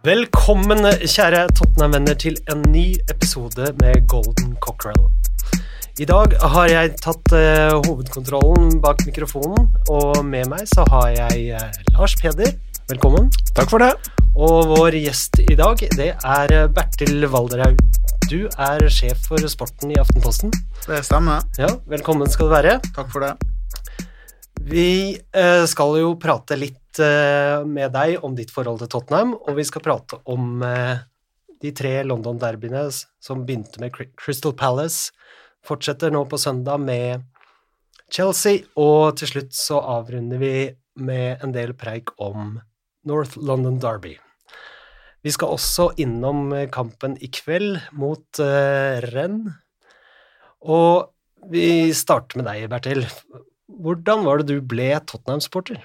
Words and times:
Velkommen, 0.00 0.80
kjære 1.04 1.42
Tottenham-venner, 1.52 2.14
til 2.16 2.38
en 2.48 2.62
ny 2.72 2.94
episode 3.12 3.66
med 3.82 4.06
Golden 4.08 4.54
Cockerel. 4.64 5.10
I 6.00 6.06
dag 6.08 6.32
har 6.54 6.70
jeg 6.72 6.94
tatt 7.04 7.34
eh, 7.36 7.74
hovedkontrollen 7.84 8.78
bak 8.80 9.04
mikrofonen, 9.04 9.68
og 9.92 10.22
med 10.24 10.48
meg 10.48 10.64
så 10.72 10.86
har 10.88 11.10
jeg 11.18 11.52
eh, 11.52 11.84
Lars 11.98 12.16
Peder. 12.16 12.56
Velkommen. 12.88 13.28
Takk 13.52 13.68
for 13.68 13.84
det. 13.84 13.92
Og 14.40 14.72
vår 14.72 14.96
gjest 15.02 15.42
i 15.44 15.60
dag, 15.60 15.84
det 16.00 16.14
er 16.16 16.56
eh, 16.62 16.66
Bertil 16.72 17.28
Valderhaug. 17.28 17.84
Du 18.32 18.48
er 18.56 18.88
sjef 18.88 19.28
for 19.28 19.52
sporten 19.52 19.92
i 19.92 20.00
Aftenposten. 20.00 20.48
Det 20.88 21.04
stemmer. 21.04 21.44
Ja, 21.60 21.74
velkommen 21.92 22.32
skal 22.32 22.48
du 22.48 22.56
være. 22.56 22.78
Takk 22.96 23.12
for 23.12 23.28
det. 23.28 23.36
Vi 24.60 25.16
eh, 25.32 25.64
skal 25.64 25.94
jo 26.00 26.10
prate 26.20 26.56
litt 26.58 27.00
eh, 27.00 27.62
med 27.64 27.94
deg 27.94 28.24
om 28.26 28.34
ditt 28.36 28.52
forhold 28.52 28.82
til 28.82 28.90
Tottenham, 28.92 29.32
og 29.40 29.56
vi 29.56 29.64
skal 29.64 29.82
prate 29.84 30.18
om 30.28 30.60
eh, 30.66 31.00
de 31.64 31.72
tre 31.76 31.94
London-derbyene 32.04 32.84
som 32.92 33.46
begynte 33.48 33.80
med 33.80 33.96
Crystal 34.20 34.52
Palace, 34.56 35.14
fortsetter 35.64 36.12
nå 36.12 36.26
på 36.28 36.40
søndag 36.40 36.80
med 36.84 37.24
Chelsea, 38.12 38.66
og 38.76 39.16
til 39.20 39.32
slutt 39.32 39.56
så 39.56 39.80
avrunder 39.80 40.40
vi 40.40 40.54
med 41.00 41.44
en 41.44 41.56
del 41.56 41.72
preik 41.78 42.12
om 42.20 42.58
North 43.08 43.40
London 43.40 43.80
Derby. 43.80 44.16
Vi 45.24 45.32
skal 45.32 45.56
også 45.56 45.90
innom 46.00 46.52
kampen 46.72 47.16
i 47.20 47.28
kveld 47.32 47.76
mot 47.92 48.40
uh, 48.40 48.96
Renn, 49.12 49.44
og 50.64 51.12
vi 51.52 51.92
starter 51.96 52.40
med 52.40 52.48
deg, 52.48 52.68
Bertil. 52.72 53.04
Hvordan 53.78 54.26
var 54.26 54.40
det 54.40 54.50
du 54.50 54.66
ble 54.66 54.90
Tottenham-sporter? 55.06 55.80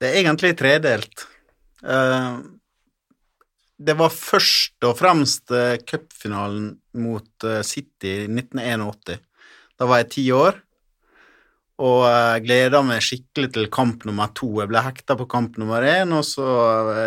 Det 0.00 0.08
er 0.08 0.22
egentlig 0.22 0.56
tredelt. 0.58 1.26
Eh, 1.84 2.40
det 3.82 3.94
var 3.98 4.14
først 4.14 4.84
og 4.86 4.94
fremst 4.98 5.50
uh, 5.50 5.74
cupfinalen 5.82 6.68
mot 7.02 7.46
eh, 7.48 7.62
City 7.66 8.12
i 8.24 8.28
1981. 8.28 9.18
Da 9.80 9.88
var 9.90 10.02
jeg 10.02 10.12
ti 10.14 10.24
år, 10.36 10.60
og 11.82 12.04
gleda 12.44 12.82
meg 12.86 13.02
skikkelig 13.02 13.48
til 13.56 13.66
kamp 13.74 14.04
nummer 14.06 14.30
to. 14.38 14.52
Jeg 14.60 14.70
ble 14.70 14.82
hekta 14.84 15.16
på 15.18 15.26
kamp 15.26 15.56
nummer 15.58 15.82
én, 15.82 16.12
og 16.14 16.22
så 16.28 16.46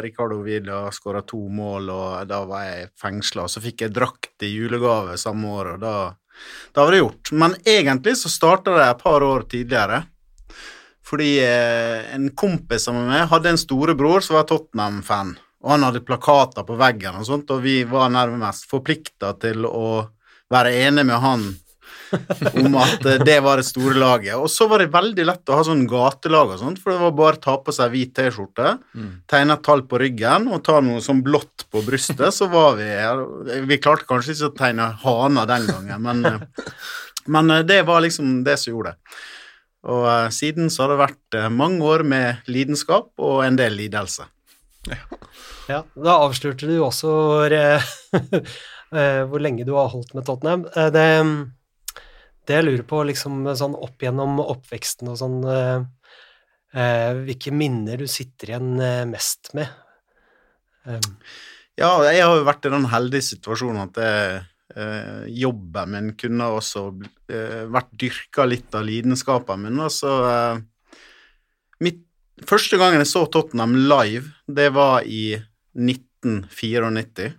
Ricardo 0.04 0.42
Villa 0.44 0.82
skåra 0.92 1.22
to 1.24 1.40
mål, 1.48 1.88
og 1.94 2.28
da 2.28 2.42
var 2.50 2.66
jeg 2.68 2.90
fengsla. 3.00 3.46
Så 3.48 3.64
fikk 3.64 3.86
jeg 3.86 3.96
drakt 3.96 4.44
i 4.44 4.52
julegave 4.52 5.16
samme 5.22 5.54
år, 5.62 5.76
og 5.78 5.86
da, 5.86 5.96
da 6.76 6.84
var 6.84 6.92
det 6.92 7.02
gjort. 7.04 7.32
Men 7.32 7.56
egentlig 7.66 8.18
så 8.18 8.32
starta 8.32 8.76
det 8.76 8.86
et 8.90 9.04
par 9.04 9.24
år 9.24 9.48
tidligere. 9.52 10.04
Fordi 11.06 11.32
eh, 11.46 12.14
en 12.16 12.30
kompis 12.38 12.88
av 12.90 12.98
meg 12.98 13.28
hadde 13.30 13.54
en 13.54 13.62
storebror 13.62 14.26
som 14.26 14.40
var 14.40 14.48
Tottenham-fan. 14.50 15.36
Og 15.66 15.72
han 15.74 15.86
hadde 15.86 16.04
plakater 16.06 16.66
på 16.66 16.78
veggen, 16.78 17.18
og 17.18 17.26
sånt, 17.26 17.50
og 17.54 17.64
vi 17.66 17.80
var 17.90 18.12
nærmest 18.14 18.68
forplikta 18.70 19.32
til 19.42 19.66
å 19.66 20.06
være 20.54 20.74
enige 20.86 21.08
med 21.10 21.22
han 21.24 21.46
om 22.62 22.76
at 22.80 23.06
eh, 23.06 23.22
det 23.26 23.38
var 23.44 23.60
det 23.60 23.68
store 23.68 23.98
laget. 24.00 24.36
Og 24.38 24.50
så 24.52 24.68
var 24.70 24.82
det 24.82 24.92
veldig 24.94 25.26
lett 25.28 25.52
å 25.52 25.60
ha 25.60 25.66
sånn 25.68 25.86
gatelag 25.90 26.56
og 26.56 26.62
sånt, 26.62 26.82
for 26.82 26.94
det 26.94 27.02
var 27.02 27.16
bare 27.18 27.40
å 27.40 27.44
ta 27.46 27.56
på 27.62 27.76
seg 27.76 27.94
hvit 27.94 28.14
T-skjorte, 28.18 28.76
tegne 29.32 29.58
et 29.58 29.66
tall 29.66 29.86
på 29.90 30.00
ryggen 30.02 30.50
og 30.52 30.64
ta 30.66 30.80
noe 30.84 31.04
sånn 31.04 31.24
blått 31.26 31.68
på 31.72 31.84
brystet, 31.86 32.28
så 32.34 32.50
var 32.52 32.78
vi 32.80 32.90
Vi 33.70 33.80
klarte 33.82 34.08
kanskje 34.10 34.36
ikke 34.36 34.52
å 34.52 34.58
tegne 34.58 34.90
haner 35.04 35.50
den 35.50 35.68
gangen, 35.72 36.06
men, 36.06 36.26
eh, 36.26 36.70
men 37.32 37.52
eh, 37.52 37.66
det 37.66 37.82
var 37.88 38.06
liksom 38.06 38.44
det 38.46 38.60
som 38.62 38.74
gjorde 38.74 38.94
det. 38.96 39.18
Og 39.86 40.06
siden 40.34 40.72
så 40.74 40.84
har 40.84 40.94
det 40.96 41.02
vært 41.04 41.36
mange 41.54 41.86
år 41.86 42.02
med 42.02 42.48
lidenskap 42.50 43.12
og 43.22 43.44
en 43.46 43.58
del 43.60 43.76
lidelse. 43.78 44.26
Ja, 45.70 45.84
da 45.94 46.16
avslørte 46.24 46.66
du 46.66 46.80
også 46.82 47.12
hvor, 47.14 47.54
hvor 49.30 49.44
lenge 49.46 49.66
du 49.68 49.76
har 49.78 49.92
holdt 49.94 50.16
med 50.18 50.26
Tottenham. 50.26 50.66
Det, 50.74 51.06
det 52.48 52.60
jeg 52.60 52.68
lurer 52.68 52.86
på, 52.88 53.02
liksom 53.10 53.44
sånn 53.58 53.76
opp 53.78 54.04
gjennom 54.04 54.40
oppveksten 54.44 55.12
og 55.12 55.20
sånn 55.20 55.40
eh, 55.50 55.86
eh, 56.76 57.12
Hvilke 57.26 57.54
minner 57.56 58.02
du 58.02 58.08
sitter 58.12 58.54
igjen 58.54 58.74
eh, 58.80 59.04
mest 59.10 59.54
med? 59.58 59.72
Um. 60.86 61.16
Ja, 61.76 61.92
jeg 62.08 62.22
har 62.24 62.38
jo 62.38 62.46
vært 62.48 62.68
i 62.68 62.72
den 62.72 62.86
heldige 62.92 63.26
situasjonen 63.34 63.82
at 63.90 63.98
jeg, 64.00 64.44
eh, 64.80 65.26
jobben 65.42 65.92
min 65.92 66.12
kunne 66.20 66.48
også 66.60 66.86
eh, 67.28 67.66
vært 67.72 67.92
dyrka 68.00 68.46
litt 68.48 68.76
av 68.78 68.86
lidenskapen 68.88 69.66
min. 69.66 69.82
Altså, 69.84 70.16
eh, 70.32 71.00
mitt, 71.84 72.02
Første 72.36 72.76
gangen 72.76 73.00
jeg 73.00 73.08
så 73.08 73.22
Tottenham 73.32 73.78
live, 73.88 74.28
det 74.52 74.74
var 74.76 75.06
i 75.08 75.38
1994. 75.72 77.30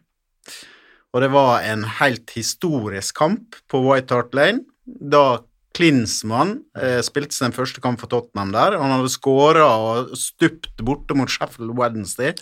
Og 1.13 1.21
det 1.21 1.29
var 1.35 1.67
en 1.69 1.85
helt 1.99 2.33
historisk 2.33 3.19
kamp 3.21 3.59
på 3.69 3.83
White 3.85 4.17
Hart 4.17 4.33
Lane, 4.37 4.65
da 4.87 5.27
Klinsmann 5.77 6.55
eh, 6.79 7.03
spilte 7.05 7.37
sin 7.37 7.53
første 7.53 7.83
kamp 7.85 8.01
for 8.01 8.09
Tottenham 8.09 8.53
der. 8.55 8.79
Han 8.81 8.95
hadde 8.95 9.13
skåra 9.13 9.67
og 9.77 10.15
stupt 10.17 10.71
borte 10.81 11.17
mot 11.19 11.29
Sheffield 11.29 11.75
Wednesday. 11.77 12.33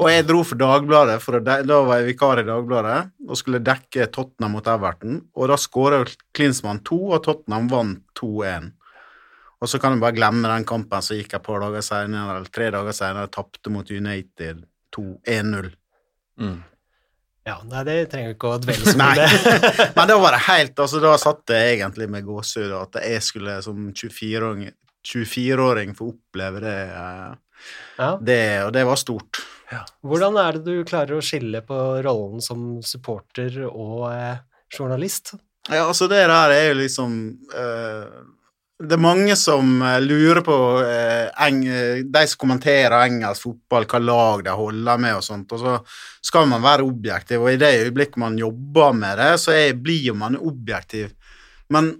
Og 0.00 0.08
jeg 0.10 0.26
dro 0.26 0.40
for 0.42 0.58
Dagbladet, 0.58 1.20
for 1.22 1.38
da 1.44 1.60
var 1.86 2.00
jeg 2.00 2.08
vikar 2.08 2.42
i 2.42 2.46
Dagbladet, 2.48 3.12
og 3.28 3.38
skulle 3.38 3.62
dekke 3.62 4.08
Tottenham 4.14 4.56
mot 4.56 4.70
Everton. 4.70 5.20
Og 5.38 5.52
da 5.52 5.60
skåra 5.60 6.02
Klinsmann 6.34 6.82
to, 6.86 6.98
og 7.14 7.22
Tottenham 7.28 7.70
vant 7.70 8.02
2-1. 8.18 8.72
Og 9.62 9.70
så 9.70 9.78
kan 9.80 9.94
du 9.94 10.02
bare 10.02 10.16
glemme 10.16 10.50
den 10.50 10.66
kampen, 10.68 11.04
så 11.04 11.16
gikk 11.16 11.38
et 11.38 11.46
par 11.46 11.62
dager 11.62 11.84
senere, 11.84 12.40
eller 12.40 12.50
tre 12.52 12.72
dager 12.74 12.96
senere, 12.96 13.30
tapte 13.32 13.70
mot 13.72 13.88
United 13.88 14.66
2-1-0. 14.96 15.70
Ja, 17.44 17.58
nei, 17.68 17.82
det 17.84 17.96
trenger 18.12 18.30
vi 18.32 18.36
ikke 18.38 18.52
å 18.54 18.60
dvele 18.62 18.92
så 18.92 18.96
mye 18.96 19.16
ved. 19.20 19.64
men 19.98 20.08
da 20.10 20.16
var 20.22 20.32
det 20.36 20.42
helt 20.46 20.80
altså 20.80 21.00
Da 21.02 21.10
satt 21.20 21.52
jeg 21.52 21.74
egentlig 21.78 22.06
med 22.12 22.24
gåsehud 22.24 22.72
at 22.78 23.00
jeg 23.04 23.24
skulle 23.26 23.58
som 23.66 23.90
24-åring 23.92 24.70
24 25.04 25.94
få 25.98 26.08
oppleve 26.14 26.62
det, 26.64 26.78
eh, 26.88 27.34
Ja. 28.00 28.10
det, 28.20 28.40
og 28.64 28.72
det 28.72 28.84
var 28.88 28.96
stort. 29.00 29.42
Hvordan 30.04 30.36
er 30.40 30.56
det 30.56 30.64
du 30.64 30.84
klarer 30.88 31.18
å 31.18 31.24
skille 31.24 31.60
på 31.66 31.76
rollen 32.04 32.40
som 32.44 32.80
supporter 32.84 33.60
og 33.68 34.06
eh, 34.12 34.38
journalist? 34.72 35.34
Ja, 35.68 35.86
altså 35.88 36.08
det 36.08 36.22
der 36.28 36.52
er 36.52 36.66
jo 36.70 36.80
liksom 36.80 37.14
eh, 37.56 38.08
Det 38.74 38.96
er 38.96 38.98
mange 38.98 39.36
som 39.38 39.68
eh, 39.86 40.00
lurer 40.02 40.40
på 40.42 40.54
eh, 40.82 41.28
eh, 41.46 42.00
De 42.02 42.22
som 42.26 42.40
kommenterer 42.42 42.96
engelsk 43.04 43.46
fotball, 43.46 43.86
hva 43.86 44.00
lag 44.02 44.42
de 44.48 44.54
holder 44.58 44.98
med 45.04 45.18
og 45.20 45.22
sånt, 45.22 45.54
og 45.54 45.62
så 45.62 45.74
skal 46.24 46.48
man 46.50 46.64
være 46.64 46.86
objektiv, 46.86 47.44
og 47.44 47.52
i 47.52 47.60
det 47.60 47.70
øyeblikket 47.84 48.18
man 48.18 48.38
jobber 48.38 48.96
med 48.98 49.20
det, 49.22 49.30
så 49.38 49.54
er, 49.54 49.78
blir 49.78 50.18
man 50.18 50.34
objektiv. 50.40 51.12
Men 51.70 51.92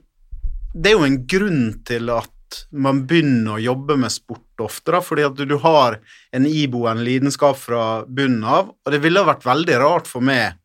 det 0.75 0.91
er 0.91 0.99
jo 0.99 1.07
en 1.07 1.21
grunn 1.31 1.63
til 1.87 2.11
at 2.11 2.59
man 2.75 3.05
begynner 3.07 3.55
å 3.55 3.63
jobbe 3.63 3.97
med 4.03 4.11
sport 4.11 4.67
ofte, 4.67 4.91
da, 4.97 5.03
fordi 5.03 5.29
at 5.29 5.39
du 5.47 5.57
har 5.63 6.01
en 6.35 6.51
iboende 6.51 7.07
lidenskap 7.07 7.59
fra 7.59 7.87
bunnen 8.07 8.43
av, 8.43 8.75
og 8.75 8.91
det 8.91 9.03
ville 9.03 9.23
vært 9.27 9.47
veldig 9.47 9.79
rart 9.83 10.11
for 10.11 10.27
meg 10.27 10.59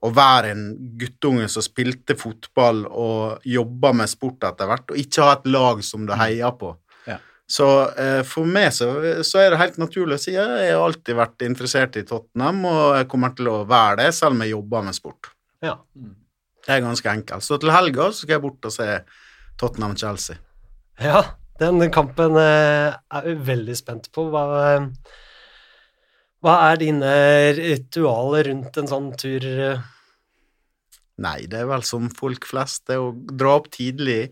å 0.00 0.10
være 0.16 0.52
en 0.54 0.62
guttunge 1.00 1.48
som 1.52 1.64
spilte 1.64 2.16
fotball 2.18 2.86
og 2.88 3.48
jobba 3.48 3.92
med 4.00 4.08
sport 4.10 4.46
etter 4.48 4.70
hvert, 4.70 4.92
og 4.92 5.00
ikke 5.00 5.26
ha 5.26 5.34
et 5.36 5.50
lag 5.52 5.82
som 5.84 6.06
du 6.08 6.14
heier 6.16 6.54
på. 6.60 6.72
Ja. 7.08 7.18
Så 7.50 7.66
eh, 8.00 8.22
for 8.26 8.48
meg 8.48 8.70
så, 8.76 8.88
så 9.26 9.42
er 9.42 9.52
det 9.52 9.60
helt 9.60 9.80
naturlig 9.82 10.16
å 10.16 10.22
si 10.22 10.36
at 10.40 10.54
jeg 10.62 10.72
har 10.72 10.86
alltid 10.86 11.18
vært 11.20 11.44
interessert 11.44 12.00
i 12.00 12.06
Tottenham, 12.08 12.64
og 12.70 12.82
jeg 12.96 13.10
kommer 13.12 13.36
til 13.36 13.52
å 13.52 13.58
være 13.68 14.04
det 14.04 14.10
selv 14.16 14.38
om 14.38 14.44
jeg 14.46 14.54
jobber 14.54 14.88
med 14.88 14.96
sport. 14.96 15.32
Ja. 15.64 15.76
Det 16.60 16.76
er 16.76 16.84
ganske 16.84 17.12
enkelt. 17.12 17.44
Så 17.44 17.60
til 17.60 17.72
helga 17.74 18.08
så 18.08 18.22
skal 18.22 18.38
jeg 18.38 18.44
bort 18.46 18.68
og 18.68 18.72
se 18.72 18.88
Tottenham-Chelsea. 19.60 20.40
Ja, 21.00 21.24
den 21.60 21.82
kampen 21.92 22.40
eh, 22.40 22.96
er 22.96 23.28
jeg 23.28 23.42
veldig 23.44 23.76
spent 23.76 24.08
på. 24.16 24.30
Hva, 24.32 24.80
hva 26.40 26.54
er 26.70 26.80
dine 26.80 27.10
ritualer 27.56 28.48
rundt 28.50 28.78
en 28.80 28.88
sånn 28.90 29.10
tur? 29.20 29.44
eh? 29.44 29.82
Nei, 31.20 31.44
det 31.52 31.58
er 31.60 31.68
vel 31.68 31.82
som 31.84 32.08
folk 32.16 32.46
flest, 32.48 32.86
det 32.88 32.96
er 32.96 33.04
å 33.04 33.12
dra 33.14 33.58
opp 33.60 33.70
tidlig, 33.74 34.30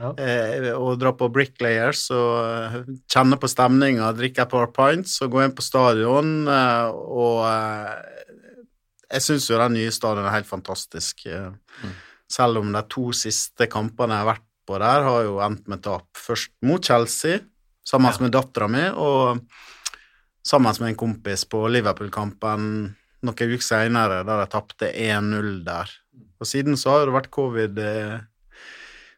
Ja. 0.00 0.14
Eh, 0.16 0.70
og 0.72 0.94
dra 0.96 1.10
på 1.12 1.26
Bricklayers 1.28 2.06
og 2.16 2.36
eh, 2.40 2.76
kjenne 3.12 3.36
på 3.36 3.50
stemninga, 3.52 4.06
drikke 4.16 4.46
et 4.46 4.48
par 4.54 4.70
pints 4.72 5.18
og 5.20 5.34
gå 5.34 5.42
inn 5.44 5.52
på 5.52 5.60
stadion. 5.60 6.30
eh, 6.48 6.86
og 6.88 7.42
eh, 7.44 7.98
jeg 9.10 9.26
syns 9.26 9.50
jo 9.50 9.58
den 9.60 9.76
nye 9.76 9.90
stadion 9.92 10.24
er 10.24 10.38
helt 10.38 10.48
fantastisk. 10.48 11.26
Mm. 11.28 11.92
Selv 12.32 12.62
om 12.62 12.72
de 12.72 12.80
to 12.88 13.10
siste 13.12 13.68
kampene 13.68 14.16
jeg 14.16 14.24
har 14.24 14.30
vært 14.30 14.46
på 14.64 14.78
der, 14.80 15.04
har 15.04 15.22
jo 15.26 15.36
endt 15.44 15.68
med 15.68 15.82
tap. 15.84 16.06
Først 16.16 16.54
mot 16.64 16.80
Chelsea, 16.80 17.42
sammen 17.84 18.16
med 18.24 18.32
dattera 18.32 18.70
mi, 18.72 18.86
og 18.96 19.42
sammen 20.50 20.74
med 20.82 20.92
en 20.92 20.98
kompis 20.98 21.46
på 21.46 21.62
Liverpool-kampen 21.70 22.64
noen 23.20 23.54
uker 23.54 23.64
senere, 23.64 24.22
der 24.24 24.42
jeg 24.44 24.52
tapte 24.54 24.90
1-0 24.90 25.50
der. 25.66 25.92
Og 26.40 26.48
siden 26.48 26.78
så 26.80 26.94
har 26.94 27.06
det 27.06 27.16
vært 27.16 27.32
covid 27.34 27.80
eh, 27.84 28.22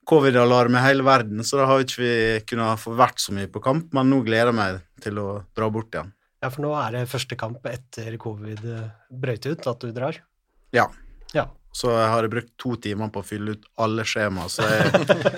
covid-alarm 0.08 0.74
i 0.74 0.82
hele 0.82 1.06
verden, 1.06 1.44
så 1.46 1.60
da 1.60 1.68
har 1.70 1.84
ikke 1.84 2.02
vi 2.02 2.14
kunnet 2.50 2.82
få 2.82 2.96
vært 2.98 3.22
så 3.22 3.34
mye 3.36 3.50
på 3.50 3.62
kamp, 3.62 3.92
men 3.94 4.10
nå 4.10 4.18
gleder 4.26 4.50
jeg 4.50 4.58
meg 4.58 4.80
til 5.04 5.20
å 5.22 5.28
dra 5.54 5.70
bort 5.70 5.94
igjen. 5.94 6.10
Ja, 6.42 6.50
for 6.50 6.64
nå 6.64 6.72
er 6.74 6.96
det 6.96 7.10
første 7.10 7.38
kamp 7.38 7.66
etter 7.70 8.16
covid 8.18 8.64
brøyt 8.66 9.22
brøt 9.22 9.46
ut, 9.46 9.68
at 9.70 9.84
du 9.84 9.92
drar. 9.94 10.18
Ja. 10.74 10.88
Ja. 11.36 11.46
Så 11.72 11.88
jeg 11.88 12.08
har 12.12 12.28
brukt 12.28 12.52
to 12.60 12.74
timer 12.84 13.08
på 13.12 13.22
å 13.22 13.26
fylle 13.26 13.54
ut 13.56 13.62
alle 13.80 14.04
skjema, 14.04 14.44
så 14.52 14.66
jeg 14.68 14.90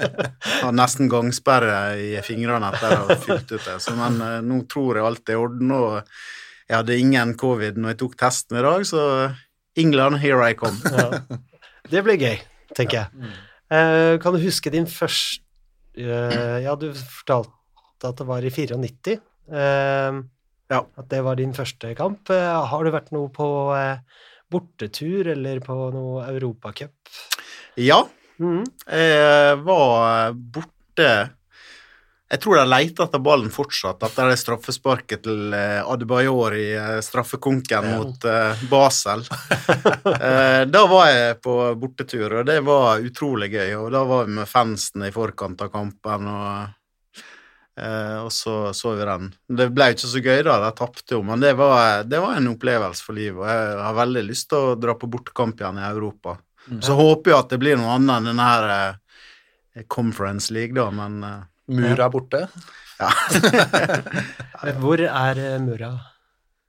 har 0.65 0.75
nesten 0.75 1.11
gangsperre 1.11 1.77
i 2.03 2.09
fingrene 2.27 2.73
etter 2.75 2.97
å 2.97 3.05
ha 3.07 3.17
fylt 3.23 3.53
ut 3.53 3.61
det. 3.63 3.77
Så, 3.83 3.95
men 3.99 4.19
eh, 4.19 4.41
nå 4.43 4.65
tror 4.71 4.99
jeg 4.99 5.07
alt 5.07 5.31
er 5.31 5.39
i 5.39 5.41
orden, 5.45 5.71
og 5.77 5.95
jeg 6.67 6.77
hadde 6.81 6.99
ingen 6.99 7.37
covid 7.39 7.79
når 7.79 7.95
jeg 7.95 8.01
tok 8.03 8.19
testen 8.19 8.59
i 8.59 8.67
dag, 8.67 8.87
så 8.89 9.07
England, 9.79 10.19
here 10.25 10.43
I 10.43 10.59
come. 10.59 10.79
Ja. 10.95 11.91
Det 11.93 12.01
blir 12.01 12.17
gøy, 12.17 12.39
tenker 12.73 13.03
jeg. 13.03 13.33
Uh, 13.69 14.17
kan 14.23 14.33
du 14.33 14.41
huske 14.41 14.71
din 14.73 14.87
første 14.89 15.43
uh, 16.01 16.57
Ja, 16.65 16.73
du 16.81 16.87
fortalte 16.97 18.09
at 18.09 18.17
det 18.17 18.25
var 18.27 18.47
i 18.47 18.53
94. 18.53 19.19
Uh, 19.53 20.25
Ja. 20.73 20.83
At 20.97 21.11
det 21.13 21.21
var 21.25 21.37
din 21.39 21.53
første 21.55 21.93
kamp. 21.99 22.31
Eh, 22.33 22.67
har 22.71 22.85
du 22.85 22.93
vært 22.95 23.13
noe 23.15 23.29
på 23.33 23.47
eh, 23.77 24.01
bortetur 24.55 25.33
eller 25.35 25.61
på 25.65 25.79
noe 25.95 26.29
Europacup? 26.33 27.17
Ja, 27.81 28.05
Mm. 28.41 28.65
Jeg 28.91 29.59
var 29.63 30.33
borte 30.35 31.05
Jeg 32.27 32.41
tror 32.43 32.57
de 32.59 32.65
leter 32.67 33.05
etter 33.07 33.21
ballen 33.23 33.53
fortsatt, 33.55 34.03
etter 34.03 34.33
det 34.33 34.41
straffesparket 34.41 35.23
til 35.23 35.55
eh, 35.55 35.85
Adebayor 35.87 36.57
i 36.59 36.65
straffekonken 37.05 37.87
ja. 37.87 37.93
mot 38.01 38.27
eh, 38.27 38.65
Basel. 38.71 39.23
Eh, 40.15 40.65
Da 40.67 40.83
var 40.91 41.07
jeg 41.13 41.37
på 41.45 41.55
bortetur, 41.79 42.41
og 42.41 42.49
det 42.49 42.59
var 42.67 43.05
utrolig 43.05 43.53
gøy. 43.53 43.77
Og 43.79 43.93
da 43.95 44.03
var 44.09 44.27
vi 44.27 44.35
med 44.41 44.49
fansen 44.51 45.05
i 45.07 45.13
forkant 45.15 45.63
av 45.63 45.71
kampen, 45.71 46.27
og, 46.33 46.49
eh, 46.65 46.75
og 47.75 48.29
så 48.31 48.71
så 48.77 48.93
vi 48.95 49.03
den. 49.09 49.33
Det 49.51 49.65
ble 49.75 49.89
jo 49.91 49.97
ikke 49.97 50.11
så 50.13 50.21
gøy, 50.23 50.43
da, 50.47 50.59
de 50.63 50.69
tapte 50.79 51.17
jo, 51.17 51.23
men 51.27 51.43
det 51.43 51.57
var, 51.59 52.05
det 52.07 52.21
var 52.23 52.37
en 52.39 52.53
opplevelse 52.53 53.03
for 53.03 53.19
livet, 53.19 53.41
og 53.43 53.49
jeg 53.51 53.81
har 53.83 53.97
veldig 53.99 54.23
lyst 54.29 54.49
til 54.53 54.69
å 54.69 54.77
dra 54.79 54.95
på 54.95 55.11
bortekamp 55.11 55.59
igjen 55.59 55.81
i 55.83 55.89
Europa. 55.89 56.37
Så 56.81 56.95
håper 56.97 57.33
jeg 57.33 57.39
at 57.39 57.51
det 57.53 57.61
blir 57.61 57.77
noe 57.81 57.97
annet 57.97 58.15
enn 58.17 58.31
denne 58.31 58.47
her 58.49 58.71
eh, 58.75 59.85
Conference 59.91 60.55
League, 60.55 60.77
da, 60.77 60.87
men 60.95 61.19
eh, 61.27 61.43
Mur 61.75 62.01
er 62.01 62.13
borte. 62.13 62.45
Ja. 63.01 63.11
Hvor 64.81 65.03
er 65.05 65.41
eh, 65.43 65.59
Mura? 65.63 65.93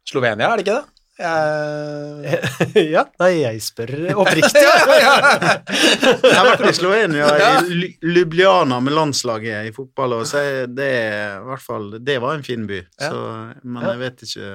Slovenia, 0.05 0.49
er 0.49 0.59
det 0.59 0.65
ikke 0.65 0.79
det? 0.81 0.94
Jeg... 1.15 2.39
ja, 2.95 3.05
nei, 3.21 3.29
jeg 3.39 3.61
spør 3.63 3.91
oppriktig. 4.19 4.63
jeg 4.65 5.05
har 5.07 6.49
vært 6.49 6.65
i 6.67 6.73
Slovenia, 6.75 7.29
i 7.71 7.89
Ljubljana 8.03 8.81
med 8.83 8.95
landslaget 8.97 9.69
i 9.69 9.73
fotball, 9.75 10.17
og 10.19 10.25
så 10.27 10.43
det 10.67 10.89
i 10.91 11.45
hvert 11.47 11.63
fall 11.63 11.87
Det 12.03 12.17
var 12.23 12.35
en 12.35 12.43
fin 12.43 12.67
by, 12.67 12.81
Ja. 12.99 13.09
så, 13.13 13.21
men 13.63 13.87
jeg 13.93 14.01
vet 14.03 14.25
ikke 14.27 14.49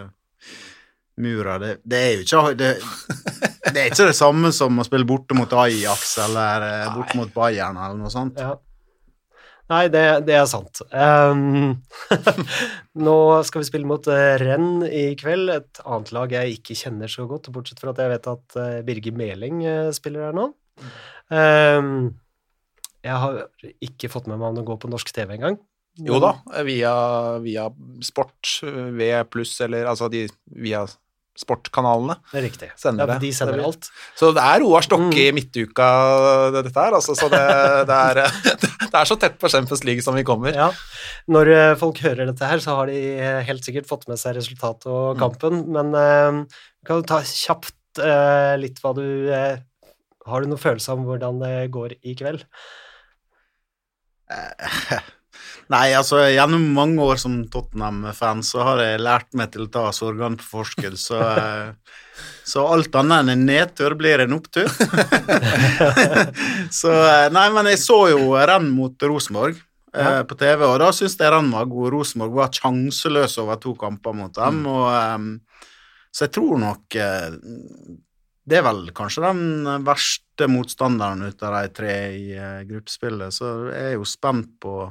Mura, 1.21 1.59
det, 1.61 1.75
det 1.85 1.99
er 2.01 2.12
jo 2.17 2.23
ikke 2.25 2.55
det, 2.57 2.71
det 3.75 3.81
er 3.83 3.91
ikke 3.91 4.07
det 4.09 4.17
samme 4.17 4.53
som 4.57 4.79
å 4.81 4.85
spille 4.87 5.05
borte 5.09 5.37
mot 5.37 5.53
Ajax 5.65 6.15
eller 6.25 6.65
eh, 6.65 6.87
borte 6.95 7.19
mot 7.19 7.33
Bayern 7.35 7.77
eller 7.77 7.99
noe 8.01 8.12
sånt. 8.12 8.41
Nei, 9.71 9.85
det, 9.93 10.03
det 10.27 10.35
er 10.35 10.47
sant. 10.51 10.81
Um, 10.91 11.77
nå 13.07 13.19
skal 13.47 13.63
vi 13.63 13.69
spille 13.69 13.87
mot 13.87 14.09
uh, 14.11 14.35
Renn 14.41 14.83
i 14.87 15.13
kveld, 15.19 15.53
et 15.55 15.83
annet 15.85 16.11
lag 16.17 16.35
jeg 16.35 16.57
ikke 16.59 16.79
kjenner 16.79 17.11
så 17.11 17.27
godt, 17.31 17.53
bortsett 17.55 17.83
fra 17.83 17.95
at 17.95 18.03
jeg 18.03 18.11
vet 18.11 18.27
at 18.33 18.59
uh, 18.59 18.81
Birger 18.87 19.15
Meling 19.15 19.63
eh, 19.63 19.93
spiller 19.95 20.27
her 20.27 20.35
nå. 20.37 20.49
Um, 21.31 21.93
jeg 23.01 23.23
har 23.23 23.45
ikke 23.79 24.11
fått 24.11 24.27
med 24.27 24.41
meg 24.41 24.51
om 24.51 24.59
det 24.59 24.67
går 24.67 24.81
på 24.83 24.91
norsk 24.91 25.15
TV 25.15 25.37
engang. 25.39 25.61
Jo 26.01 26.19
da, 26.23 26.35
via, 26.67 26.93
via 27.43 27.69
Sport, 28.07 28.61
V 28.65 29.13
pluss, 29.31 29.55
eller 29.63 29.87
altså 29.91 30.11
de 30.11 30.25
via 30.51 30.83
sportkanalene. 31.41 32.17
Det 32.31 32.39
er 32.39 32.45
riktig. 32.45 32.69
Sender 32.79 33.09
ja, 33.09 33.15
det. 33.17 33.21
De 33.25 33.31
sender 33.35 33.57
Det 33.59 33.65
alt. 33.67 33.89
Så 34.21 34.31
det 34.37 34.45
er 34.45 34.61
Roar 34.65 34.85
Stokke 34.85 35.09
Mm. 35.11 35.17
i 35.23 35.27
midtuka, 35.33 35.87
dette 36.55 36.73
her, 36.77 36.93
altså. 36.99 37.17
Så 37.17 37.31
det, 37.33 37.41
det, 37.89 37.97
er, 37.97 38.21
det 38.93 38.95
er 39.01 39.09
så 39.09 39.17
tett 39.21 39.39
på 39.41 39.49
Champions 39.51 39.83
League 39.89 40.05
som 40.05 40.15
vi 40.19 40.25
kommer. 40.29 40.53
Ja. 40.55 40.69
Når 41.33 41.51
eh, 41.57 41.75
folk 41.81 41.99
hører 42.05 42.29
dette 42.29 42.45
her, 42.51 42.61
så 42.61 42.77
har 42.81 42.93
de 42.93 42.99
eh, 43.17 43.41
helt 43.49 43.65
sikkert 43.65 43.89
fått 43.89 44.05
med 44.11 44.21
seg 44.21 44.37
resultatet 44.39 44.87
og 44.93 45.17
Mm. 45.17 45.21
kampen, 45.25 45.65
men 45.73 45.95
uh, 45.97 46.45
kan 46.87 47.01
du 47.01 47.07
ta 47.09 47.23
kjapt 47.27 47.75
uh, 48.05 48.55
litt 48.61 48.79
hva 48.85 48.93
du 48.97 49.03
uh, 49.33 49.57
Har 50.29 50.45
du 50.45 50.51
noen 50.53 50.61
følelse 50.61 50.93
om 50.95 51.03
hvordan 51.09 51.41
det 51.43 51.55
går 51.75 51.97
i 52.07 52.13
kveld? 52.21 52.45
Nei, 55.71 55.93
altså 55.95 56.25
gjennom 56.27 56.65
mange 56.75 56.99
år 57.07 57.19
som 57.23 57.37
Tottenham-fan 57.47 58.41
så 58.43 58.65
har 58.67 58.81
jeg 58.83 59.03
lært 59.05 59.29
meg 59.39 59.53
til 59.55 59.69
å 59.69 59.71
ta 59.71 59.85
sorgene 59.95 60.35
på 60.41 60.49
forskudd, 60.57 60.97
så, 60.99 61.21
eh, 61.23 61.69
så 62.43 62.65
alt 62.67 62.97
annet 62.99 63.23
enn 63.23 63.31
en 63.37 63.45
nedtur 63.47 63.95
blir 63.99 64.25
en 64.25 64.35
opptur. 64.35 64.67
så 66.81 66.91
eh, 67.07 67.29
Nei, 67.31 67.47
men 67.55 67.71
jeg 67.71 67.79
så 67.85 68.01
jo 68.11 68.35
renn 68.35 68.67
mot 68.75 68.99
Rosenborg 69.07 69.55
eh, 69.55 70.03
Ja. 70.03 70.25
på 70.27 70.35
TV, 70.43 70.67
og 70.67 70.81
da 70.83 70.91
syns 70.97 71.15
jeg 71.21 71.31
renn 71.31 71.55
var 71.55 71.71
god. 71.71 71.93
Rosenborg 71.95 72.35
var 72.43 72.51
sjanseløs 72.59 73.39
over 73.43 73.63
to 73.63 73.77
kamper 73.79 74.17
mot 74.17 74.35
dem, 74.35 74.65
og 74.67 74.91
eh, 74.91 75.19
så 76.11 76.27
jeg 76.27 76.35
tror 76.35 76.59
nok 76.59 76.97
det 78.51 78.57
er 78.59 78.65
vel 78.67 78.89
kanskje 78.91 79.23
den 79.23 79.69
verste 79.87 80.49
motstanderen 80.51 81.23
ut 81.29 81.43
av 81.47 81.55
de 81.61 81.69
tre 81.77 81.93
i 82.19 82.33
gruppespillet, 82.67 83.31
så 83.31 83.71
jeg 83.71 83.93
er 83.93 83.95
jo 83.95 84.03
spent 84.09 84.57
på 84.59 84.89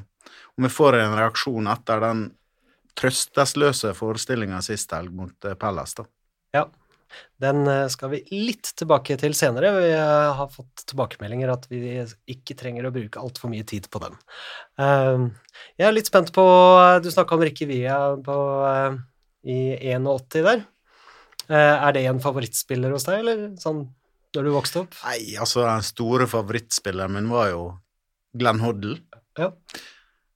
om 0.59 0.65
vi 0.67 0.71
får 0.75 0.97
en 0.99 1.15
reaksjon 1.15 1.69
etter 1.71 2.01
den 2.03 2.25
trøstesløse 2.99 3.93
forestillinga 3.95 4.59
sist 4.65 4.91
helg 4.91 5.13
mot 5.15 5.47
Pellas, 5.59 5.95
da. 5.95 6.05
Ja. 6.55 6.65
Den 7.41 7.63
eh, 7.65 7.87
skal 7.89 8.11
vi 8.11 8.19
litt 8.35 8.69
tilbake 8.77 9.15
til 9.17 9.33
senere. 9.37 9.71
Vi 9.79 9.87
eh, 9.95 10.33
har 10.37 10.49
fått 10.53 10.83
tilbakemeldinger 10.91 11.49
at 11.49 11.63
vi 11.71 11.79
ikke 12.29 12.57
trenger 12.59 12.85
å 12.85 12.91
bruke 12.93 13.21
altfor 13.23 13.49
mye 13.49 13.65
tid 13.65 13.87
på 13.89 14.01
den. 14.03 14.17
Eh, 14.77 15.23
Jeg 15.79 15.87
er 15.87 15.95
litt 15.95 16.11
spent 16.11 16.29
på 16.35 16.43
Du 17.01 17.09
snakka 17.09 17.37
om 17.37 17.45
Rikke 17.47 17.65
Via 17.71 17.97
på, 18.25 18.35
eh, 18.69 18.99
i 19.49 19.59
81 19.95 20.43
der. 20.45 20.65
Eh, 21.49 21.75
Er 21.87 21.95
det 21.97 22.05
en 22.11 22.21
favorittspiller 22.21 22.93
hos 22.93 23.07
deg, 23.09 23.23
eller 23.23 23.45
sånn 23.63 23.87
da 24.35 24.43
du 24.45 24.51
vokste 24.53 24.83
opp? 24.83 24.93
Nei, 25.07 25.33
altså, 25.41 25.63
den 25.65 25.87
store 25.87 26.27
favorittspilleren 26.29 27.15
min 27.15 27.31
var 27.33 27.49
jo 27.55 27.63
Glenn 28.37 28.61
Hoddle. 28.61 28.99
Ja. 29.39 29.49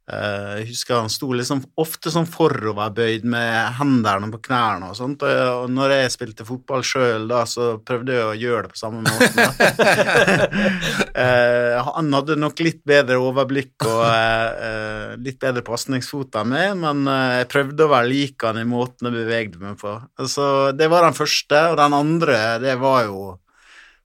Eh, 0.04 0.58
Jeg 0.60 0.66
husker 0.74 0.98
han 1.00 1.08
sto 1.12 1.30
liksom 1.32 1.62
ofte 1.80 2.12
sånn 2.12 2.26
foroverbøyd 2.28 3.24
med 3.24 3.78
hendene 3.78 4.28
på 4.34 4.42
knærne 4.50 4.90
og 4.92 4.98
sånt, 5.00 5.24
og 5.24 5.70
når 5.72 5.94
jeg 5.96 6.12
spilte 6.12 6.44
fotball 6.48 6.84
sjøl 6.84 7.30
da, 7.32 7.46
så 7.48 7.78
prøvde 7.80 8.18
jeg 8.18 8.26
å 8.28 8.34
gjøre 8.36 8.66
det 8.68 8.74
på 8.74 8.82
samme 8.82 9.04
måte. 9.08 9.48
Eh, 11.14 11.76
han 11.86 12.08
hadde 12.16 12.36
nok 12.42 12.58
litt 12.66 12.80
bedre 12.90 13.20
overblikk 13.22 13.86
og 13.86 14.02
eh, 14.10 15.12
litt 15.22 15.38
bedre 15.42 15.62
pasningsfot 15.66 16.34
enn 16.42 16.50
meg, 16.50 16.72
men 16.82 17.04
jeg 17.06 17.50
prøvde 17.52 17.86
å 17.86 17.92
være 17.92 18.10
lik 18.10 18.42
han 18.48 18.58
i 18.58 18.66
måten 18.68 19.08
jeg 19.10 19.16
bevegde 19.20 19.62
meg 19.62 19.78
på. 19.82 19.94
Så 20.26 20.48
det 20.74 20.88
var 20.92 21.06
den 21.06 21.16
første, 21.18 21.60
og 21.70 21.78
den 21.80 21.96
andre, 22.00 22.40
det 22.64 22.74
var 22.82 23.06
jo 23.06 23.22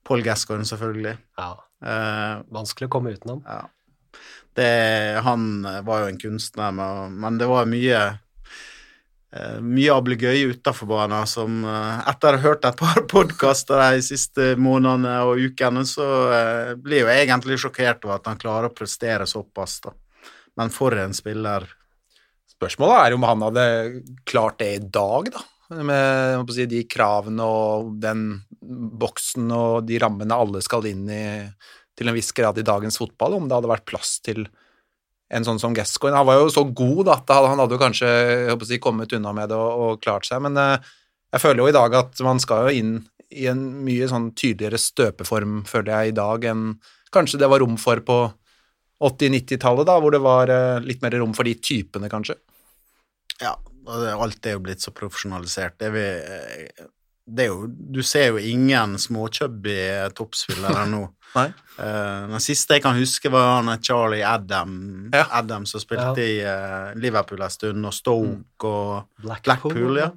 Paul 0.05 0.23
Gascoigne, 0.27 0.69
selvfølgelig. 0.69 1.17
Ja, 1.41 1.51
vanskelig 2.53 2.91
å 2.91 2.95
komme 2.99 3.17
utenom. 3.17 3.41
ja. 3.49 3.65
Det, 4.59 5.21
han 5.23 5.63
var 5.87 6.03
jo 6.03 6.09
en 6.11 6.19
kunstner, 6.19 6.73
men, 6.75 7.37
det 7.39 7.47
var 7.47 7.69
mye 7.71 8.01
eh, 9.31 9.59
mye 9.63 9.95
ablegøye 9.95 10.49
utafor 10.57 10.91
banen 10.91 11.29
som 11.31 11.61
eh, 11.63 12.09
Etter 12.11 12.35
å 12.35 12.41
ha 12.41 12.47
hørt 12.49 12.67
et 12.67 12.81
par 12.81 13.05
podkaster 13.13 13.85
de 13.95 14.03
siste 14.03 14.51
månedene 14.59 15.15
og 15.29 15.45
ukene, 15.47 15.85
så 15.87 16.09
eh, 16.35 16.73
blir 16.75 17.07
jeg 17.07 17.29
egentlig 17.29 17.61
sjokkert 17.63 18.03
over 18.09 18.19
at 18.19 18.27
han 18.33 18.41
klarer 18.41 18.73
å 18.73 18.75
prestere 18.75 19.29
såpass, 19.31 19.79
da. 19.87 19.95
Men 20.59 20.75
for 20.75 20.97
en 20.99 21.15
spiller. 21.15 21.69
Spørsmålet 22.51 22.99
er 22.99 23.15
om 23.15 23.29
han 23.29 23.47
hadde 23.47 23.69
klart 24.27 24.59
det 24.59 24.73
i 24.75 24.83
dag, 24.83 25.31
da. 25.37 25.45
Med 25.69 26.51
si, 26.51 26.65
de 26.65 26.81
kravene 26.89 27.45
og 27.45 27.93
den 28.01 28.31
boksen 28.99 29.51
og 29.53 29.85
de 29.87 29.99
rammene 30.01 30.35
alle 30.35 30.63
skal 30.65 30.89
inn 30.89 31.05
i 31.13 31.27
til 31.99 32.11
en 32.11 32.17
viss 32.17 32.31
grad 32.37 32.59
i 32.61 32.67
dagens 32.67 32.99
fotball, 33.01 33.37
om 33.39 33.49
det 33.49 33.59
hadde 33.59 33.71
vært 33.71 33.89
plass 33.89 34.19
til 34.25 34.47
en 35.35 35.45
sånn 35.45 35.61
som 35.61 35.75
Gascoigne. 35.77 36.17
Han 36.17 36.29
var 36.29 36.41
jo 36.41 36.53
så 36.53 36.65
god 36.65 37.11
at 37.13 37.31
han 37.35 37.61
hadde 37.61 37.77
jo 37.77 37.83
kanskje 37.83 38.11
si, 38.65 38.81
kommet 38.81 39.13
unna 39.17 39.35
med 39.37 39.51
det 39.53 39.59
og, 39.59 39.85
og 39.85 40.03
klart 40.05 40.29
seg, 40.29 40.41
men 40.47 40.57
eh, 40.61 40.91
jeg 41.35 41.45
føler 41.45 41.63
jo 41.63 41.71
i 41.73 41.77
dag 41.77 41.97
at 41.99 42.23
man 42.25 42.41
skal 42.41 42.69
jo 42.69 42.81
inn 42.81 42.93
i 43.29 43.45
en 43.51 43.61
mye 43.85 44.09
sånn 44.09 44.31
tydeligere 44.39 44.81
støpeform, 44.81 45.61
føler 45.69 45.93
jeg, 45.93 46.13
i 46.13 46.17
dag 46.17 46.47
enn 46.49 46.69
kanskje 47.13 47.41
det 47.43 47.51
var 47.53 47.61
rom 47.61 47.77
for 47.81 48.01
på 48.05 48.21
80-90-tallet, 49.05 49.87
da, 49.87 49.99
hvor 50.03 50.15
det 50.15 50.23
var 50.25 50.51
eh, 50.53 50.85
litt 50.85 51.03
mer 51.05 51.19
rom 51.21 51.35
for 51.37 51.47
de 51.47 51.55
typene, 51.61 52.09
kanskje. 52.11 52.39
Ja, 53.39 53.53
og 53.89 54.25
alt 54.25 54.49
er 54.49 54.57
jo 54.57 54.63
blitt 54.65 54.83
så 54.83 54.91
profesjonalisert. 54.97 55.77
Det 55.79 55.91
vi, 55.95 56.03
eh, 56.03 56.89
jo 57.29 57.67
Du 57.69 58.03
ser 58.03 58.33
jo 58.33 58.39
ingen 58.41 58.99
småchubby 58.99 59.79
toppspillere 60.17 60.87
nå. 60.91 61.07
Nei. 61.37 61.49
Uh, 61.79 62.29
den 62.33 62.43
siste 62.43 62.79
jeg 62.79 62.85
kan 62.85 62.97
huske, 62.99 63.31
var 63.33 63.59
han 63.61 63.83
Charlie 63.85 64.25
Adam, 64.27 65.11
Ja. 65.15 65.27
Adam 65.41 65.67
som 65.69 65.83
spilte 65.83 66.25
i 66.25 66.39
uh, 66.43 66.95
Liverpool 66.99 67.43
en 67.45 67.53
stund, 67.53 67.85
og 67.87 67.95
Stoke 67.95 68.71
og 68.71 69.21
Blackpool, 69.23 69.75
Blackpool, 69.77 70.01
ja. 70.01 70.09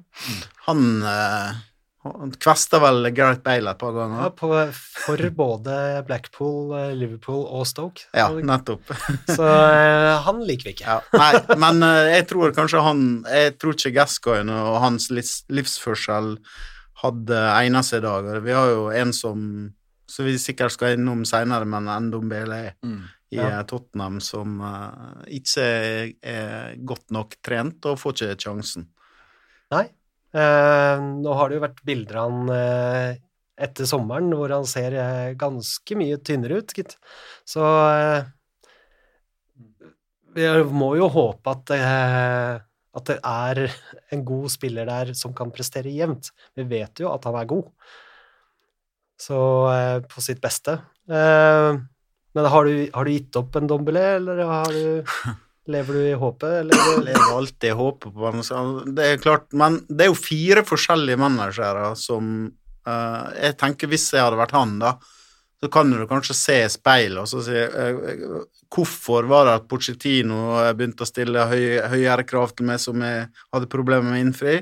Han, 0.66 0.88
uh, 1.04 1.60
han 2.08 2.34
kvesta 2.42 2.80
vel 2.82 3.12
Gareth 3.14 3.44
Bale 3.44 3.76
et 3.76 3.78
par 3.78 4.00
Ja, 4.00 4.32
på, 4.34 4.50
for 4.72 5.22
både 5.36 5.76
Blackpool, 6.08 6.74
Liverpool 6.98 7.44
og 7.44 7.68
Stoke. 7.70 8.08
Ja, 8.16 8.30
nettopp. 8.32 8.90
Så 9.36 9.46
han 10.26 10.42
liker 10.48 10.70
vi 10.70 10.76
ikke. 10.78 10.96
Ja, 10.96 10.98
nei, 11.14 11.60
men 11.62 11.86
jeg 12.10 12.26
tror 12.32 12.56
kanskje 12.56 12.82
han 12.82 13.06
Jeg 13.30 13.54
tror 13.62 13.78
ikke 13.78 13.94
Gascoigne 14.00 14.58
og 14.72 14.80
hans 14.82 15.12
livs, 15.14 15.42
livsførsel 15.52 16.38
hadde 17.02 17.38
eneste 17.62 17.96
seg 17.96 18.02
i 18.02 18.06
dag. 18.06 18.28
Vi 18.44 18.54
har 18.56 18.70
jo 18.72 18.90
en 18.94 19.12
som 19.16 19.46
som 20.12 20.26
vi 20.28 20.34
sikkert 20.36 20.74
skal 20.74 20.98
innom 20.98 21.22
seinere, 21.24 21.64
men 21.64 21.86
Endom 21.88 22.28
Bele 22.28 22.58
i 23.32 23.38
Ja. 23.38 23.46
eh, 23.48 23.62
Tottenham, 23.64 24.18
som 24.20 24.58
uh, 24.60 25.22
ikke 25.24 25.62
er, 25.64 26.10
er 26.20 26.74
godt 26.84 27.08
nok 27.14 27.38
trent 27.40 27.86
og 27.88 27.96
får 28.02 28.12
ikke 28.18 28.44
sjansen. 28.44 28.84
Nei. 29.72 29.86
Eh, 30.32 31.00
nå 31.00 31.32
har 31.36 31.48
det 31.48 31.56
jo 31.58 31.62
vært 31.64 31.80
bilder 31.84 32.18
av 32.20 32.30
han 32.32 32.52
eh, 32.56 33.16
etter 33.64 33.88
sommeren 33.88 34.30
hvor 34.36 34.52
han 34.52 34.68
ser 34.68 34.92
eh, 34.96 35.32
ganske 35.36 35.96
mye 35.96 36.16
tynnere 36.24 36.60
ut, 36.60 36.72
gitt. 36.76 36.98
Så 37.48 37.64
eh, 37.92 38.28
vi 40.36 40.46
må 40.72 40.94
jo 40.96 41.08
håpe 41.12 41.56
at, 41.56 41.72
eh, 41.76 42.60
at 42.92 43.08
det 43.08 43.18
er 43.24 43.62
en 44.12 44.24
god 44.26 44.50
spiller 44.52 44.88
der 44.88 45.12
som 45.16 45.32
kan 45.36 45.52
prestere 45.54 45.92
jevnt. 45.92 46.30
Vi 46.56 46.66
vet 46.68 47.00
jo 47.00 47.12
at 47.12 47.24
han 47.28 47.38
er 47.40 47.48
god, 47.48 47.70
så 49.20 49.38
eh, 49.72 49.98
på 50.08 50.24
sitt 50.24 50.42
beste. 50.42 50.76
Eh, 51.08 51.78
men 52.32 52.48
har 52.48 52.68
du, 52.68 52.74
har 52.92 53.04
du 53.04 53.12
gitt 53.12 53.38
opp 53.40 53.56
en 53.56 53.68
Dombelé, 53.68 54.04
eller 54.18 54.42
har 54.48 54.72
du, 54.72 55.32
lever 55.72 55.98
du 55.98 56.02
i 56.08 56.18
håpet, 56.18 56.58
eller? 56.62 56.84
Jeg 56.96 57.06
lever 57.10 57.36
alltid 57.36 57.68
i 57.70 57.78
håpet 57.78 58.16
på 58.16 58.32
så 58.46 58.62
Det 58.88 59.08
er 59.08 59.22
klart, 59.22 59.48
men 59.56 59.80
det 59.88 60.06
er 60.06 60.12
jo 60.12 60.18
fire 60.18 60.64
forskjellige 60.66 61.20
managere 61.20 61.92
som 61.98 62.30
uh, 62.88 63.24
Jeg 63.36 63.58
tenker 63.60 63.92
hvis 63.92 64.08
jeg 64.14 64.24
hadde 64.24 64.40
vært 64.40 64.56
han, 64.56 64.78
da, 64.82 64.96
så 65.62 65.70
kan 65.70 65.90
du 65.90 66.02
kanskje 66.10 66.34
se 66.34 66.58
i 66.64 66.70
speilet 66.72 67.22
og 67.22 67.30
så 67.30 67.42
si 67.46 67.54
eh, 67.54 68.32
Hvorfor 68.72 69.26
var 69.28 69.44
det 69.46 69.56
at 69.60 69.66
Pochettino 69.68 70.56
eh, 70.62 70.72
begynte 70.74 71.04
å 71.04 71.08
stille 71.08 71.44
høy, 71.50 71.82
høyere 71.92 72.24
krav 72.26 72.54
til 72.56 72.66
meg 72.70 72.80
som 72.82 73.04
jeg 73.04 73.28
hadde 73.52 73.70
problemer 73.70 74.08
med 74.08 74.18
å 74.18 74.24
innfri? 74.26 74.56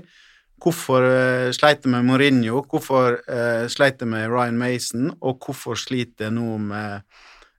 Hvorfor 0.61 1.07
uh, 1.07 1.47
sleit 1.57 1.87
jeg 1.87 1.89
med 1.89 2.05
Mourinho? 2.05 2.59
Hvorfor 2.69 3.15
uh, 3.17 3.65
sleit 3.73 4.03
jeg 4.03 4.11
med 4.13 4.27
Ryan 4.29 4.59
Mason? 4.61 5.07
Og 5.25 5.39
hvorfor 5.41 5.79
sliter 5.81 6.27
jeg 6.27 6.35
nå 6.37 6.59
med 6.61 7.07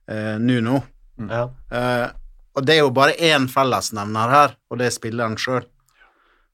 eh, 0.06 0.38
Nuno? 0.38 0.82
Ja. 1.28 1.46
Eh, 1.70 2.08
og 2.52 2.66
det 2.66 2.76
er 2.76 2.82
jo 2.82 2.92
bare 2.94 3.16
én 3.16 3.48
fellesnevner 3.50 4.34
her, 4.34 4.54
og 4.70 4.80
det 4.80 4.88
er 4.88 4.94
spilleren 4.94 5.38
sjøl. 5.40 5.66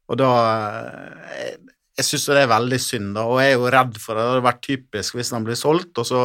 Og 0.09 0.21
da 0.21 0.31
eh, 0.39 1.37
Jeg, 1.39 1.59
jeg 1.99 2.07
syns 2.07 2.29
det 2.31 2.43
er 2.45 2.53
veldig 2.53 2.81
synd, 2.83 3.13
da, 3.17 3.27
og 3.27 3.41
jeg 3.43 3.53
er 3.53 3.59
jo 3.59 3.71
redd 3.75 4.01
for 4.01 4.15
det. 4.15 4.25
Det 4.25 4.33
hadde 4.33 4.49
vært 4.49 4.65
typisk 4.67 5.19
hvis 5.19 5.33
han 5.35 5.47
blir 5.47 5.59
solgt, 5.59 5.99
og 5.99 6.07
så 6.07 6.23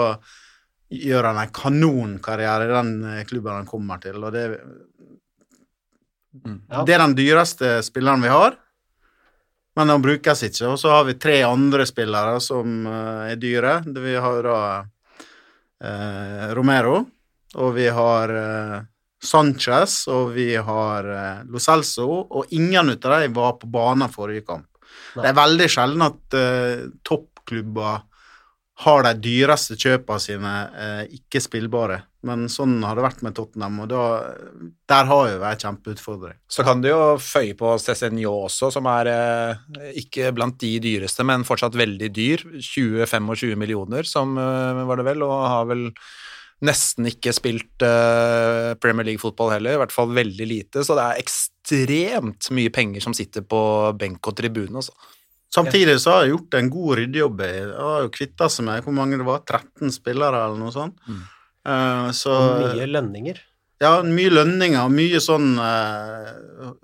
gjør 0.93 1.29
han 1.29 1.39
en 1.41 1.53
kanonkarriere 1.53 2.67
i 2.67 2.73
den 2.73 2.91
eh, 3.11 3.23
klubben 3.29 3.61
han 3.61 3.69
kommer 3.69 4.01
til, 4.03 4.19
og 4.23 4.33
det 4.35 4.47
Ja. 6.33 6.81
Det 6.81 6.95
er 6.95 6.97
den 7.03 7.13
dyreste 7.13 7.75
spilleren 7.85 8.23
vi 8.25 8.29
har, 8.33 8.55
men 9.77 9.89
han 9.89 10.01
brukes 10.01 10.41
ikke. 10.47 10.71
Og 10.71 10.79
så 10.81 10.89
har 10.89 11.03
vi 11.05 11.13
tre 11.21 11.43
andre 11.45 11.85
spillere 11.85 12.39
som 12.41 12.87
eh, 12.89 13.33
er 13.33 13.37
dyre. 13.37 13.75
Vi 13.85 14.15
har 14.17 14.41
da 14.47 14.57
eh, 15.77 16.47
Romero, 16.57 17.03
og 17.53 17.75
vi 17.77 17.85
har 17.85 18.33
eh, 18.33 18.79
Sanchez, 19.23 20.07
og 20.11 20.33
vi 20.35 20.55
har 20.57 21.07
eh, 21.13 21.43
Lo 21.45 21.61
Celso, 21.61 22.09
og 22.09 22.49
ingen 22.49 22.89
av 22.89 23.21
dem 23.21 23.37
var 23.37 23.59
på 23.61 23.69
banen 23.69 24.09
forrige 24.11 24.47
kamp. 24.47 24.67
Nei. 25.13 25.21
Det 25.21 25.29
er 25.29 25.37
veldig 25.37 25.69
sjelden 25.69 26.07
at 26.07 26.37
eh, 26.37 26.87
toppklubber 27.05 28.01
har 28.81 29.03
de 29.05 29.11
dyreste 29.21 29.75
kjøpene 29.77 30.21
sine 30.21 30.51
eh, 30.73 31.03
ikke 31.19 31.41
spillbare, 31.43 31.99
men 32.25 32.47
sånn 32.49 32.79
har 32.81 32.97
det 32.97 33.05
vært 33.05 33.21
med 33.25 33.35
Tottenham, 33.37 33.83
og 33.83 33.91
da, 33.91 34.01
der 34.89 35.09
har 35.11 35.29
jo 35.29 35.39
vært 35.43 35.65
kjempeutfordring. 35.67 36.39
Så 36.49 36.65
kan 36.65 36.81
du 36.81 36.89
jo 36.89 36.99
føye 37.21 37.53
på 37.59 37.75
Cézinho 37.83 38.33
også, 38.47 38.71
som 38.73 38.89
er 38.89 39.11
eh, 39.13 39.93
ikke 40.01 40.33
blant 40.33 40.57
de 40.63 40.73
dyreste, 40.81 41.25
men 41.27 41.45
fortsatt 41.45 41.77
veldig 41.77 42.09
dyr. 42.17 42.45
20-25 42.57 43.53
millioner, 43.61 44.09
som 44.09 44.33
eh, 44.41 44.83
var 44.89 45.01
det 45.01 45.09
vel, 45.11 45.25
og 45.27 45.35
har 45.45 45.69
vel 45.69 45.87
nesten 46.65 47.11
ikke 47.11 47.33
spilt 47.35 47.85
eh, 47.85 48.73
Premier 48.81 49.11
League-fotball 49.11 49.53
heller, 49.53 49.77
i 49.77 49.83
hvert 49.83 49.93
fall 49.93 50.15
veldig 50.17 50.49
lite, 50.49 50.81
så 50.81 50.97
det 50.97 51.05
er 51.11 51.21
ekstremt 51.21 52.49
mye 52.57 52.73
penger 52.73 53.05
som 53.05 53.13
sitter 53.13 53.45
på 53.45 53.61
benk 53.99 54.31
og 54.31 54.41
tribune, 54.41 54.81
altså. 54.81 54.97
Samtidig 55.53 55.99
så 56.01 56.15
har 56.15 56.23
jeg 56.23 56.33
gjort 56.33 56.57
en 56.57 56.69
god 56.73 56.97
ryddejobb. 56.97 57.41
Jeg 57.45 57.71
har 57.77 58.05
jo 58.05 58.11
kvitta 58.13 58.49
seg 58.49 58.65
med 58.65 58.85
hvor 58.85 58.95
mange 58.97 59.19
det 59.19 59.27
var, 59.27 59.43
13 59.45 59.93
spillere 59.93 60.45
eller 60.47 60.61
noe 60.61 60.73
sånt. 60.73 60.95
Mm. 61.05 61.23
Uh, 61.63 62.07
så 62.17 62.33
Og 62.33 62.71
mye 62.73 62.87
lønninger. 62.89 63.41
Ja, 63.83 63.97
mye 64.07 64.31
lønninger, 64.31 64.87
mye 64.93 65.19
sånn 65.23 65.57
uh, 65.59 66.29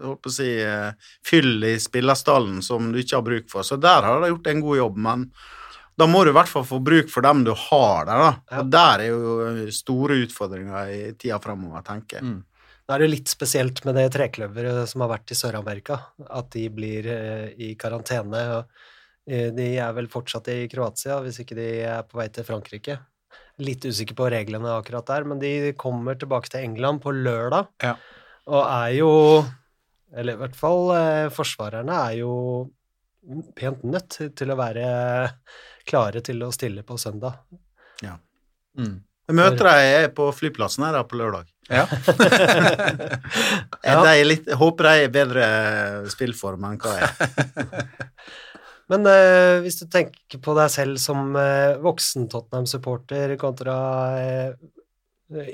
holdt 0.04 0.22
på 0.26 0.32
å 0.32 0.36
si 0.36 0.50
uh, 0.62 0.92
fyll 1.26 1.64
i 1.66 1.78
spillerstallen 1.82 2.60
som 2.66 2.92
du 2.92 3.00
ikke 3.02 3.18
har 3.18 3.26
bruk 3.26 3.48
for. 3.52 3.66
Så 3.66 3.80
der 3.82 4.06
har 4.06 4.22
de 4.22 4.34
gjort 4.34 4.52
en 4.52 4.62
god 4.66 4.82
jobb, 4.82 5.00
men 5.08 5.26
da 6.00 6.08
må 6.08 6.24
du 6.24 6.32
i 6.32 6.36
hvert 6.36 6.52
fall 6.52 6.66
få 6.68 6.80
bruk 6.84 7.10
for 7.12 7.26
dem 7.26 7.42
du 7.48 7.52
har 7.56 8.06
der, 8.08 8.22
da. 8.22 8.30
Ja. 8.52 8.62
Og 8.62 8.70
der 8.76 9.04
er 9.04 9.10
jo 9.10 9.72
store 9.76 10.22
utfordringer 10.26 10.94
i 10.94 11.02
tida 11.20 11.40
framover, 11.44 11.84
tenker 11.88 12.20
jeg. 12.20 12.30
Mm. 12.30 12.44
Nå 12.90 12.96
er 12.96 13.04
det 13.04 13.12
litt 13.12 13.30
spesielt 13.30 13.84
med 13.86 14.00
det 14.00 14.08
trekløveret 14.16 14.90
som 14.90 15.04
har 15.04 15.12
vært 15.12 15.30
i 15.30 15.36
Sør-Amerika, 15.38 16.00
at 16.26 16.48
de 16.56 16.64
blir 16.74 17.06
eh, 17.14 17.52
i 17.62 17.76
karantene. 17.78 18.40
og 18.56 19.30
eh, 19.30 19.52
De 19.54 19.68
er 19.78 19.92
vel 19.94 20.08
fortsatt 20.10 20.50
i 20.50 20.64
Kroatia, 20.72 21.20
hvis 21.22 21.38
ikke 21.44 21.58
de 21.60 21.68
er 21.86 22.08
på 22.10 22.18
vei 22.18 22.26
til 22.34 22.48
Frankrike. 22.48 22.96
Litt 23.62 23.86
usikker 23.86 24.18
på 24.18 24.32
reglene 24.34 24.74
akkurat 24.74 25.06
der, 25.06 25.28
men 25.30 25.38
de 25.38 25.70
kommer 25.78 26.18
tilbake 26.18 26.50
til 26.50 26.66
England 26.66 27.04
på 27.04 27.14
lørdag. 27.14 27.70
Ja. 27.86 27.94
Og 28.50 28.66
er 28.66 28.98
jo 28.98 29.14
Eller 30.10 30.34
i 30.34 30.42
hvert 30.42 30.58
fall 30.58 30.90
eh, 30.96 31.28
forsvarerne 31.30 31.94
er 31.94 32.16
jo 32.24 32.34
pent 33.54 33.84
nødt 33.86 34.18
til 34.34 34.50
å 34.50 34.58
være 34.58 34.88
klare 35.86 36.26
til 36.26 36.42
å 36.42 36.50
stille 36.50 36.82
på 36.82 36.98
søndag. 36.98 37.38
Ja. 38.02 38.16
Mm. 38.74 39.04
Jeg 39.30 39.38
møter 39.38 39.68
deg 39.70 40.08
på 40.18 40.32
flyplassen 40.34 40.88
her 40.88 40.96
på 41.06 41.20
lørdag. 41.20 41.46
Ja. 41.70 41.84
Er 43.86 44.26
litt, 44.26 44.48
jeg 44.50 44.58
håper 44.58 44.84
de 44.88 44.92
er 44.92 45.04
i 45.06 45.14
bedre 45.14 45.44
spillform 46.10 46.66
enn 46.66 46.80
hva 46.82 46.92
jeg 46.98 47.06
er. 47.06 47.14
Men 48.90 49.06
eh, 49.06 49.62
hvis 49.62 49.78
du 49.84 49.86
tenker 49.92 50.40
på 50.42 50.56
deg 50.58 50.70
selv 50.74 50.98
som 51.02 51.36
eh, 51.38 51.78
voksen 51.82 52.28
Tottenham-supporter 52.32 53.36
kontra 53.38 53.76
eh, 54.18 54.54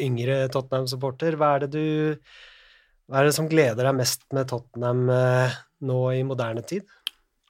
yngre 0.06 0.50
Tottenham-supporter, 0.54 1.36
hva 1.36 1.60
det 1.66 1.70
du 1.76 1.86
Hva 3.06 3.16
er 3.20 3.26
det 3.28 3.36
som 3.36 3.50
gleder 3.52 3.84
deg 3.84 3.96
mest 4.00 4.24
med 4.34 4.48
Tottenham 4.50 5.10
eh, 5.12 5.52
nå 5.84 6.00
i 6.16 6.24
moderne 6.24 6.64
tid? 6.64 6.88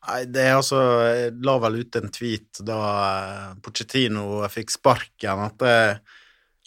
Nei, 0.05 0.25
det 0.29 0.41
er 0.41 0.57
altså 0.57 0.79
Jeg 1.05 1.37
la 1.45 1.55
vel 1.61 1.79
ut 1.81 1.95
en 1.97 2.11
tweet 2.13 2.61
da 2.65 2.79
eh, 2.95 3.53
Pochettino 3.61 4.41
fikk 4.53 4.69
sparken, 4.73 5.45
at 5.47 5.57
eh, 5.69 6.14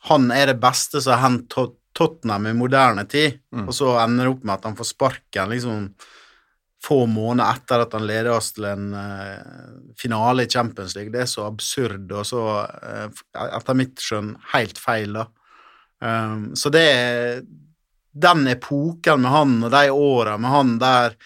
han 0.08 0.30
er 0.34 0.52
det 0.52 0.60
beste 0.62 1.00
som 1.04 1.16
har 1.16 1.24
hendt 1.26 1.56
Tottenham 1.98 2.46
i 2.46 2.54
moderne 2.54 3.04
tid, 3.10 3.40
Mm. 3.54 3.66
og 3.68 3.74
så 3.74 3.94
ender 4.04 4.24
det 4.28 4.32
opp 4.36 4.44
med 4.44 4.54
at 4.54 4.64
han 4.68 4.76
får 4.78 4.88
sparken 4.92 5.50
liksom 5.50 5.94
få 6.84 7.06
måneder 7.10 7.56
etter 7.56 7.82
at 7.82 7.94
han 7.96 8.06
leder 8.06 8.30
oss 8.36 8.52
til 8.54 8.68
en 8.68 8.92
uh, 8.94 9.40
finale 9.98 10.44
i 10.44 10.50
Champions 10.50 10.94
League. 10.94 11.10
Det 11.10 11.24
er 11.24 11.30
så 11.30 11.46
absurd 11.48 12.12
og 12.14 12.26
så, 12.28 12.42
uh, 12.62 13.08
etter 13.58 13.74
mitt 13.74 13.98
skjønn, 13.98 14.36
helt 14.52 14.78
feil, 14.78 15.18
da. 15.18 15.24
Um, 15.98 16.54
så 16.54 16.70
det 16.70 16.84
er 16.86 17.40
den 18.14 18.46
epoken 18.52 19.24
med 19.24 19.34
han 19.34 19.56
og 19.66 19.72
de 19.74 19.90
åra 19.90 20.36
med 20.38 20.50
han 20.54 20.78
der 20.78 21.18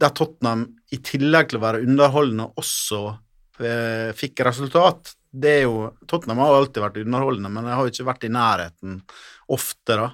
der 0.00 0.10
Tottenham 0.16 0.64
i 0.90 0.98
tillegg 1.04 1.50
til 1.50 1.60
å 1.60 1.66
være 1.66 1.82
underholdende 1.84 2.48
også 2.58 3.02
uh, 3.12 4.08
fikk 4.16 4.40
resultat. 4.48 5.12
Det 5.32 5.52
er 5.58 5.62
jo 5.64 5.76
Tottenham 6.06 6.42
har 6.44 6.58
alltid 6.58 6.82
vært 6.84 6.98
underholdende, 7.00 7.50
men 7.52 7.64
det 7.64 7.76
har 7.76 7.86
jo 7.86 7.92
ikke 7.94 8.08
vært 8.10 8.26
i 8.28 8.32
nærheten 8.32 8.98
ofte, 9.52 9.96
da. 9.96 10.10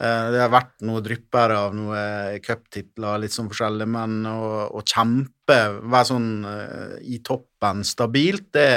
Eh, 0.00 0.30
Det 0.32 0.40
har 0.40 0.52
vært 0.52 0.76
noen 0.86 1.02
drypper 1.04 1.52
av 1.56 1.74
noen 1.76 2.38
cuptitler, 2.44 3.18
litt 3.18 3.34
sånn 3.34 3.50
forskjellig, 3.50 3.88
men 3.90 4.22
å, 4.30 4.68
å 4.72 4.82
kjempe, 4.86 5.58
være 5.82 6.08
sånn 6.12 6.30
eh, 6.48 6.94
i 7.16 7.18
toppen 7.26 7.82
stabilt, 7.84 8.48
det, 8.54 8.70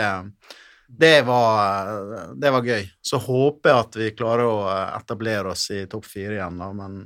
det, 0.88 1.22
var, 1.28 2.34
det 2.36 2.52
var 2.52 2.68
gøy. 2.68 2.90
Så 3.06 3.22
håper 3.22 3.72
jeg 3.72 3.86
at 3.86 4.00
vi 4.02 4.10
klarer 4.18 4.50
å 4.50 4.58
etablere 4.98 5.54
oss 5.54 5.70
i 5.72 5.86
topp 5.88 6.10
fire 6.10 6.36
igjen, 6.40 6.60
da, 6.60 6.72
men 6.76 7.06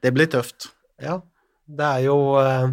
det 0.00 0.14
blir 0.14 0.30
tøft. 0.32 0.70
Ja, 1.02 1.18
det 1.66 1.90
er 1.98 2.06
jo 2.06 2.16
eh, 2.40 2.70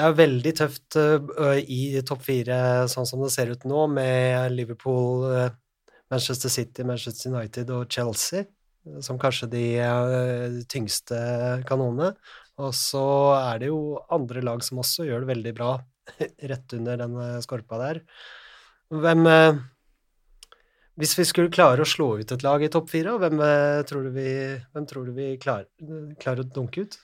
Det 0.00 0.06
er 0.06 0.14
veldig 0.16 0.50
tøft 0.56 0.96
eh, 0.96 1.58
i 1.68 2.00
topp 2.08 2.22
fire 2.24 2.56
sånn 2.88 3.04
som 3.08 3.20
det 3.20 3.34
ser 3.34 3.50
ut 3.52 3.66
nå, 3.68 3.82
med 3.92 4.54
Liverpool, 4.54 5.26
eh, 5.28 5.50
Manchester 6.08 6.48
City, 6.48 6.86
Manchester 6.88 7.34
United 7.34 7.72
og 7.76 7.84
Chelsea 7.92 8.46
som 9.04 9.18
kanskje 9.20 9.50
de 9.52 9.64
eh, 9.84 10.56
tyngste 10.72 11.18
kanonene. 11.68 12.14
Og 12.64 12.72
så 12.76 13.02
er 13.42 13.60
det 13.60 13.68
jo 13.68 13.98
andre 14.08 14.40
lag 14.46 14.64
som 14.64 14.80
også 14.80 15.04
gjør 15.04 15.26
det 15.26 15.30
veldig 15.34 15.52
bra 15.58 15.74
rett 16.54 16.76
under 16.78 17.04
den 17.04 17.20
skorpa 17.44 17.82
der. 17.82 18.00
Hvem 18.88 19.28
Hvis 20.96 21.12
vi 21.18 21.28
skulle 21.28 21.52
klare 21.52 21.84
å 21.84 21.92
slå 21.92 22.14
ut 22.22 22.32
et 22.32 22.46
lag 22.46 22.64
i 22.64 22.72
topp 22.72 22.88
fire, 22.88 23.18
hvem 23.20 23.36
tror 23.84 24.08
du 24.08 24.16
vi, 24.16 24.32
tror 24.88 25.04
du 25.04 25.12
vi 25.12 25.34
klarer, 25.44 25.68
klarer 26.24 26.46
å 26.46 26.52
dunke 26.56 26.88
ut? 26.88 27.00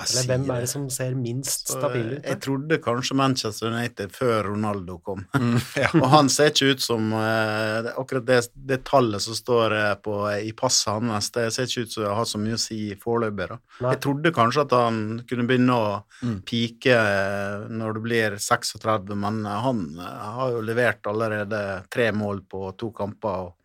Eller 0.00 0.26
hvem 0.30 0.44
er 0.54 0.64
det 0.64 0.70
som 0.70 0.86
ser 0.92 1.14
minst 1.18 1.68
stabil 1.72 2.14
ut? 2.16 2.24
Jeg 2.24 2.40
trodde 2.44 2.78
kanskje 2.84 3.16
Manchester 3.18 3.70
United 3.72 4.12
før 4.14 4.48
Ronaldo 4.52 4.98
kom. 5.04 5.24
Mm, 5.34 5.58
ja. 5.82 5.90
Og 6.00 6.06
han 6.12 6.30
ser 6.32 6.52
ikke 6.52 6.74
ut 6.76 6.84
som 6.84 7.12
uh, 7.12 7.90
akkurat 7.98 8.26
det, 8.28 8.40
det 8.54 8.80
tallet 8.88 9.22
som 9.24 9.36
står 9.36 9.76
eh, 9.78 9.94
på, 10.04 10.16
i 10.46 10.52
passet 10.56 10.92
hans, 10.94 11.30
det 11.34 11.48
ser 11.54 11.68
ikke 11.68 11.84
ut 11.86 11.94
som 11.96 12.04
det 12.06 12.16
har 12.20 12.28
så 12.30 12.40
mye 12.42 12.58
å 12.58 12.62
si 12.62 12.80
foreløpig. 13.00 13.48
da. 13.52 13.60
Jeg 13.90 14.02
trodde 14.06 14.34
kanskje 14.36 14.66
at 14.66 14.76
han 14.78 15.00
kunne 15.28 15.48
begynne 15.50 15.76
å 15.76 15.88
Mm. 16.20 16.42
pike 16.44 16.92
eh, 16.92 17.62
når 17.72 17.94
det 17.96 18.00
blir 18.04 18.34
36, 18.36 19.14
men 19.16 19.38
eh, 19.48 19.60
han 19.64 19.78
eh, 19.96 20.26
har 20.36 20.50
jo 20.52 20.60
levert 20.60 21.06
allerede 21.08 21.60
tre 21.88 22.10
mål 22.12 22.42
på 22.50 22.74
to 22.76 22.90
kamper. 22.92 23.46
og 23.46 23.56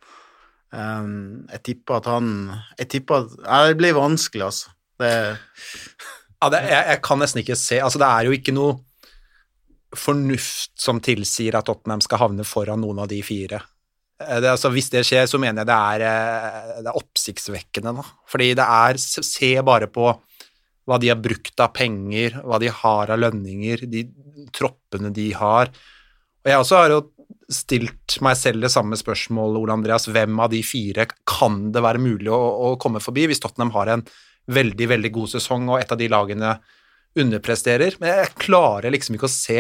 Um, 0.75 1.45
Jeg 1.53 1.61
tipper 1.63 2.01
at 2.01 2.07
han 2.09 2.25
Jeg 2.79 2.89
tipper 2.91 3.21
at 3.21 3.35
Nei, 3.45 3.59
det 3.69 3.77
blir 3.79 3.93
vanskelig, 3.95 4.43
altså. 4.49 4.73
Det, 5.01 5.13
Ja, 6.41 6.49
det, 6.51 6.61
jeg, 6.69 6.83
jeg 6.91 7.01
kan 7.03 7.21
nesten 7.23 7.41
ikke 7.41 7.57
se 7.57 7.79
Altså, 7.83 7.99
det 8.01 8.09
er 8.09 8.27
jo 8.27 8.35
ikke 8.35 8.53
noe 8.55 8.75
fornuft 9.95 10.73
som 10.81 10.99
tilsier 11.03 11.55
at 11.55 11.69
Tottenham 11.69 12.01
skal 12.03 12.19
havne 12.19 12.43
foran 12.47 12.81
noen 12.83 12.99
av 12.99 13.07
de 13.07 13.21
fire. 13.23 13.61
Eh, 14.19 14.39
Det, 14.43 14.49
altså, 14.51 14.71
hvis 14.73 14.89
det 14.91 15.05
skjer, 15.07 15.23
så 15.31 15.39
mener 15.39 15.63
jeg 15.63 15.69
det 15.69 15.77
er, 15.77 16.03
eh, 16.09 16.81
det 16.83 16.91
er 16.91 16.99
oppsiktsvekkende, 16.99 17.95
da. 18.01 18.03
Fordi 18.27 18.49
det 18.59 18.65
er 18.65 18.99
Se 18.99 19.51
bare 19.63 19.87
på 19.87 20.09
hva 20.85 20.99
de 21.01 21.09
har 21.09 21.17
brukt 21.17 21.59
av 21.63 21.73
penger, 21.73 22.41
hva 22.43 22.59
de 22.61 22.69
har 22.69 23.09
av 23.09 23.19
lønninger, 23.19 23.87
de 23.89 24.03
troppene 24.53 25.09
de 25.13 25.31
har. 25.33 25.71
Og 26.45 26.51
jeg 26.51 26.59
også 26.59 26.77
har 26.77 26.89
jo 26.93 26.99
stilt 27.49 28.19
meg 28.21 28.37
selv 28.37 28.61
det 28.61 28.69
samme 28.73 28.97
spørsmålet, 28.97 29.57
Ole 29.61 29.73
Andreas. 29.73 30.05
Hvem 30.05 30.37
av 30.43 30.51
de 30.51 30.61
fire 30.65 31.07
kan 31.25 31.71
det 31.73 31.81
være 31.81 32.03
mulig 32.03 32.29
å, 32.29 32.37
å 32.37 32.75
komme 32.77 33.01
forbi 33.01 33.25
hvis 33.31 33.41
Tottenham 33.41 33.73
har 33.73 33.95
en 33.95 34.05
veldig, 34.51 34.89
veldig 34.93 35.11
god 35.15 35.33
sesong 35.35 35.69
og 35.71 35.79
et 35.79 35.91
av 35.91 35.99
de 35.99 36.09
lagene 36.11 36.55
underpresterer? 37.17 37.97
Men 38.01 38.11
jeg 38.11 38.33
klarer 38.47 38.93
liksom 38.93 39.17
ikke 39.17 39.29
å 39.29 39.35
se 39.35 39.59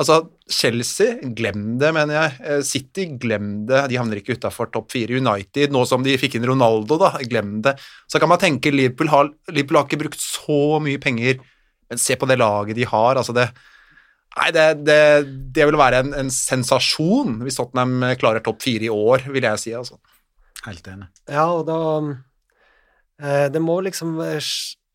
Altså, 0.00 0.16
Chelsea, 0.50 1.18
glem 1.36 1.76
det, 1.78 1.90
mener 1.94 2.16
jeg. 2.16 2.30
Eh, 2.42 2.62
City, 2.66 3.04
glem 3.20 3.66
det. 3.68 3.84
De 3.92 3.98
havner 4.00 4.18
ikke 4.18 4.34
utafor 4.38 4.70
topp 4.72 4.88
fire. 4.94 5.18
United, 5.20 5.70
nå 5.70 5.84
som 5.86 6.02
de 6.02 6.16
fikk 6.18 6.38
inn 6.38 6.46
Ronaldo, 6.48 6.96
da, 6.98 7.12
glem 7.28 7.58
det. 7.62 7.76
Så 8.10 8.18
kan 8.18 8.30
man 8.32 8.40
tenke 8.42 8.72
Liverpool 8.72 9.12
har, 9.12 9.30
Liverpool 9.52 9.78
har 9.78 9.86
ikke 9.86 10.00
brukt 10.00 10.18
så 10.22 10.80
mye 10.82 10.98
penger, 11.02 11.38
men 11.92 12.00
se 12.00 12.16
på 12.18 12.26
det 12.26 12.40
laget 12.40 12.80
de 12.80 12.88
har. 12.88 13.20
altså 13.20 13.36
det 13.36 13.50
Nei, 14.32 14.46
det, 14.56 14.62
det, 14.88 15.00
det 15.52 15.66
vil 15.68 15.76
være 15.76 15.98
en, 16.00 16.14
en 16.22 16.30
sensasjon 16.32 17.42
hvis 17.44 17.58
Tottenham 17.58 18.14
klarer 18.16 18.40
topp 18.40 18.62
fire 18.64 18.86
i 18.86 18.88
år, 18.88 19.26
vil 19.28 19.44
jeg 19.44 19.60
si. 19.60 19.74
altså. 19.76 19.98
helt 20.64 20.86
enig. 20.88 21.10
Ja, 21.28 21.50
og 21.52 21.66
da 21.68 21.76
Det 23.22 23.60
må 23.62 23.76
liksom 23.86 24.16
eh, 24.24 24.40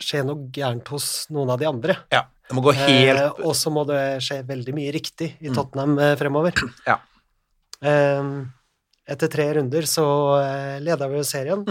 skje 0.04 0.24
noe 0.28 0.50
gærent 0.54 0.88
hos 0.92 1.06
noen 1.34 1.50
av 1.54 1.60
de 1.62 1.68
andre. 1.70 1.96
Ja, 2.12 2.26
det 2.50 2.56
må 2.58 2.62
gå 2.66 2.74
helt 2.76 3.20
Eh, 3.22 3.42
og 3.48 3.54
så 3.56 3.72
må 3.72 3.86
det 3.88 4.02
skje 4.26 4.42
veldig 4.48 4.74
mye 4.76 4.92
riktig 4.96 5.30
i 5.40 5.48
Mm. 5.50 5.56
Tottenham 5.56 5.98
eh, 6.00 6.16
fremover. 6.20 6.54
Ja. 6.86 6.98
Eh, 7.82 8.30
etter 9.08 9.32
tre 9.32 9.46
runder 9.56 9.88
så 9.88 10.06
eh, 10.42 10.80
leda 10.84 11.08
vi 11.08 11.22
jo 11.22 11.24
serien, 11.28 11.62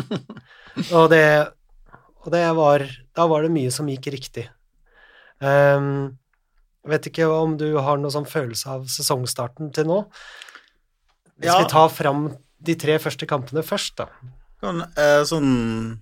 og 0.97 1.11
det, 1.13 1.25
og 2.25 2.31
det 2.33 2.45
var 2.57 2.85
Da 3.15 3.27
var 3.29 3.43
det 3.45 3.53
mye 3.53 3.71
som 3.75 3.87
gikk 3.93 4.09
riktig. 4.15 4.47
Eh, 5.45 5.91
jeg 6.87 6.91
vet 6.95 7.07
ikke 7.11 7.27
om 7.29 7.57
du 7.61 7.69
har 7.83 7.99
noen 7.99 8.15
sånn 8.15 8.29
følelse 8.31 8.71
av 8.79 8.85
sesongstarten 8.89 9.73
til 9.75 9.89
nå? 9.91 10.01
Hvis 11.37 11.51
Ja. 11.53 11.59
vi 11.61 11.69
tar 11.69 11.89
fram 11.93 12.29
de 12.63 12.75
tre 12.81 12.97
første 13.03 13.27
kampene 13.29 13.61
først, 13.67 13.97
da. 13.99 14.07
Sånn, 14.63 14.81
eh, 14.97 15.23
sånn 15.29 16.01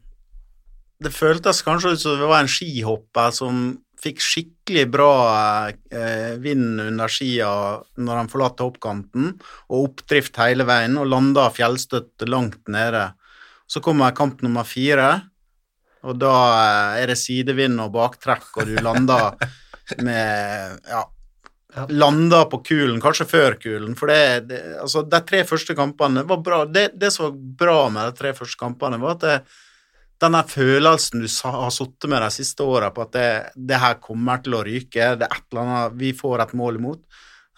Det 1.05 1.13
føltes 1.13 1.61
kanskje 1.67 1.95
ut 1.95 2.01
som 2.01 2.21
det 2.21 2.29
var 2.31 2.45
en 2.45 2.51
skihopper 2.51 3.35
som 3.37 3.65
fikk 4.05 4.21
skikkelig 4.21 4.85
bra 4.93 5.11
eh, 5.71 6.35
vind 6.43 6.81
under 6.83 7.09
skia 7.13 7.51
når 7.97 8.19
han 8.21 8.31
forlot 8.33 8.61
hoppkanten, 8.65 9.31
og 9.73 9.87
oppdrift 9.91 10.37
hele 10.43 10.67
veien, 10.69 10.99
og 11.01 11.09
landa 11.09 11.47
fjellstøtt 11.55 12.27
langt 12.29 12.69
nede. 12.73 13.07
Så 13.69 13.81
kommer 13.85 14.13
kamp 14.17 14.43
nummer 14.45 14.67
fire, 14.69 15.09
og 16.05 16.19
da 16.21 16.35
eh, 16.59 17.03
er 17.03 17.13
det 17.13 17.19
sidevind 17.21 17.81
og 17.85 17.95
baktrekk, 17.97 18.51
og 18.61 18.69
du 18.69 18.77
lander 18.85 19.37
med 20.05 20.81
ja, 20.89 21.05
Ja. 21.75 21.89
landa 21.91 22.45
på 22.47 22.61
kulen, 22.63 23.01
kanskje 23.03 23.25
før 23.27 23.57
kulen, 23.59 23.97
for 23.99 24.07
det, 24.13 24.47
det 24.47 24.61
altså 24.79 25.01
de 25.11 25.19
tre 25.27 25.41
første 25.49 25.75
kampene 25.75 26.23
var 26.29 26.39
bra. 26.45 26.61
Det, 26.71 26.93
det 26.95 27.11
som 27.11 27.25
var 27.27 27.39
bra 27.65 27.79
med 27.91 28.13
de 28.13 28.21
tre 28.21 28.31
første 28.37 28.61
kampene, 28.61 29.01
var 29.03 29.17
at 29.17 29.25
det, 29.25 29.39
denne 30.23 30.41
følelsen 30.49 31.25
du 31.25 31.29
har 31.45 31.73
sittet 31.75 32.09
med 32.11 32.23
de 32.23 32.31
siste 32.33 32.63
åra 32.63 32.91
på 32.95 33.05
at 33.05 33.13
det, 33.17 33.29
det 33.57 33.81
her 33.83 33.99
kommer 34.03 34.43
til 34.45 34.57
å 34.59 34.65
ryke, 34.67 35.15
det 35.19 35.27
er 35.27 35.37
et 35.37 35.47
eller 35.51 35.65
annet 35.65 35.99
vi 36.01 36.13
får 36.17 36.45
et 36.45 36.55
mål 36.59 36.81
imot 36.81 37.03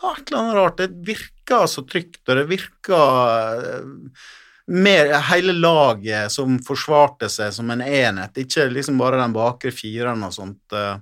ja, 0.03 0.13
Et 0.13 0.29
eller 0.29 0.43
annet 0.43 0.59
rart. 0.59 0.77
Det 0.83 1.07
virker 1.07 1.71
så 1.73 1.83
trygt, 1.89 2.21
og 2.29 2.37
det 2.37 2.45
virker 2.51 3.71
eh, 3.71 4.21
mer 4.67 5.13
hele 5.31 5.55
laget 5.57 6.33
som 6.35 6.59
forsvarte 6.67 7.31
seg 7.33 7.55
som 7.55 7.71
en 7.73 7.81
enhet, 7.81 8.43
ikke 8.45 8.69
liksom 8.73 8.99
bare 9.01 9.21
den 9.23 9.37
bakre 9.37 9.73
fireren 9.73 10.27
og 10.27 10.35
sånt. 10.37 10.77
eh. 10.77 10.99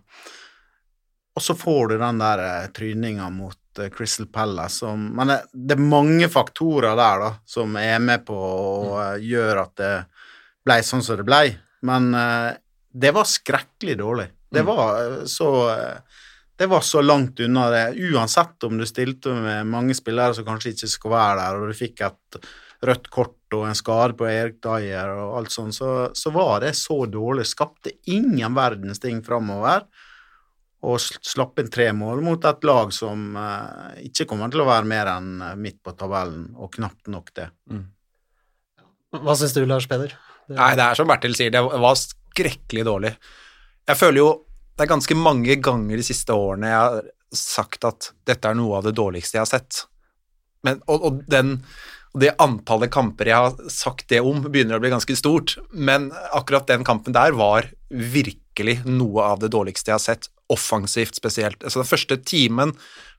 Og 1.35 1.43
så 1.43 1.57
får 1.59 1.89
du 1.91 1.97
den 1.99 2.23
der 2.23 2.45
eh, 2.45 2.71
tryninga 2.77 3.31
mot 3.35 3.59
Crystal 3.75 4.29
Palace 4.31 4.85
som 4.85 5.09
Men 5.17 5.33
det, 5.33 5.41
det 5.51 5.75
er 5.75 5.83
mange 5.83 6.29
faktorer 6.31 6.95
der 6.95 7.25
da 7.25 7.31
som 7.45 7.75
er 7.81 7.99
med 7.99 8.23
på 8.27 8.37
å 8.39 9.01
eh, 9.03 9.25
gjøre 9.27 9.65
at 9.65 9.75
det 9.81 9.95
ble 10.65 10.79
sånn 10.87 11.03
som 11.05 11.19
det 11.21 11.27
blei. 11.29 11.47
Men 11.85 12.11
eh, 12.17 12.53
det 12.95 13.11
var 13.17 13.29
skrekkelig 13.29 13.99
dårlig. 14.01 14.29
Det 14.55 14.63
Mm. 14.63 14.69
var 14.71 15.01
eh, 15.03 15.25
så 15.27 15.49
eh, 15.73 15.99
det 16.57 16.69
var 16.71 16.81
så 16.87 17.01
langt 17.03 17.41
unna 17.43 17.65
det. 17.71 17.85
Uansett 18.13 18.63
om 18.65 18.79
du 18.79 18.85
stilte 18.87 19.33
med 19.35 19.67
mange 19.67 19.95
spillere 19.99 20.35
som 20.37 20.45
kanskje 20.47 20.71
ikke 20.73 20.89
skulle 20.93 21.17
være 21.19 21.41
der, 21.41 21.57
og 21.59 21.69
du 21.73 21.75
fikk 21.75 22.01
et 22.07 22.39
rødt 22.85 23.09
kort 23.11 23.57
og 23.57 23.65
en 23.67 23.75
skade 23.75 24.15
på 24.19 24.27
Erik 24.29 24.61
Dyer 24.63 25.11
og 25.19 25.39
alt 25.41 25.51
sånt, 25.51 25.75
så, 25.75 26.11
så 26.15 26.31
var 26.35 26.61
det 26.63 26.75
så 26.79 27.01
dårlig. 27.11 27.47
Skapte 27.51 27.91
ingen 28.13 28.55
verdens 28.55 29.01
ting 29.03 29.23
framover. 29.27 29.83
Og 30.85 30.99
slapp 31.01 31.59
inn 31.63 31.71
tre 31.73 31.87
mål 31.97 32.21
mot 32.23 32.45
et 32.45 32.65
lag 32.69 32.91
som 32.93 33.35
eh, 33.41 34.03
ikke 34.11 34.27
kommer 34.31 34.51
til 34.53 34.61
å 34.63 34.69
være 34.69 34.85
mer 34.87 35.11
enn 35.17 35.31
midt 35.59 35.79
på 35.83 35.95
tabellen, 35.99 36.51
og 36.61 36.71
knapt 36.77 37.09
nok 37.11 37.33
det. 37.35 37.49
Hva 39.15 39.37
syns 39.39 39.55
du, 39.57 39.65
Lars 39.67 39.87
Peder? 39.91 40.15
Det- 40.49 40.57
Nei, 40.59 40.75
det 40.77 40.85
er 40.85 40.95
som 40.95 41.09
Bertil 41.09 41.35
sier, 41.37 41.51
det 41.51 41.63
var 41.63 41.95
skrekkelig 41.97 42.85
dårlig. 42.85 43.17
Jeg 43.89 43.97
føler 43.97 44.19
jo 44.19 44.31
det 44.77 44.83
er 44.85 44.91
ganske 44.91 45.15
mange 45.15 45.55
ganger 45.63 45.97
de 45.97 46.03
siste 46.03 46.35
årene 46.35 46.67
jeg 46.67 46.79
har 46.83 47.03
sagt 47.35 47.85
at 47.87 48.09
dette 48.27 48.49
er 48.51 48.55
noe 48.59 48.79
av 48.79 48.83
det 48.89 48.95
dårligste 48.99 49.39
jeg 49.39 49.45
har 49.45 49.51
sett. 49.53 49.85
Men, 50.67 50.81
og, 50.89 51.05
og, 51.05 51.21
den, 51.31 51.53
og 52.15 52.21
det 52.25 52.33
antallet 52.43 52.91
kamper 52.91 53.31
jeg 53.31 53.37
har 53.37 53.71
sagt 53.71 54.09
det 54.11 54.21
om, 54.25 54.43
begynner 54.49 54.79
å 54.79 54.83
bli 54.83 54.91
ganske 54.91 55.15
stort. 55.19 55.57
Men 55.73 56.09
akkurat 56.35 56.67
den 56.67 56.83
kampen 56.87 57.15
der 57.15 57.37
var 57.39 57.69
virkelig 57.91 58.81
noe 58.89 59.23
av 59.23 59.39
det 59.45 59.53
dårligste 59.55 59.93
jeg 59.93 59.99
har 59.99 60.03
sett, 60.03 60.29
offensivt 60.51 61.15
spesielt. 61.17 61.63
Altså 61.63 61.81
Den 61.85 61.89
første 61.93 62.19
timen 62.27 62.75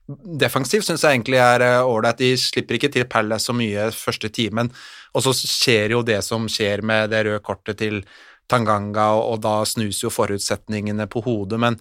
defensivt 0.06 0.86
syns 0.86 1.04
jeg 1.04 1.18
egentlig 1.18 1.40
er 1.42 1.64
eh, 1.66 1.82
ålreit. 1.82 2.20
De 2.20 2.30
slipper 2.40 2.78
ikke 2.78 2.92
til 2.94 3.08
Palace 3.10 3.48
så 3.48 3.56
mye 3.56 3.90
første 3.94 4.30
timen, 4.32 4.70
og 5.16 5.26
så 5.26 5.34
skjer 5.36 5.96
jo 5.96 6.04
det 6.06 6.22
som 6.26 6.48
skjer 6.50 6.84
med 6.86 7.10
det 7.14 7.26
røde 7.26 7.44
kortet 7.44 7.80
til 7.82 8.02
Tanganga, 8.50 9.10
og, 9.18 9.40
da 9.42 9.60
snus 9.66 10.04
jo 10.04 10.12
forutsetningene 10.12 11.08
på 11.10 11.24
hodet, 11.26 11.58
men 11.62 11.80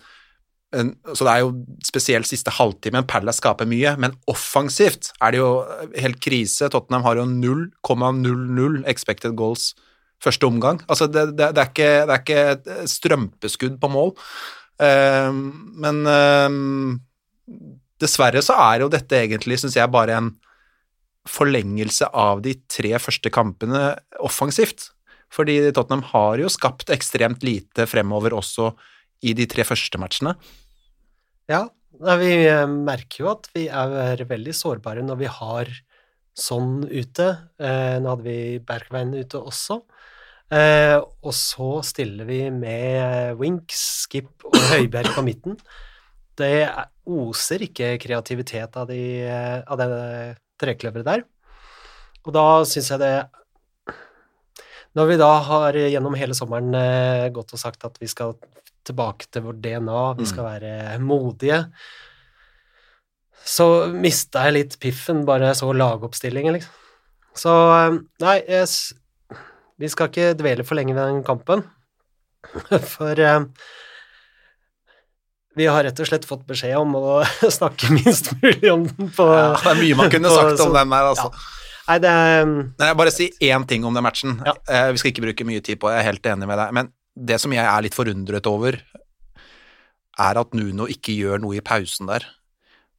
så 0.75 1.23
det 1.23 1.31
er 1.31 1.41
jo 1.43 1.51
spesielt 1.87 2.27
siste 2.27 2.51
halvtimen 2.51 3.05
Palace 3.07 3.39
skaper 3.39 3.69
mye, 3.69 3.93
men 4.01 4.15
offensivt 4.27 5.11
er 5.23 5.31
det 5.31 5.39
jo 5.39 5.51
helt 6.01 6.19
krise. 6.19 6.67
Tottenham 6.73 7.05
har 7.05 7.21
jo 7.21 7.23
0,00 7.29 8.81
expected 8.91 9.37
goals 9.39 9.69
første 10.19 10.49
omgang. 10.49 10.81
Altså, 10.89 11.07
det, 11.07 11.29
det, 11.37 11.53
det, 11.55 11.63
er, 11.63 11.71
ikke, 11.71 11.93
det 12.09 12.15
er 12.17 12.23
ikke 12.23 12.43
et 12.81 12.91
strømpeskudd 12.91 13.79
på 13.79 13.91
mål. 13.93 14.11
Eh, 14.83 15.31
men 15.85 16.01
eh, 16.11 16.59
dessverre 18.01 18.41
så 18.45 18.57
er 18.71 18.83
jo 18.83 18.91
dette 18.91 19.17
egentlig, 19.17 19.59
syns 19.61 19.77
jeg, 19.77 19.91
bare 19.91 20.17
en 20.19 20.33
forlengelse 21.25 22.09
av 22.13 22.43
de 22.45 22.53
tre 22.69 22.93
første 23.01 23.31
kampene 23.33 23.95
offensivt. 24.23 24.91
Fordi 25.33 25.57
Tottenham 25.73 26.05
har 26.11 26.39
jo 26.43 26.51
skapt 26.51 26.91
ekstremt 26.93 27.43
lite 27.45 27.87
fremover 27.89 28.35
også 28.37 28.69
i 29.25 29.33
de 29.37 29.47
tre 29.49 29.65
første 29.67 29.99
matchene. 29.99 30.35
Ja, 31.49 31.65
vi 32.19 32.31
eh, 32.45 32.67
merker 32.67 33.23
jo 33.23 33.31
at 33.33 33.49
vi 33.55 33.67
er 33.67 34.21
veldig 34.27 34.53
sårbare 34.55 35.03
når 35.05 35.19
vi 35.23 35.31
har 35.31 35.71
sånn 36.35 36.83
ute. 36.91 37.27
Eh, 37.57 37.97
nå 38.03 38.11
hadde 38.11 38.27
vi 38.27 38.39
Bergveien 38.65 39.15
ute 39.15 39.39
også. 39.39 39.81
Eh, 40.53 40.97
og 40.99 41.33
så 41.33 41.79
stiller 41.87 42.27
vi 42.27 42.43
med 42.53 43.39
Winks, 43.39 43.81
Skip 44.05 44.45
og 44.45 44.57
Høiberg 44.69 45.15
på 45.15 45.25
midten. 45.25 45.57
Det 46.35 46.49
er- 46.65 46.89
oser 47.05 47.61
ikke 47.61 47.93
kreativitet 48.01 48.75
av, 48.81 48.87
de, 48.89 48.99
av 49.67 49.77
det 49.77 49.87
trekløveret 50.59 51.05
der. 51.05 51.23
Og 52.25 52.33
da 52.33 52.45
syns 52.65 52.89
jeg 52.89 52.99
det 53.03 53.13
Når 54.95 55.07
vi 55.11 55.17
da 55.19 55.29
har 55.43 55.73
gjennom 55.75 56.15
hele 56.15 56.33
sommeren 56.33 56.73
eh, 56.79 57.29
gått 57.35 57.51
og 57.53 57.59
sagt 57.59 57.83
at 57.83 57.97
vi 57.99 58.07
skal 58.07 58.33
tilbake 58.87 59.27
til 59.29 59.43
vårt 59.43 59.59
DNA, 59.61 60.13
vi 60.15 60.25
skal 60.29 60.45
være 60.47 60.99
modige, 61.03 61.57
så 63.45 63.91
mista 63.91 64.45
jeg 64.47 64.55
litt 64.55 64.77
piffen 64.79 65.25
bare 65.27 65.51
jeg 65.51 65.59
så 65.59 65.71
lagoppstillingen, 65.75 66.55
liksom. 66.55 66.71
Så 67.35 67.51
eh, 67.75 67.97
nei, 68.23 68.37
jeg, 68.47 68.69
vi 69.83 69.89
skal 69.91 70.07
ikke 70.09 70.31
dvele 70.39 70.63
for 70.63 70.79
lenge 70.79 70.95
ved 70.95 71.11
den 71.11 71.23
kampen, 71.27 71.65
for 72.95 73.19
eh, 73.19 73.49
vi 75.55 75.65
har 75.71 75.83
rett 75.87 75.99
og 76.03 76.07
slett 76.09 76.25
fått 76.27 76.45
beskjed 76.49 76.75
om 76.77 76.95
å 76.99 77.19
snakke 77.59 77.91
minst 77.95 78.31
mulig 78.41 78.71
om 78.73 78.85
den 78.89 79.11
på 79.15 79.27
Ja, 79.31 79.53
det 79.61 79.71
er 79.73 79.79
mye 79.81 79.99
man 80.01 80.11
kunne 80.13 80.29
på- 80.33 80.35
sagt 80.41 80.57
så- 80.59 80.67
om 80.69 80.75
den 80.75 80.91
der, 80.95 81.11
altså. 81.13 81.29
Nei, 81.85 81.97
det 82.01 82.09
er 82.11 82.45
Nei, 82.49 82.87
jeg 82.89 82.97
bare 82.97 83.11
si 83.13 83.27
én 83.45 83.65
ting 83.69 83.83
om 83.85 83.93
den 83.93 84.01
matchen. 84.03 84.39
Ja. 84.45 84.55
Eh, 84.67 84.87
vi 84.95 84.97
skal 85.03 85.11
ikke 85.13 85.25
bruke 85.27 85.45
mye 85.45 85.61
tid 85.61 85.77
på 85.79 85.87
det, 85.91 85.99
jeg 85.99 86.03
er 86.05 86.09
helt 86.11 86.29
enig 86.31 86.47
med 86.49 86.57
deg. 86.57 86.71
Men 86.73 86.89
det 87.15 87.37
som 87.43 87.53
jeg 87.53 87.61
er 87.63 87.83
litt 87.85 87.93
forundret 87.95 88.47
over, 88.49 88.79
er 90.17 90.39
at 90.41 90.55
Nuno 90.57 90.87
ikke 90.89 91.13
gjør 91.13 91.41
noe 91.43 91.57
i 91.59 91.63
pausen 91.65 92.09
der. 92.09 92.25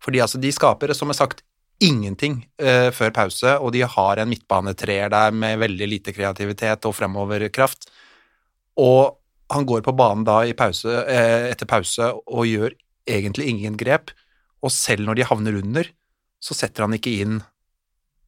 Fordi 0.04 0.20
altså, 0.22 0.38
de 0.38 0.52
skaper, 0.54 0.92
som 0.94 1.10
jeg 1.10 1.18
sagt, 1.18 1.42
ingenting 1.82 2.38
eh, 2.62 2.88
før 2.94 3.10
pause, 3.16 3.56
og 3.58 3.72
de 3.74 3.82
har 3.90 4.22
en 4.22 4.30
midtbanetreer 4.30 5.10
der 5.12 5.34
med 5.34 5.58
veldig 5.60 5.88
lite 5.90 6.14
kreativitet 6.16 6.86
og 6.88 6.94
fremoverkraft. 6.96 7.88
Og 8.80 9.16
han 9.52 9.66
går 9.68 9.84
på 9.86 9.94
banen 9.96 10.24
da 10.26 10.40
pause, 10.58 10.90
eh, 11.06 11.50
etter 11.52 11.68
pause 11.70 12.10
og 12.26 12.48
gjør 12.48 12.74
egentlig 13.06 13.48
ingen 13.52 13.76
grep. 13.78 14.10
Og 14.64 14.72
selv 14.74 15.06
når 15.06 15.18
de 15.18 15.28
havner 15.28 15.58
under, 15.60 15.90
så 16.42 16.56
setter 16.56 16.86
han 16.86 16.96
ikke 16.96 17.14
inn 17.22 17.40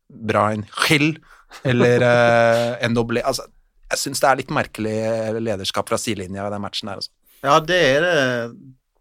Brian 0.08 0.66
Hill 0.86 1.16
eller 1.66 2.04
en 2.84 2.94
doble... 2.96 3.24
Altså, 3.26 3.48
jeg 3.88 4.02
syns 4.02 4.20
det 4.22 4.28
er 4.28 4.40
litt 4.42 4.52
merkelig 4.52 4.96
lederskap 5.40 5.88
fra 5.88 5.98
sidelinja 6.00 6.46
i 6.46 6.52
den 6.52 6.62
matchen 6.62 6.90
her. 6.92 7.00
Altså. 7.00 7.12
Ja, 7.42 7.58
det 7.64 7.78
er 7.78 8.04
det 8.04 8.16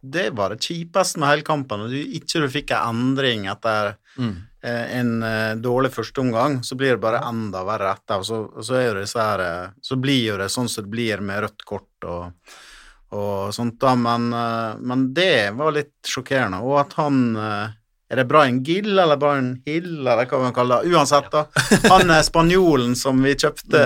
Det 0.02 0.30
var 0.38 0.54
det 0.54 0.62
kjipeste 0.62 1.20
med 1.20 1.30
hele 1.32 1.46
kampen. 1.48 1.86
At 1.86 1.92
du 1.92 1.98
ikke 1.98 2.44
du 2.44 2.50
fikk 2.54 2.72
en 2.76 2.94
endring 2.96 3.48
etter 3.52 3.96
Mm. 4.18 4.36
eh, 4.64 4.98
en 4.98 5.24
eh, 5.24 5.56
dårlig 5.62 5.92
førsteomgang, 5.94 6.64
så 6.66 6.74
blir 6.76 6.96
det 6.96 7.02
bare 7.04 7.20
enda 7.28 7.64
verre 7.64 7.92
etter. 7.94 8.18
Og 8.18 8.26
så, 8.26 8.40
og 8.50 8.66
så, 8.66 8.74
er 8.80 9.04
her, 9.06 9.40
eh, 9.46 9.70
så 9.82 9.96
blir 9.96 10.24
jo 10.32 10.38
det 10.38 10.48
sånn 10.50 10.70
som 10.70 10.84
det 10.88 10.90
blir 10.90 11.22
med 11.22 11.44
rødt 11.44 11.66
kort 11.70 12.08
og, 12.10 12.32
og 13.14 13.54
sånt, 13.54 13.78
da. 13.80 13.94
Men, 13.96 14.34
eh, 14.34 14.80
men 14.82 15.14
det 15.14 15.54
var 15.54 15.76
litt 15.76 15.94
sjokkerende. 16.02 16.64
Og 16.66 16.80
at 16.82 16.98
han 16.98 17.38
Er 18.10 18.16
det 18.16 18.28
Brian 18.30 18.64
Gill 18.64 18.98
eller 18.98 19.18
Brian 19.18 19.62
Hill, 19.66 20.08
eller 20.08 20.26
hva 20.26 20.40
man 20.40 20.54
kaller 20.56 20.82
det? 20.82 20.96
Uansett, 20.96 21.30
da. 21.30 21.46
Han 21.92 22.10
er 22.10 22.24
spanjolen 22.24 22.96
som 22.96 23.22
vi 23.22 23.36
kjøpte 23.36 23.82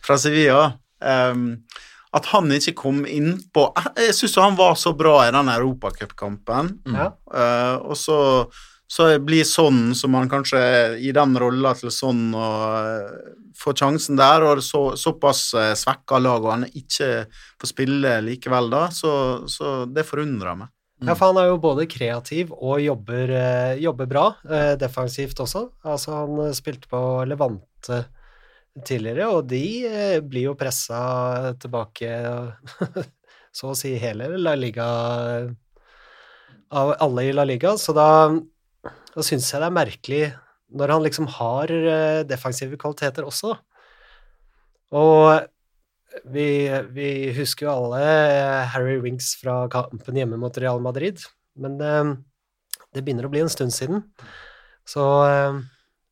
fra 0.00 0.16
Sevilla. 0.16 0.72
Um, 1.02 1.64
at 2.16 2.30
han 2.32 2.52
ikke 2.54 2.76
kom 2.78 3.02
inn 3.04 3.34
på 3.52 3.66
Jeg 3.98 4.14
syns 4.16 4.38
han 4.40 4.56
var 4.56 4.78
så 4.80 4.94
bra 4.96 5.20
i 5.26 5.32
den 5.34 5.50
europacupkampen. 5.52 6.70
Ja. 6.94 7.10
Uh, 7.28 7.90
og 7.90 7.98
så, 8.00 8.18
så 8.88 9.10
blir 9.20 9.44
sånn 9.48 9.92
som 9.98 10.16
han 10.16 10.30
kanskje 10.32 10.62
i 11.04 11.12
den 11.16 11.36
rolla 11.40 11.74
til 11.76 11.92
sånn 11.92 12.30
og 12.32 12.64
eh, 12.78 13.36
får 13.58 13.76
sjansen 13.82 14.16
der, 14.16 14.46
og 14.46 14.64
så, 14.64 14.82
såpass 14.96 15.50
uh, 15.58 15.74
svekka 15.76 16.20
lag, 16.22 16.40
og 16.46 16.54
han 16.54 16.66
ikke 16.70 17.26
får 17.60 17.72
spille 17.74 18.16
likevel 18.24 18.72
da, 18.72 18.86
så, 18.94 19.12
så 19.50 19.82
det 19.90 20.06
forundrer 20.08 20.62
meg. 20.62 20.72
Ja, 20.98 21.14
for 21.14 21.30
han 21.30 21.38
er 21.38 21.52
jo 21.52 21.60
både 21.62 21.86
kreativ 21.90 22.50
og 22.56 22.80
jobber, 22.82 23.30
eh, 23.30 23.78
jobber 23.82 24.08
bra, 24.10 24.24
eh, 24.50 24.74
defensivt 24.78 25.38
også. 25.38 25.68
Altså, 25.86 26.14
han 26.24 26.40
eh, 26.46 26.54
spilte 26.56 26.90
på 26.90 27.00
Levante 27.30 28.00
tidligere, 28.86 29.28
og 29.32 29.46
de 29.50 29.62
eh, 29.88 30.18
blir 30.24 30.48
jo 30.48 30.58
pressa 30.58 31.54
tilbake 31.60 32.10
så 33.58 33.72
å 33.72 33.78
si 33.78 33.94
hele 33.98 34.30
La 34.38 34.54
Liga 34.58 34.86
av 36.68 36.92
alle 37.00 37.28
i 37.28 37.34
La 37.34 37.46
Liga, 37.48 37.74
så 37.80 37.94
da, 37.96 38.08
da 38.84 39.24
syns 39.24 39.48
jeg 39.50 39.62
det 39.62 39.68
er 39.70 39.78
merkelig 39.78 40.22
når 40.78 40.92
han 40.92 41.04
liksom 41.06 41.28
har 41.38 41.72
eh, 41.72 42.24
defensive 42.28 42.76
kvaliteter 42.80 43.26
også. 43.26 43.54
Og 44.98 46.28
vi, 46.32 46.48
vi 46.92 47.08
husker 47.36 47.68
jo 47.68 47.74
alle 47.74 48.02
eh, 48.04 48.68
Harry 48.74 48.98
Winks 49.04 49.34
fra 49.40 49.62
kampen 49.72 50.20
hjemme 50.20 50.40
mot 50.40 50.60
Real 50.60 50.80
Madrid, 50.84 51.24
men 51.58 51.80
det, 51.80 51.94
det 52.92 53.04
begynner 53.04 53.28
å 53.28 53.32
bli 53.32 53.42
en 53.44 53.52
stund 53.52 53.74
siden. 53.74 54.04
Så 54.88 55.04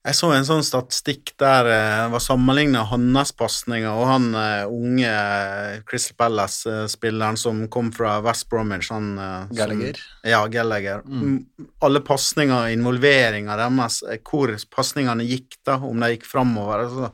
Jeg 0.07 0.15
så 0.15 0.29
en 0.31 0.45
sånn 0.47 0.63
statistikk 0.63 1.33
der 1.41 1.67
eh, 1.67 2.01
det 2.05 2.13
var 2.13 2.23
sammenligna 2.23 2.85
hans 2.87 3.33
pasninger 3.35 3.91
og 3.91 4.07
han 4.07 4.29
eh, 4.39 4.69
unge 4.71 5.09
eh, 5.11 5.81
Crystal 5.89 6.15
Palace-spilleren 6.21 7.39
som 7.41 7.65
kom 7.73 7.89
fra 7.95 8.21
West 8.23 8.47
Bromwich, 8.53 8.93
han 8.95 9.17
Gallagher. 9.51 9.99
som-. 9.99 10.29
Ja, 10.31 10.45
Gallagher. 10.53 11.03
Mm. 11.03 11.41
Alle 11.83 12.05
pasninger, 12.07 12.69
involveringa 12.77 13.59
deres, 13.59 13.99
hvor 14.23 14.55
pasningene 14.71 15.27
gikk, 15.27 15.59
da, 15.67 15.81
om 15.83 15.99
de 16.05 16.15
gikk 16.15 16.31
framover. 16.31 16.87
Altså, 16.87 17.13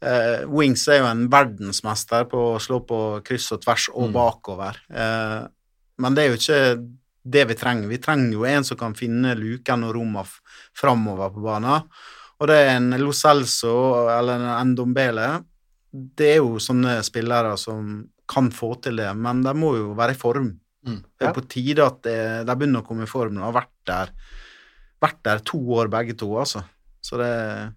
Uh, 0.00 0.46
Wings 0.48 0.86
er 0.88 1.02
jo 1.02 1.08
en 1.10 1.26
verdensmester 1.28 2.22
på 2.30 2.38
å 2.54 2.60
slå 2.64 2.78
på 2.88 2.98
kryss 3.20 3.50
og 3.52 3.58
tvers 3.60 3.90
og 3.92 4.14
bakover. 4.14 4.78
Uh, 4.88 5.44
men 6.00 6.16
det 6.16 6.22
er 6.22 6.30
jo 6.30 6.38
ikke 6.38 6.60
det 7.34 7.42
vi 7.50 7.56
trenger. 7.60 7.90
Vi 7.90 7.98
trenger 8.00 8.32
jo 8.32 8.46
en 8.48 8.64
som 8.64 8.78
kan 8.80 8.96
finne 8.96 9.34
luken 9.36 9.84
og 9.84 9.92
rommene 9.98 10.24
framover 10.72 11.34
på 11.34 11.44
banen. 11.44 11.84
Og 12.40 12.48
det 12.48 12.56
er 12.56 12.70
en 12.78 12.90
Lo 13.02 13.12
Celso 13.12 13.74
eller 14.08 14.40
en 14.56 14.70
Ndombele. 14.72 15.26
Det 15.92 16.34
er 16.36 16.40
jo 16.40 16.60
sånne 16.62 16.98
spillere 17.04 17.56
som 17.60 18.06
kan 18.30 18.48
få 18.54 18.76
til 18.84 18.96
det, 19.02 19.10
men 19.18 19.42
de 19.44 19.52
må 19.58 19.74
jo 19.76 19.90
være 19.98 20.14
i 20.14 20.20
form. 20.20 20.52
Mm. 20.86 21.00
Det 21.02 21.26
er 21.26 21.28
Ja. 21.28 21.34
på 21.36 21.42
tide 21.50 21.84
at 21.84 22.00
de 22.02 22.54
begynner 22.56 22.80
å 22.80 22.86
komme 22.86 23.02
i 23.04 23.10
form. 23.10 23.34
De 23.34 23.42
har 23.42 23.52
vært 23.52 23.74
der, 23.90 24.12
vært 25.02 25.22
der 25.26 25.38
to 25.44 25.58
år 25.76 25.90
begge 25.92 26.16
to, 26.16 26.30
altså. 26.38 26.62
Så 27.02 27.18
det 27.18 27.74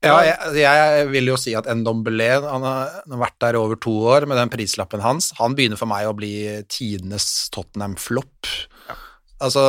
Ja, 0.00 0.20
jeg, 0.22 0.54
jeg 0.62 1.08
vil 1.10 1.26
jo 1.26 1.36
si 1.36 1.56
at 1.58 1.66
Ndombele 1.66 2.28
han 2.46 2.62
har, 2.62 3.02
vært 3.10 3.38
der 3.42 3.56
over 3.58 3.74
to 3.74 3.90
år 4.06 4.28
med 4.30 4.38
den 4.38 4.48
prislappen 4.52 5.02
hans. 5.02 5.32
Han 5.40 5.56
begynner 5.58 5.76
for 5.76 5.90
meg 5.90 6.06
å 6.06 6.14
bli 6.14 6.62
tidenes 6.70 7.50
Tottenham-flopp. 7.50 8.46
Altså, 9.42 9.64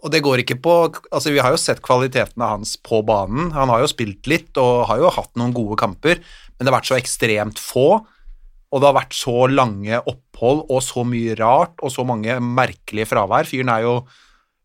og 0.00 0.12
det 0.12 0.22
går 0.24 0.42
ikke 0.42 0.58
på 0.64 0.76
Altså, 1.10 1.32
vi 1.32 1.42
har 1.42 1.52
jo 1.52 1.60
sett 1.60 1.82
kvalitetene 1.84 2.48
hans 2.54 2.76
på 2.80 3.02
banen. 3.06 3.50
Han 3.56 3.72
har 3.72 3.82
jo 3.82 3.90
spilt 3.90 4.28
litt 4.30 4.56
og 4.60 4.86
har 4.90 5.02
jo 5.02 5.12
hatt 5.12 5.32
noen 5.38 5.52
gode 5.56 5.76
kamper, 5.80 6.20
men 6.20 6.64
det 6.64 6.70
har 6.70 6.78
vært 6.78 6.90
så 6.90 6.98
ekstremt 6.98 7.60
få. 7.60 8.00
Og 8.70 8.80
det 8.80 8.86
har 8.86 8.96
vært 9.00 9.16
så 9.18 9.44
lange 9.50 9.98
opphold 9.98 10.64
og 10.70 10.82
så 10.86 11.04
mye 11.06 11.34
rart 11.38 11.82
og 11.82 11.92
så 11.92 12.06
mange 12.06 12.38
merkelige 12.40 13.08
fravær. 13.10 13.48
Fyren 13.48 13.72
er 13.74 13.84
jo 13.84 13.94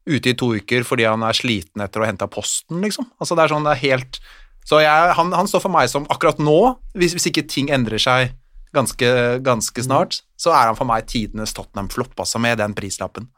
ute 0.05 0.31
i 0.31 0.37
to 0.37 0.51
uker 0.53 0.85
fordi 0.85 1.07
han 1.09 1.25
er 1.25 1.37
sliten 1.37 1.81
etter 1.81 2.01
å 2.01 2.05
ha 2.05 2.11
henta 2.11 2.29
posten, 2.29 2.83
liksom. 2.85 3.09
Altså, 3.17 3.37
det 3.37 3.45
er 3.45 3.55
sånn, 3.55 3.65
det 3.65 3.73
er 3.73 3.83
helt 3.87 4.19
Så 4.65 4.79
jeg, 4.81 5.13
han, 5.17 5.33
han 5.33 5.49
står 5.49 5.61
for 5.61 5.73
meg 5.73 5.89
som 5.91 6.07
akkurat 6.13 6.39
nå, 6.41 6.59
hvis, 6.97 7.17
hvis 7.17 7.27
ikke 7.29 7.45
ting 7.49 7.67
endrer 7.73 8.01
seg 8.01 8.31
ganske, 8.75 9.09
ganske 9.45 9.83
snart, 9.85 10.21
så 10.41 10.53
er 10.53 10.69
han 10.69 10.77
for 10.77 10.89
meg 10.89 11.05
tidenes 11.09 11.53
Tottenham-flopp, 11.55 12.15
altså, 12.17 12.41
med 12.41 12.57
den 12.59 12.73
prislappen. 12.77 13.29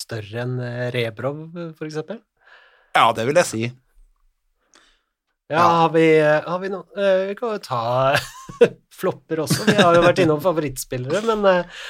Større 0.00 0.44
enn 0.44 0.56
eh, 0.62 0.86
Rebrov, 0.94 1.42
for 1.78 1.88
eksempel. 1.88 2.22
Ja, 2.96 3.10
det 3.16 3.26
vil 3.28 3.40
jeg 3.42 3.48
si. 3.50 3.66
Ja, 5.46 5.62
har 5.62 5.92
vi, 5.94 6.06
har 6.20 6.58
vi 6.58 6.72
noe 6.72 6.88
eh, 6.98 7.28
Vi 7.28 7.34
kan 7.38 7.52
jo 7.54 7.60
ta 7.62 8.16
flopper 9.00 9.44
også. 9.44 9.66
Vi 9.68 9.76
har 9.78 9.94
jo 9.94 10.02
vært 10.02 10.22
innom 10.24 10.40
favorittspillere, 10.42 11.22
men 11.28 11.46
eh, 11.50 11.82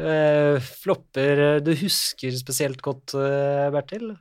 eh, 0.00 0.68
flopper 0.84 1.42
eh, 1.48 1.58
du 1.64 1.74
husker 1.76 2.32
spesielt 2.38 2.80
godt, 2.84 3.16
uh, 3.18 3.68
Bertil? 3.74 4.14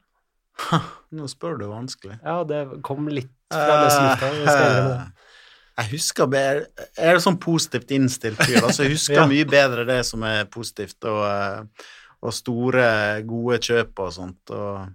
Nå 1.16 1.30
spør 1.32 1.60
du 1.62 1.68
vanskelig. 1.72 2.18
Ja, 2.24 2.42
det 2.48 2.66
kom 2.86 3.08
litt 3.12 3.32
fra 3.54 3.80
det 3.86 3.94
sluttet. 3.94 5.14
jeg 5.80 5.92
husker 5.92 6.30
bedre 6.32 6.88
Jeg 6.96 7.12
er 7.14 7.20
sånn 7.24 7.40
positivt 7.44 7.92
innstilt 7.96 8.40
fyr. 8.42 8.62
Altså, 8.64 8.86
jeg 8.86 8.98
husker 8.98 9.22
Ja. 9.22 9.30
mye 9.30 9.48
bedre 9.48 9.88
det 9.88 10.02
som 10.08 10.24
er 10.28 10.50
positivt, 10.52 11.00
og, 11.08 11.24
eh, 11.30 11.88
og 12.22 12.34
store, 12.34 13.22
gode 13.28 13.60
kjøp 13.60 14.00
og 14.06 14.14
sånt. 14.14 14.52
Og 14.56 14.88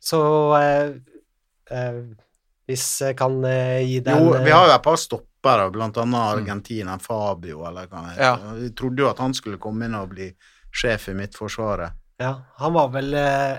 Så 0.00 0.20
eh, 0.60 0.92
eh, 1.70 2.02
hvis 2.68 2.86
jeg 3.02 3.16
kan 3.18 3.38
eh, 3.48 3.80
gi 3.88 4.00
deg 4.04 4.20
jo, 4.20 4.32
vi 4.44 4.50
har 4.54 4.66
jo 4.68 4.74
et 4.76 4.84
par 4.84 4.96
stoppere, 5.00 5.70
blant 5.72 5.96
annet 5.96 6.18
Mm. 6.18 6.38
Argentina, 6.38 6.98
Fabio, 6.98 7.64
eller 7.68 7.86
hva 7.88 8.04
han 8.04 8.16
Ja. 8.18 8.32
Vi 8.58 8.70
trodde 8.76 9.02
jo 9.02 9.08
at 9.10 9.18
han 9.22 9.34
skulle 9.34 9.58
komme 9.58 9.84
inn 9.86 9.94
og 9.94 10.10
bli 10.10 10.30
sjef 10.70 11.08
i 11.08 11.14
Midtforsvaret. 11.14 11.92
Ja, 12.20 12.34
han 12.58 12.72
var 12.74 12.88
vel 12.90 13.14
eh, 13.14 13.58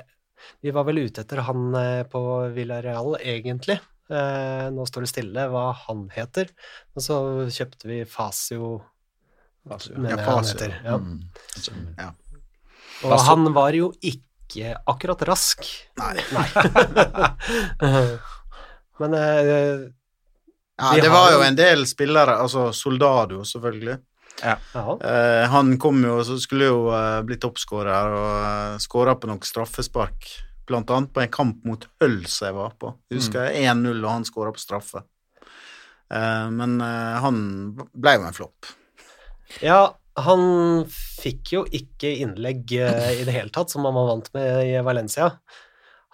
Vi 0.62 0.72
var 0.72 0.84
vel 0.88 0.98
ute 1.06 1.22
etter 1.22 1.42
han 1.44 1.74
eh, 1.76 2.04
på 2.08 2.20
Villarreal, 2.56 3.16
egentlig. 3.20 3.80
Eh, 4.10 4.70
nå 4.72 4.86
står 4.88 5.02
det 5.06 5.10
stille 5.12 5.48
hva 5.52 5.74
han 5.86 6.08
heter. 6.16 6.48
Og 6.96 7.02
så 7.04 7.18
kjøpte 7.52 7.88
vi 7.90 8.00
Fasio, 8.06 8.82
mener 9.68 10.16
Ja, 10.16 10.18
Fasio. 10.18 10.24
han 10.24 10.44
Fasio. 10.44 10.60
heter. 10.60 10.80
Ja. 10.86 10.98
Mm. 10.98 12.16
Og 13.04 13.14
Fasio. 13.14 13.30
han 13.30 13.54
var 13.56 13.76
jo 13.78 13.92
ikke 14.02 14.74
akkurat 14.90 15.22
rask. 15.30 15.64
Nei. 16.00 16.18
Men 19.00 19.14
uh, 19.14 19.88
Ja, 20.80 20.94
det 21.02 21.10
var 21.12 21.32
jo- 21.34 21.42
en 21.44 21.56
del 21.60 21.86
spillere, 21.88 22.38
altså 22.40 22.70
Soldado 22.74 23.44
selvfølgelig. 23.46 23.98
ja. 24.44 24.56
Uh, 24.74 25.48
han 25.52 25.78
kom 25.80 26.04
jo, 26.04 26.22
så 26.24 26.38
skulle 26.40 26.70
jo 26.70 26.86
uh, 26.92 27.20
bli 27.28 27.36
toppskårer 27.40 28.14
og 28.16 28.30
uh, 28.76 28.78
skåra 28.80 29.16
på 29.20 29.28
noen 29.28 29.42
straffespark. 29.44 30.30
Blant 30.70 30.90
annet 30.94 31.12
på 31.14 31.22
en 31.24 31.32
kamp 31.34 31.64
mot 31.66 31.88
Hull 32.00 32.20
som 32.30 32.48
jeg 32.48 32.56
var 32.56 32.76
på. 32.80 32.94
Jeg 33.10 33.20
husker 33.20 33.50
1-0, 33.58 33.90
og 34.06 34.12
han 34.12 34.28
skåra 34.28 34.52
på 34.54 34.62
straffe. 34.62 35.02
Eh, 36.14 36.46
men 36.54 36.76
han 36.82 37.40
ble 37.74 38.14
jo 38.20 38.28
en 38.28 38.36
flopp. 38.38 38.70
Ja, 39.66 39.80
han 40.26 40.44
fikk 40.90 41.54
jo 41.54 41.64
ikke 41.66 42.12
innlegg 42.24 42.72
eh, 42.78 43.20
i 43.22 43.26
det 43.28 43.36
hele 43.36 43.54
tatt, 43.54 43.72
som 43.72 43.88
han 43.88 43.98
var 43.98 44.08
vant 44.12 44.30
med 44.36 44.70
i 44.70 44.78
Valencia. 44.86 45.32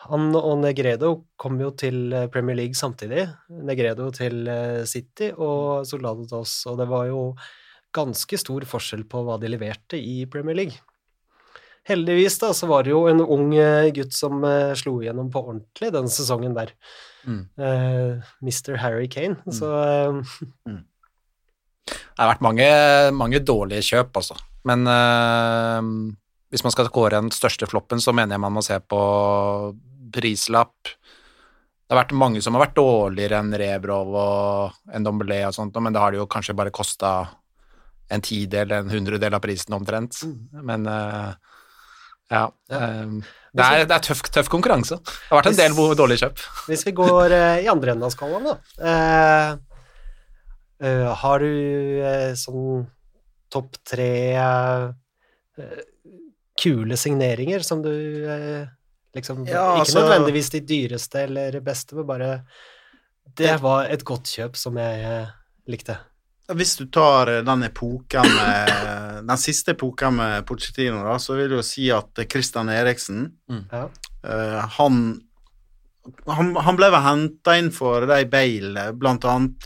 Han 0.05 0.35
og 0.37 0.59
Negredo 0.61 1.11
kom 1.41 1.59
jo 1.61 1.71
til 1.77 2.13
eh, 2.13 2.27
Premier 2.31 2.59
League 2.59 2.77
samtidig. 2.77 3.27
Negredo 3.49 4.09
til 4.15 4.43
eh, 4.51 4.83
City 4.89 5.31
og 5.35 5.85
Soldado 5.89 6.27
til 6.29 6.43
oss, 6.43 6.57
og 6.69 6.81
det 6.81 6.89
var 6.91 7.07
jo 7.09 7.21
ganske 7.95 8.37
stor 8.41 8.65
forskjell 8.67 9.05
på 9.07 9.23
hva 9.23 9.39
de 9.39 9.53
leverte 9.53 9.99
i 9.99 10.25
Premier 10.31 10.57
League. 10.57 10.83
Heldigvis 11.85 12.39
da, 12.41 12.49
så 12.57 12.67
var 12.67 12.83
det 12.83 12.95
jo 12.95 13.03
en 13.07 13.21
ung 13.21 13.51
gutt 13.93 14.15
som 14.17 14.41
slo 14.73 14.95
igjennom 15.03 15.27
på 15.29 15.43
ordentlig 15.43 15.91
den 15.93 16.09
sesongen 16.09 16.55
der. 16.57 16.71
Mm. 17.25 17.47
Uh, 17.59 18.21
Mr. 18.41 18.75
Harry 18.77 19.07
Kane. 19.07 19.37
Så 19.51 19.69
eh, 19.69 20.21
Det 21.85 22.19
har 22.19 22.31
vært 22.33 22.45
mange, 22.45 22.67
mange 23.15 23.41
dårlige 23.45 23.85
kjøp, 23.91 24.15
altså. 24.21 24.37
Men 24.65 24.87
eh, 24.89 25.89
hvis 26.53 26.65
man 26.65 26.73
skal 26.73 26.91
kåre 26.93 27.19
den 27.19 27.33
største 27.33 27.69
floppen, 27.69 28.01
så 28.01 28.13
mener 28.15 28.35
jeg 28.35 28.45
man 28.45 28.55
må 28.55 28.63
se 28.65 28.79
på 28.81 29.01
prislapp. 30.15 30.93
Det 31.85 31.93
har 31.93 32.01
vært 32.01 32.15
mange 32.17 32.41
som 32.41 32.55
har 32.57 32.65
vært 32.65 32.77
dårligere 32.79 33.41
enn 33.43 33.53
Rebrov 33.61 34.15
og 34.17 34.95
Ndombele 34.97 35.43
og 35.49 35.57
sånt, 35.57 35.77
men 35.77 35.93
da 35.93 36.01
har 36.01 36.13
det 36.13 36.23
jo 36.23 36.29
kanskje 36.31 36.57
bare 36.57 36.73
kosta 36.73 37.17
en 38.09 38.21
tidel, 38.25 38.71
en 38.73 38.89
hundredel 38.89 39.37
av 39.37 39.43
prisen 39.43 39.75
omtrent. 39.77 40.23
Men 40.65 40.89
eh, 40.89 41.53
ja. 42.33 42.47
Um, 42.73 43.19
det 43.55 43.63
er, 43.63 43.85
det 43.87 43.95
er 43.95 44.03
tøff, 44.03 44.23
tøff 44.33 44.49
konkurranse. 44.51 44.97
Det 44.97 45.29
har 45.29 45.39
vært 45.39 45.51
en 45.53 45.59
del 45.59 45.77
dårlige 45.99 46.25
kjøp. 46.25 46.41
Hvis 46.71 46.85
vi 46.87 46.95
går 46.97 47.35
uh, 47.35 47.61
i 47.61 47.69
andre 47.71 47.93
enden 47.93 48.07
av 48.07 48.13
skalaen, 48.13 48.49
da. 48.49 48.55
Eh, 48.91 49.74
eh, 50.81 51.13
har 51.21 51.39
du 51.39 51.51
uh, 52.01 52.33
sånn 52.35 52.85
topp 53.53 53.77
tre 53.87 54.09
uh, 54.37 54.91
kule 56.61 56.97
signeringer 56.97 57.59
som 57.63 57.81
du 57.83 57.91
liksom 59.15 59.45
Ja, 59.47 59.75
Ikke 59.75 59.85
altså- 59.85 60.01
nødvendigvis 60.01 60.49
de 60.51 60.59
dyreste 60.67 61.21
eller 61.23 61.59
beste, 61.63 61.95
men 61.95 62.05
bare 62.07 62.41
Det 63.37 63.59
var 63.61 63.85
et 63.85 64.03
godt 64.03 64.23
kjøp 64.27 64.55
som 64.55 64.75
jeg 64.77 65.27
likte. 65.67 65.97
Hvis 66.53 66.75
du 66.77 66.85
tar 66.93 67.25
den 67.43 67.63
epoken 67.63 68.21
med 68.21 69.25
Den 69.29 69.37
siste 69.37 69.71
epoken 69.73 70.15
med 70.19 70.45
Pochettino, 70.45 70.99
da, 71.03 71.15
så 71.17 71.35
vil 71.35 71.49
du 71.49 71.55
jo 71.55 71.63
si 71.65 71.87
at 71.91 72.19
Christian 72.29 72.69
Eriksen 72.69 73.31
Ja. 73.71 73.87
eh, 74.23 74.59
han, 74.77 75.21
han 76.27 76.55
Han 76.55 76.75
ble 76.77 76.91
vel 76.91 77.01
henta 77.01 77.57
inn 77.57 77.71
for 77.71 78.05
de 78.05 78.25
Bale, 78.29 78.91
blant 78.93 79.25
annet 79.25 79.65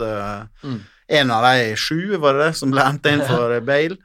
Mm. 0.63 0.79
En 1.09 1.31
av 1.33 1.43
de 1.47 1.75
sju, 1.79 2.17
var 2.21 2.37
det 2.37 2.47
det, 2.49 2.55
som 2.59 2.71
ble 2.73 2.83
hentet 2.85 3.15
inn 3.17 3.23
for 3.25 3.55
Bale. 3.69 3.97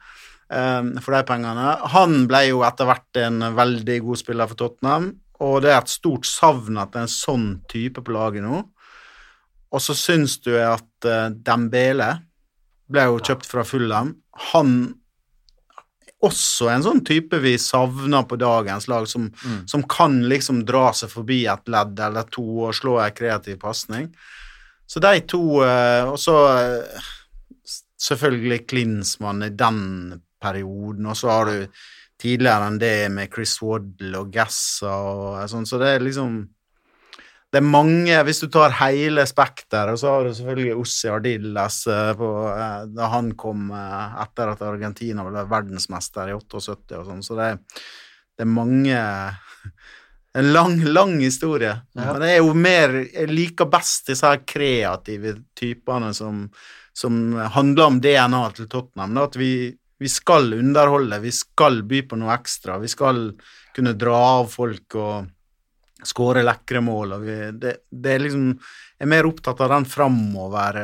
um, 0.49 0.95
for 1.01 1.13
de 1.13 1.21
pengene. 1.27 1.67
Han 1.93 2.25
ble 2.29 2.43
jo 2.49 2.63
etter 2.65 2.85
hvert 2.89 3.19
en 3.21 3.39
veldig 3.57 3.99
god 4.07 4.17
spiller 4.21 4.49
for 4.49 4.59
Tottenham, 4.59 5.11
og 5.43 5.61
det 5.65 5.71
er 5.73 5.81
et 5.83 5.91
stort 5.91 6.25
savn 6.29 6.77
at 6.81 6.93
det 6.93 7.01
er 7.03 7.07
en 7.09 7.11
sånn 7.15 7.47
type 7.69 8.01
på 8.05 8.13
laget 8.15 8.45
nå. 8.45 8.63
Og 9.75 9.81
så 9.83 9.93
syns 9.97 10.37
du 10.45 10.53
at 10.57 10.87
uh, 11.09 11.29
Dembele 11.33 12.11
ble 12.89 13.07
jo 13.09 13.17
kjøpt 13.19 13.49
fra 13.49 13.63
Fulham. 13.67 14.13
Han 14.53 14.75
også 16.25 16.69
en 16.71 16.83
sånn 16.85 17.01
type 17.05 17.37
vi 17.43 17.55
savner 17.61 18.23
på 18.25 18.37
dagens 18.41 18.87
lag, 18.89 19.05
som, 19.09 19.27
Mm. 19.43 19.67
som 19.69 19.83
kan 19.83 20.21
liksom 20.29 20.63
dra 20.65 20.91
seg 20.93 21.09
forbi 21.11 21.43
et 21.51 21.67
ledd 21.69 21.99
eller 21.99 22.23
to 22.31 22.45
og 22.65 22.73
slå 22.73 22.95
en 23.03 23.11
kreativ 23.13 23.59
pasning. 23.61 24.07
Så 24.85 25.01
de 25.01 25.19
to 25.25 25.41
eh, 25.65 26.05
Og 26.05 26.19
så 26.21 26.35
eh, 26.53 27.11
selvfølgelig 28.05 28.65
Klinsmann 28.69 29.43
i 29.47 29.53
den 29.55 30.21
perioden, 30.41 31.07
og 31.09 31.17
så 31.17 31.31
har 31.31 31.49
du 31.49 31.85
tidligere 32.21 32.67
enn 32.69 32.77
det 32.79 32.97
med 33.11 33.31
Chris 33.33 33.55
Waddle 33.63 34.19
og 34.19 34.29
Gassa 34.33 34.91
og 34.93 35.39
sånn, 35.49 35.65
så 35.67 35.79
det 35.81 35.95
er 35.95 36.05
liksom 36.05 36.43
det 37.55 37.61
er 37.61 37.71
mange, 37.71 38.15
hvis 38.27 38.41
du 38.43 38.49
tar 38.51 38.73
hele 38.81 39.23
spekteret, 39.29 39.95
så 40.01 40.09
har 40.11 40.25
du 40.25 40.33
selvfølgelig 40.35 40.73
Ossi 40.81 41.07
Ardilles 41.07 41.77
eh, 41.87 42.23
eh, 42.25 42.81
da 42.91 43.07
han 43.13 43.29
kom 43.39 43.69
eh, 43.71 44.17
etter 44.25 44.51
at 44.51 44.63
Argentina 44.65 45.23
ble 45.23 45.45
verdensmester 45.47 46.33
i 46.33 46.35
78 46.35 46.99
og 46.99 47.05
sånn, 47.07 47.23
så 47.23 47.37
det, 47.39 47.49
det 48.35 48.43
er 48.43 48.51
mange 48.51 48.99
En 50.35 50.51
lang, 50.53 50.79
lang 50.83 51.19
historie. 51.23 51.71
Ja. 51.95 52.11
Men 52.11 52.21
det 52.21 52.31
er 52.33 52.41
jo 52.41 52.55
mer 52.59 52.95
Jeg 53.05 53.29
liker 53.31 53.69
best 53.71 54.09
disse 54.11 54.27
her 54.27 54.41
kreative 54.43 55.37
typene 55.55 56.11
som, 56.13 56.41
som 56.91 57.37
handler 57.55 57.85
om 57.85 58.01
DNA 58.03 58.41
til 58.57 58.67
Tottenham. 58.71 59.15
At 59.23 59.37
vi, 59.39 59.69
vi 59.99 60.11
skal 60.11 60.57
underholde, 60.57 61.21
vi 61.23 61.31
skal 61.31 61.85
by 61.87 62.03
på 62.09 62.19
noe 62.19 62.35
ekstra. 62.35 62.81
Vi 62.83 62.91
skal 62.91 63.29
kunne 63.75 63.95
dra 63.95 64.19
av 64.41 64.51
folk 64.51 64.99
og 64.99 65.31
skåre 66.05 66.43
lekre 66.43 66.83
mål. 66.83 67.15
Vi, 67.23 67.37
det, 67.55 67.77
det 67.89 68.15
er 68.17 68.25
liksom 68.27 68.49
Jeg 68.51 69.07
er 69.07 69.11
mer 69.11 69.27
opptatt 69.27 69.63
av 69.63 69.71
den 69.71 69.87
framover, 69.91 70.77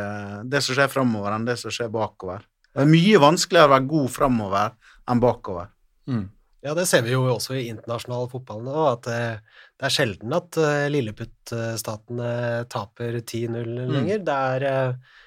det 0.44 0.60
som 0.64 0.76
skjer 0.76 0.90
framover, 0.92 1.36
enn 1.36 1.46
det 1.48 1.60
som 1.60 1.72
skjer 1.72 1.92
bakover. 1.92 2.44
Det 2.72 2.84
er 2.84 2.90
mye 2.92 3.20
vanskeligere 3.20 3.68
å 3.68 3.72
være 3.76 3.88
god 3.92 4.12
framover 4.12 4.74
enn 5.12 5.22
bakover. 5.24 5.70
Mm. 6.12 6.26
Ja, 6.62 6.76
det 6.78 6.86
ser 6.86 7.02
vi 7.02 7.16
jo 7.16 7.24
også 7.26 7.56
i 7.58 7.64
internasjonal 7.72 8.28
fotball 8.30 8.62
nå, 8.68 8.76
at 8.92 9.08
eh, 9.10 9.40
det 9.82 9.88
er 9.88 9.94
sjelden 9.96 10.36
at 10.38 10.58
eh, 10.62 10.90
lilleputtstatene 10.94 12.34
taper 12.70 13.18
10-0 13.18 13.72
lenger. 13.90 14.22
Det 14.28 14.36
er 14.54 14.66
eh, 14.70 15.18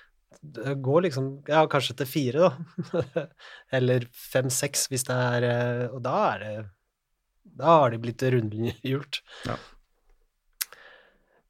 Det 0.45 0.75
går 0.85 1.07
liksom 1.09 1.29
Ja, 1.49 1.65
kanskje 1.67 1.97
til 1.99 2.07
fire, 2.07 2.51
da. 2.51 3.25
Eller 3.79 4.07
fem-seks, 4.13 4.87
hvis 4.93 5.07
det 5.09 5.15
er 5.17 5.47
eh, 5.49 5.85
Og 5.91 6.03
da 6.05 6.17
er 6.35 6.43
det 6.45 6.53
Da 7.43 7.79
har 7.81 7.91
de 7.91 7.99
blitt 8.03 8.23
rundhjult. 8.23 9.23
Ja. 9.49 9.57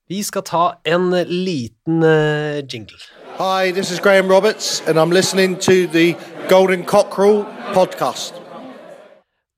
Vi 0.08 0.22
skal 0.22 0.44
ta 0.44 0.64
en 0.84 1.10
liten 1.28 2.02
eh, 2.04 2.60
jingle. 2.64 3.00
Hi, 3.38 3.72
this 3.72 3.90
is 3.90 4.00
Graham 4.00 4.28
Roberts, 4.28 4.80
and 4.86 4.98
I'm 4.98 5.10
listening 5.10 5.56
to 5.60 5.86
the 5.88 6.14
Golden 6.48 6.84
Cockerel 6.84 7.44
podcast. 7.72 8.43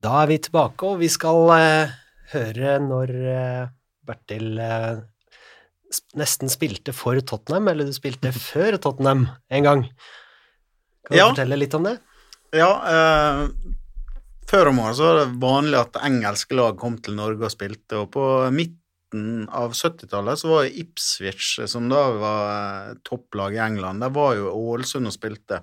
Da 0.07 0.21
er 0.23 0.29
vi 0.31 0.37
tilbake, 0.39 0.87
og 0.87 1.01
vi 1.01 1.09
skal 1.11 1.49
eh, 1.57 1.95
høre 2.31 2.77
når 2.79 3.11
eh, 3.27 3.63
Bertil 4.07 4.53
eh, 4.63 5.01
sp- 5.91 6.15
nesten 6.21 6.51
spilte 6.51 6.93
for 6.95 7.19
Tottenham, 7.27 7.67
eller 7.73 7.89
du 7.89 7.91
spilte 7.95 8.31
før 8.51 8.77
Tottenham 8.79 9.25
en 9.51 9.67
gang. 9.67 9.83
Kan 11.07 11.11
du 11.11 11.19
Ja. 11.19 11.27
fortelle 11.33 11.59
litt 11.59 11.75
om 11.75 11.89
det? 11.89 11.97
Ja, 12.55 12.69
eh, 12.87 13.43
før 14.47 14.69
om 14.71 14.79
året 14.85 14.95
så 15.01 15.09
var 15.09 15.19
det 15.25 15.37
vanlig 15.43 15.81
at 15.81 15.99
engelske 16.07 16.55
lag 16.55 16.79
kom 16.79 16.95
til 17.03 17.17
Norge 17.19 17.49
og 17.49 17.51
spilte, 17.51 17.99
og 18.05 18.11
på 18.15 18.23
midten 18.55 19.43
av 19.55 19.75
70-tallet 19.75 20.39
så 20.39 20.53
var 20.53 20.69
Ipswich, 20.71 21.57
som 21.67 21.89
da 21.91 22.05
var 22.15 22.45
eh, 22.53 22.93
topplag 23.07 23.59
i 23.59 23.63
England, 23.65 24.03
der 24.07 24.15
var 24.15 24.37
jo 24.39 24.53
Ålesund 24.55 25.11
og 25.11 25.15
spilte. 25.19 25.59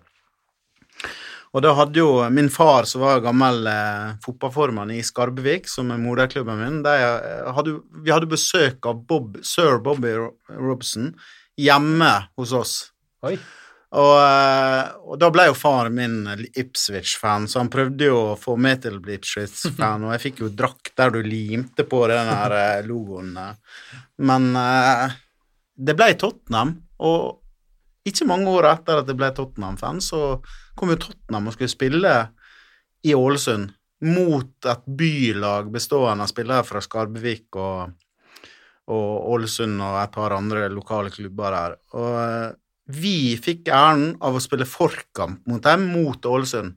Og 1.55 1.63
da 1.63 1.71
hadde 1.79 2.01
jo 2.01 2.19
min 2.35 2.49
far, 2.51 2.87
som 2.91 3.05
var 3.05 3.21
gammel 3.23 3.67
eh, 3.71 4.15
fotballformann 4.25 4.91
i 4.91 5.03
Skarbevik, 5.07 5.69
som 5.71 5.93
er 5.95 6.01
moderklubben 6.03 6.59
min, 6.59 6.81
de, 6.83 6.95
eh, 6.99 7.51
hadde, 7.55 7.77
vi 8.03 8.11
hadde 8.11 8.31
besøk 8.31 8.89
av 8.91 9.05
Bob, 9.07 9.37
sir 9.47 9.79
Bobby 9.85 10.17
Robson 10.51 11.13
hjemme 11.61 12.11
hos 12.35 12.55
oss. 12.59 12.73
Oi. 13.23 13.37
Og, 13.95 14.17
eh, 14.19 14.89
og 15.07 15.21
da 15.23 15.29
ble 15.31 15.45
jo 15.53 15.55
far 15.55 15.93
min 15.95 16.27
Ipswich-fan, 16.51 17.47
så 17.47 17.63
han 17.63 17.71
prøvde 17.71 18.09
jo 18.11 18.19
å 18.33 18.39
få 18.41 18.57
meg 18.59 18.83
til 18.83 18.99
å 18.99 19.05
bli 19.05 19.15
Ipswich-fan, 19.21 20.09
og 20.09 20.17
jeg 20.17 20.25
fikk 20.25 20.43
jo 20.43 20.51
drakt 20.51 20.97
der 20.99 21.15
du 21.15 21.21
limte 21.23 21.87
på 21.87 22.03
den 22.11 22.35
eh, 22.35 22.83
logoen. 22.89 23.31
eh. 23.39 24.03
Men 24.27 24.51
det 25.79 25.95
ble 25.99 26.11
Tottenham, 26.19 26.75
og 27.07 27.44
ikke 28.05 28.29
mange 28.29 28.53
år 28.53 28.69
etter 28.69 29.01
at 29.01 29.09
det 29.09 29.17
ble 29.17 29.31
Tottenham-fan, 29.35 30.01
så 30.05 30.39
kom 30.77 30.93
jo 30.93 31.01
Tottenham 31.07 31.49
og 31.49 31.57
skulle 31.57 31.73
spille 31.73 32.15
i 33.05 33.15
Ålesund 33.17 33.73
mot 34.05 34.69
et 34.69 34.87
bylag 34.99 35.71
bestående 35.73 36.27
av 36.27 36.33
spillere 36.33 36.67
fra 36.67 36.83
Skarbevik 36.85 37.57
og, 37.57 37.95
og 38.93 39.31
Ålesund 39.37 39.81
og 39.81 39.99
et 40.03 40.13
par 40.15 40.35
andre 40.37 40.67
lokale 40.73 41.13
klubber 41.15 41.57
der. 41.57 41.77
Og 41.97 42.19
eh, 42.21 42.49
vi 42.93 43.17
fikk 43.41 43.71
æren 43.73 44.11
av 44.21 44.37
å 44.37 44.43
spille 44.45 44.69
forkamp 44.69 45.47
mot 45.49 45.63
dem, 45.65 45.87
mot 45.95 46.29
Ålesund, 46.29 46.75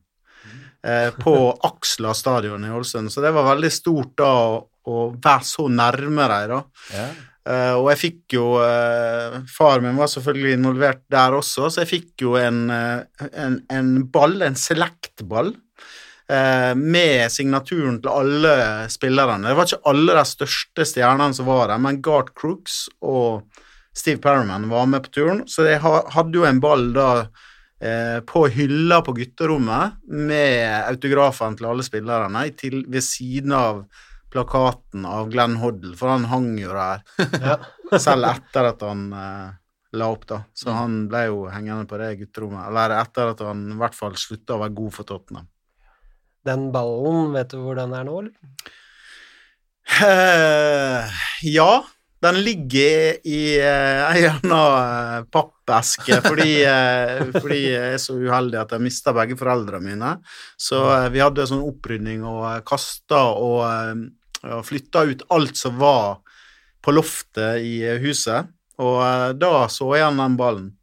eh, 0.88 1.10
på 1.20 1.36
Aksla 1.72 2.14
stadion 2.16 2.64
i 2.64 2.72
Ålesund. 2.72 3.12
Så 3.12 3.24
det 3.26 3.34
var 3.36 3.50
veldig 3.52 3.74
stort 3.74 4.16
da 4.22 4.32
å, 4.48 4.62
å 4.88 5.10
være 5.12 5.48
så 5.48 5.68
nærme 5.68 6.30
dem, 6.32 6.54
da. 6.56 6.62
Ja. 6.96 7.10
Eh, 7.48 7.74
og 7.78 7.88
jeg 7.94 8.00
fikk 8.02 8.36
jo 8.36 8.48
uh, 8.60 9.38
Far 9.48 9.80
min 9.84 9.96
var 9.96 10.10
selvfølgelig 10.12 10.58
involvert 10.58 11.06
der 11.12 11.38
også, 11.38 11.70
så 11.72 11.84
jeg 11.84 11.92
fikk 11.94 12.26
jo 12.26 12.36
en, 12.40 12.66
uh, 12.68 13.28
en, 13.30 13.62
en 13.72 13.94
ball, 14.12 14.42
en 14.44 14.60
select-ball, 14.60 15.56
med 16.28 17.32
signaturen 17.32 18.02
til 18.04 18.10
alle 18.12 18.50
spillerne. 18.92 19.48
Det 19.48 19.56
var 19.56 19.70
ikke 19.70 19.88
alle 19.88 20.16
de 20.18 20.24
største 20.28 20.86
stjernene 20.90 21.38
som 21.38 21.48
var 21.48 21.70
der, 21.72 21.80
men 21.80 22.02
Gart 22.04 22.34
Crooks 22.36 22.90
og 23.00 23.46
Steve 23.96 24.20
Perriman 24.20 24.66
var 24.68 24.90
med 24.92 25.06
på 25.06 25.14
turen, 25.16 25.40
så 25.48 25.64
jeg 25.70 25.80
hadde 25.80 26.36
jo 26.36 26.44
en 26.44 26.60
ball 26.60 26.84
da 26.98 27.08
på 28.28 28.44
hylla 28.58 29.00
på 29.08 29.16
gutterommet 29.22 29.96
med 30.28 30.68
autografene 30.82 31.62
til 31.62 31.70
alle 31.72 31.88
spillerne 31.88 32.44
til, 32.60 32.82
ved 32.92 33.08
siden 33.08 33.56
av 33.56 33.86
plakaten 34.34 35.06
av 35.08 35.30
Glenn 35.32 35.56
Hoddle, 35.62 35.96
for 35.98 36.12
han 36.14 36.28
hang 36.32 36.52
jo 36.60 36.74
der 36.76 37.04
Ja. 37.42 37.58
selv 38.04 38.28
etter 38.34 38.72
at 38.74 38.82
han 38.84 39.06
eh, 39.16 39.52
la 39.98 40.10
opp, 40.12 40.26
da. 40.30 40.42
Så 40.58 40.74
han 40.76 41.06
ble 41.12 41.28
jo 41.30 41.46
hengende 41.52 41.88
på 41.90 42.00
det 42.02 42.10
gutterommet. 42.20 42.66
Eller 42.68 42.98
etter 43.00 43.32
at 43.32 43.44
han 43.46 43.64
i 43.72 43.78
hvert 43.80 43.96
fall 43.96 44.18
slutta 44.20 44.58
å 44.58 44.64
være 44.66 44.76
god 44.78 44.98
for 44.98 45.08
Tottenham. 45.08 45.48
Den 46.48 46.68
ballen, 46.76 47.32
vet 47.36 47.52
du 47.52 47.62
hvor 47.64 47.80
den 47.80 47.96
er 47.96 48.06
nå, 48.08 48.20
eller? 48.24 48.74
Eh, 50.04 51.22
ja, 51.48 51.72
den 52.24 52.40
ligger 52.42 53.18
i 53.30 53.42
eh, 53.62 54.04
ei 54.10 54.24
eh, 54.26 54.38
annen 54.40 55.28
pappeske 55.34 56.18
fordi, 56.26 56.64
eh, 56.66 57.28
fordi 57.42 57.60
jeg 57.68 57.94
er 57.94 58.02
så 58.02 58.18
uheldig 58.18 58.62
at 58.64 58.74
jeg 58.74 58.86
mista 58.88 59.14
begge 59.16 59.38
foreldrene 59.38 59.86
mine. 59.86 60.14
Så 60.58 60.82
eh, 60.96 61.10
vi 61.14 61.22
hadde 61.22 61.46
sånn 61.50 61.66
opprydning 61.66 62.26
og 62.26 62.42
eh, 62.50 62.64
kasta 62.68 63.22
og, 63.38 63.60
eh, 63.68 64.50
og 64.50 64.66
flytta 64.66 65.06
ut 65.12 65.28
alt 65.38 65.60
som 65.60 65.78
var 65.82 66.18
på 66.82 66.96
loftet 66.96 67.62
i 67.62 67.78
eh, 67.86 68.02
huset. 68.02 68.50
Og 68.82 68.98
eh, 69.06 69.30
da 69.38 69.68
så 69.70 69.92
jeg 69.94 70.02
igjen 70.02 70.24
den 70.24 70.42
ballen. 70.42 70.74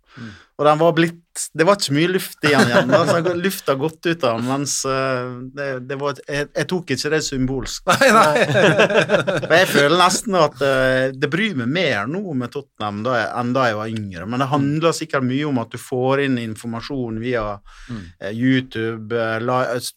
Og 0.55 0.67
den 0.69 0.79
var 0.79 0.93
blitt 0.95 1.21
Det 1.59 1.65
var 1.67 1.75
ikke 1.81 1.95
mye 1.97 2.11
luft 2.13 2.45
i 2.47 2.53
den 2.53 2.69
igjen. 2.71 2.93
Altså, 2.95 3.35
lufta 3.35 3.73
har 3.73 3.79
gått 3.81 4.07
ut 4.07 4.23
av 4.23 4.37
den, 4.39 4.45
mens 4.47 4.75
eh, 4.87 5.33
det, 5.57 5.67
det 5.91 5.97
var, 5.99 6.21
jeg, 6.31 6.47
jeg 6.55 6.69
tok 6.71 6.93
ikke 6.95 7.11
det 7.11 7.21
symbolsk. 7.27 7.91
Nei, 7.91 8.11
nei. 8.15 8.45
For 9.49 9.55
jeg 9.57 9.71
føler 9.73 9.97
nesten 9.99 10.39
at 10.39 10.63
eh, 10.63 11.09
det 11.11 11.31
bryr 11.33 11.59
meg 11.59 11.73
mer 11.75 12.07
nå 12.13 12.23
med 12.39 12.55
Tottenham 12.55 13.03
da 13.03 13.17
jeg, 13.19 13.33
enn 13.41 13.51
da 13.57 13.67
jeg 13.67 13.81
var 13.81 13.97
yngre. 13.97 14.29
Men 14.31 14.45
det 14.45 14.51
handler 14.53 14.95
sikkert 14.95 15.27
mye 15.27 15.51
om 15.51 15.59
at 15.65 15.75
du 15.75 15.81
får 15.83 16.23
inn 16.29 16.39
informasjon 16.45 17.19
via 17.25 17.49
eh, 17.59 18.31
YouTube. 18.31 19.27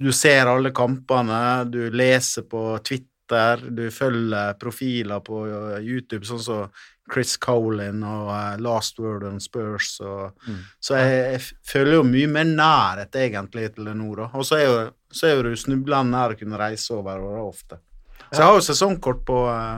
du 0.01 0.11
ser 0.23 0.49
alle 0.49 0.73
kampene, 0.73 1.43
du 1.69 1.83
leser 1.93 2.49
på 2.49 2.65
Twitter, 2.81 3.61
du 3.61 3.91
følger 3.93 4.57
profiler 4.57 5.21
på 5.21 5.45
YouTube, 5.85 6.25
sånn 6.25 6.41
som 6.41 6.85
Chris 7.11 7.37
Colin 7.39 8.03
og 8.03 8.29
uh, 8.29 8.53
Last 8.61 8.99
Word 8.99 9.23
on 9.27 9.39
Spurs. 9.43 9.93
Og, 10.03 10.37
Så 10.83 10.99
jeg, 10.99 11.17
jeg 11.33 11.41
føler 11.67 11.99
jo 11.99 12.05
mye 12.07 12.29
mer 12.31 12.47
nærhet 12.49 13.15
egentlig 13.15 13.71
til 13.75 13.89
det 13.89 13.97
nå, 13.97 14.13
da. 14.19 14.29
Og 14.35 14.47
så 14.47 14.59
er 14.59 14.65
jo, 14.65 14.79
så 15.11 15.29
er 15.29 15.37
jo 15.37 15.45
du 15.47 15.59
snublende 15.59 16.13
nær 16.13 16.35
å 16.35 16.39
kunne 16.39 16.59
reise 16.59 16.95
over 16.95 17.21
og 17.23 17.29
det 17.31 17.43
er 17.43 17.51
ofte. 17.51 17.81
Så 18.27 18.41
jeg 18.41 18.49
har 18.49 18.57
jo 18.57 18.65
sesongkort 18.65 19.21
på 19.27 19.43
uh, 19.47 19.77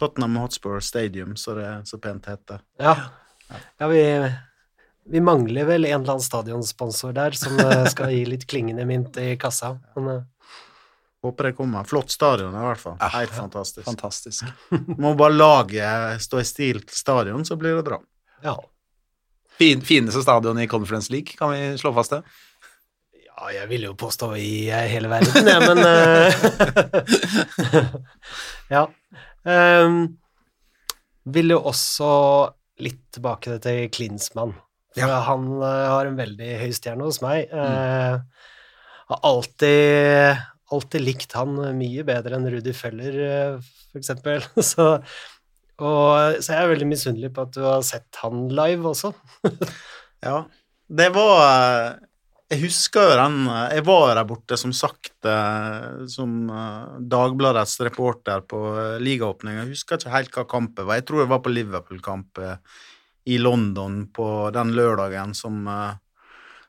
Tottenham 0.00 0.36
Hotspur 0.40 0.80
Stadium, 0.80 1.36
så 1.36 1.54
det 1.54 1.82
så 1.84 1.98
pent 2.00 2.26
heter. 2.26 2.62
Ja. 2.80 2.96
ja 3.78 3.88
vi, 3.90 4.00
vi 5.04 5.20
mangler 5.20 5.68
vel 5.68 5.84
en 5.84 6.00
eller 6.00 6.14
annen 6.14 6.24
stadionsponsor 6.24 7.12
der 7.12 7.36
som 7.36 7.58
eh, 7.60 7.84
skal 7.92 8.14
gi 8.14 8.22
litt 8.28 8.46
klingende 8.48 8.86
mynt 8.88 9.18
i 9.20 9.34
kassa. 9.40 9.74
Men 9.96 10.08
eh, 10.14 10.22
Håper 11.22 11.50
det 11.50 11.52
kommer. 11.58 11.84
Flott 11.84 12.10
stadion 12.10 12.54
i 12.56 12.64
hvert 12.64 12.80
fall. 12.80 12.96
Ja. 13.00 13.08
Helt 13.18 13.34
fantastisk. 13.36 13.84
Fantastisk. 13.84 14.44
Må 15.02 15.14
bare 15.18 15.36
laget 15.36 16.22
stå 16.24 16.40
i 16.40 16.46
stil 16.48 16.80
til 16.86 16.96
stadion, 16.96 17.44
så 17.44 17.58
blir 17.60 17.80
det 17.80 17.88
bra. 17.90 18.00
ja. 18.46 18.58
Fin, 19.60 19.82
fineste 19.84 20.22
stadion 20.24 20.56
i 20.56 20.64
Conference 20.68 21.12
League, 21.12 21.36
kan 21.36 21.50
vi 21.52 21.76
slå 21.76 21.90
fast 21.92 22.14
det? 22.14 22.22
Ja, 23.40 23.50
jeg 23.52 23.68
vil 23.68 23.82
jo 23.90 23.92
påstå 23.96 24.30
i 24.40 24.70
eh, 24.72 24.86
hele 24.88 25.10
verden, 25.12 25.48
jeg, 25.48 25.60
men 25.68 25.78
uh, 25.84 26.32
Ja. 28.76 28.86
Um, 29.44 29.98
vil 31.28 31.52
jo 31.52 31.60
også 31.68 32.08
litt 32.80 33.02
tilbake 33.12 33.58
til 33.64 33.88
Klinsmann. 33.92 34.56
Ja. 34.96 35.20
han 35.28 35.46
uh, 35.60 35.68
har 35.92 36.08
en 36.08 36.16
veldig 36.18 36.50
høy 36.62 36.72
stjerne 36.76 37.04
hos 37.04 37.20
meg. 37.24 37.52
Uh, 37.52 38.20
har 39.12 39.20
alltid, 39.28 40.40
alltid 40.74 41.04
likt 41.04 41.34
han 41.38 41.58
mye 41.78 42.04
bedre 42.06 42.38
enn 42.38 42.48
Rudi 42.52 42.74
Feller, 42.76 43.20
f.eks. 43.58 43.90
for 43.90 44.02
eksempel. 44.02 44.44
Så, 44.70 44.86
så 45.80 46.52
jeg 46.52 46.58
er 46.60 46.70
veldig 46.74 46.90
misunnelig 46.90 47.30
på 47.32 47.46
at 47.46 47.54
du 47.56 47.62
har 47.64 47.84
sett 47.86 48.18
han 48.20 48.48
live 48.52 48.94
også. 48.94 49.14
Ja. 50.20 50.42
Det 50.90 51.06
var 51.14 51.38
eh, 51.46 51.92
Jeg 52.50 52.64
husker 52.66 53.06
jo 53.06 53.16
den 53.16 53.36
eh, 53.48 53.76
Jeg 53.78 53.84
var 53.86 54.10
der 54.18 54.26
borte, 54.28 54.58
som 54.60 54.74
sagt, 54.76 55.14
eh, 55.24 56.04
som 56.10 56.50
eh, 56.50 56.98
Dagbladets 57.12 57.78
reporter 57.86 58.42
på 58.44 58.60
ligaåpninga. 59.00 59.62
Jeg 59.62 59.78
husker 59.78 59.96
ikke 59.96 60.12
helt 60.12 60.36
hva 60.36 60.44
kampet 60.50 60.84
var. 60.84 60.98
Jeg 61.00 61.06
tror 61.08 61.22
det 61.22 61.30
var 61.30 61.40
på 61.44 61.54
Liverpool-kamp 61.54 62.42
eh, 62.44 62.58
i 63.32 63.38
London 63.38 64.02
på 64.12 64.26
den 64.54 64.74
lørdagen 64.76 65.32
som 65.38 65.62
eh, 65.70 65.94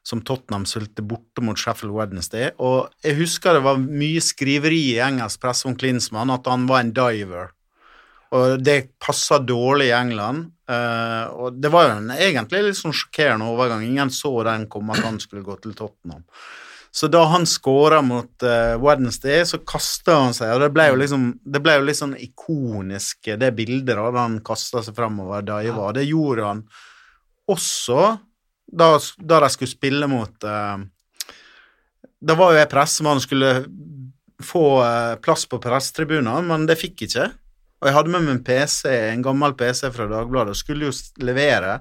som 0.04 0.22
Tottenham 0.26 0.66
sulte 0.66 1.04
borte 1.06 1.44
mot 1.46 1.60
Sheffield 1.60 1.94
Wednesday. 1.94 2.50
Og 2.58 2.90
jeg 3.06 3.20
husker 3.20 3.58
det 3.58 3.66
var 3.66 3.82
mye 3.82 4.22
skriveri 4.24 4.82
i 4.96 5.02
engelsk 5.04 5.42
presse 5.44 5.68
om 5.70 5.78
Klinsmann, 5.78 6.34
at 6.34 6.50
han 6.50 6.66
var 6.70 6.82
en 6.82 6.94
diver. 6.96 7.52
Og 8.32 8.64
det 8.64 8.96
passa 9.04 9.42
dårlig 9.44 9.92
i 9.92 9.96
England. 9.96 10.52
eh, 10.72 11.26
og 11.36 11.60
det 11.62 11.70
var 11.72 11.88
jo 11.88 11.96
en 12.00 12.12
egentlig 12.16 12.64
litt 12.64 12.80
sånn 12.80 12.96
sjokkerende 12.96 13.50
overgang. 13.52 13.84
Ingen 13.84 14.10
så 14.10 14.32
den 14.48 14.70
komme 14.72 14.96
at 14.96 15.04
han 15.04 15.20
skulle 15.20 15.44
gå 15.44 15.58
til 15.60 15.76
Tottenham. 15.76 16.24
Så 16.92 17.08
da 17.08 17.24
han 17.32 17.46
skåra 17.48 18.02
mot 18.04 18.44
eh, 18.44 18.76
Wednesday, 18.80 19.46
så 19.48 19.62
kasta 19.64 20.18
han 20.26 20.34
seg, 20.36 20.56
og 20.56 20.64
det 20.64 20.72
ble 20.76 20.90
jo 20.90 20.98
liksom 21.00 21.28
Det 21.40 21.62
ble 21.64 21.78
jo 21.78 21.86
litt 21.88 22.00
sånn 22.00 22.18
ikonisk, 22.20 23.30
det 23.40 23.52
bildet 23.56 23.96
da, 23.96 24.10
da 24.12 24.26
han 24.26 24.42
kasta 24.44 24.84
seg 24.84 24.98
fremover 24.98 25.40
og 25.40 25.48
diva. 25.48 25.92
Det 25.96 26.04
gjorde 26.08 26.50
han 26.50 26.66
også 27.52 28.02
da, 28.72 28.96
da 29.20 29.40
de 29.44 29.52
skulle 29.52 29.72
spille 29.72 30.08
mot 30.08 30.44
eh, 30.48 30.84
Da 32.22 32.38
var 32.40 32.54
jo 32.54 32.62
jeg 32.62 32.72
pressemann 32.72 33.20
og 33.20 33.26
skulle 33.26 33.54
få 34.42 34.66
eh, 34.86 35.16
plass 35.22 35.46
på 35.50 35.60
pressetribunen, 35.62 36.48
men 36.48 36.68
det 36.70 36.80
fikk 36.82 37.04
jeg 37.04 37.12
ikke. 37.12 37.30
Og 37.82 37.90
jeg 37.90 37.98
hadde 37.98 38.14
med 38.14 38.26
meg 38.26 38.36
en 38.36 38.46
PC, 38.46 38.86
en 38.94 39.26
gammel 39.26 39.56
PC 39.58 39.90
fra 39.94 40.08
Dagbladet, 40.10 40.54
og 40.54 40.60
skulle 40.60 40.90
jo 40.90 41.26
levere 41.26 41.80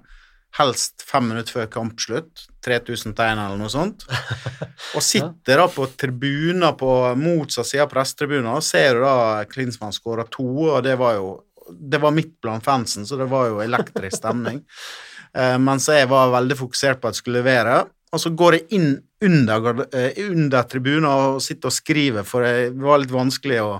helst 0.58 1.04
fem 1.06 1.28
minutter 1.30 1.60
før 1.60 1.68
kampslutt. 1.70 2.46
3000 2.64 3.14
tegn 3.16 3.40
eller 3.40 3.60
noe 3.60 3.70
sånt. 3.72 4.02
Og 4.96 5.04
sitter 5.04 5.62
da 5.62 5.68
på 5.70 5.86
tribuner 6.00 6.74
på 6.76 6.90
motsatt 7.16 7.68
side 7.68 7.84
av 7.84 7.92
pressetribunen, 7.92 8.50
og 8.50 8.64
ser 8.66 8.98
du 8.98 9.04
da 9.04 9.44
Klinsmann 9.48 9.94
skåra 9.94 10.26
to, 10.28 10.48
og 10.66 10.82
det 10.84 10.96
var 11.00 11.14
jo 11.20 11.30
det 11.70 12.00
var 12.02 12.10
midt 12.10 12.32
blant 12.42 12.64
fansen, 12.66 13.04
så 13.06 13.14
det 13.20 13.28
var 13.30 13.46
jo 13.46 13.60
elektrisk 13.62 14.18
stemning. 14.18 14.64
Eh, 15.36 15.56
mens 15.62 15.86
jeg 15.90 16.08
var 16.10 16.32
veldig 16.34 16.58
fokusert 16.58 17.00
på 17.00 17.08
at 17.08 17.16
jeg 17.16 17.22
skulle 17.22 17.42
levere. 17.42 17.84
Og 18.10 18.22
så 18.22 18.32
går 18.34 18.56
jeg 18.56 18.66
inn 18.78 18.90
under, 19.22 19.86
eh, 19.94 20.18
under 20.26 20.66
tribunen 20.66 21.06
og 21.06 21.42
sitter 21.44 21.70
og 21.70 21.76
skriver, 21.76 22.26
for 22.26 22.42
det 22.42 22.74
var 22.74 23.02
litt 23.02 23.14
vanskelig 23.14 23.62
å 23.62 23.70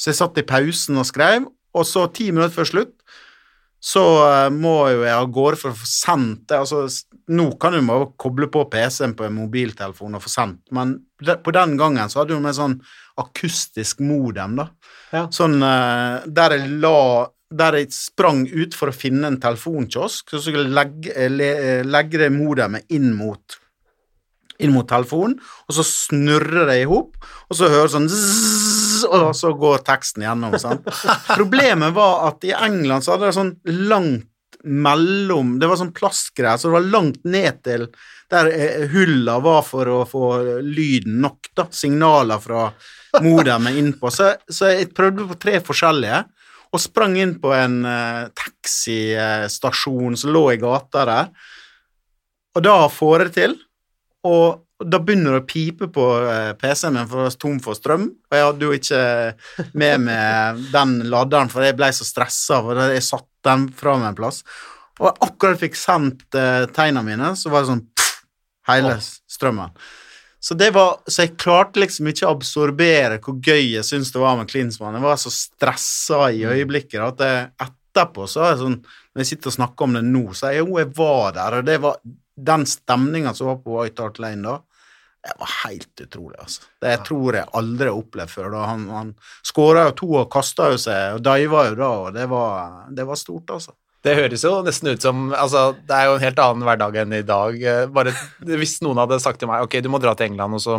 Så 0.00 0.08
jeg 0.08 0.16
satt 0.16 0.38
i 0.40 0.42
pausen 0.48 0.96
og 0.96 1.04
skrev, 1.04 1.44
og 1.76 1.84
så 1.84 2.06
ti 2.10 2.30
minutter 2.30 2.54
før 2.56 2.64
slutt 2.64 2.94
så 3.80 4.02
eh, 4.24 4.50
må 4.52 4.88
jo 4.92 5.02
jeg 5.04 5.12
av 5.12 5.28
gårde 5.28 5.58
for 5.60 5.72
å 5.72 5.76
få 5.76 5.88
sendt 5.88 6.46
det. 6.48 6.56
Altså, 6.56 6.86
nå 7.28 7.46
kan 7.60 7.72
du 7.72 7.80
bare 7.84 8.08
koble 8.16 8.48
på 8.48 8.64
PC-en 8.72 9.12
på 9.16 9.26
en 9.26 9.36
mobiltelefon 9.36 10.16
og 10.16 10.24
få 10.24 10.32
sendt, 10.32 10.62
men 10.72 10.98
på 11.20 11.52
den 11.52 11.76
gangen 11.76 12.08
så 12.08 12.22
hadde 12.22 12.32
du 12.32 12.40
med 12.40 12.56
sånn 12.56 12.78
akustisk 13.20 14.00
modem, 14.00 14.56
da. 14.56 14.70
Ja. 15.12 15.26
Sånn 15.32 15.58
der 15.60 16.56
jeg 16.56 16.80
la 16.80 17.28
der 17.50 17.80
jeg 17.80 17.90
sprang 17.94 18.44
ut 18.46 18.76
for 18.78 18.90
å 18.90 18.94
finne 18.94 19.26
en 19.26 19.40
telefonkiosk, 19.42 20.30
så 20.30 20.42
skulle 20.42 20.68
jeg 20.68 20.76
legge, 20.76 21.14
eh, 21.16 21.30
le, 21.30 21.50
eh, 21.50 21.82
legge 21.86 22.22
det 22.22 22.30
modemet 22.34 22.86
inn 22.94 23.10
mot 23.16 23.58
inn 24.60 24.74
mot 24.74 24.84
telefonen, 24.88 25.38
og 25.40 25.72
så 25.72 25.84
snurrer 25.86 26.68
det 26.68 26.80
i 26.82 26.88
hop, 26.88 27.14
og 27.48 27.56
så 27.56 27.70
hører 27.72 27.92
sånn 27.94 28.10
zzz, 28.12 29.06
og 29.08 29.30
så 29.36 29.54
går 29.56 29.84
teksten 29.86 30.26
gjennom. 30.26 30.56
Sant? 30.60 30.84
Problemet 31.38 31.94
var 31.96 32.26
at 32.28 32.44
i 32.44 32.52
England 32.52 33.06
så 33.06 33.14
hadde 33.14 33.30
det 33.30 33.38
sånn 33.38 33.54
langt 33.88 34.26
mellom 34.60 35.54
Det 35.56 35.70
var 35.70 35.78
sånn 35.80 35.94
plastgreier, 35.96 36.58
så 36.60 36.68
det 36.68 36.74
var 36.74 36.88
langt 36.92 37.22
ned 37.24 37.62
til 37.64 37.86
der 38.30 38.50
eh, 38.52 38.82
hulla 38.92 39.38
var 39.40 39.62
for 39.64 39.88
å 39.88 40.02
få 40.04 40.26
lyden 40.60 41.16
nok, 41.24 41.48
da. 41.56 41.64
Signaler 41.72 42.42
fra 42.44 42.66
modemet 43.24 43.78
innpå. 43.80 44.12
Så, 44.12 44.34
så 44.44 44.74
jeg 44.74 44.90
prøvde 44.92 45.24
på 45.30 45.38
tre 45.40 45.56
forskjellige, 45.64 46.20
og 46.70 46.82
sprang 46.82 47.16
inn 47.18 47.36
på 47.42 47.52
en 47.56 47.80
uh, 47.82 48.30
taxistasjon 48.36 50.18
som 50.18 50.34
lå 50.34 50.44
i 50.54 50.60
gata 50.62 51.06
der. 51.08 51.30
Og 52.56 52.66
da 52.66 52.76
får 52.90 53.14
jeg 53.16 53.30
det 53.30 53.36
til, 53.36 53.56
og 54.26 54.66
da 54.80 55.00
begynner 55.02 55.36
det 55.36 55.42
å 55.42 55.48
pipe 55.48 55.90
på 55.92 56.04
eh, 56.24 56.52
PC-en 56.56 56.94
min 56.96 57.08
for 57.08 57.20
å 57.20 57.24
være 57.26 57.38
tom 57.40 57.58
for 57.60 57.76
strøm. 57.76 58.06
Og 58.08 58.36
jeg 58.36 58.46
hadde 58.46 58.64
jo 58.64 58.76
ikke 58.76 59.02
med 59.76 60.06
meg 60.06 60.62
den 60.72 60.94
laderen, 61.12 61.50
for 61.52 61.64
jeg 61.66 61.76
ble 61.76 61.90
så 61.92 62.06
stressa, 62.08 62.62
for 62.64 62.80
jeg 62.80 63.04
satt 63.04 63.28
den 63.46 63.66
fra 63.76 63.98
meg 64.00 64.12
en 64.12 64.18
plass. 64.22 64.40
Og 65.00 65.10
akkurat 65.12 65.60
fikk 65.60 65.76
sendt 65.78 66.24
uh, 66.36 66.64
tegna 66.72 67.04
mine, 67.04 67.34
så 67.36 67.52
var 67.52 67.64
det 67.64 67.72
sånn 67.74 67.84
pff, 67.92 68.16
hele 68.72 68.96
strømmen. 69.04 69.76
Så, 70.40 70.56
det 70.56 70.70
var, 70.72 71.02
så 71.04 71.26
jeg 71.26 71.36
klarte 71.36 71.82
liksom 71.82 72.08
ikke 72.08 72.24
å 72.24 72.32
absorbere 72.32 73.18
hvor 73.20 73.36
gøy 73.44 73.74
jeg 73.74 73.84
syntes 73.84 74.12
det 74.14 74.22
var 74.22 74.38
med 74.38 74.48
Klinsmann. 74.48 74.96
Jeg 74.96 75.04
var 75.04 75.20
så 75.20 75.32
stressa 75.34 76.30
i 76.32 76.46
øyeblikket 76.48 77.02
at 77.04 77.20
jeg, 77.26 77.50
etterpå 77.66 78.24
så 78.30 78.46
er 78.46 78.54
det 78.54 78.62
sånn 78.62 78.80
Når 78.80 79.20
jeg 79.20 79.28
sitter 79.32 79.50
og 79.50 79.56
snakker 79.58 79.86
om 79.86 79.98
det 79.98 80.04
nå, 80.06 80.24
så 80.38 80.48
er 80.48 80.56
jeg 80.56 80.64
jo, 80.64 80.78
jeg 80.78 80.90
var 80.96 81.32
der, 81.36 81.58
og 81.58 81.64
det 81.66 81.76
var 81.82 81.96
den 82.40 82.64
stemninga 82.70 83.32
som 83.36 83.50
var 83.50 83.56
på 83.64 83.74
White 83.74 84.04
Hart 84.06 84.20
Lane 84.22 84.46
da, 84.46 84.56
det 85.20 85.34
var 85.36 85.50
helt 85.66 86.00
utrolig, 86.00 86.38
altså. 86.40 86.62
Det 86.80 86.92
jeg 86.94 87.00
tror 87.10 87.36
jeg 87.36 87.52
aldri 87.60 87.90
har 87.90 87.98
opplevd 87.98 88.32
før. 88.32 88.46
da. 88.54 88.60
Han, 88.70 88.86
han 88.94 89.10
skåra 89.44 89.82
jo 89.88 89.96
to 89.98 90.08
og 90.22 90.30
kasta 90.32 90.70
jo 90.72 90.78
seg, 90.80 91.18
og 91.18 91.24
diva 91.26 91.66
jo 91.68 91.74
da, 91.76 91.90
og 92.06 92.14
det 92.16 92.24
var, 92.30 92.78
det 92.96 93.04
var 93.10 93.20
stort, 93.20 93.52
altså. 93.58 93.74
Det 94.00 94.14
høres 94.16 94.44
jo 94.46 94.52
nesten 94.64 94.94
ut 94.94 95.04
som 95.04 95.26
altså, 95.36 95.74
Det 95.84 95.92
er 95.96 96.06
jo 96.08 96.14
en 96.16 96.22
helt 96.24 96.38
annen 96.40 96.64
hverdag 96.64 96.94
enn 97.02 97.16
i 97.18 97.24
dag. 97.26 97.56
Eh, 97.60 97.86
Bare 97.92 98.14
Hvis 98.48 98.78
noen 98.84 99.00
hadde 99.02 99.20
sagt 99.20 99.42
til 99.42 99.50
meg 99.50 99.66
ok, 99.66 99.80
du 99.84 99.90
må 99.92 100.00
dra 100.02 100.14
til 100.16 100.30
England, 100.30 100.56
og 100.56 100.62
så, 100.64 100.78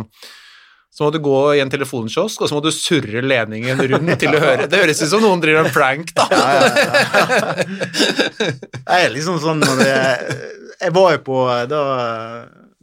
så 0.92 1.06
må 1.06 1.12
du 1.14 1.20
gå 1.22 1.36
i 1.56 1.62
en 1.62 1.70
telefonkiosk, 1.72 2.42
og 2.42 2.50
så 2.50 2.56
må 2.58 2.62
du 2.64 2.72
surre 2.74 3.22
ledningen 3.22 3.78
rundt 3.94 4.16
til 4.22 4.34
å 4.34 4.42
høre 4.42 4.66
Det 4.70 4.80
høres 4.82 5.04
ut 5.04 5.12
som 5.14 5.22
noen 5.24 5.42
driver 5.44 5.68
en 5.68 5.74
prank, 5.74 6.10
da. 6.18 6.26
Jeg 8.92 9.06
er 9.06 9.14
liksom 9.14 9.38
sånn 9.42 9.62
når 9.62 9.80
jeg, 9.86 10.36
jeg 10.82 10.92
var 10.94 11.14
jo 11.14 11.20
på 11.24 11.36
da, 11.70 11.82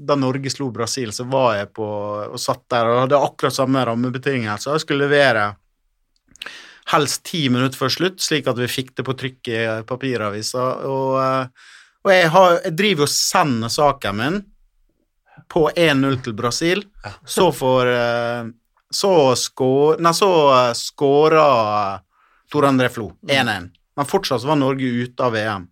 da 0.10 0.16
Norge 0.18 0.50
slo 0.54 0.70
Brasil, 0.74 1.12
så 1.16 1.26
var 1.30 1.58
jeg 1.60 1.70
på 1.76 1.86
og 2.30 2.40
satt 2.40 2.64
der 2.72 2.88
og 2.90 3.02
hadde 3.04 3.20
akkurat 3.20 3.56
samme 3.56 3.84
rammebetingelser. 3.90 4.78
Jeg 4.78 4.86
skulle 4.86 5.08
levere 5.10 5.50
helst 6.90 7.24
ti 7.28 7.46
minutter 7.52 7.78
før 7.78 7.94
slutt, 7.94 8.22
slik 8.24 8.48
at 8.50 8.60
vi 8.60 8.70
fikk 8.70 8.96
det 8.98 9.06
på 9.08 9.16
trykk 9.18 9.52
i 9.52 9.60
papiravisa. 9.88 10.66
Og, 10.90 11.18
eh, 11.22 11.74
og 12.06 12.14
jeg, 12.14 12.30
har, 12.34 12.56
jeg 12.66 12.78
driver 12.80 13.06
og 13.08 13.14
sender 13.14 13.74
saken 13.74 14.20
min 14.20 14.40
på 15.50 15.68
1-0 15.70 16.20
til 16.26 16.38
Brasil. 16.38 16.84
Så 17.26 17.50
får 17.56 17.92
eh, 17.94 18.54
Så 18.92 19.36
skår... 19.38 20.00
Nei, 20.02 20.14
så 20.18 20.30
eh, 20.56 20.72
skåra 20.78 21.50
Tor 22.50 22.66
André 22.66 22.90
Flo 22.90 23.12
1-1. 23.28 23.70
Men 24.00 24.10
fortsatt 24.10 24.46
var 24.48 24.58
Norge 24.58 24.86
ute 24.86 25.26
av 25.26 25.36
VM. 25.36 25.68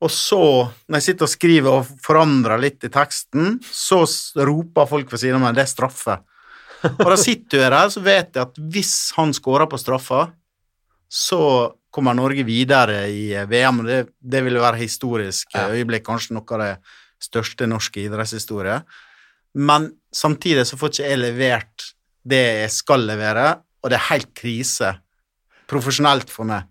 Og 0.00 0.10
så, 0.10 0.42
når 0.88 0.96
jeg 0.96 1.06
sitter 1.10 1.26
og 1.26 1.30
skriver 1.30 1.74
og 1.76 1.88
forandrer 2.00 2.62
litt 2.62 2.86
i 2.86 2.90
teksten, 2.92 3.58
så 3.60 4.00
roper 4.48 4.88
folk 4.88 5.12
ved 5.12 5.20
siden 5.20 5.36
av 5.36 5.44
meg 5.44 5.58
'det 5.58 5.66
er 5.66 5.74
straffe'. 5.74 6.16
Og 6.88 7.10
da 7.12 7.16
sitter 7.20 7.64
jeg 7.66 7.72
der, 7.74 7.90
så 7.92 8.00
vet 8.04 8.34
jeg 8.36 8.42
at 8.46 8.58
hvis 8.72 8.94
han 9.18 9.34
scorer 9.36 9.68
på 9.70 9.78
straffa, 9.80 10.26
så 11.10 11.40
kommer 11.90 12.14
Norge 12.14 12.44
videre 12.46 13.02
i 13.10 13.32
eh, 13.34 13.46
VM, 13.50 13.82
det, 13.86 14.00
det 14.22 14.44
vil 14.46 14.60
være 14.62 14.78
historisk 14.78 15.50
ja. 15.56 15.66
øyeblikk, 15.74 16.04
kanskje 16.06 16.36
noe 16.36 16.46
av 16.56 16.62
det 16.62 16.72
største 17.20 17.66
norske 17.68 18.04
idrettshistorie. 18.06 18.78
Men 19.58 19.88
samtidig 20.14 20.64
så 20.70 20.78
får 20.78 20.92
ikke 20.94 21.08
jeg 21.10 21.18
levert 21.24 21.88
det 22.30 22.42
jeg 22.62 22.70
skal 22.76 23.04
levere, 23.08 23.48
og 23.82 23.90
det 23.90 23.98
er 23.98 24.06
helt 24.12 24.30
krise 24.38 24.92
profesjonelt 25.70 26.30
for 26.30 26.46
meg. 26.48 26.68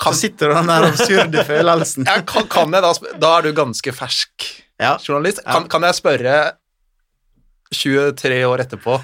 Kan- 0.00 0.14
Så 0.16 0.24
sitter 0.28 0.48
du 0.50 0.54
den 0.56 0.70
der 0.72 0.88
absurde 0.88 1.44
følelsen. 1.52 2.06
Ja, 2.08 2.20
kan, 2.26 2.48
kan 2.50 2.72
jeg 2.74 2.82
da 2.84 2.92
Da 3.20 3.30
er 3.38 3.42
du 3.48 3.52
ganske 3.56 3.92
fersk 3.94 4.48
Ja. 4.80 4.96
journalist. 4.98 5.38
Kan, 5.46 5.68
kan 5.70 5.82
jeg 5.86 5.94
spørre 6.00 6.34
23 7.74 8.40
år 8.48 8.62
etterpå 8.64 8.96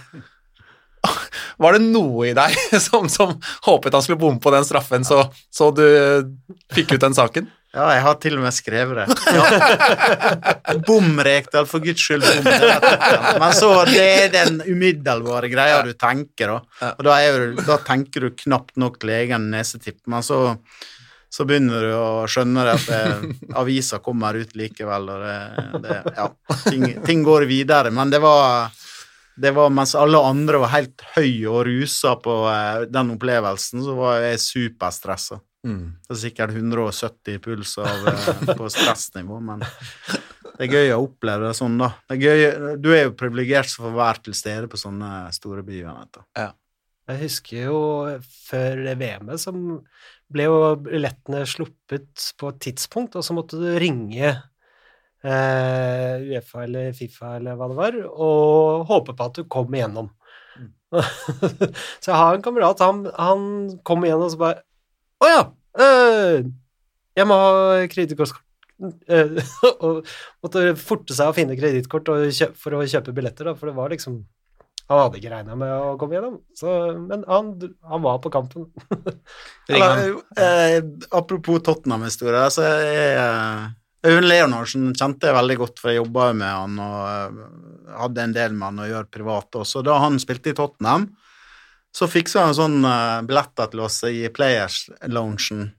Var 1.63 1.77
det 1.77 1.87
noe 1.87 2.31
i 2.31 2.35
deg 2.37 2.57
som, 2.87 3.09
som 3.13 3.37
håpet 3.67 3.97
han 3.97 4.05
skulle 4.05 4.21
bomme 4.21 4.43
på 4.43 4.53
den 4.55 4.67
straffen, 4.69 5.07
så, 5.07 5.25
så 5.53 5.71
du 5.75 5.87
fikk 6.75 6.97
ut 6.97 7.03
den 7.05 7.17
saken? 7.17 7.49
Ja, 7.71 7.85
jeg 7.95 8.03
har 8.03 8.17
til 8.19 8.35
og 8.35 8.43
med 8.43 8.55
skrevet 8.55 8.99
det. 8.99 9.35
Ja. 9.37 10.79
Bom, 10.89 11.13
Rekdal, 11.23 11.69
for 11.71 11.83
guds 11.85 12.03
skyld, 12.03 12.25
bom. 12.27 12.49
Men 13.39 13.53
så, 13.55 13.69
det 13.87 14.07
er 14.25 14.33
den 14.35 14.59
umiddelbare 14.67 15.47
greia 15.53 15.77
du 15.87 15.93
tenker, 15.95 16.51
da. 16.57 16.89
Og 16.97 17.05
da, 17.07 17.21
er 17.23 17.53
da 17.63 17.77
tenker 17.87 18.27
du 18.27 18.33
knapt 18.43 18.75
nok 18.75 18.99
til 18.99 19.15
egen 19.15 19.47
nesetipp, 19.55 20.01
men 20.11 20.27
så, 20.27 20.41
så 21.31 21.47
begynner 21.47 21.87
du 21.87 21.95
å 21.95 22.27
skjønne 22.27 22.67
at 22.75 22.91
det, 22.91 23.39
avisa 23.63 24.03
kommer 24.03 24.41
ut 24.43 24.59
likevel, 24.59 25.07
og 25.15 25.23
det, 25.23 25.39
det 25.87 26.03
Ja, 26.19 26.27
ting, 26.67 26.89
ting 27.07 27.23
går 27.23 27.47
videre. 27.47 27.95
Men 27.95 28.11
det 28.11 28.19
var 28.27 28.75
det 29.37 29.53
var 29.57 29.71
mens 29.73 29.95
alle 29.99 30.19
andre 30.25 30.61
var 30.63 30.73
helt 30.75 31.05
høye 31.15 31.47
og 31.49 31.63
rusa 31.69 32.17
på 32.21 32.35
eh, 32.51 32.87
den 32.93 33.15
opplevelsen, 33.15 33.85
så 33.87 33.95
var 33.99 34.21
jeg 34.25 34.43
superstressa. 34.45 35.41
Det 36.09 36.15
er 36.15 36.21
sikkert 36.23 36.55
170 36.57 37.35
i 37.35 37.41
puls 37.45 37.77
av, 37.81 38.09
eh, 38.11 38.55
på 38.61 38.71
stressnivå, 38.73 39.41
men 39.45 39.65
det 39.65 40.67
er 40.67 40.77
gøy 40.77 40.95
å 40.95 41.03
oppleve 41.07 41.51
det 41.51 41.57
sånn, 41.59 41.77
da. 41.81 41.93
Det 42.09 42.17
er 42.17 42.25
gøy, 42.25 42.79
du 42.81 42.91
er 42.95 43.05
jo 43.07 43.19
privilegert 43.19 43.71
som 43.71 43.87
får 43.89 43.99
være 43.99 44.25
til 44.29 44.39
stede 44.41 44.71
på 44.73 44.81
sånne 44.81 45.13
store 45.37 45.65
begivenheter. 45.67 46.27
Jeg 47.11 47.25
husker 47.25 47.65
jo 47.67 47.79
før 48.47 48.85
VM-et, 49.01 49.43
så 49.43 49.53
ble 50.31 50.47
jo 50.47 50.59
billettene 50.85 51.43
sluppet 51.49 52.29
på 52.39 52.53
et 52.53 52.61
tidspunkt, 52.69 53.17
og 53.19 53.27
så 53.27 53.35
måtte 53.35 53.59
du 53.59 53.67
ringe 53.83 54.37
eh, 55.25 56.31
Uefa 56.31 56.65
eller 56.65 56.93
Fifa 56.97 57.37
eller 57.39 57.59
hva 57.59 57.69
det 57.71 57.79
var, 57.79 57.99
og 58.11 58.87
håpe 58.91 59.17
på 59.17 59.29
at 59.29 59.41
du 59.41 59.47
kom 59.51 59.75
igjennom. 59.75 60.11
så 62.03 62.11
jeg 62.11 62.19
har 62.19 62.35
en 62.35 62.45
kamerat, 62.45 62.83
han, 62.83 63.05
han 63.15 63.43
kom 63.87 64.05
igjennom 64.05 64.27
og 64.27 64.33
så 64.33 64.41
bare 64.41 64.63
Å 65.23 65.29
ja! 65.31 65.43
Øh, 65.79 66.49
jeg 67.19 67.29
må 67.29 67.41
ha 67.41 67.83
kredittkort. 67.91 68.39
Eh, 68.81 69.35
og 69.85 70.07
måtte 70.41 70.61
forte 70.81 71.13
seg 71.13 71.29
å 71.29 71.35
finne 71.37 71.53
kredittkort 71.53 72.07
for 72.57 72.77
å 72.79 72.87
kjøpe 72.89 73.13
billetter, 73.13 73.51
da, 73.51 73.53
for 73.53 73.69
det 73.69 73.75
var 73.77 73.93
liksom 73.93 74.23
han 74.91 75.03
hadde 75.05 75.21
ikke 75.21 75.31
regna 75.31 75.55
med 75.55 75.71
å 75.71 75.91
komme 76.01 76.17
gjennom, 76.17 76.39
så, 76.57 76.71
men 76.99 77.21
han, 77.29 77.53
han 77.87 78.03
var 78.03 78.17
på 78.25 78.33
kampen. 78.35 78.65
Eller, 79.71 80.17
eh, 80.41 80.81
apropos 81.15 81.61
Tottenham-historie, 81.63 82.41
så 82.51 82.65
jeg 82.65 83.21
Øyvind 84.07 84.31
Leonardsen 84.31 84.93
kjente 84.97 85.29
jeg 85.29 85.37
veldig 85.37 85.57
godt, 85.61 85.81
for 85.81 85.93
jeg 85.93 86.01
jobba 86.01 86.31
med 86.33 86.49
han 86.49 86.79
og 86.81 87.01
eh, 87.05 87.41
hadde 88.01 88.23
en 88.25 88.37
del 88.37 88.55
med 88.57 88.71
han 88.71 88.85
å 88.85 88.89
gjøre 88.89 89.13
privat 89.13 89.59
også. 89.61 89.83
Da 89.85 89.99
han 90.01 90.17
spilte 90.23 90.55
i 90.55 90.57
Tottenham, 90.57 91.11
så 91.93 92.07
fiksa 92.09 92.47
han 92.47 92.55
sånn 92.55 92.79
uh, 92.87 93.19
billetter 93.27 93.73
til 93.73 93.83
oss 93.83 93.99
i 94.07 94.29
Players-loungen. 94.31 95.73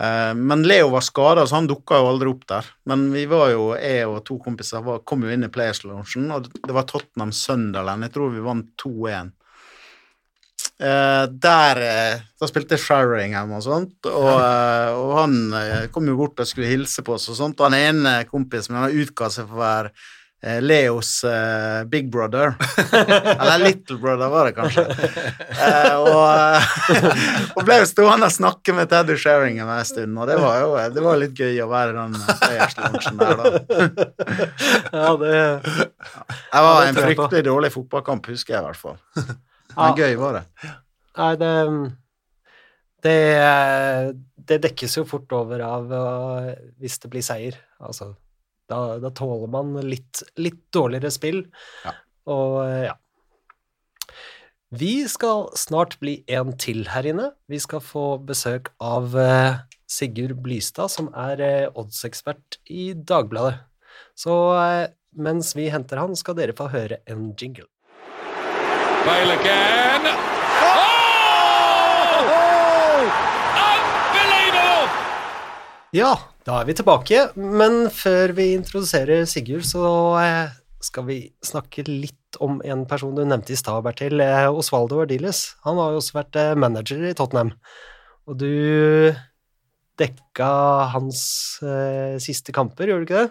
Eh, 0.00 0.32
men 0.34 0.64
Leo 0.66 0.88
var 0.92 1.04
skada, 1.06 1.46
så 1.46 1.56
han 1.60 1.68
dukka 1.70 2.00
jo 2.00 2.08
aldri 2.10 2.32
opp 2.32 2.42
der. 2.50 2.68
Men 2.90 3.06
vi 3.14 3.24
var 3.30 3.52
jo, 3.52 3.70
jeg 3.78 4.08
og 4.10 4.20
to 4.26 4.36
kompiser 4.42 4.84
var, 4.84 5.04
kom 5.08 5.24
jo 5.24 5.32
inn 5.32 5.46
i 5.46 5.52
Players-loungen, 5.52 6.28
og 6.34 6.50
det 6.58 6.74
var 6.76 6.88
Tottenham 6.90 7.32
Sunderland. 7.32 8.08
Jeg 8.08 8.16
tror 8.16 8.34
vi 8.34 8.44
vant 8.44 8.72
2-1. 8.82 9.32
Eh, 10.76 11.26
der 11.32 11.78
eh, 11.80 12.18
Da 12.36 12.48
spilte 12.50 12.76
Sheringham 12.76 13.54
og 13.56 13.62
sånt, 13.64 13.96
og, 14.10 14.34
eh, 14.36 14.90
og 14.92 15.14
han 15.22 15.88
kom 15.94 16.10
jo 16.10 16.18
bort 16.18 16.42
og 16.42 16.50
skulle 16.50 16.68
hilse 16.68 17.00
på 17.04 17.14
oss 17.16 17.30
og 17.32 17.38
sånt, 17.38 17.62
og 17.62 17.70
han 17.70 17.78
ene 17.78 18.18
kompisen 18.28 18.74
min 18.74 18.84
han 18.84 19.00
utga 19.06 19.30
seg 19.32 19.48
for 19.48 19.56
å 19.56 19.64
være 19.64 19.96
Leos 20.60 21.24
big 21.88 22.10
brother. 22.12 22.52
Eller 22.92 23.62
little 23.64 23.96
brother, 23.98 24.28
var 24.30 24.44
det 24.46 24.52
kanskje. 24.54 24.84
Eh, 25.56 25.96
og, 25.96 27.56
og 27.56 27.64
ble 27.66 27.78
jo 27.80 27.88
stående 27.88 28.28
og 28.28 28.34
snakke 28.36 28.76
med 28.76 28.92
Teddy 28.92 29.16
Sheringham 29.18 29.72
en 29.72 29.88
stund, 29.88 30.12
og 30.20 30.28
det 30.28 30.36
var 30.38 30.60
jo 30.60 30.76
det 30.92 31.06
var 31.08 31.18
litt 31.24 31.40
gøy 31.40 31.56
å 31.64 31.70
være 31.72 31.96
i 31.96 31.98
den 31.98 32.20
eh, 32.20 32.76
der, 33.24 33.40
da. 33.40 33.48
ja, 34.92 35.10
det 35.24 35.34
Det 35.64 36.64
var 36.68 36.84
en 36.84 37.00
fryktelig 37.00 37.44
dårlig 37.48 37.72
fotballkamp, 37.80 38.30
husker 38.36 38.58
jeg 38.58 38.62
i 38.62 38.66
hvert 38.68 38.84
fall. 38.84 39.00
Ja. 39.76 39.86
Men 39.90 39.98
gøy 40.00 40.16
var 40.20 40.38
det. 40.38 40.44
Nei, 41.16 41.32
det 41.40 41.54
Det, 43.04 43.18
det 44.48 44.56
dekkes 44.64 44.96
jo 44.98 45.04
fort 45.06 45.30
over 45.36 45.62
av 45.62 45.92
øh, 45.92 46.52
hvis 46.80 46.96
det 47.02 47.10
blir 47.12 47.22
seier. 47.22 47.58
Altså, 47.78 48.14
da, 48.72 48.96
da 48.98 49.12
tåler 49.14 49.50
man 49.52 49.76
litt, 49.84 50.24
litt 50.40 50.62
dårligere 50.74 51.12
spill. 51.14 51.44
Ja. 51.84 51.92
Og 52.32 52.56
øh, 52.64 52.86
ja. 52.88 52.96
Vi 54.74 55.06
skal 55.06 55.46
snart 55.54 55.94
bli 56.00 56.18
en 56.26 56.56
til 56.58 56.88
her 56.90 57.06
inne. 57.06 57.30
Vi 57.46 57.60
skal 57.62 57.84
få 57.84 58.16
besøk 58.26 58.72
av 58.82 59.14
øh, 59.14 59.60
Sigurd 59.86 60.40
Blystad, 60.42 60.90
som 60.90 61.12
er 61.14 61.70
oddsekspert 61.76 62.58
i 62.66 62.90
Dagbladet. 62.96 63.60
Så 64.18 64.34
mens 65.14 65.54
vi 65.54 65.68
henter 65.70 66.00
han, 66.02 66.16
skal 66.18 66.34
dere 66.40 66.56
få 66.56 66.66
høre 66.72 66.98
en 67.06 67.30
jingle. 67.38 67.68
Bale 69.06 69.34
again. 69.38 70.06
Oh! 70.66 70.96
Unbelievable! 73.62 74.88
Ja, 75.94 76.08
da 76.42 76.56
er 76.58 76.66
vi 76.66 76.74
tilbake, 76.74 77.20
men 77.38 77.86
før 77.94 78.34
vi 78.34 78.48
introduserer 78.56 79.22
Sigurd, 79.30 79.62
så 79.68 79.84
eh, 80.18 80.50
skal 80.82 81.06
vi 81.06 81.20
snakke 81.46 81.86
litt 81.86 82.40
om 82.42 82.58
en 82.66 82.82
person 82.90 83.14
du 83.14 83.22
nevnte 83.22 83.54
i 83.54 83.60
stad, 83.60 83.78
Bertil. 83.86 84.18
Eh, 84.24 84.50
Osvaldo 84.50 84.98
Ardiles. 85.04 85.44
Han 85.68 85.78
har 85.78 85.94
jo 85.94 86.02
også 86.02 86.18
vært 86.18 86.42
eh, 86.42 86.58
manager 86.58 87.06
i 87.06 87.14
Tottenham, 87.14 87.54
og 88.26 88.42
du 88.42 88.50
dekka 90.02 90.50
hans 90.98 91.22
eh, 91.62 92.18
siste 92.26 92.50
kamper, 92.58 92.90
gjorde 92.90 93.06
du 93.06 93.08
ikke 93.12 93.22
det? 93.22 93.30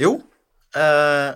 Jo. 0.00 0.16
Eh, 0.72 1.30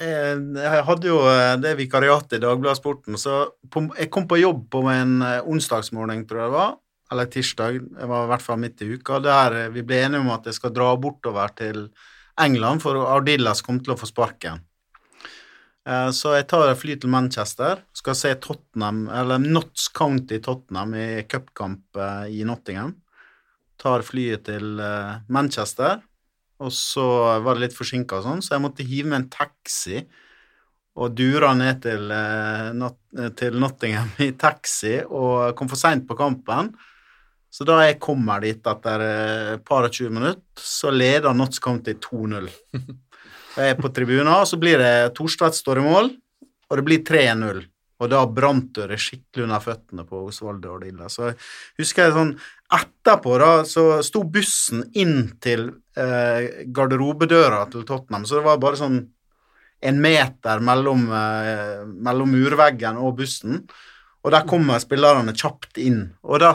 jeg 0.00 0.84
hadde 0.86 1.10
jo 1.10 1.18
eh, 1.28 1.56
det 1.60 1.74
vikariatet 1.78 2.38
i 2.38 2.42
Dagbladet 2.42 2.80
Sporten, 2.80 3.18
så 3.20 3.42
jeg 3.98 4.08
kom 4.12 4.28
på 4.30 4.38
jobb 4.40 4.62
på 4.72 4.84
en 4.92 5.18
eh, 5.26 5.42
onsdagsmorgen, 5.44 6.24
tror 6.28 6.40
jeg 6.40 6.50
det 6.50 6.56
var, 6.56 6.72
eller 7.10 7.28
tirsdag, 7.34 7.80
det 7.98 8.08
var 8.08 8.24
i 8.24 8.30
hvert 8.32 8.46
fall 8.46 8.60
midt 8.62 8.80
i 8.86 8.88
uka, 8.94 9.20
der 9.24 9.58
eh, 9.66 9.68
vi 9.74 9.84
ble 9.84 10.00
enige 10.06 10.24
om 10.24 10.32
at 10.32 10.48
jeg 10.48 10.56
skal 10.56 10.72
dra 10.72 10.94
bortover 10.96 11.52
til 11.58 11.84
England, 12.40 12.80
for 12.80 12.96
Ardillas 13.04 13.60
kom 13.66 13.82
til 13.84 13.92
å 13.92 13.98
få 14.00 14.08
sparken. 14.08 14.64
Eh, 15.88 16.10
Så 16.16 16.34
jeg 16.36 16.48
tar 16.48 16.70
et 16.70 16.80
fly 16.80 16.96
til 17.00 17.12
Manchester, 17.12 17.84
skal 17.96 18.16
se 18.16 18.34
Tottenham, 18.40 19.08
eller 19.08 19.40
Notts 19.42 19.88
County 19.88 20.40
Tottenham 20.40 20.94
i 20.94 21.22
cupkamp 21.28 21.96
eh, 21.96 22.40
i 22.40 22.44
Nottingham. 22.48 22.94
Tar 23.80 24.04
flyet 24.04 24.44
til 24.48 24.80
eh, 24.80 25.20
Manchester, 25.28 26.00
og 26.60 26.72
så 26.76 27.04
var 27.40 27.56
det 27.56 27.68
litt 27.68 27.76
forsinka 27.76 28.20
og 28.20 28.26
sånn, 28.26 28.42
så 28.44 28.56
jeg 28.56 28.64
måtte 28.64 28.86
hive 28.86 29.08
med 29.08 29.22
en 29.22 29.30
taxi 29.32 30.02
og 31.00 31.14
dura 31.16 31.54
ned 31.56 31.80
til, 31.84 32.10
eh, 32.12 32.70
eh, 32.76 33.30
til 33.38 33.58
Nottingham 33.60 34.10
i 34.20 34.32
taxi 34.32 34.98
og 35.06 35.56
kom 35.56 35.70
for 35.70 35.80
seint 35.80 36.06
på 36.06 36.16
kampen. 36.18 36.74
Så 37.50 37.64
da 37.66 37.80
jeg 37.82 37.98
kommer 37.98 38.40
dit 38.40 38.60
etter 38.60 39.00
eh, 39.00 39.54
et 39.54 39.64
par 39.64 39.86
og 39.86 39.90
20 39.90 40.10
minutter, 40.10 40.42
så 40.54 40.92
leder 40.92 41.34
Notts 41.34 41.58
County 41.58 41.94
2-0. 41.94 42.50
Jeg 43.56 43.74
er 43.74 43.80
på 43.80 43.90
tribunen, 43.90 44.30
og 44.30 44.46
så 44.46 44.56
blir 44.62 44.78
det 44.78 45.10
Torstvedt 45.16 45.56
står 45.58 45.80
i 45.80 45.82
mål, 45.82 46.12
og 46.70 46.76
det 46.78 46.84
blir 46.86 47.00
3-0. 47.02 47.64
Og 48.00 48.08
da 48.08 48.20
brant 48.30 48.78
det 48.78 48.96
skikkelig 49.02 49.48
under 49.48 49.64
føttene 49.64 50.04
på 50.06 50.20
Osvaldo 50.28 50.76
Ordilla. 50.76 51.08
Så 51.10 51.32
jeg 51.32 51.36
husker 51.82 52.06
jeg 52.06 52.14
sånn 52.14 52.30
Etterpå 52.70 53.38
da, 53.42 53.52
så 53.66 54.02
sto 54.06 54.22
bussen 54.30 54.84
inn 54.94 55.32
til 55.42 55.66
eh, 55.98 56.66
garderobedøra 56.70 57.64
til 57.72 57.82
Tottenham, 57.88 58.26
så 58.28 58.38
det 58.38 58.46
var 58.46 58.60
bare 58.62 58.78
sånn 58.78 59.00
en 59.80 60.02
meter 60.02 60.60
mellom, 60.62 61.06
eh, 61.16 61.80
mellom 61.88 62.30
murveggen 62.36 63.00
og 63.00 63.16
bussen. 63.22 63.64
Og 64.20 64.34
der 64.34 64.44
kommer 64.48 64.82
spillerne 64.82 65.32
kjapt 65.32 65.80
inn. 65.80 66.02
Og 66.28 66.42
da 66.42 66.52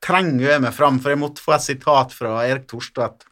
trenger 0.00 0.54
jeg 0.54 0.62
meg 0.64 0.76
fram, 0.76 1.00
for 1.02 1.12
jeg 1.12 1.20
måtte 1.20 1.42
få 1.42 1.56
et 1.56 1.66
sitat 1.66 2.14
fra 2.14 2.38
Erik 2.46 2.68
Torstvedt. 2.70 3.26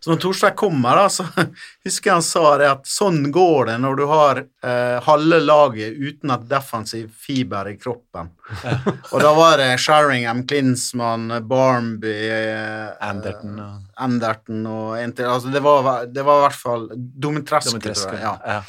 Så 0.00 0.12
når 0.12 0.20
Torstein 0.22 0.54
kommer, 0.58 0.96
da, 0.96 1.08
så 1.10 1.24
husker 1.86 2.10
jeg 2.10 2.14
han 2.14 2.24
sa 2.24 2.52
det 2.60 2.68
at 2.70 2.88
sånn 2.90 3.32
går 3.34 3.72
det 3.72 3.76
når 3.82 3.98
du 3.98 4.04
har 4.10 4.40
eh, 4.44 4.96
halve 5.06 5.40
laget 5.42 5.96
uten 5.98 6.34
et 6.34 6.46
defensiv 6.50 7.08
fiber 7.26 7.72
i 7.72 7.76
kroppen. 7.80 8.30
og 9.12 9.18
da 9.24 9.32
var 9.36 9.58
det 9.62 9.72
Sheringham, 9.82 10.44
Klinsmann, 10.46 11.28
Barmby 11.50 12.16
eh, 12.30 12.88
Anderton 13.02 13.60
og 13.62 14.02
Anderton 14.06 14.66
og 14.70 14.98
en 15.00 15.14
til 15.16 15.30
altså 15.30 15.50
det, 15.50 15.62
var, 15.64 16.06
det 16.06 16.26
var 16.26 16.42
i 16.42 16.46
hvert 16.46 16.60
fall 16.60 16.90
Domitrescu, 16.94 17.80
tror 17.80 18.18
jeg. 18.18 18.22
Ja. 18.22 18.36
Ja. 18.46 18.60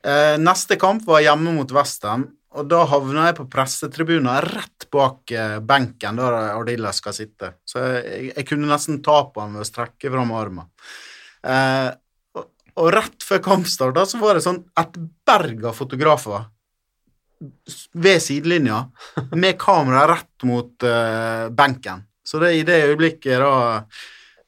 Eh, 0.00 0.36
neste 0.40 0.76
kamp 0.80 1.04
var 1.06 1.20
hjemme 1.20 1.52
mot 1.52 1.72
Westham, 1.76 2.28
og 2.50 2.66
da 2.66 2.80
havna 2.90 3.28
jeg 3.28 3.36
på 3.38 3.46
pressetribunen 3.50 4.32
rett 4.42 4.86
bak 4.90 5.30
eh, 5.30 5.58
benken 5.62 6.18
der 6.18 6.36
Ardilla 6.56 6.90
skal 6.94 7.14
sitte. 7.14 7.52
Så 7.62 7.82
jeg, 7.82 8.32
jeg 8.32 8.46
kunne 8.48 8.70
nesten 8.70 8.98
ta 9.06 9.20
på 9.30 9.44
han 9.44 9.54
ved 9.54 9.62
å 9.62 9.68
strekke 9.68 10.10
fram 10.10 10.32
armen. 10.34 10.66
Eh, 11.46 11.90
og, 12.34 12.48
og 12.74 12.88
rett 12.96 13.26
før 13.26 13.44
kampstart 13.44 13.94
da, 13.94 14.06
så 14.08 14.18
var 14.22 14.34
det 14.34 14.42
sånn 14.48 14.64
et 14.82 14.98
berg 15.28 15.68
av 15.70 15.78
fotografer 15.78 16.48
ved 17.92 18.20
sidelinja 18.22 18.82
med 19.32 19.58
kamera 19.60 20.08
rett 20.10 20.48
mot 20.48 20.82
eh, 20.82 21.46
benken. 21.54 22.02
Så 22.24 22.42
det, 22.42 22.52
i 22.58 22.66
det 22.66 22.82
øyeblikket 22.90 23.40
da 23.40 23.54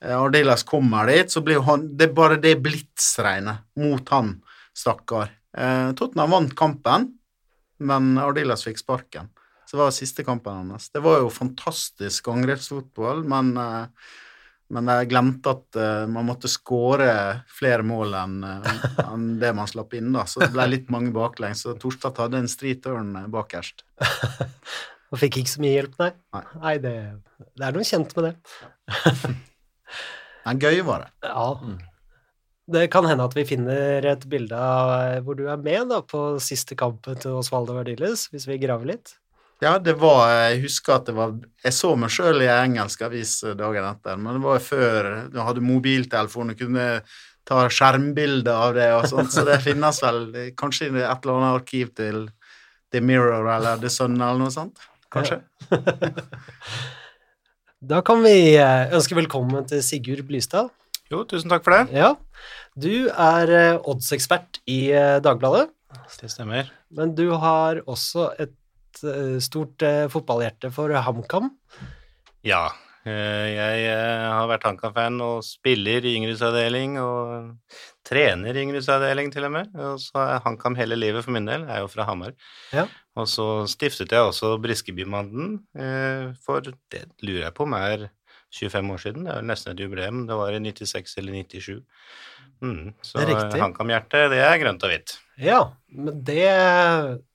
eh, 0.03 0.19
Ardillas 0.19 0.67
kommer 0.67 1.07
dit, 1.09 1.31
så 1.31 1.41
blir 1.45 1.63
han 1.67 1.87
Det 1.97 2.11
er 2.11 2.19
bare 2.19 2.43
det 2.43 2.59
blitsregnet 2.63 3.65
mot 3.79 4.11
han, 4.11 4.37
stakkar. 4.75 5.33
Eh, 5.57 5.91
Tottenham 5.97 6.35
vant 6.35 6.57
kampen, 6.59 7.13
men 7.83 8.16
Ardiles 8.22 8.64
fikk 8.66 8.80
sparken. 8.80 9.30
Så 9.66 9.78
det 9.78 9.83
var 9.87 9.95
siste 9.97 10.24
kampen 10.26 10.72
hans. 10.72 10.91
Det 10.93 11.01
var 11.01 11.22
jo 11.22 11.30
fantastisk 11.33 12.28
angrepsfotball, 12.28 13.22
men, 13.24 13.55
eh, 13.57 14.11
men 14.72 14.91
jeg 14.93 15.09
glemte 15.09 15.55
at 15.57 15.78
eh, 15.80 16.03
man 16.12 16.28
måtte 16.28 16.51
skåre 16.53 17.12
flere 17.49 17.87
mål 17.87 18.16
enn 18.20 18.35
en 18.45 19.28
det 19.41 19.55
man 19.57 19.70
slapp 19.70 19.97
inn, 19.97 20.11
da. 20.12 20.26
Så 20.28 20.43
det 20.45 20.51
ble 20.53 20.66
litt 20.68 20.93
mange 20.93 21.12
baklengs. 21.14 21.64
Så 21.64 21.72
Torstad 21.80 22.20
hadde 22.20 22.43
en 22.43 23.16
eh, 23.16 23.30
bakerst. 23.33 23.87
Og 25.12 25.20
fikk 25.20 25.41
ikke 25.41 25.55
så 25.55 25.64
mye 25.64 25.72
hjelp, 25.76 25.97
nei. 26.01 26.12
Nei. 26.37 26.76
det, 26.80 26.95
det 27.57 27.66
er 27.68 27.74
noe 27.76 27.89
kjent 27.89 28.12
med 28.16 28.28
det. 28.28 29.33
Men 30.45 30.61
gøy 30.61 30.85
var 30.85 31.07
det. 31.07 31.33
Ja. 31.33 31.49
Det 32.71 32.87
kan 32.93 33.07
hende 33.09 33.25
at 33.27 33.35
vi 33.35 33.45
finner 33.47 34.05
et 34.07 34.23
bilde 34.31 34.55
av 34.55 34.93
eh, 35.01 35.19
hvor 35.25 35.35
du 35.39 35.49
er 35.51 35.59
med 35.59 35.91
da, 35.91 35.99
på 36.07 36.37
siste 36.43 36.77
kampen 36.79 37.19
til 37.19 37.41
Osvaldo 37.41 37.75
Verdiles, 37.75 38.29
hvis 38.31 38.47
vi 38.47 38.61
graver 38.63 38.93
litt. 38.95 39.17
Ja, 39.63 39.77
det 39.79 39.95
var 40.03 40.27
Jeg 40.31 40.63
husker 40.65 40.97
at 40.97 41.05
det 41.07 41.13
var 41.15 41.37
Jeg 41.63 41.75
så 41.77 41.93
meg 41.95 42.11
sjøl 42.11 42.43
i 42.43 42.49
en 42.51 42.73
engelsk 42.73 43.05
avis 43.07 43.37
dagen 43.59 43.85
etter, 43.87 44.17
men 44.19 44.39
det 44.39 44.43
var 44.43 44.65
før 44.65 45.11
du 45.31 45.39
hadde 45.43 45.63
mobiltelefon 45.63 46.55
og 46.55 46.59
kunne 46.59 46.87
ta 47.47 47.67
skjermbilde 47.71 48.55
av 48.55 48.75
det 48.75 48.89
og 48.95 49.07
sånt, 49.11 49.33
så 49.35 49.45
det 49.47 49.61
finnes 49.63 49.99
vel 50.03 50.21
kanskje 50.59 50.93
et 50.93 51.03
eller 51.03 51.37
annet 51.37 51.61
arkiv 51.61 51.91
til 51.99 52.25
The 52.95 53.03
Mirror 53.03 53.49
eller 53.57 53.83
The 53.83 53.91
Sun 53.91 54.19
eller 54.19 54.43
noe 54.43 54.55
sånt. 54.55 54.83
Kanskje. 55.13 55.43
Da 57.83 57.99
kan 58.07 58.21
vi 58.23 58.55
eh, 58.55 58.93
ønske 58.95 59.17
velkommen 59.19 59.65
til 59.67 59.81
Sigurd 59.83 60.21
Blystad. 60.29 60.69
Jo, 61.13 61.27
tusen 61.29 61.51
takk 61.53 61.65
for 61.67 61.75
det. 61.77 61.93
Ja, 61.93 62.15
du 62.81 63.11
er 63.11 63.51
eh, 63.53 63.81
oddsekspert 63.91 64.63
i 64.71 64.87
eh, 64.97 65.19
Dagbladet, 65.21 65.69
Det 66.23 66.31
stemmer. 66.33 66.71
men 66.89 67.13
du 67.15 67.35
har 67.37 67.83
også 67.85 68.31
et 68.41 69.03
eh, 69.05 69.37
stort 69.45 69.85
fotballhjerte 70.15 70.71
for 70.73 70.89
HamKam. 70.89 71.51
Ja, 72.49 72.71
jeg 73.05 73.91
har 73.91 74.47
vært 74.47 74.65
HamKam-fan 74.65 75.19
og 75.27 75.43
spiller 75.45 76.05
i 76.07 76.15
yngresavdeling 76.21 76.97
og 77.03 77.77
trener 78.07 78.55
i 78.57 78.63
yngresavdeling 78.63 79.33
til 79.35 79.49
og 79.49 79.53
med. 79.59 79.73
Og 79.75 80.01
så 80.01 80.23
er 80.23 80.43
HamKam 80.47 80.79
hele 80.79 80.97
livet 80.97 81.27
for 81.27 81.35
min 81.35 81.49
del. 81.51 81.67
Jeg 81.67 81.77
er 81.77 81.83
jo 81.85 81.91
fra 81.93 82.07
Hamar. 82.09 82.33
Ja. 82.73 82.87
Og 83.19 83.27
så 83.29 83.67
stiftet 83.71 84.15
jeg 84.15 84.23
også 84.23 84.55
Briskebymanden, 84.63 85.59
for 86.47 86.63
det 86.95 87.05
lurer 87.27 87.49
jeg 87.49 87.57
på 87.59 87.67
om 87.67 87.75
er 87.77 88.07
25 88.53 88.93
år 88.95 89.03
siden. 89.03 89.27
Det 89.27 89.35
er 89.35 89.47
nesten 89.49 89.73
et 89.73 89.83
jubileum. 89.83 90.25
Det 90.29 90.37
var 90.39 90.55
i 90.55 90.61
96 90.63 91.19
eller 91.23 91.37
97. 91.43 91.83
Mm, 92.63 92.93
så 93.03 93.19
riktig. 93.19 93.59
HamKam-hjertet, 93.59 94.29
det 94.31 94.39
er 94.39 94.59
grønt 94.63 94.85
og 94.87 94.93
hvitt. 94.93 95.17
Ja, 95.43 95.61
men 95.91 96.21
det, 96.23 96.45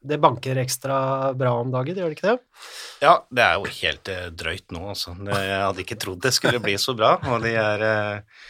det 0.07 0.19
banker 0.23 0.59
ekstra 0.61 1.33
bra 1.35 1.55
om 1.59 1.73
dagen, 1.73 1.97
gjør 1.99 2.13
det 2.13 2.15
ikke 2.15 2.29
det? 2.29 2.61
Ja, 3.03 3.15
det 3.27 3.43
er 3.43 3.57
jo 3.57 3.73
helt 3.81 4.11
eh, 4.13 4.27
drøyt 4.31 4.71
nå, 4.71 4.85
altså. 4.93 5.15
Jeg 5.27 5.57
hadde 5.65 5.83
ikke 5.83 5.99
trodd 5.99 6.21
det 6.23 6.31
skulle 6.35 6.61
bli 6.63 6.77
så 6.79 6.95
bra. 6.95 7.17
Og 7.33 7.43
de 7.43 7.51
er 7.59 7.83
eh, 7.89 8.45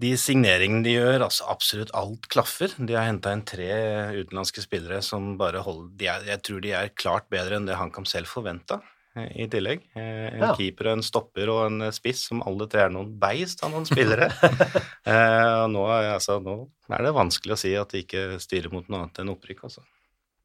De 0.00 0.14
signeringene 0.18 0.82
de 0.86 0.96
gjør, 0.96 1.26
altså 1.28 1.46
absolutt 1.52 1.94
alt 1.94 2.26
klaffer. 2.32 2.74
De 2.78 2.96
har 2.96 3.06
henta 3.06 3.34
inn 3.36 3.46
tre 3.46 3.70
utenlandske 4.16 4.64
spillere 4.64 5.02
som 5.06 5.36
bare 5.38 5.62
holder 5.62 5.92
de 6.00 6.10
er, 6.10 6.30
Jeg 6.32 6.42
tror 6.48 6.64
de 6.64 6.74
er 6.74 6.94
klart 6.96 7.30
bedre 7.30 7.60
enn 7.60 7.68
det 7.70 7.78
HamKam 7.78 8.08
selv 8.08 8.32
forventa. 8.32 8.80
I 9.18 9.46
tillegg. 9.50 9.80
Eh, 9.98 10.28
En 10.36 10.38
Ja. 10.44 10.52
keeper, 10.54 10.86
en 10.92 11.02
stopper 11.02 11.48
og 11.50 11.64
en 11.66 11.82
eh, 11.82 11.90
spiss 11.90 12.28
som 12.28 12.42
alle 12.46 12.68
tre 12.70 12.84
er 12.86 12.90
noen 12.94 13.08
beist 13.18 13.64
av 13.66 13.72
noen 13.72 13.84
spillere. 13.88 14.28
eh, 15.04 15.54
og 15.64 15.70
nå, 15.74 15.82
er- 15.90 16.12
altså, 16.14 16.36
nå 16.42 16.68
er 16.94 17.02
det 17.08 17.14
vanskelig 17.16 17.56
å 17.56 17.58
si 17.58 17.72
at 17.74 17.90
de 17.90 18.04
ikke 18.04 18.38
styrer 18.40 18.70
mot 18.72 18.86
noe 18.88 19.00
annet 19.02 19.18
enn 19.18 19.32
opprykk, 19.34 19.64
altså. 19.66 19.82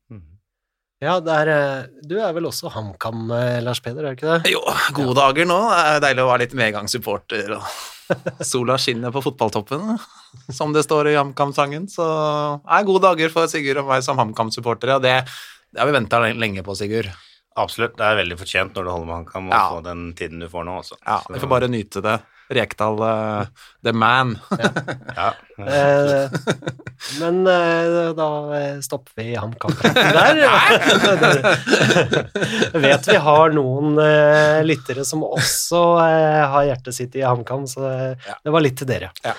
Mm. 0.09 0.23
Ja, 1.03 1.19
det 1.19 1.33
er, 1.43 1.51
eh, 1.53 1.87
du 2.09 2.15
er 2.17 2.33
vel 2.33 2.47
også 2.49 2.71
HamKam, 2.73 3.27
eh, 3.37 3.59
Lars 3.61 3.81
Peder, 3.85 4.05
er 4.09 4.15
du 4.15 4.17
ikke 4.23 4.33
det? 4.41 4.51
Jo, 4.55 4.61
gode 4.97 5.13
dager 5.19 5.45
nå. 5.45 5.59
Det 5.69 5.83
er 5.97 5.99
deilig 6.07 6.23
å 6.25 6.29
være 6.31 6.43
litt 6.47 6.57
medgangssupporter. 6.57 7.53
og 7.59 7.69
Sola 8.49 8.77
skinner 8.81 9.11
på 9.13 9.21
fotballtoppen, 9.25 9.99
som 10.53 10.73
det 10.73 10.83
står 10.87 11.11
i 11.13 11.15
HamKam-sangen. 11.19 11.85
Så 11.91 12.01
det 12.65 12.79
er 12.79 12.89
gode 12.89 13.05
dager 13.05 13.29
for 13.33 13.45
Sigurd 13.51 13.81
og 13.83 13.89
meg 13.93 14.01
som 14.05 14.17
HamKam-supportere, 14.17 14.97
og 14.97 15.05
det, 15.05 15.15
det 15.73 15.81
har 15.83 15.89
vi 15.89 15.97
venta 15.99 16.19
lenge 16.33 16.65
på, 16.65 16.75
Sigurd. 16.77 17.11
Absolutt. 17.55 17.95
Det 17.97 18.03
er 18.03 18.17
veldig 18.19 18.37
fortjent 18.41 18.75
når 18.75 18.83
du 18.83 18.91
holder 18.91 19.07
med 19.07 19.15
HamKam 19.21 19.45
og 19.49 19.53
Ja. 19.55 19.65
få 19.71 19.83
den 19.85 20.13
tiden 20.19 20.39
du 20.43 20.47
får 20.51 20.65
nå 20.67 20.73
også. 20.81 20.97
Ja, 21.05 21.21
Vi 21.31 21.39
får 21.39 21.47
bare 21.53 21.67
nyte 21.71 22.01
det. 22.03 22.17
Rekdal, 22.51 22.99
uh, 23.01 23.45
the 23.81 23.91
man. 23.91 24.35
ja. 25.17 25.31
Eh, 25.57 26.29
men 27.19 27.39
eh, 27.49 28.11
da 28.13 28.27
stopper 28.85 29.15
vi 29.17 29.31
HamKam-praten 29.33 30.13
der. 30.13 30.37
Vet 32.85 33.07
vi 33.09 33.15
har 33.25 33.49
noen 33.55 33.97
eh, 33.97 34.61
lyttere 34.67 35.05
som 35.09 35.23
også 35.25 35.81
eh, 36.05 36.43
har 36.53 36.67
hjertet 36.69 36.93
sitt 36.99 37.17
i 37.17 37.25
HamKam, 37.25 37.65
så 37.71 37.81
det, 37.87 37.97
Ja. 38.29 38.37
det 38.45 38.53
var 38.53 38.61
litt 38.61 38.77
til 38.77 38.87
dere. 38.93 39.09
Ja. 39.25 39.33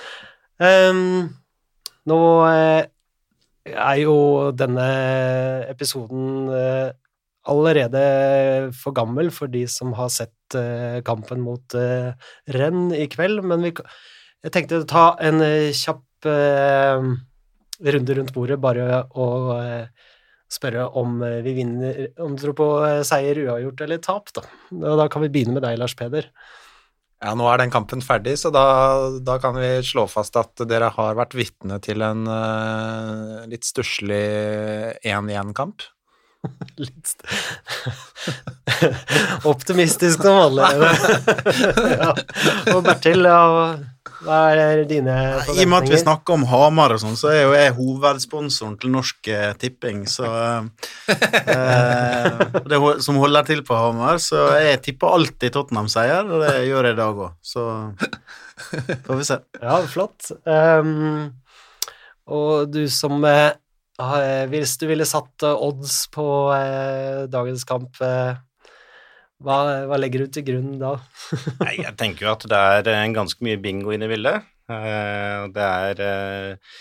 Ehm, 0.67 1.29
nå 2.11 2.19
eh, 2.51 2.83
er 3.71 3.97
jo 4.03 4.17
denne 4.57 4.89
episoden 5.71 6.49
eh, 6.51 6.89
allerede 7.51 8.01
for 8.77 8.95
gammel 8.95 9.31
for 9.33 9.51
de 9.51 9.63
som 9.71 9.93
har 9.97 10.11
sett 10.13 10.57
uh, 10.57 10.99
kampen 11.07 11.41
mot 11.43 11.77
uh, 11.77 12.11
Renn 12.55 12.91
i 12.95 13.07
kveld, 13.11 13.43
men 13.47 13.65
vi, 13.67 13.73
jeg 14.45 14.53
tenkte 14.55 14.81
å 14.83 14.89
ta 14.89 15.07
en 15.23 15.43
uh, 15.43 15.71
kjapp 15.75 16.03
runde 17.87 18.13
rundt 18.17 18.31
bordet, 18.33 18.55
bare 18.59 19.03
å 19.13 19.25
spørre 20.51 20.87
om 20.97 21.19
vi 21.45 21.51
vinner 21.59 21.99
Om 22.25 22.33
du 22.33 22.41
tror 22.41 22.55
på 22.57 22.67
seier, 23.05 23.37
uavgjort 23.45 23.83
eller 23.85 24.01
tap, 24.01 24.31
da. 24.33 24.41
Og 24.73 24.97
da 24.97 25.05
kan 25.13 25.21
vi 25.23 25.29
begynne 25.31 25.53
med 25.55 25.63
deg, 25.63 25.77
Lars 25.77 25.93
Peder. 25.95 26.25
Ja, 27.17 27.31
nå 27.33 27.47
er 27.49 27.61
den 27.61 27.71
kampen 27.73 28.01
ferdig, 28.05 28.35
så 28.37 28.51
da, 28.53 28.63
da 29.25 29.37
kan 29.41 29.55
vi 29.57 29.69
slå 29.85 30.07
fast 30.09 30.35
at 30.37 30.65
dere 30.69 30.91
har 30.93 31.15
vært 31.17 31.37
vitne 31.37 31.79
til 31.85 32.03
en 32.05 32.27
uh, 32.29 33.45
litt 33.49 33.65
stusslig 33.65 34.25
1-1-kamp. 35.01 35.85
Litt 36.77 37.13
Optimistisk 39.51 40.21
som 40.21 40.37
vanlig. 40.37 40.65
ja. 42.01 42.11
Og 42.73 42.81
Bertil, 42.85 43.25
hva 43.25 44.37
er 44.53 44.83
dine 44.89 45.15
I 45.53 45.63
og 45.63 45.69
med 45.71 45.77
at 45.79 45.91
vi 45.91 45.99
snakker 46.01 46.37
om 46.37 46.45
Hamar 46.49 46.95
og 46.95 47.01
sånn, 47.01 47.17
så 47.19 47.31
er 47.33 47.41
jo 47.43 47.55
jeg 47.57 47.75
hovedsponsoren 47.77 48.77
til 48.81 48.93
Norsk 48.93 49.29
eh, 49.33 49.51
Tipping, 49.61 50.05
så 50.09 50.29
eh, 51.09 52.45
det, 52.65 52.81
Som 53.05 53.21
holder 53.21 53.47
til 53.49 53.63
på 53.67 53.77
Hamar, 53.77 54.21
så 54.23 54.49
jeg 54.61 54.81
tipper 54.85 55.17
alltid 55.19 55.55
Tottenham-seier, 55.55 56.25
og 56.25 56.45
det 56.45 56.55
gjør 56.69 56.89
jeg 56.89 56.97
i 56.97 57.01
dag 57.01 57.23
òg, 57.27 57.35
så 57.45 57.67
får 59.05 59.19
vi 59.19 59.27
se. 59.27 59.41
Ja, 59.61 59.81
flott. 59.89 60.31
Um, 60.43 61.29
og 62.27 62.73
du 62.73 62.83
som 62.91 63.23
eh, 63.27 63.53
Hvis 64.51 64.75
du 64.77 64.85
ville 64.91 65.05
satt 65.09 65.43
eh, 65.47 65.63
odds 65.67 66.03
på 66.13 66.25
eh, 66.53 67.23
dagens 67.33 67.63
kamp, 67.65 67.97
eh, 68.05 68.35
hva, 69.41 69.57
hva 69.89 69.97
legger 69.97 70.25
du 70.25 70.33
til 70.37 70.45
grunn 70.45 70.75
da? 70.81 70.95
Nei, 71.63 71.79
jeg 71.81 71.95
tenker 71.97 72.27
jo 72.27 72.35
at 72.35 72.45
det 72.49 72.59
er 72.77 72.91
eh, 72.93 73.07
ganske 73.15 73.41
mye 73.45 73.57
bingo 73.61 73.93
inne 73.95 74.05
i 74.09 74.13
bildet. 74.13 74.45
Eh, 74.69 75.47
Det 75.55 75.65
er 75.65 76.01
eh, 76.05 76.77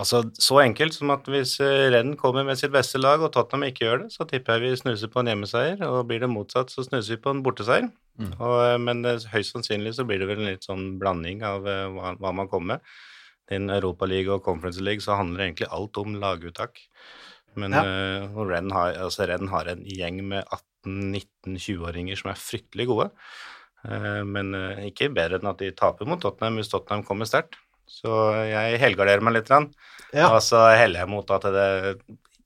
altså 0.00 0.22
så 0.40 0.60
enkelt 0.62 0.94
som 0.96 1.12
at 1.12 1.28
hvis 1.28 1.56
eh, 1.60 1.88
Renn 1.92 2.14
kommer 2.20 2.44
med 2.48 2.56
sitt 2.60 2.72
beste 2.72 3.00
lag, 3.02 3.20
og 3.20 3.32
Tottenham 3.34 3.68
ikke 3.68 3.84
gjør 3.84 4.04
det, 4.06 4.10
så 4.16 4.24
tipper 4.28 4.56
jeg 4.56 4.64
vi 4.64 4.80
snuser 4.80 5.12
på 5.12 5.20
en 5.20 5.32
hjemmeseier, 5.32 5.84
og 5.88 6.06
blir 6.08 6.24
det 6.24 6.30
motsatt, 6.32 6.72
så 6.72 6.84
snuser 6.86 7.16
vi 7.16 7.22
på 7.24 7.34
en 7.36 7.44
borteseier. 7.44 7.90
Og, 8.36 8.56
eh, 8.64 8.78
men 8.80 9.04
eh, 9.08 9.20
høyst 9.32 9.54
sannsynlig 9.56 9.94
så 9.96 10.04
blir 10.08 10.20
det 10.20 10.28
vel 10.28 10.40
en 10.42 10.50
litt 10.52 10.64
sånn 10.68 10.98
blanding 11.00 11.44
av 11.44 11.68
eh, 11.68 11.86
hva, 11.94 12.16
hva 12.20 12.32
man 12.36 12.48
kommer 12.52 12.74
med. 12.78 12.92
I 13.50 13.58
en 13.58 13.70
Europaliga 13.74 14.36
og 14.36 14.44
Conference 14.46 14.82
League 14.82 15.02
så 15.04 15.16
handler 15.18 15.48
egentlig 15.48 15.70
alt 15.74 15.98
om 16.00 16.14
laguttak. 16.22 16.78
Men 17.58 17.74
Ja. 17.74 17.82
uh, 17.82 18.42
Renn 18.46 18.70
har, 18.70 18.94
altså 18.94 19.26
Renn 19.26 19.50
har 19.50 19.66
en 19.72 19.82
gjeng 19.84 20.20
med 20.28 20.44
18-19-20-åringer 20.86 22.20
som 22.20 22.30
er 22.30 22.38
fryktelig 22.38 22.86
gode. 22.86 23.10
Uh, 23.84 24.22
Men 24.24 24.54
uh, 24.54 24.78
ikke 24.86 25.10
bedre 25.12 25.40
enn 25.40 25.50
at 25.50 25.58
de 25.58 25.72
taper 25.74 26.06
mot 26.06 26.20
Tottenham 26.22 26.60
hvis 26.60 26.70
Tottenham 26.70 27.02
kommer 27.06 27.26
sterkt. 27.26 27.58
Så 27.90 28.10
jeg 28.46 28.78
helgarderer 28.78 29.22
meg 29.26 29.34
litt. 29.34 29.50
Ja. 30.14 30.28
Og 30.30 30.38
så 30.46 30.60
heller 30.78 31.02
jeg 31.02 31.10
mot 31.10 31.30
at 31.34 31.42
det 31.50 31.68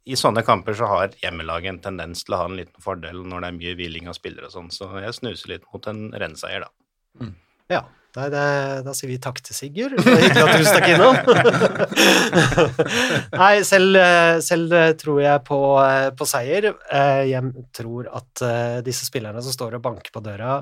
i 0.04 0.16
sånne 0.20 0.44
kamper 0.44 0.76
så 0.76 0.88
har 0.88 1.12
hjemmelaget 1.22 1.70
en 1.70 1.82
tendens 1.84 2.24
til 2.24 2.36
å 2.36 2.42
ha 2.42 2.48
en 2.48 2.56
liten 2.58 2.84
fordel 2.84 3.22
når 3.24 3.40
det 3.44 3.48
er 3.48 3.58
mye 3.58 3.76
hviling 3.78 4.08
av 4.10 4.16
spillere 4.18 4.50
og 4.50 4.52
sånn, 4.52 4.70
så 4.72 4.88
jeg 5.00 5.16
snuser 5.16 5.54
litt 5.54 5.64
mot 5.72 5.86
en 5.88 6.10
rennseier, 6.12 6.66
da. 6.66 7.30
Ja, 7.72 7.80
nei, 8.14 8.26
det, 8.30 8.42
da 8.86 8.92
sier 8.94 9.10
vi 9.10 9.16
takk 9.22 9.40
til 9.42 9.56
Sigurd. 9.56 9.96
Hyggelig 9.98 10.42
at 10.44 10.60
du 10.60 10.66
stakk 10.68 10.86
innom. 10.92 11.16
Nei, 13.40 13.54
selv, 13.66 13.98
eh, 13.98 14.38
selv 14.44 14.74
eh, 14.78 14.92
tror 15.00 15.18
jeg 15.24 15.42
på, 15.48 15.58
eh, 15.82 16.08
på 16.14 16.28
seier. 16.28 16.70
Jeg 17.26 17.50
tror 17.74 18.08
at 18.14 18.44
disse 18.86 19.08
spillerne 19.08 19.42
som 19.42 19.54
står 19.54 19.78
og 19.78 19.84
banker 19.84 20.14
på 20.14 20.22
døra, 20.24 20.60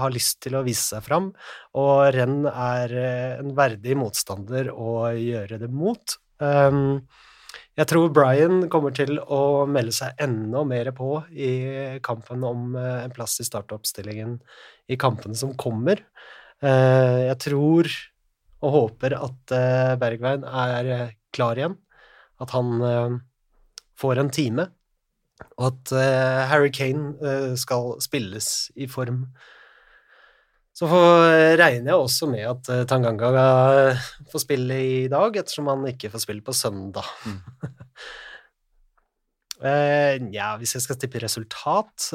har 0.00 0.14
lyst 0.14 0.38
til 0.46 0.58
å 0.58 0.64
vise 0.66 0.84
seg 0.94 1.02
fram, 1.06 1.32
og 1.78 2.06
Renn 2.14 2.46
er 2.50 2.96
en 3.40 3.50
verdig 3.56 3.96
motstander 3.98 4.70
å 4.72 5.10
gjøre 5.10 5.58
det 5.62 5.70
mot. 5.72 6.18
Um, 6.38 7.00
jeg 7.76 7.88
tror 7.90 8.12
Brian 8.14 8.68
kommer 8.72 8.94
til 8.96 9.18
å 9.20 9.66
melde 9.68 9.94
seg 9.96 10.20
enda 10.22 10.62
mer 10.68 10.92
på 10.96 11.18
i 11.32 11.50
kampen 12.04 12.44
om 12.46 12.76
en 12.78 13.14
plass 13.16 13.40
i 13.42 13.48
startoppstillingen 13.48 14.38
i 14.92 14.98
kampene 15.00 15.36
som 15.36 15.54
kommer. 15.58 16.00
Eh, 16.64 17.20
Jeg 17.28 17.38
tror 17.44 17.90
og 18.64 18.72
håper 18.72 19.12
at 19.18 19.52
eh, 19.52 19.94
Bergveien 20.00 20.44
er 20.48 20.88
eh, 20.94 21.10
klar 21.36 21.58
igjen, 21.60 21.76
at 22.40 22.52
han 22.56 23.20
får 23.96 24.20
en 24.20 24.30
time, 24.32 24.64
og 25.56 25.66
at 25.68 25.92
Harry 26.50 26.68
Kane 26.72 27.56
skal 27.56 27.94
spilles 28.04 28.48
i 28.76 28.86
form. 28.88 29.22
Så 30.76 30.88
regner 30.88 31.92
jeg 31.92 31.96
også 31.96 32.28
med 32.28 32.44
at 32.44 32.68
Tanganga 32.88 33.30
får 34.32 34.44
spille 34.44 34.76
i 34.84 35.08
dag, 35.12 35.36
ettersom 35.40 35.68
han 35.72 35.84
ikke 35.92 36.10
får 36.12 36.24
spille 36.26 36.44
på 36.44 36.56
søndag. 36.56 37.08
Ja, 39.56 40.50
hvis 40.60 40.74
jeg 40.76 40.82
skal 40.84 40.98
tippe 41.00 41.20
resultat 41.22 42.10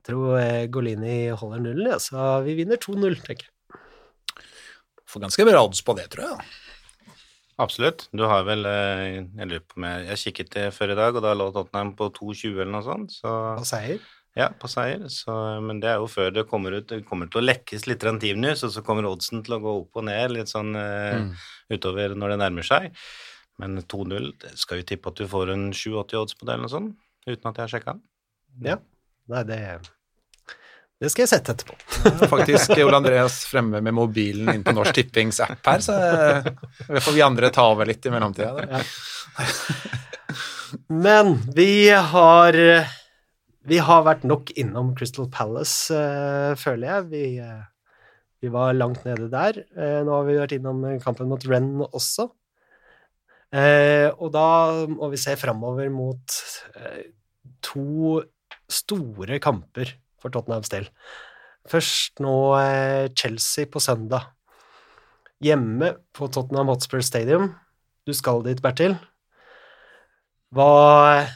Jeg 0.00 0.14
tror 0.14 0.38
eh, 0.40 0.66
Golini 0.72 1.28
holder 1.36 1.60
nullen, 1.60 1.90
ja, 1.92 1.98
så 2.00 2.40
vi 2.46 2.54
vinner 2.56 2.80
2-0, 2.80 3.18
tenker 3.20 3.44
jeg. 3.44 3.80
Får 5.10 5.26
ganske 5.26 5.44
bra 5.44 5.60
odds 5.66 5.82
på 5.84 5.92
det, 5.98 6.06
tror 6.14 6.24
jeg. 6.24 6.46
Absolutt. 7.60 8.06
Du 8.16 8.22
har 8.24 8.46
vel 8.48 8.64
eh, 8.64 9.18
Jeg 9.20 9.48
lurer 9.50 9.66
på 9.68 9.76
om 9.76 9.84
jeg 9.84 10.06
Jeg 10.06 10.20
kikket 10.22 10.54
det 10.54 10.62
før 10.72 10.94
i 10.94 10.96
dag, 10.96 11.18
og 11.18 11.24
da 11.26 11.34
lå 11.36 11.50
Tottenham 11.52 11.92
på 11.98 12.08
2,20 12.16 12.54
eller 12.54 12.72
noe 12.72 12.86
sånt, 12.86 13.12
så 13.12 13.34
På 13.58 13.66
seier. 13.68 14.00
Ja, 14.38 14.46
på 14.56 14.70
seier. 14.70 15.02
Så, 15.12 15.34
men 15.66 15.82
det 15.82 15.90
er 15.90 15.98
jo 16.00 16.08
før 16.08 16.30
det 16.32 16.46
kommer 16.48 16.78
ut 16.78 16.88
Det 16.88 17.02
kommer 17.04 17.28
til 17.28 17.42
å 17.42 17.44
lekkes 17.44 17.84
litt 17.90 18.00
grann 18.00 18.22
Team 18.22 18.40
News, 18.40 18.64
og 18.64 18.72
så 18.72 18.84
kommer 18.86 19.10
oddsen 19.10 19.44
til 19.44 19.58
å 19.58 19.60
gå 19.60 19.74
opp 19.82 20.00
og 20.00 20.06
ned 20.08 20.38
litt 20.38 20.48
sånn 20.48 20.72
mm. 20.72 21.28
utover 21.76 22.16
når 22.16 22.32
det 22.32 22.40
nærmer 22.46 22.70
seg. 22.70 22.88
Men 23.60 23.82
2-0 23.84 24.30
det 24.40 24.54
skal 24.56 24.80
vi 24.80 24.86
tippe 24.88 25.12
at 25.12 25.20
du 25.20 25.26
får 25.28 25.52
en 25.52 25.68
7-80 25.74 26.22
odds 26.22 26.38
på 26.38 26.46
det 26.46 26.54
eller 26.54 26.64
noe 26.64 26.72
sånt, 26.72 26.96
uten 27.26 27.50
at 27.50 27.58
jeg 27.58 27.66
har 27.66 27.74
sjekka. 27.74 27.96
Ja. 28.64 28.78
Nei, 29.30 29.44
det 29.46 29.58
Det 31.00 31.08
skal 31.12 31.24
jeg 31.24 31.30
sette 31.30 31.54
etterpå. 31.54 31.76
Faktisk 32.34 32.74
Ole 32.76 32.98
Andreas 32.98 33.44
fremme 33.48 33.80
med 33.84 33.94
mobilen 33.96 34.50
inn 34.52 34.64
på 34.66 34.74
Norsk 34.74 34.96
Tippings 34.96 35.38
app 35.44 35.64
her, 35.70 35.84
så 35.84 35.96
eh, 35.96 36.48
det 36.88 37.02
får 37.04 37.16
vi 37.16 37.22
andre 37.24 37.50
ta 37.54 37.68
over 37.72 37.88
litt 37.88 38.04
i 38.06 38.12
mellomtida. 38.12 38.66
Ja. 38.66 38.82
Men 40.86 41.38
vi 41.56 41.90
har 41.90 42.56
Vi 43.70 43.78
har 43.84 44.04
vært 44.06 44.22
nok 44.24 44.50
innom 44.58 44.94
Crystal 44.96 45.26
Palace, 45.30 45.92
uh, 45.92 46.56
føler 46.56 46.86
jeg. 46.88 47.08
Vi, 47.10 47.24
uh, 47.44 47.60
vi 48.40 48.48
var 48.50 48.72
langt 48.72 49.04
nede 49.04 49.28
der. 49.30 49.58
Uh, 49.76 50.00
nå 50.06 50.14
har 50.14 50.24
vi 50.26 50.38
vært 50.38 50.54
innom 50.56 50.80
kampen 51.04 51.28
mot 51.28 51.44
Renn 51.46 51.82
også. 51.86 52.30
Og 53.50 54.28
da 54.32 54.48
må 54.88 55.10
vi 55.10 55.18
se 55.18 55.34
framover 55.36 55.88
mot 55.92 56.36
to 57.66 58.22
store 58.72 59.40
kamper 59.42 59.94
for 60.20 60.32
Tottenhams 60.32 60.70
del. 60.72 60.88
Først 61.70 62.22
nå 62.24 62.34
eh, 62.58 63.10
Chelsea 63.16 63.68
på 63.70 63.82
søndag. 63.82 64.30
Hjemme 65.44 65.94
på 66.16 66.28
Tottenham 66.32 66.72
Hotspur 66.72 67.02
Stadium. 67.04 67.50
Du 68.08 68.12
skal 68.16 68.42
dit, 68.44 68.60
Bertil. 68.64 68.96
Hva, 70.50 71.26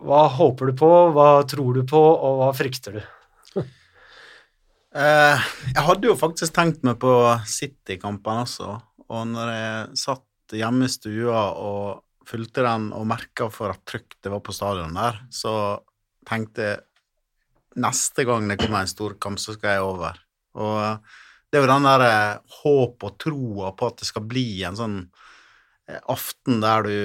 hva 0.00 0.22
håper 0.38 0.70
du 0.70 0.78
på, 0.78 0.90
hva 1.14 1.28
tror 1.48 1.76
du 1.76 1.82
på, 1.86 2.00
og 2.00 2.40
hva 2.42 2.52
frykter 2.56 3.00
du? 3.00 3.04
Eh, 4.94 5.46
jeg 5.72 5.82
hadde 5.88 6.06
jo 6.06 6.14
faktisk 6.14 6.54
tenkt 6.54 6.84
meg 6.86 7.00
på 7.02 7.10
City-kampene 7.50 8.44
også, 8.44 8.76
og 9.10 9.24
når 9.26 9.48
jeg 9.50 9.98
satt 9.98 10.54
hjemme 10.54 10.86
i 10.86 10.92
stua 10.92 11.40
og 11.58 12.28
fulgte 12.30 12.62
den 12.62 12.92
og 12.94 13.08
merka 13.10 13.48
for 13.50 13.74
at 13.74 13.82
trykk 13.90 14.14
det 14.22 14.30
var 14.30 14.44
på 14.46 14.54
stadion 14.54 14.94
der, 14.94 15.18
så 15.34 15.54
tenkte 16.28 16.76
neste 17.80 18.24
gang 18.28 18.46
det 18.48 18.58
kommer 18.60 18.84
en 18.84 18.90
storkamp, 18.90 19.40
så 19.40 19.56
skal 19.56 19.76
jeg 19.76 19.86
over. 19.86 20.20
Og 20.60 20.78
eh, 20.82 21.20
det 21.50 21.58
er 21.58 21.66
jo 21.66 21.72
den 21.72 21.88
der 21.88 22.06
eh, 22.06 22.56
håp 22.62 23.06
og 23.06 23.18
troa 23.22 23.74
på 23.76 23.90
at 23.90 24.00
det 24.02 24.08
skal 24.10 24.26
bli 24.30 24.48
en 24.66 24.78
sånn 24.78 24.96
eh, 25.90 26.00
aften 26.12 26.62
der 26.64 26.88
du 26.88 26.96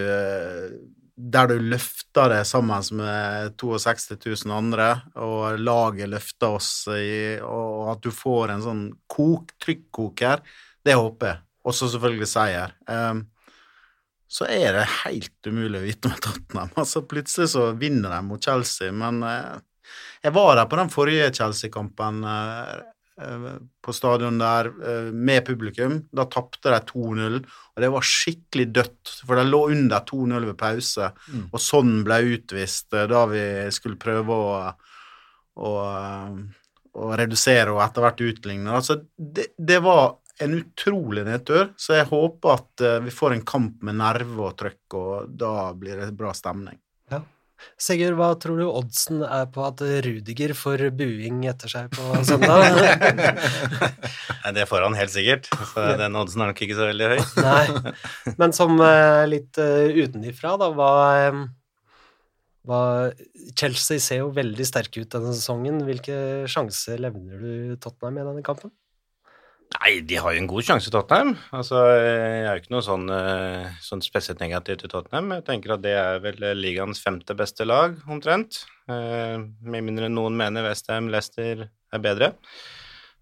der 1.19 1.49
du 1.51 1.57
løfter 1.59 2.29
det 2.31 2.43
sammen 2.47 2.79
med 2.95 3.57
62 3.59 4.15
000 4.45 4.53
andre, 4.55 4.87
og 5.19 5.59
laget 5.59 6.07
løfter 6.07 6.55
oss, 6.55 6.69
i, 6.87 7.35
og 7.43 7.89
at 7.91 8.05
du 8.05 8.13
får 8.15 8.53
en 8.53 8.63
sånn 8.63 8.85
kok, 9.11 9.51
trykkoker, 9.59 10.39
det 10.87 10.95
håper 10.95 11.33
jeg. 11.33 11.41
Og 11.67 11.75
så 11.75 11.89
selvfølgelig 11.91 12.29
seier. 12.31 12.71
Um, 12.87 13.25
så 14.29 14.45
er 14.45 14.75
det 14.77 14.85
helt 14.99 15.47
umulig 15.49 15.79
å 15.79 15.87
vite 15.87 16.11
med 16.11 16.21
Tottenham. 16.21 16.69
Altså, 16.83 17.01
plutselig 17.09 17.49
så 17.55 17.71
vinner 17.79 18.13
de 18.13 18.21
mot 18.27 18.43
Chelsea, 18.45 18.93
men 18.93 19.23
eh, 19.25 19.57
jeg 20.21 20.35
var 20.35 20.55
der 20.59 20.69
på 20.69 20.77
den 20.77 20.91
forrige 20.93 21.31
Chelsea-kampen 21.33 22.19
uh, 22.27 22.75
uh, 23.23 23.47
på 23.81 23.95
stadion 23.95 24.37
der 24.37 24.69
med 25.15 25.47
publikum. 25.47 25.95
Da 26.13 26.27
tapte 26.29 26.69
de 26.75 26.77
2-0, 26.91 27.39
og 27.39 27.81
det 27.81 27.89
var 27.95 28.05
skikkelig 28.05 28.67
dødt, 28.75 29.15
for 29.25 29.39
de 29.39 29.47
lå 29.47 29.63
under 29.73 30.05
2-0 30.05 30.45
ved 30.51 30.57
pause, 30.59 31.09
Mm. 31.29 31.47
og 31.49 31.59
sånn 31.63 31.95
ble 32.05 32.19
utvist 32.35 32.93
da 33.09 33.25
vi 33.31 33.43
skulle 33.73 33.97
prøve 34.01 34.37
å, 34.37 34.61
å, 35.57 35.73
å 36.99 37.11
redusere 37.17 37.73
og 37.73 37.81
etter 37.87 38.05
hvert 38.05 38.25
utligne. 38.29 38.77
Altså, 38.77 38.99
det, 39.17 39.49
det 39.57 39.81
var 39.85 40.19
en 40.43 40.59
utrolig 40.59 41.25
nedtur, 41.27 41.73
så 41.79 41.97
jeg 41.97 42.09
håper 42.11 42.55
at 42.55 42.85
eh, 42.85 42.99
vi 43.05 43.13
får 43.13 43.35
en 43.35 43.47
kamp 43.47 43.83
med 43.85 43.99
nerve 43.99 44.45
og 44.49 44.55
trøkk, 44.59 44.99
og 44.99 45.33
da 45.39 45.71
blir 45.77 45.99
det 46.01 46.13
bra 46.17 46.33
stemning. 46.37 46.79
Sigurd, 47.79 48.15
hva 48.19 48.29
tror 48.39 48.59
du 48.59 48.65
oddsen 48.67 49.21
er 49.25 49.47
på 49.51 49.63
at 49.67 49.81
Rudiger 50.05 50.53
får 50.57 50.85
buing 50.95 51.43
etter 51.49 51.71
seg 51.71 51.91
på 51.95 52.07
søndag? 52.29 52.75
Nei, 54.43 54.53
Det 54.55 54.67
får 54.69 54.85
han 54.87 54.97
helt 54.99 55.13
sikkert, 55.13 55.49
så 55.73 55.91
den 55.99 56.17
oddsen 56.19 56.43
er 56.43 56.51
nok 56.51 56.63
ikke 56.65 56.77
så 56.77 56.89
veldig 56.89 57.11
høy. 57.13 57.21
Nei. 57.47 57.95
Men 58.39 58.55
som 58.55 58.75
eh, 58.83 59.23
litt 59.31 59.59
uh, 59.61 59.87
utenifra, 59.91 60.55
da, 60.61 60.71
eh, 61.27 61.41
hva 62.69 62.81
Chelsea 63.59 64.03
ser 64.03 64.23
jo 64.23 64.33
veldig 64.35 64.67
sterke 64.67 65.03
ut 65.03 65.11
denne 65.15 65.33
sesongen. 65.35 65.81
Hvilke 65.87 66.45
sjanser 66.51 66.99
levner 67.01 67.39
du 67.41 67.79
Tottenham 67.81 68.19
i 68.19 68.27
denne 68.27 68.45
kampen? 68.45 68.73
Nei, 69.69 69.99
de 70.01 70.17
har 70.17 70.33
jo 70.33 70.41
en 70.41 70.47
god 70.49 70.65
sjanse, 70.65 70.89
Tottenham. 70.93 71.35
Altså, 71.53 71.77
jeg 71.93 72.39
er 72.41 72.47
jo 72.55 72.61
ikke 72.63 72.73
noe 72.73 72.85
sånn, 72.85 73.05
eh, 73.13 73.67
sånn 73.85 74.01
spesielt 74.01 74.41
negativ 74.41 74.79
til 74.81 74.89
Tottenham. 74.89 75.29
Jeg 75.37 75.45
tenker 75.45 75.75
at 75.75 75.83
det 75.83 75.93
er 75.93 76.17
vel 76.23 76.41
ligaens 76.57 77.01
femte 77.03 77.35
beste 77.37 77.67
lag, 77.69 77.93
omtrent. 78.09 78.63
Eh, 78.89 79.37
Med 79.61 79.85
mindre 79.85 80.09
noen 80.09 80.35
mener 80.39 80.65
Westham, 80.65 81.11
Leicester 81.13 81.67
er 81.69 82.01
bedre. 82.01 82.33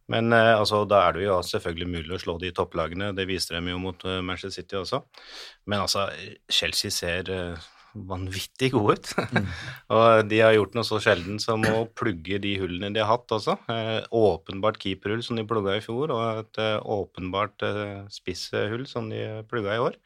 Men 0.07 0.31
eh, 0.31 0.53
altså, 0.55 0.85
da 0.87 1.01
er 1.09 1.17
det 1.17 1.25
jo 1.25 1.41
selvfølgelig 1.43 1.89
mulig 1.91 2.15
å 2.15 2.21
slå 2.23 2.37
de 2.39 2.53
topplagene. 2.55 3.11
Det 3.15 3.27
viser 3.27 3.57
dem 3.59 3.67
jo 3.73 3.81
mot 3.83 4.07
eh, 4.07 4.21
Manchester 4.23 4.61
City 4.61 4.79
også. 4.79 5.01
Men 5.67 5.83
altså, 5.83 6.07
Chelsea 6.47 6.95
ser 6.95 7.27
eh, 7.33 7.67
vanvittig 7.93 8.71
gode 8.73 8.97
ut. 8.97 9.11
og 9.95 10.27
de 10.31 10.41
har 10.43 10.55
gjort 10.57 10.77
noe 10.77 10.87
så 10.87 10.99
sjelden 11.03 11.39
som 11.43 11.63
å 11.69 11.85
plugge 11.97 12.41
de 12.43 12.55
hullene 12.61 12.91
de 12.95 13.03
har 13.03 13.11
hatt 13.13 13.37
også. 13.37 13.57
Eh, 13.73 14.01
åpenbart 14.15 14.81
keeperhull 14.83 15.23
som 15.25 15.39
de 15.39 15.47
plugga 15.47 15.77
i 15.77 15.83
fjor, 15.85 16.13
og 16.15 16.43
et 16.43 16.61
eh, 16.63 16.77
åpenbart 16.97 17.67
eh, 17.67 17.97
spisshull 18.13 18.85
som 18.89 19.09
de 19.13 19.23
plugga 19.49 19.77
i 19.77 19.83
år. 19.89 19.97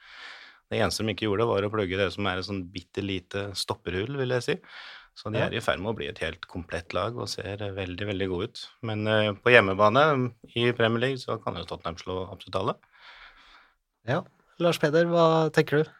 Det 0.71 0.79
eneste 0.79 1.03
de 1.03 1.11
ikke 1.11 1.27
gjorde, 1.27 1.49
var 1.49 1.67
å 1.67 1.73
plugge 1.73 1.99
det 1.99 2.11
som 2.15 2.27
er 2.31 2.39
et 2.39 2.47
sånn 2.47 2.63
bitte 2.71 3.03
lite 3.03 3.49
stopperhull, 3.59 4.15
vil 4.21 4.37
jeg 4.37 4.47
si. 4.47 4.59
Så 5.17 5.29
de 5.33 5.41
er 5.43 5.53
i 5.53 5.61
ferd 5.61 5.81
med 5.83 5.91
å 5.91 5.97
bli 5.97 6.07
et 6.09 6.21
helt 6.23 6.45
komplett 6.49 6.95
lag 6.95 7.17
og 7.19 7.29
ser 7.29 7.61
eh, 7.61 7.73
veldig, 7.75 8.07
veldig 8.09 8.27
gode 8.31 8.49
ut. 8.49 8.61
Men 8.87 9.03
eh, 9.09 9.31
på 9.35 9.53
hjemmebane 9.53 10.05
i 10.55 10.69
Premier 10.77 11.03
League 11.03 11.21
så 11.21 11.37
kan 11.43 11.59
jo 11.59 11.67
Tottenham 11.67 11.99
slå 11.99 12.21
absolutt 12.31 12.59
alle. 12.61 12.77
Ja. 14.07 14.21
Lars 14.61 14.79
Peder, 14.81 15.09
hva 15.11 15.25
tenker 15.53 15.81
du? 15.81 15.91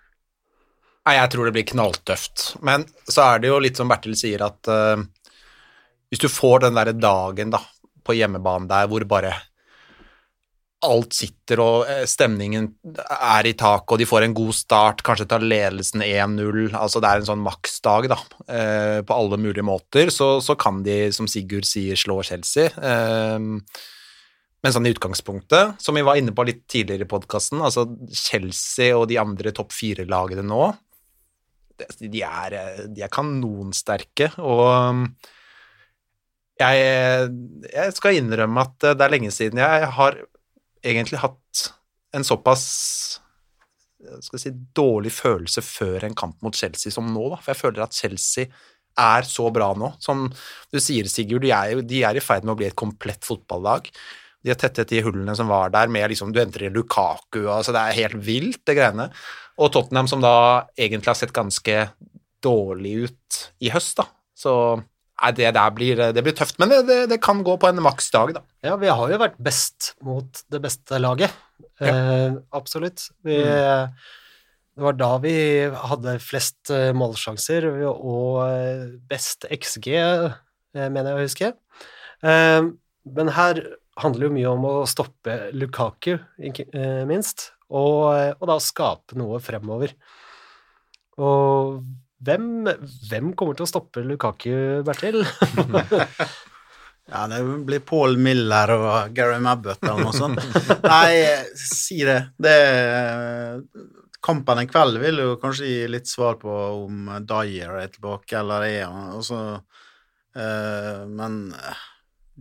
Nei, 1.02 1.16
jeg 1.18 1.32
tror 1.34 1.47
det 1.47 1.56
blir 1.56 1.70
knalltøft. 1.72 2.43
Men 2.66 2.86
så 3.10 3.26
er 3.26 3.41
det 3.41 3.49
jo 3.49 3.62
litt 3.64 3.80
som 3.80 3.89
Bertil 3.89 4.18
sier, 4.18 4.43
at 4.45 4.70
uh, 4.70 5.02
hvis 6.12 6.22
du 6.22 6.30
får 6.30 6.68
den 6.68 6.78
derre 6.78 6.93
dagen 6.93 7.54
da, 7.54 7.62
på 8.06 8.18
hjemmebane 8.18 8.70
der 8.70 8.89
hvor 8.89 9.06
bare 9.10 9.34
alt 10.82 11.14
sitter 11.14 11.60
og 11.62 11.84
eh, 11.86 12.08
stemningen 12.10 12.72
er 13.14 13.45
i 13.45 13.54
taket, 13.54 13.93
og 13.93 13.99
de 14.02 14.08
får 14.10 14.26
en 14.26 14.34
god 14.34 14.56
start, 14.58 15.04
kanskje 15.06 15.28
tar 15.30 15.43
ledelsen 15.45 16.02
1-0, 16.02 16.72
altså 16.74 16.97
det 16.97 17.12
er 17.12 17.22
en 17.22 17.28
sånn 17.28 17.43
maksdag 17.45 18.08
da, 18.10 18.18
uh, 18.49 18.99
på 19.06 19.18
alle 19.18 19.38
mulige 19.41 19.66
måter, 19.66 20.10
så, 20.10 20.34
så 20.41 20.58
kan 20.58 20.82
de, 20.86 21.04
som 21.14 21.30
Sigurd 21.30 21.70
sier, 21.70 21.99
slå 21.99 22.18
Chelsea. 22.26 22.74
Uh, 22.82 23.62
men 24.62 24.74
sånn 24.74 24.89
i 24.89 24.93
utgangspunktet, 24.93 25.78
som 25.82 25.97
vi 25.97 26.06
var 26.06 26.18
inne 26.18 26.34
på 26.38 26.45
litt 26.49 26.66
tidligere 26.70 27.06
i 27.06 27.10
podkasten, 27.14 27.62
altså 27.66 27.86
Chelsea 28.10 28.97
og 28.97 29.08
de 29.10 29.22
andre 29.22 29.54
topp 29.58 29.74
fire-lagene 29.78 30.45
nå, 30.45 30.66
de 32.02 32.24
er, 32.26 32.58
de 32.92 33.06
er 33.06 33.12
kanonsterke, 33.14 34.32
og 34.40 34.66
um, 34.92 35.06
jeg, 36.62 37.32
jeg 37.72 37.96
skal 37.98 38.20
innrømme 38.20 38.68
at 38.68 38.92
det 38.94 39.06
er 39.06 39.14
lenge 39.16 39.32
siden 39.34 39.62
jeg 39.64 39.88
har 39.98 40.20
egentlig 40.86 41.22
hatt 41.24 41.64
en 42.14 42.26
såpass 42.28 42.66
skal 44.02 44.38
jeg 44.38 44.44
si, 44.44 44.52
dårlig 44.76 45.12
følelse 45.14 45.64
før 45.64 46.08
en 46.08 46.18
kamp 46.18 46.40
mot 46.46 46.56
Chelsea 46.58 46.94
som 46.94 47.10
nå, 47.14 47.28
da. 47.34 47.40
For 47.42 47.54
jeg 47.54 47.62
føler 47.62 47.84
at 47.86 47.98
Chelsea 47.98 48.50
er 49.00 49.28
så 49.28 49.48
bra 49.54 49.72
nå. 49.78 49.94
Som 50.04 50.26
du 50.72 50.80
sier, 50.82 51.08
Sigurd, 51.12 51.46
de 51.46 51.54
er, 51.56 51.84
de 51.88 52.02
er 52.08 52.18
i 52.18 52.24
ferd 52.24 52.48
med 52.48 52.56
å 52.56 52.60
bli 52.60 52.70
et 52.70 52.78
komplett 52.78 53.28
fotballag. 53.28 53.92
De 54.42 54.52
har 54.52 54.58
tettet 54.60 54.90
de 54.90 55.04
hullene 55.06 55.36
som 55.38 55.50
var 55.52 55.74
der, 55.74 55.92
med 55.94 56.10
liksom, 56.12 56.34
du 56.34 56.42
entrer 56.42 56.70
i 56.70 56.74
Lukaku, 56.74 57.44
altså 57.46 57.76
det 57.76 57.84
er 57.84 58.00
helt 58.00 58.22
vilt, 58.26 58.64
det 58.66 58.78
greiene. 58.80 59.12
Og 59.62 59.70
Tottenham, 59.74 60.07
som 60.09 60.24
da 60.24 60.34
egentlig 60.80 61.12
har 61.12 61.20
sett 61.20 61.36
ganske 61.36 61.84
dårlig 62.41 62.95
ut 63.05 63.41
i 63.62 63.70
høst, 63.74 63.99
da. 63.99 64.07
Så 64.38 64.53
nei, 64.80 65.32
det 65.38 65.51
der 65.53 65.76
blir, 65.76 65.99
det 66.16 66.24
blir 66.26 66.34
tøft, 66.38 66.57
men 66.62 66.72
det, 66.72 66.80
det, 66.88 66.99
det 67.12 67.20
kan 67.22 67.43
gå 67.45 67.53
på 67.62 67.70
en 67.70 67.82
maksdag, 67.86 68.34
da. 68.39 68.41
Ja, 68.66 68.78
vi 68.82 68.89
har 68.89 69.12
jo 69.14 69.20
vært 69.22 69.38
best 69.41 69.91
mot 70.05 70.41
det 70.49 70.62
beste 70.64 70.97
laget. 71.01 71.36
Eh, 71.82 72.34
absolutt. 72.57 73.07
Vi, 73.26 73.38
Det 74.72 74.86
var 74.86 74.95
da 74.97 75.12
vi 75.22 75.36
hadde 75.91 76.16
flest 76.24 76.72
eh, 76.74 76.89
målsjanser 76.97 77.68
og 77.91 78.41
eh, 78.47 78.86
best 79.09 79.45
XG, 79.51 79.88
eh, 79.97 80.88
mener 80.88 81.12
jeg 81.12 81.18
å 81.18 81.26
huske. 81.26 81.51
Eh, 82.26 82.70
men 83.12 83.34
her 83.36 83.62
handler 84.01 84.30
jo 84.30 84.36
mye 84.38 84.53
om 84.53 84.68
å 84.70 84.76
stoppe 84.89 85.51
Lukaku, 85.53 86.16
ikke 86.39 86.66
minst, 87.09 87.51
og, 87.72 87.97
eh, 88.17 88.32
og 88.38 88.51
da 88.51 88.59
skape 88.61 89.17
noe 89.19 89.39
fremover. 89.43 89.95
Og 91.22 91.82
hvem, 92.22 92.47
hvem 93.09 93.34
kommer 93.38 93.57
til 93.57 93.65
å 93.65 93.72
stoppe 93.72 94.05
Lukaku, 94.05 94.53
Bertil? 94.88 95.24
Ja, 97.11 97.26
det 97.28 97.41
blir 97.67 97.82
Paul 97.84 98.13
Miller 98.22 98.72
og 98.72 99.15
Gary 99.15 99.39
Mabbott 99.43 99.82
eller 99.84 100.05
noe 100.05 100.15
sånt. 100.15 100.39
Nei, 100.86 101.26
si 101.59 101.97
det. 102.07 102.19
det. 102.39 102.53
Kampen 104.24 104.61
en 104.61 104.69
kveld 104.69 105.01
vil 105.01 105.19
jo 105.19 105.34
kanskje 105.41 105.67
gi 105.67 105.89
litt 105.91 106.07
svar 106.07 106.38
på 106.39 106.53
om 106.86 107.09
Dyer 107.28 107.82
er 107.82 107.91
tilbake 107.91 108.38
eller 108.39 108.63
er 108.67 108.86
han. 108.86 109.09
og 109.17 109.26
så, 109.28 109.41
eh, 110.38 111.01
men 111.09 111.41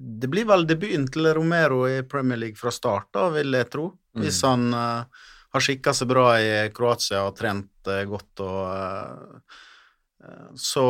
det 0.00 0.30
blir 0.32 0.46
vel 0.48 0.64
debuten 0.68 1.04
til 1.12 1.28
Romero 1.36 1.82
i 1.88 2.00
Premier 2.08 2.40
League 2.40 2.56
fra 2.56 2.72
start, 2.72 3.10
da, 3.12 3.26
vil 3.34 3.52
jeg 3.52 3.68
tro. 3.72 3.90
Hvis 4.16 4.40
han 4.46 4.70
uh, 4.72 5.04
har 5.52 5.64
skikka 5.64 5.92
seg 5.96 6.08
bra 6.10 6.30
i 6.40 6.52
Kroatia 6.74 7.26
og 7.28 7.36
trent 7.38 7.90
uh, 7.90 8.00
godt 8.08 8.42
og 8.42 8.62
eh, 10.24 10.48
Så 10.58 10.84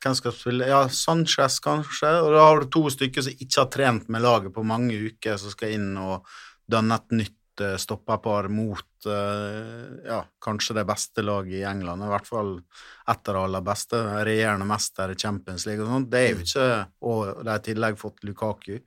hvem 0.00 0.16
skal 0.16 0.34
spille? 0.34 0.68
Ja, 0.70 0.82
Sanchez, 0.88 1.58
kanskje. 1.62 2.10
Og 2.24 2.32
da 2.34 2.44
har 2.46 2.60
du 2.60 2.70
to 2.72 2.86
stykker 2.92 3.24
som 3.26 3.36
ikke 3.36 3.62
har 3.62 3.70
trent 3.72 4.08
med 4.08 4.24
laget 4.24 4.54
på 4.54 4.64
mange 4.66 4.96
uker, 4.96 5.38
som 5.40 5.52
skal 5.54 5.76
inn 5.76 5.92
og 6.00 6.26
danne 6.70 6.96
et 6.96 7.16
nytt 7.22 7.39
eh, 7.64 7.76
stopperpar 7.80 8.48
mot 8.52 9.06
eh, 9.06 10.06
ja, 10.06 10.20
kanskje 10.42 10.76
det 10.80 10.86
beste 10.88 11.24
laget 11.24 11.60
i 11.60 11.64
England. 11.68 12.04
I 12.04 12.12
hvert 12.12 12.28
fall 12.28 12.54
et 12.60 13.32
av 13.32 13.36
de 13.36 13.42
aller 13.42 13.64
beste. 13.66 14.00
Regjerende 14.28 14.68
mester 14.68 15.14
i 15.14 15.18
Champions 15.18 15.66
League 15.68 15.84
og 15.84 15.92
sånt. 15.94 16.10
Det 16.12 16.22
er 16.22 16.30
jo 16.34 16.46
ikke 16.46 16.68
Og 17.10 17.42
de 17.42 17.50
har 17.52 17.60
i 17.60 17.66
tillegg 17.70 18.00
fått 18.00 18.24
Lukaku. 18.28 18.78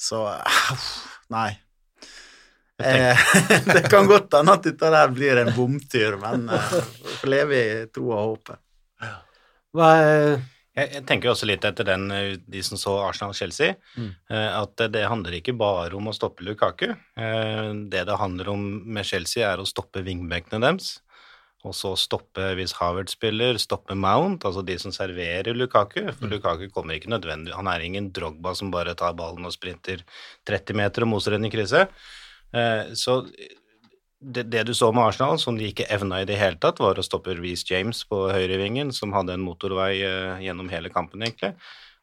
Så 0.00 0.24
nei. 1.34 1.50
Eh, 2.82 3.18
det 3.74 3.86
kan 3.90 4.06
godt 4.10 4.34
hende 4.34 4.56
at 4.56 4.66
dette 4.66 4.90
der 4.90 5.12
blir 5.14 5.38
en 5.44 5.52
bomtur, 5.54 6.18
men 6.22 6.48
eh, 6.50 6.72
vi 7.04 7.20
får 7.20 7.30
leve 7.30 7.60
i 7.60 7.86
troa 7.94 8.18
og 8.18 8.34
håpet. 8.34 8.60
Hva 9.74 9.94
er 9.98 10.36
Jeg, 10.74 10.90
jeg 10.96 11.04
tenker 11.06 11.30
også 11.30 11.46
litt 11.46 11.64
etter 11.66 11.86
den, 11.86 12.08
eh, 12.10 12.34
de 12.50 12.62
som 12.66 12.78
så 12.80 12.96
Arsenal-Chelsea, 13.06 13.76
mm. 13.94 14.10
at 14.34 14.84
det, 14.90 15.04
handler 15.06 15.38
ikke 15.38 15.54
bare 15.58 15.94
om 15.94 16.10
å 16.10 16.14
stoppe 16.16 16.46
Lukaku. 16.46 16.90
Eh, 16.90 17.70
Det 17.90 18.04
det 18.08 18.18
handler 18.18 18.50
om 18.54 18.64
med 18.84 19.06
Chelsea, 19.06 19.46
er 19.46 19.62
å 19.62 19.68
stoppe 19.68 20.02
wingbackene 20.02 20.62
deres. 20.64 21.00
og 21.64 21.72
så 21.72 21.94
stoppe 21.96 22.50
hvis 22.58 22.74
Havert 22.76 23.08
spiller, 23.08 23.56
stoppe 23.56 23.94
Mount, 23.96 24.44
altså 24.44 24.60
de 24.62 24.74
som 24.78 24.92
serverer 24.92 25.56
Lukaku. 25.56 26.12
For 26.12 26.28
Lukaku 26.28 26.68
kommer 26.68 26.98
ikke 26.98 27.08
nødvendig 27.08 27.54
Han 27.56 27.66
er 27.66 27.80
ingen 27.80 28.10
Drogba 28.12 28.52
som 28.54 28.70
bare 28.70 28.92
tar 28.94 29.14
ballen 29.16 29.46
og 29.48 29.54
sprinter 29.54 30.04
30 30.44 30.76
meter 30.76 31.06
og 31.06 31.08
moser 31.14 31.38
den 31.38 31.46
i. 31.48 31.86
Eh, 32.52 32.92
Så 32.92 33.24
det, 34.24 34.46
det 34.52 34.64
du 34.68 34.74
så 34.74 34.90
med 34.92 35.04
Arsenal, 35.04 35.38
som 35.38 35.58
de 35.58 35.68
ikke 35.68 35.86
evna 35.92 36.22
i 36.22 36.28
det 36.28 36.38
hele 36.40 36.58
tatt, 36.60 36.80
var 36.82 36.98
å 36.98 37.04
stoppe 37.04 37.36
Reece 37.36 37.68
James 37.70 38.02
på 38.08 38.24
høyrevingen, 38.32 38.92
som 38.96 39.14
hadde 39.16 39.36
en 39.36 39.44
motorvei 39.44 39.92
eh, 40.04 40.44
gjennom 40.44 40.70
hele 40.72 40.92
kampen, 40.92 41.24
egentlig. 41.24 41.54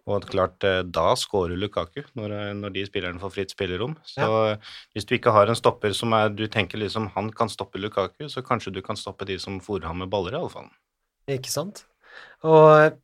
Og 0.09 0.25
klart, 0.29 0.63
eh, 0.65 0.81
da 0.85 1.11
skårer 1.19 1.59
Lukaku, 1.59 2.03
når, 2.17 2.35
eh, 2.37 2.53
når 2.57 2.75
de 2.77 2.85
spillerne 2.87 3.21
får 3.21 3.33
fritt 3.35 3.53
spillerom. 3.53 3.95
Så 4.07 4.25
ja. 4.25 4.55
hvis 4.95 5.07
du 5.09 5.15
ikke 5.17 5.33
har 5.35 5.51
en 5.51 5.57
stopper 5.57 5.95
som 5.97 6.13
er, 6.17 6.33
du 6.33 6.47
tenker 6.51 6.81
liksom 6.81 7.11
han 7.15 7.31
kan 7.35 7.51
stoppe 7.51 7.81
Lukaku, 7.81 8.27
så 8.29 8.45
kanskje 8.45 8.73
du 8.77 8.81
kan 8.85 8.99
stoppe 8.99 9.27
de 9.29 9.39
som 9.41 9.61
fòrer 9.63 9.89
ham 9.89 10.03
med 10.03 10.11
baller, 10.13 10.37
i 10.37 10.41
alle 10.41 10.53
fall. 10.53 10.69
Ikke 11.31 11.53
sant? 11.53 11.85
Og 12.45 12.97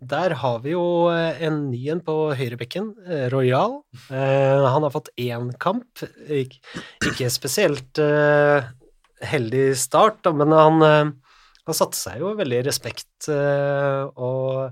der 0.00 0.32
har 0.40 0.60
vi 0.64 0.72
jo 0.72 1.10
eh, 1.12 1.42
en 1.44 1.66
ny 1.68 1.80
en 1.92 2.00
på 2.04 2.14
høyrebekken, 2.36 2.92
eh, 3.04 3.26
Royal. 3.32 3.82
Eh, 4.08 4.64
han 4.64 4.86
har 4.86 4.92
fått 4.94 5.12
én 5.20 5.50
kamp. 5.60 6.00
Ik 6.26 6.56
ikke 7.04 7.28
spesielt 7.32 8.00
heldig 9.20 9.66
start, 9.76 10.24
men 10.32 10.54
han, 10.56 10.80
han 10.80 11.76
satte 11.76 11.98
seg 11.98 12.22
jo 12.22 12.32
veldig 12.38 12.62
i 12.62 12.64
respekt, 12.64 13.28
og 13.28 14.70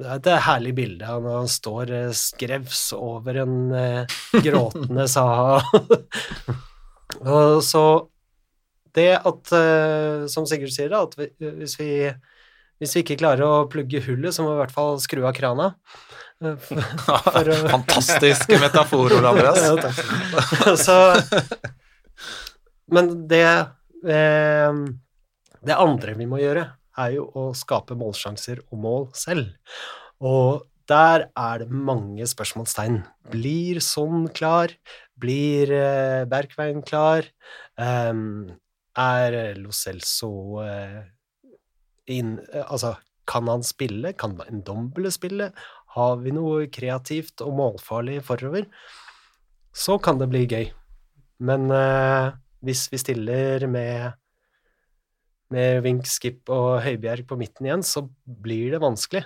det 0.00 0.06
er 0.08 0.14
et 0.16 0.30
herlig 0.46 0.72
bilde 0.78 1.04
når 1.20 1.36
han 1.42 1.50
står 1.52 1.92
skrevs 2.16 2.86
over 2.96 3.42
en 3.42 3.58
gråtende 4.32 5.04
Saha. 5.14 5.60
og 7.36 7.60
så 7.66 7.84
det 8.96 9.10
at, 9.20 9.52
som 10.32 10.48
Sigurd 10.48 10.72
sier, 10.72 10.88
da, 10.88 11.04
at 11.04 11.20
vi, 11.20 11.28
hvis 11.60 11.76
vi 11.82 11.92
hvis 12.80 12.94
vi 12.96 13.02
ikke 13.04 13.18
klarer 13.20 13.44
å 13.46 13.66
plugge 13.70 14.00
hullet, 14.06 14.32
så 14.34 14.42
må 14.44 14.54
vi 14.54 14.58
i 14.58 14.62
hvert 14.64 14.74
fall 14.74 14.96
skru 15.02 15.22
av 15.28 15.34
krana. 15.36 15.66
Eh, 16.40 16.56
for- 16.56 16.80
for 17.36 17.52
å- 17.52 17.60
Fantastiske 17.76 18.58
metaforer, 18.64 19.20
Andreas. 19.30 19.60
Ja, 19.60 19.76
takk. 19.84 20.76
Så 20.80 20.96
Men 22.90 23.12
det 23.30 23.44
eh, 24.08 24.80
Det 25.60 25.76
andre 25.76 26.14
vi 26.18 26.26
må 26.28 26.40
gjøre, 26.40 26.64
er 27.00 27.12
jo 27.18 27.26
å 27.38 27.50
skape 27.56 27.94
målsjanser 27.96 28.62
og 28.72 28.80
mål 28.82 29.04
selv. 29.16 29.52
Og 30.20 30.64
der 30.90 31.28
er 31.38 31.62
det 31.62 31.68
mange 31.70 32.24
spørsmålstegn. 32.26 32.96
Blir 33.30 33.78
sånn 33.84 34.24
klar? 34.34 34.72
Blir 35.20 35.70
eh, 35.76 36.24
Bergveien 36.28 36.80
klar? 36.82 37.28
Um, 37.78 38.48
er 38.98 39.54
Lo 39.60 39.70
Celso 39.76 40.32
eh, 40.64 40.98
inn, 42.08 42.38
eh, 42.52 42.64
altså, 42.66 42.94
kan 43.30 43.48
han 43.48 43.62
spille? 43.66 44.14
Kan 44.18 44.38
en 44.46 44.64
dombele 44.66 45.12
spille? 45.14 45.50
Har 45.96 46.16
vi 46.22 46.32
noe 46.34 46.68
kreativt 46.72 47.42
og 47.44 47.54
målfarlig 47.58 48.20
forover? 48.26 48.66
Så 49.74 49.98
kan 50.02 50.18
det 50.18 50.30
bli 50.30 50.46
gøy. 50.50 50.70
Men 51.40 51.70
eh, 51.74 52.32
hvis 52.66 52.88
vi 52.92 53.00
stiller 53.00 53.66
med 53.70 54.16
med 55.50 55.82
Wink, 55.82 56.06
Skip 56.06 56.50
og 56.52 56.80
Høibjerg 56.84 57.26
på 57.26 57.34
midten 57.38 57.66
igjen, 57.66 57.82
så 57.82 58.04
blir 58.24 58.70
det 58.70 58.82
vanskelig. 58.84 59.24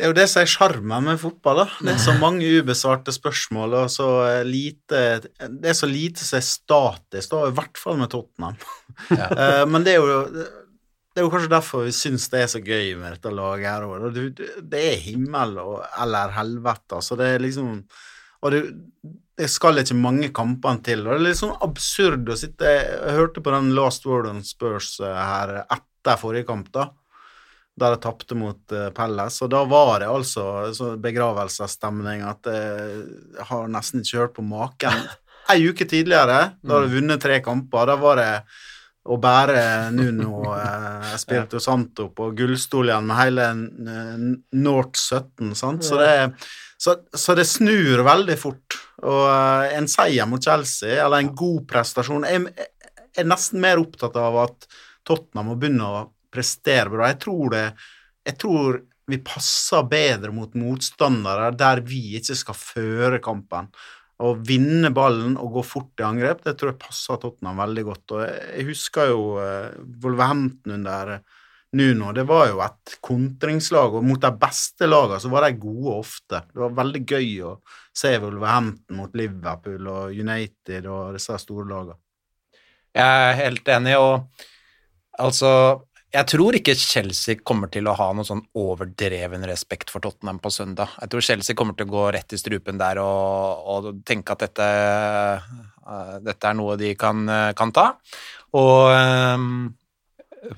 Det 0.00 0.06
er 0.06 0.14
jo 0.14 0.16
det 0.16 0.30
som 0.32 0.40
er 0.40 0.48
sjarmen 0.48 1.04
med 1.10 1.18
fotball. 1.20 1.58
da. 1.60 1.66
Det 1.84 1.92
er 1.92 1.98
så 2.00 2.14
mange 2.24 2.48
ubesvarte 2.48 3.12
spørsmål, 3.12 3.74
og 3.82 3.90
så 3.92 4.06
eh, 4.30 4.46
lite 4.48 5.02
Det 5.28 5.68
er 5.68 5.76
så 5.76 5.88
lite 5.90 6.24
som 6.24 6.38
er 6.38 6.46
statisk, 6.46 7.34
da, 7.34 7.42
i 7.50 7.56
hvert 7.58 7.80
fall 7.80 8.00
med 8.00 8.12
Tottenham. 8.12 8.56
Ja. 9.16 9.64
Men 9.64 9.84
det 9.84 9.94
er 9.94 10.02
jo 10.02 10.24
det 10.30 11.22
er 11.22 11.24
jo 11.24 11.30
kanskje 11.32 11.50
derfor 11.50 11.86
vi 11.86 11.92
syns 11.94 12.26
det 12.28 12.42
er 12.42 12.48
så 12.52 12.60
gøy 12.60 12.90
med 13.00 13.14
dette 13.14 13.30
laget 13.32 13.70
her 13.70 13.86
òg. 13.86 14.18
Det 14.60 14.82
er 14.90 15.00
himmel 15.00 15.56
og, 15.62 15.78
eller 16.02 16.34
helvete, 16.36 16.98
altså. 16.98 17.16
Det 17.16 17.28
er 17.34 17.44
liksom 17.44 17.78
Og 18.40 18.52
det, 18.52 18.60
det 19.40 19.48
skal 19.52 19.80
ikke 19.80 19.96
mange 19.96 20.28
kampene 20.36 20.84
til. 20.84 21.06
Og 21.06 21.12
det 21.12 21.18
er 21.18 21.26
litt 21.28 21.40
sånn 21.40 21.56
absurd 21.64 22.28
å 22.28 22.38
sitte 22.40 22.72
Jeg 22.72 23.16
hørte 23.16 23.44
på 23.44 23.52
den 23.52 23.72
Last 23.76 24.04
Word 24.08 24.28
on 24.32 24.44
Spurs 24.44 24.98
eh, 25.00 25.16
her 25.16 25.62
etter 25.62 26.20
forrige 26.20 26.48
kamp, 26.48 26.72
da 26.72 26.90
der 27.80 27.96
jeg 27.96 28.02
tapte 28.04 28.38
mot 28.38 28.76
uh, 28.76 28.88
Pelles. 28.96 29.40
Og 29.44 29.50
da 29.52 29.64
var 29.68 30.02
det 30.02 30.10
altså 30.10 30.44
så 30.76 30.92
begravelsesstemning 31.00 32.24
at 32.28 32.50
jeg 32.50 33.46
har 33.50 33.70
nesten 33.72 34.04
ikke 34.04 34.24
hørt 34.24 34.36
på 34.38 34.46
maken. 34.46 35.06
Ei 35.50 35.64
uke 35.66 35.86
tidligere, 35.88 36.42
da 36.62 36.76
hadde 36.76 36.86
jeg 36.86 36.94
vunnet 36.98 37.22
tre 37.22 37.40
kamper, 37.42 37.88
da 37.90 37.96
var 37.98 38.20
det 38.20 38.32
å 39.08 39.16
bære 39.20 39.62
Nuno 39.96 40.42
eh, 40.56 41.14
Espirito 41.14 41.60
Santo 41.62 42.10
på 42.14 42.30
gullstol 42.36 42.90
igjen 42.90 43.08
med 43.08 43.20
hele 43.20 43.48
eh, 43.48 44.26
North 44.60 45.00
17, 45.00 45.54
sant. 45.58 45.86
Så 45.86 46.00
det, 46.00 46.12
så, 46.80 46.98
så 47.12 47.36
det 47.38 47.48
snur 47.48 48.04
veldig 48.06 48.36
fort. 48.40 48.78
Og 49.02 49.24
eh, 49.24 49.78
en 49.78 49.88
seier 49.90 50.28
mot 50.28 50.42
Chelsea, 50.42 50.98
eller 51.00 51.22
en 51.22 51.34
god 51.36 51.64
prestasjon 51.70 52.28
jeg 52.28 52.46
er 53.18 53.26
nesten 53.26 53.62
mer 53.62 53.80
opptatt 53.80 54.14
av 54.20 54.36
at 54.44 54.68
Tottenham 55.06 55.50
må 55.50 55.56
begynne 55.58 55.86
å 55.86 56.02
prestere 56.32 56.90
bra. 56.92 57.10
Jeg 57.10 57.20
tror 57.26 57.56
det 57.56 57.64
Jeg 58.28 58.36
tror 58.36 58.82
vi 59.10 59.18
passer 59.24 59.86
bedre 59.90 60.30
mot 60.34 60.52
motstandere 60.58 61.50
der 61.58 61.82
vi 61.86 62.18
ikke 62.18 62.36
skal 62.38 62.58
føre 62.58 63.18
kampen. 63.22 63.70
Å 64.20 64.34
vinne 64.36 64.90
ballen 64.92 65.38
og 65.40 65.56
gå 65.56 65.64
fort 65.64 66.02
i 66.02 66.04
angrep, 66.04 66.42
det 66.44 66.58
tror 66.60 66.74
jeg 66.74 66.82
passer 66.82 67.20
Tottenham 67.22 67.62
veldig 67.62 67.84
godt. 67.88 68.14
Og 68.14 68.24
jeg 68.26 68.66
husker 68.68 69.12
jo 69.14 69.22
eh, 69.40 69.70
Wolverhampton 70.04 70.76
under 70.76 71.14
Nuno. 71.72 72.10
Det 72.12 72.26
var 72.28 72.50
jo 72.50 72.60
et 72.64 72.96
kontringslag, 73.06 73.96
og 73.96 74.04
mot 74.04 74.20
de 74.20 74.30
beste 74.42 74.88
lagene 74.90 75.22
så 75.22 75.32
var 75.32 75.46
de 75.46 75.60
gode 75.62 75.96
ofte. 76.02 76.42
Det 76.52 76.62
var 76.66 76.76
veldig 76.82 77.02
gøy 77.06 77.32
å 77.48 77.54
se 77.96 78.12
Wolverhampton 78.20 79.00
mot 79.00 79.16
Liverpool 79.16 79.88
og 79.88 80.20
United 80.20 80.88
og 80.90 81.16
disse 81.16 81.40
store 81.40 81.68
lagene. 81.70 82.00
Jeg 82.90 83.24
er 83.30 83.38
helt 83.38 83.68
enig, 83.70 83.96
og 84.02 84.46
altså 85.22 85.52
Jeg 86.10 86.26
tror 86.26 86.56
ikke 86.58 86.74
Chelsea 86.74 87.38
kommer 87.46 87.70
til 87.70 87.86
å 87.86 87.94
ha 87.94 88.08
noen 88.10 88.26
sånn 88.26 88.40
overdreven 88.58 89.44
respekt 89.46 89.92
for 89.92 90.02
Tottenham 90.02 90.40
på 90.42 90.50
søndag. 90.50 90.96
Jeg 90.98 91.12
tror 91.12 91.22
Chelsea 91.22 91.58
kommer 91.58 91.76
til 91.78 91.86
å 91.86 91.92
gå 91.92 92.06
rett 92.16 92.34
i 92.34 92.40
strupen 92.40 92.80
der 92.80 92.98
og, 92.98 93.68
og 93.70 94.00
tenke 94.06 94.34
at 94.34 94.42
dette, 94.42 94.66
uh, 95.86 96.16
dette 96.24 96.48
er 96.50 96.56
noe 96.58 96.74
de 96.80 96.90
kan, 96.98 97.22
uh, 97.30 97.52
kan 97.54 97.70
ta. 97.76 97.84
Og 98.58 98.90
um, 98.90 99.68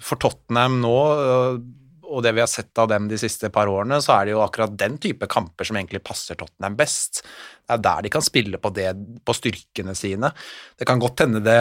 for 0.01 0.23
Tottenham 0.25 0.79
nå, 0.81 0.95
uh, 1.21 1.61
og 2.09 2.25
det 2.25 2.33
vi 2.33 2.41
har 2.41 2.49
sett 2.49 2.81
av 2.81 2.89
dem 2.89 3.11
de 3.11 3.19
siste 3.21 3.53
par 3.53 3.69
årene, 3.69 4.01
så 4.01 4.15
er 4.17 4.31
det 4.31 4.35
jo 4.35 4.41
akkurat 4.45 4.73
den 4.81 4.97
type 5.05 5.29
kamper 5.29 5.69
som 5.69 5.77
egentlig 5.77 6.01
passer 6.07 6.41
Tottenham 6.41 6.81
best. 6.81 7.21
Det 7.61 7.77
er 7.77 7.85
der 7.91 8.07
de 8.07 8.15
kan 8.17 8.25
spille 8.25 8.57
på, 8.57 8.73
det, 8.73 8.89
på 9.21 9.37
styrkene 9.37 9.93
sine. 10.01 10.33
Det 10.81 10.89
kan 10.89 11.01
godt 11.03 11.27
hende 11.27 11.45
det 11.45 11.61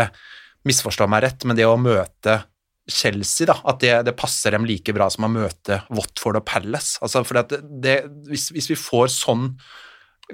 misforstår 0.67 1.11
meg 1.11 1.25
rett, 1.25 1.43
men 1.43 1.59
det 1.59 1.67
å 1.67 1.75
møte 1.79 2.39
Chelsea, 2.89 3.45
da, 3.49 3.57
at 3.69 3.79
det, 3.83 3.93
det 4.07 4.17
passer 4.17 4.55
dem 4.55 4.65
like 4.67 4.93
bra 4.95 5.07
som 5.13 5.27
å 5.27 5.31
møte 5.31 5.81
Watford 5.93 6.41
og 6.41 6.45
Palace. 6.49 6.97
Altså, 7.03 7.23
for 7.27 7.41
det, 7.41 7.61
det, 7.83 7.95
hvis, 8.29 8.49
hvis 8.55 8.71
vi 8.73 8.79
får 8.79 9.11
sånn 9.13 9.51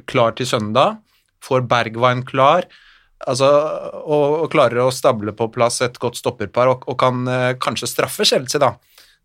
klar 0.09 0.35
til 0.37 0.47
søndag, 0.49 1.01
får 1.43 1.65
Bergwijn 1.69 2.23
klar, 2.27 2.67
altså, 3.25 3.49
og, 4.03 4.43
og 4.45 4.51
klarer 4.53 4.85
å 4.85 4.93
stable 4.93 5.33
på 5.37 5.49
plass 5.53 5.81
et 5.85 5.99
godt 6.01 6.19
stopperpar, 6.19 6.71
og, 6.71 6.87
og 6.89 6.99
kan 7.01 7.27
eh, 7.31 7.51
kanskje 7.61 7.91
straffe 7.91 8.27
Chelsea, 8.27 8.61
da. 8.63 8.75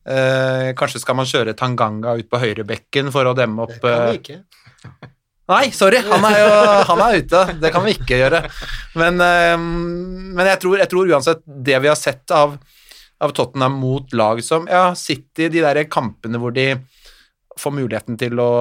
Eh, 0.03 0.73
kanskje 0.79 0.99
skal 1.05 1.15
man 1.15 1.29
kjøre 1.31 1.55
Tanganga 1.55 2.17
ut 2.19 2.27
på 2.27 2.41
høyrebekken 2.43 3.13
for 3.15 3.29
å 3.31 3.37
demme 3.39 3.63
opp 3.63 3.77
Det 3.77 3.83
kan 3.87 4.09
vi 4.09 4.17
eh, 4.17 4.19
ikke. 4.19 5.11
Nei, 5.53 5.67
sorry, 5.75 6.01
han 6.07 6.25
er 6.27 6.39
jo 6.41 6.51
han 6.89 7.03
er 7.05 7.19
ute. 7.23 7.41
Det 7.63 7.71
kan 7.75 7.85
vi 7.87 7.95
ikke 7.97 8.19
gjøre. 8.19 8.43
Men, 8.99 9.21
eh, 9.23 9.57
men 9.59 10.49
jeg, 10.55 10.61
tror, 10.65 10.79
jeg 10.83 10.91
tror 10.91 11.13
uansett 11.15 11.43
det 11.47 11.79
vi 11.85 11.91
har 11.91 11.99
sett 11.99 12.35
av, 12.35 12.57
av 13.23 13.35
Tottenham 13.37 13.79
mot 13.81 14.13
lag 14.17 14.43
som 14.45 14.67
ja, 14.71 14.93
City, 14.99 15.49
de 15.53 15.63
der 15.63 15.85
kampene 15.91 16.41
hvor 16.43 16.55
de 16.55 16.73
får 17.61 17.75
muligheten 17.77 18.19
til 18.19 18.41
å, 18.43 18.53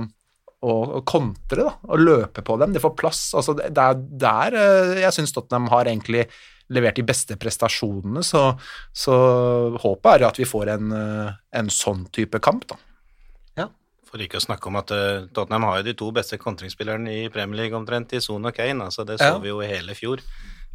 å, 0.00 0.76
å 0.98 1.02
kontre, 1.06 1.66
da, 1.66 1.74
og 1.90 2.02
løpe 2.02 2.44
på 2.46 2.56
dem. 2.60 2.74
De 2.74 2.82
får 2.82 2.96
plass. 2.98 3.24
Altså, 3.38 3.54
det 3.60 3.70
er 3.70 4.00
der 4.00 4.56
eh, 4.58 4.94
jeg 5.04 5.16
syns 5.18 5.34
Tottenham 5.36 5.68
har 5.72 5.90
egentlig 5.90 6.26
levert 6.70 6.98
de 6.98 7.04
beste 7.06 7.34
prestasjonene, 7.38 8.22
så, 8.22 8.44
så 8.94 9.14
håpet 9.82 10.12
er 10.12 10.24
jo 10.24 10.30
at 10.30 10.38
vi 10.38 10.46
får 10.46 10.70
en, 10.76 10.94
eh, 10.94 11.34
en 11.58 11.70
sånn 11.74 12.06
type 12.14 12.38
kamp, 12.42 12.68
da. 12.70 12.78
For 14.10 14.22
ikke 14.22 14.40
å 14.40 14.42
snakke 14.42 14.66
om 14.66 14.78
at 14.80 14.90
uh, 14.90 15.26
Tottenham 15.30 15.68
har 15.68 15.80
jo 15.80 15.86
de 15.86 15.94
to 15.98 16.08
beste 16.14 16.38
kontringsspillerne 16.42 17.12
i 17.14 17.28
Premier 17.30 17.62
League 17.62 17.78
omtrent, 17.78 18.16
i 18.16 18.22
Son 18.22 18.48
og 18.48 18.56
Kane. 18.56 18.88
Altså, 18.88 19.06
det 19.06 19.20
så 19.20 19.36
Ja. 19.36 19.38
vi 19.38 19.52
jo 19.52 19.60
i 19.62 19.70
hele 19.70 19.94
fjor. 19.94 20.24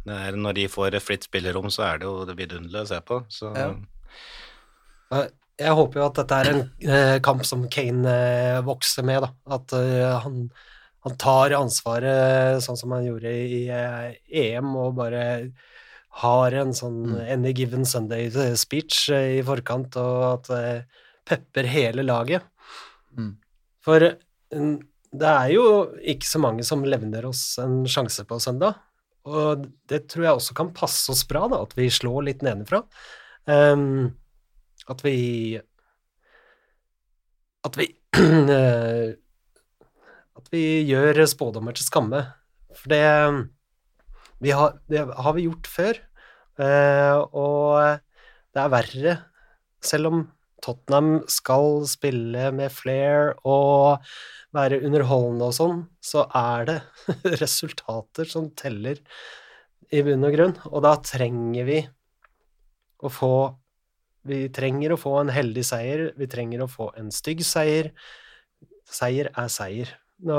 Det 0.06 0.14
er, 0.28 0.36
når 0.38 0.54
de 0.60 0.68
får 0.70 0.96
fritt 1.02 1.26
spillerom, 1.26 1.66
så 1.72 1.82
er 1.88 1.98
det 2.02 2.06
jo 2.06 2.22
det 2.28 2.36
vidunderlig 2.38 2.84
å 2.84 2.90
se 2.92 3.00
på. 3.02 3.20
Så 3.32 3.50
Ja. 3.56 3.72
Eh, 5.16 5.28
Jeg 5.58 5.72
håper 5.72 6.00
jo 6.02 6.06
at 6.10 6.18
dette 6.18 6.36
er 6.36 6.48
en 6.50 6.58
eh, 6.84 7.18
kamp 7.24 7.40
som 7.48 7.62
Kane 7.72 8.04
eh, 8.12 8.58
vokser 8.60 9.06
med, 9.08 9.22
da. 9.24 9.30
At 9.56 9.72
eh, 9.72 10.18
han, 10.20 10.50
han 11.06 11.14
tar 11.16 11.54
ansvaret 11.56 12.60
sånn 12.60 12.76
som 12.76 12.92
han 12.92 13.06
gjorde 13.06 13.32
i 13.32 13.62
eh, 13.72 14.18
EM, 14.28 14.74
og 14.76 14.98
bare 14.98 15.22
har 16.20 16.52
en 16.60 16.74
sånn 16.76 17.16
Any 17.24 17.54
Given 17.56 17.88
Sunday-speech 17.88 19.06
i 19.16 19.40
forkant, 19.48 19.96
og 19.96 20.20
at 20.28 20.50
det 20.52 20.68
pepper 21.26 21.70
hele 21.72 22.04
laget. 22.04 22.44
Mm. 23.16 23.32
For 23.84 24.04
mm, 24.52 24.76
det 25.16 25.32
er 25.32 25.50
jo 25.56 25.66
ikke 26.04 26.28
så 26.28 26.40
mange 26.44 26.68
som 26.68 26.84
levner 26.84 27.24
oss 27.32 27.56
en 27.64 27.86
sjanse 27.88 28.28
på 28.28 28.36
søndag, 28.44 28.76
og 29.26 29.66
det 29.90 30.04
tror 30.10 30.24
jeg 30.24 30.38
også 30.38 30.56
kan 30.56 30.72
passe 30.76 31.10
oss 31.12 31.24
bra, 31.28 31.44
da, 31.50 31.60
at 31.66 31.74
vi 31.78 31.88
slår 31.92 32.28
litt 32.28 32.44
nedenfra. 32.46 32.84
Um, 33.46 34.14
at 34.90 35.02
vi 35.06 35.58
At 37.66 37.76
vi 37.78 37.86
eh, 38.18 39.12
At 40.38 40.50
vi 40.50 40.64
gjør 40.86 41.24
spådommer 41.26 41.74
til 41.74 41.86
skamme. 41.86 42.22
For 42.76 42.90
det, 42.90 43.02
vi 44.42 44.52
har, 44.54 44.76
det 44.90 45.06
har 45.06 45.34
vi 45.36 45.46
gjort 45.48 45.70
før, 45.70 46.02
Uh, 46.56 47.20
og 47.36 48.00
det 48.56 48.62
er 48.62 48.70
verre. 48.72 49.14
Selv 49.84 50.08
om 50.08 50.22
Tottenham 50.66 51.20
skal 51.30 51.84
spille 51.86 52.50
med 52.56 52.74
flair 52.74 53.36
og 53.46 54.02
være 54.56 54.80
underholdende 54.86 55.50
og 55.50 55.54
sånn, 55.54 55.82
så 56.02 56.26
er 56.34 56.66
det 56.70 56.78
resultater 57.42 58.28
som 58.30 58.50
teller 58.58 58.98
i 59.94 60.02
bunn 60.02 60.26
og 60.26 60.34
grunn, 60.34 60.56
og 60.72 60.82
da 60.82 60.96
trenger 61.06 61.68
vi 61.68 61.80
å 63.06 63.12
få 63.12 63.36
Vi 64.26 64.48
trenger 64.50 64.90
å 64.90 64.96
få 64.98 65.12
en 65.20 65.28
heldig 65.30 65.62
seier, 65.62 66.00
vi 66.18 66.26
trenger 66.26 66.64
å 66.64 66.66
få 66.66 66.88
en 66.98 67.12
stygg 67.14 67.44
seier. 67.46 67.92
Seier 68.82 69.28
er 69.30 69.52
seier. 69.54 69.92
Nå, 70.26 70.38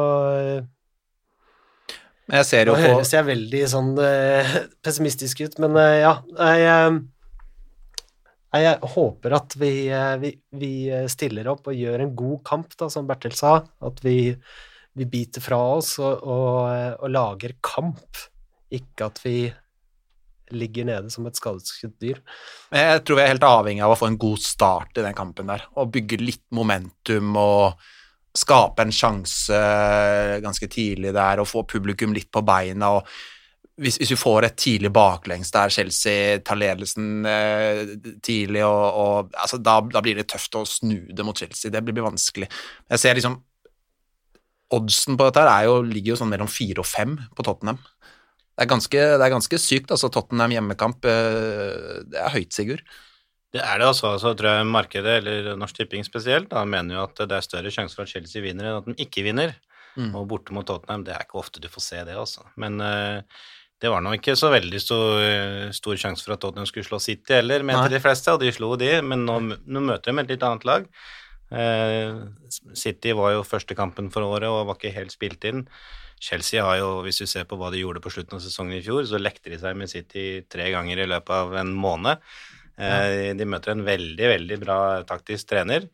jeg 2.27 2.47
ser 2.49 2.67
jo 2.67 2.75
på 2.75 2.81
høres 2.83 3.13
jeg 3.13 3.23
veldig 3.27 3.61
sånn 3.71 3.93
eh, 4.03 4.55
pessimistisk 4.85 5.45
ut, 5.45 5.55
men 5.63 5.77
eh, 5.79 6.01
ja 6.01 6.13
jeg, 6.59 6.97
jeg 8.55 8.79
håper 8.95 9.35
at 9.35 9.55
vi, 9.59 9.73
eh, 9.91 10.15
vi, 10.21 10.31
vi 10.55 10.71
stiller 11.11 11.49
opp 11.51 11.67
og 11.67 11.77
gjør 11.77 12.03
en 12.03 12.15
god 12.15 12.41
kamp, 12.47 12.73
da, 12.79 12.89
som 12.91 13.07
Bertil 13.09 13.35
sa. 13.35 13.59
At 13.83 14.01
vi, 14.05 14.31
vi 14.97 15.07
biter 15.09 15.43
fra 15.43 15.59
oss 15.75 15.97
og, 15.99 16.23
og, 16.23 16.99
og 17.01 17.11
lager 17.11 17.57
kamp, 17.61 18.23
ikke 18.73 19.09
at 19.11 19.23
vi 19.25 19.37
ligger 20.55 20.87
nede 20.87 21.11
som 21.11 21.27
et 21.27 21.35
skadeskutt 21.35 21.97
dyr. 21.99 22.21
Jeg 22.71 23.03
tror 23.03 23.19
vi 23.19 23.23
er 23.25 23.33
helt 23.33 23.43
avhengig 23.43 23.83
av 23.83 23.93
å 23.93 23.99
få 23.99 24.07
en 24.07 24.19
god 24.21 24.39
start 24.39 24.99
i 24.99 25.03
den 25.03 25.15
kampen 25.17 25.51
der, 25.51 25.65
og 25.75 25.91
bygge 25.91 26.21
litt 26.21 26.45
momentum 26.55 27.35
og 27.39 27.87
skape 28.37 28.85
en 28.85 28.93
sjanse 28.93 29.57
ganske 30.43 30.69
tidlig 30.71 31.11
der 31.15 31.41
og 31.41 31.49
få 31.49 31.65
publikum 31.67 32.13
litt 32.15 32.29
på 32.31 32.43
beina. 32.47 32.93
og 32.99 33.09
hvis, 33.77 33.99
hvis 34.01 34.11
vi 34.13 34.17
får 34.19 34.47
et 34.47 34.57
tidlig 34.57 34.89
baklengs 34.93 35.51
der 35.53 35.73
Chelsea 35.73 36.39
tar 36.45 36.57
ledelsen 36.57 37.25
eh, 37.29 37.83
tidlig, 38.25 38.63
og, 38.65 38.85
og 39.01 39.37
altså, 39.37 39.59
da, 39.61 39.77
da 39.93 40.01
blir 40.05 40.17
det 40.17 40.27
tøft 40.31 40.57
å 40.57 40.63
snu 40.67 41.11
det 41.13 41.25
mot 41.25 41.37
Chelsea. 41.37 41.71
Det 41.73 41.83
blir, 41.85 41.97
blir 41.97 42.07
vanskelig. 42.07 42.49
Jeg 42.89 43.03
ser 43.03 43.19
liksom 43.19 43.43
Oddsen 44.75 45.15
på 45.15 45.23
dette 45.23 45.39
her 45.39 45.47
er 45.47 45.67
jo, 45.69 45.75
ligger 45.87 46.11
jo 46.11 46.15
sånn 46.19 46.31
mellom 46.33 46.49
fire 46.51 46.81
og 46.83 46.87
fem 46.89 47.13
på 47.37 47.43
Tottenham. 47.47 47.77
Det 48.57 48.65
er 48.65 48.67
ganske, 48.67 49.03
det 49.15 49.23
er 49.23 49.31
ganske 49.31 49.59
sykt, 49.63 49.93
altså. 49.95 50.09
Tottenham 50.11 50.51
hjemmekamp, 50.51 51.05
eh, 51.07 52.01
det 52.11 52.19
er 52.19 52.33
høyt, 52.33 52.51
Sigurd. 52.51 52.81
Det 53.55 53.61
er 53.63 53.79
det 53.79 53.87
altså. 53.87 54.11
Så 54.19 54.33
tror 54.35 54.57
jeg 54.57 54.67
markedet, 54.67 55.13
eller 55.21 55.53
Norsk 55.55 55.77
Tipping 55.77 56.03
spesielt, 56.03 56.49
da, 56.51 56.65
mener 56.67 56.97
jo 56.97 57.05
at 57.05 57.21
det 57.21 57.37
er 57.37 57.45
større 57.45 57.71
sjanse 57.71 57.95
for 57.95 58.03
at 58.03 58.11
Chelsea 58.11 58.43
vinner 58.43 58.67
enn 58.67 58.81
at 58.81 58.89
de 58.89 58.97
ikke 59.07 59.23
vinner. 59.29 59.55
Mm. 59.95 60.11
Og 60.17 60.27
borte 60.33 60.53
mot 60.53 60.67
Tottenham, 60.67 61.05
det 61.07 61.15
er 61.15 61.23
ikke 61.23 61.39
ofte 61.39 61.63
du 61.63 61.69
får 61.71 61.85
se 61.85 62.03
det, 62.09 62.17
altså. 62.19 62.43
Men 62.59 62.81
eh, 62.83 63.45
det 63.81 63.91
var 63.93 64.01
nå 64.01 64.15
ikke 64.17 64.33
så 64.39 64.49
veldig 64.49 64.79
stor, 64.81 65.21
stor 65.75 65.99
sjanse 66.01 66.25
for 66.25 66.33
at 66.33 66.41
Tottenham 66.41 66.65
skulle 66.69 66.87
slå 66.87 66.97
City 67.03 67.35
heller, 67.37 67.61
mente 67.67 67.91
de 67.93 68.01
fleste, 68.01 68.33
og 68.33 68.41
de 68.41 68.49
slo 68.55 68.71
de, 68.79 68.89
men 69.05 69.25
nå, 69.27 69.37
nå 69.65 69.83
møter 69.85 70.11
de 70.13 70.23
et 70.23 70.33
litt 70.33 70.45
annet 70.47 70.65
lag. 70.65 70.87
Eh, 71.53 72.17
City 72.75 73.13
var 73.15 73.35
jo 73.37 73.45
første 73.47 73.77
kampen 73.77 74.09
for 74.11 74.25
året 74.25 74.49
og 74.49 74.65
var 74.67 74.79
ikke 74.79 74.95
helt 74.97 75.13
spilt 75.13 75.45
inn. 75.47 75.63
Chelsea 76.19 76.63
har 76.65 76.79
jo, 76.81 76.89
hvis 77.05 77.21
du 77.21 77.27
ser 77.29 77.45
på 77.45 77.59
hva 77.59 77.69
de 77.69 77.83
gjorde 77.83 78.01
på 78.01 78.09
slutten 78.09 78.39
av 78.39 78.41
sesongen 78.41 78.79
i 78.79 78.81
fjor, 78.81 79.05
så 79.05 79.21
lekte 79.21 79.53
de 79.53 79.59
seg 79.61 79.77
med 79.77 79.91
City 79.91 80.27
tre 80.49 80.71
ganger 80.73 81.03
i 81.03 81.09
løpet 81.13 81.29
av 81.29 81.53
en 81.61 81.73
måned. 81.77 82.23
Eh, 82.77 83.33
De 83.37 83.45
møter 83.45 83.75
en 83.75 83.85
veldig, 83.85 84.27
veldig 84.33 84.57
bra 84.65 84.79
taktisk 85.05 85.53
trener. 85.53 85.85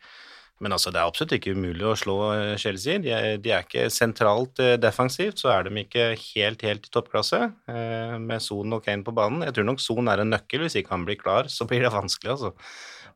Men 0.64 0.76
altså, 0.76 0.94
det 0.94 1.02
er 1.02 1.10
absolutt 1.10 1.36
ikke 1.36 1.54
umulig 1.58 1.86
å 1.90 1.96
slå 2.00 2.18
eh, 2.32 2.56
Chelsea. 2.62 3.02
De 3.04 3.12
er, 3.12 3.30
de 3.44 3.52
er 3.52 3.66
ikke 3.66 3.90
sentralt 3.92 4.62
eh, 4.64 4.78
defensivt, 4.80 5.42
så 5.44 5.52
er 5.52 5.68
de 5.68 5.84
ikke 5.84 6.14
helt, 6.16 6.64
helt 6.64 6.88
i 6.88 6.94
toppklasse 6.94 7.42
eh, 7.44 8.18
med 8.24 8.44
Son 8.46 8.78
og 8.78 8.86
Kane 8.86 9.04
på 9.04 9.16
banen. 9.16 9.44
Jeg 9.48 9.58
tror 9.58 9.68
nok 9.68 9.84
Son 9.84 10.12
er 10.12 10.24
en 10.24 10.32
nøkkel. 10.32 10.64
Hvis 10.64 10.80
ikke 10.80 10.96
han 10.96 11.08
blir 11.10 11.20
klar, 11.20 11.52
så 11.52 11.68
blir 11.68 11.84
det 11.84 11.92
vanskelig, 11.94 12.38
altså. 12.38 12.54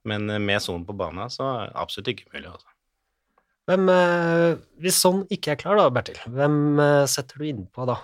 Men 0.08 0.28
med 0.44 0.60
Son 0.64 0.84
på 0.88 0.96
banen, 0.96 1.32
så 1.32 1.48
er 1.54 1.72
det 1.72 1.80
absolutt 1.80 2.12
ikke 2.14 2.28
umulig. 2.32 2.52
Altså. 2.52 2.74
Hvem, 3.68 3.90
eh, 3.92 4.54
hvis 4.80 4.98
sånn 5.04 5.26
ikke 5.34 5.52
er 5.52 5.58
klar, 5.60 5.76
da, 5.76 5.90
Bertil, 5.92 6.20
hvem 6.32 6.80
eh, 6.80 7.06
setter 7.12 7.42
du 7.42 7.50
innpå 7.50 7.88
da? 7.90 7.98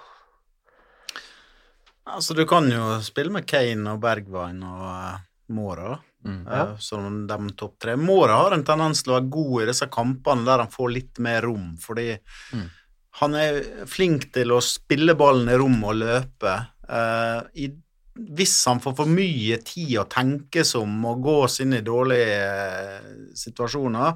Altså, 2.04 2.36
du 2.36 2.44
kan 2.44 2.68
jo 2.68 2.98
spille 3.00 3.32
med 3.32 3.48
Kane 3.48 3.94
og 3.94 4.02
Bergwijn 4.04 4.60
og 4.68 4.82
uh, 4.84 5.22
Mora. 5.56 5.96
Mm. 6.24 6.46
Ja. 6.48 6.78
som 6.80 7.28
de 7.28 7.50
topp 7.60 7.74
tre. 7.84 7.96
Mora 8.00 8.38
har 8.40 8.54
en 8.56 8.64
tendens 8.64 9.04
til 9.04 9.12
å 9.12 9.18
være 9.20 9.30
god 9.30 9.64
i 9.64 9.66
disse 9.74 9.88
kampene 9.92 10.46
der 10.48 10.64
han 10.64 10.72
får 10.72 10.92
litt 10.94 11.20
mer 11.20 11.42
rom, 11.44 11.74
fordi 11.78 12.18
Mm. 12.54 12.70
han 13.20 13.36
er 13.36 13.58
flink 13.86 14.32
til 14.34 14.52
å 14.56 14.62
spille 14.64 15.16
ballen 15.20 15.50
i 15.50 15.58
rom 15.60 15.84
og 15.84 15.96
løpe. 16.00 16.54
Eh, 16.90 17.42
i, 17.66 17.68
hvis 18.16 18.56
han 18.68 18.80
får 18.80 18.96
for 18.96 19.06
mye 19.06 19.58
tid 19.66 19.98
å 20.00 20.08
tenke 20.10 20.64
som 20.66 21.06
og 21.06 21.22
gå 21.24 21.36
oss 21.44 21.60
inn 21.60 21.74
i 21.74 21.82
dårlige 21.82 22.40
eh, 22.40 23.12
situasjoner, 23.36 24.16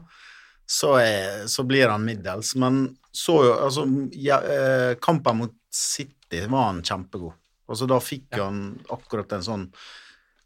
så, 0.68 0.96
er, 1.00 1.46
så 1.48 1.64
blir 1.64 1.88
han 1.90 2.04
middels. 2.06 2.56
Men 2.56 2.98
så 3.12 3.38
jo 3.46 3.54
Altså, 3.66 3.86
ja, 4.14 4.40
eh, 4.44 4.96
kampen 5.02 5.38
mot 5.38 5.54
City 5.72 6.46
var 6.48 6.72
han 6.72 6.82
kjempegod. 6.84 7.34
Altså, 7.70 7.88
da 7.88 8.00
fikk 8.00 8.36
han 8.40 8.80
akkurat 8.90 9.32
en 9.34 9.44
sånn 9.44 9.66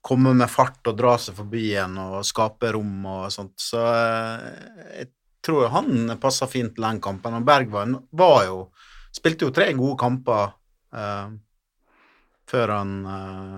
komme 0.02 0.34
med 0.34 0.50
fart 0.50 0.88
og 0.90 0.98
dra 0.98 1.16
seg 1.22 1.38
forbi 1.38 1.72
en 1.80 1.98
og 2.02 2.22
skape 2.26 2.74
rom 2.76 3.06
og 3.06 3.28
sånt. 3.34 3.56
Så 3.62 3.82
eh, 3.82 4.48
jeg 4.98 5.12
tror 5.46 5.70
han 5.74 6.16
passer 6.22 6.50
fint 6.50 6.74
til 6.76 6.88
den 6.88 7.02
kampen. 7.04 7.38
Og 7.38 7.46
Bergvann 7.48 8.00
var 8.12 8.46
jo 8.50 8.64
Spilte 9.12 9.44
jo 9.44 9.52
tre 9.52 9.66
gode 9.76 9.98
kamper 10.00 10.54
eh, 10.96 11.32
før 12.48 12.72
han 12.72 12.94
eh, 13.04 13.58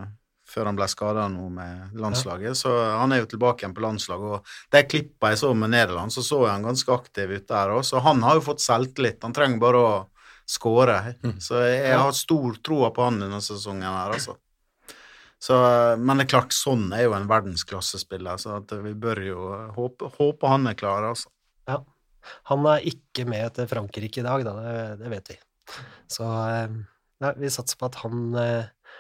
før 0.54 0.70
han 0.70 0.78
ble 0.78 0.88
skada 0.92 1.26
nå 1.32 1.48
med 1.54 1.94
landslaget, 1.98 2.58
så 2.58 2.72
han 3.00 3.14
er 3.14 3.24
jo 3.24 3.30
tilbake 3.32 3.64
igjen 3.64 3.74
på 3.74 3.84
landslaget. 3.86 4.38
Og 4.38 4.74
de 4.76 4.82
klippa 4.86 5.32
jeg 5.34 5.42
så 5.42 5.52
med 5.58 5.74
Nederland, 5.74 6.14
så 6.14 6.24
så 6.26 6.44
jeg 6.44 6.54
han 6.54 6.68
ganske 6.68 6.94
aktiv 6.94 7.34
ut 7.34 7.48
der 7.50 7.74
òg, 7.74 7.82
så 7.88 8.04
han 8.06 8.22
har 8.26 8.38
jo 8.38 8.46
fått 8.50 8.62
selvtillit. 8.66 9.22
Han 9.26 9.34
trenger 9.34 9.62
bare 9.64 9.82
å 9.82 9.94
skåre. 10.50 10.98
Så 11.42 11.64
jeg 11.64 11.98
har 11.98 12.14
stor 12.18 12.60
tro 12.66 12.84
på 12.94 13.08
han 13.08 13.22
denne 13.24 13.42
sesongen 13.42 13.88
her, 13.88 14.14
altså. 14.14 14.38
Så, 15.44 15.56
men 16.00 16.20
det 16.20 16.28
er 16.28 16.34
klart, 16.38 16.56
sånn 16.56 16.86
er 16.96 17.08
jo 17.08 17.16
en 17.18 17.28
verdensklassespiller, 17.28 18.40
så 18.40 18.62
at 18.62 18.72
vi 18.86 18.94
bør 18.96 19.20
jo 19.28 19.50
håpe, 19.76 20.08
håpe 20.16 20.52
han 20.52 20.70
er 20.72 20.78
klar, 20.80 21.04
altså. 21.10 21.28
Ja. 21.68 21.82
Han 22.48 22.64
er 22.72 22.86
ikke 22.88 23.26
med 23.28 23.52
til 23.58 23.68
Frankrike 23.68 24.22
i 24.22 24.24
dag, 24.24 24.46
da, 24.48 24.54
det, 24.64 24.78
det 25.02 25.12
vet 25.12 25.34
vi. 25.34 25.38
Så 26.12 26.24
ja, 26.24 27.34
vi 27.36 27.52
satser 27.52 27.80
på 27.80 27.90
at 27.90 28.00
han, 28.06 28.24
eh, 28.40 28.96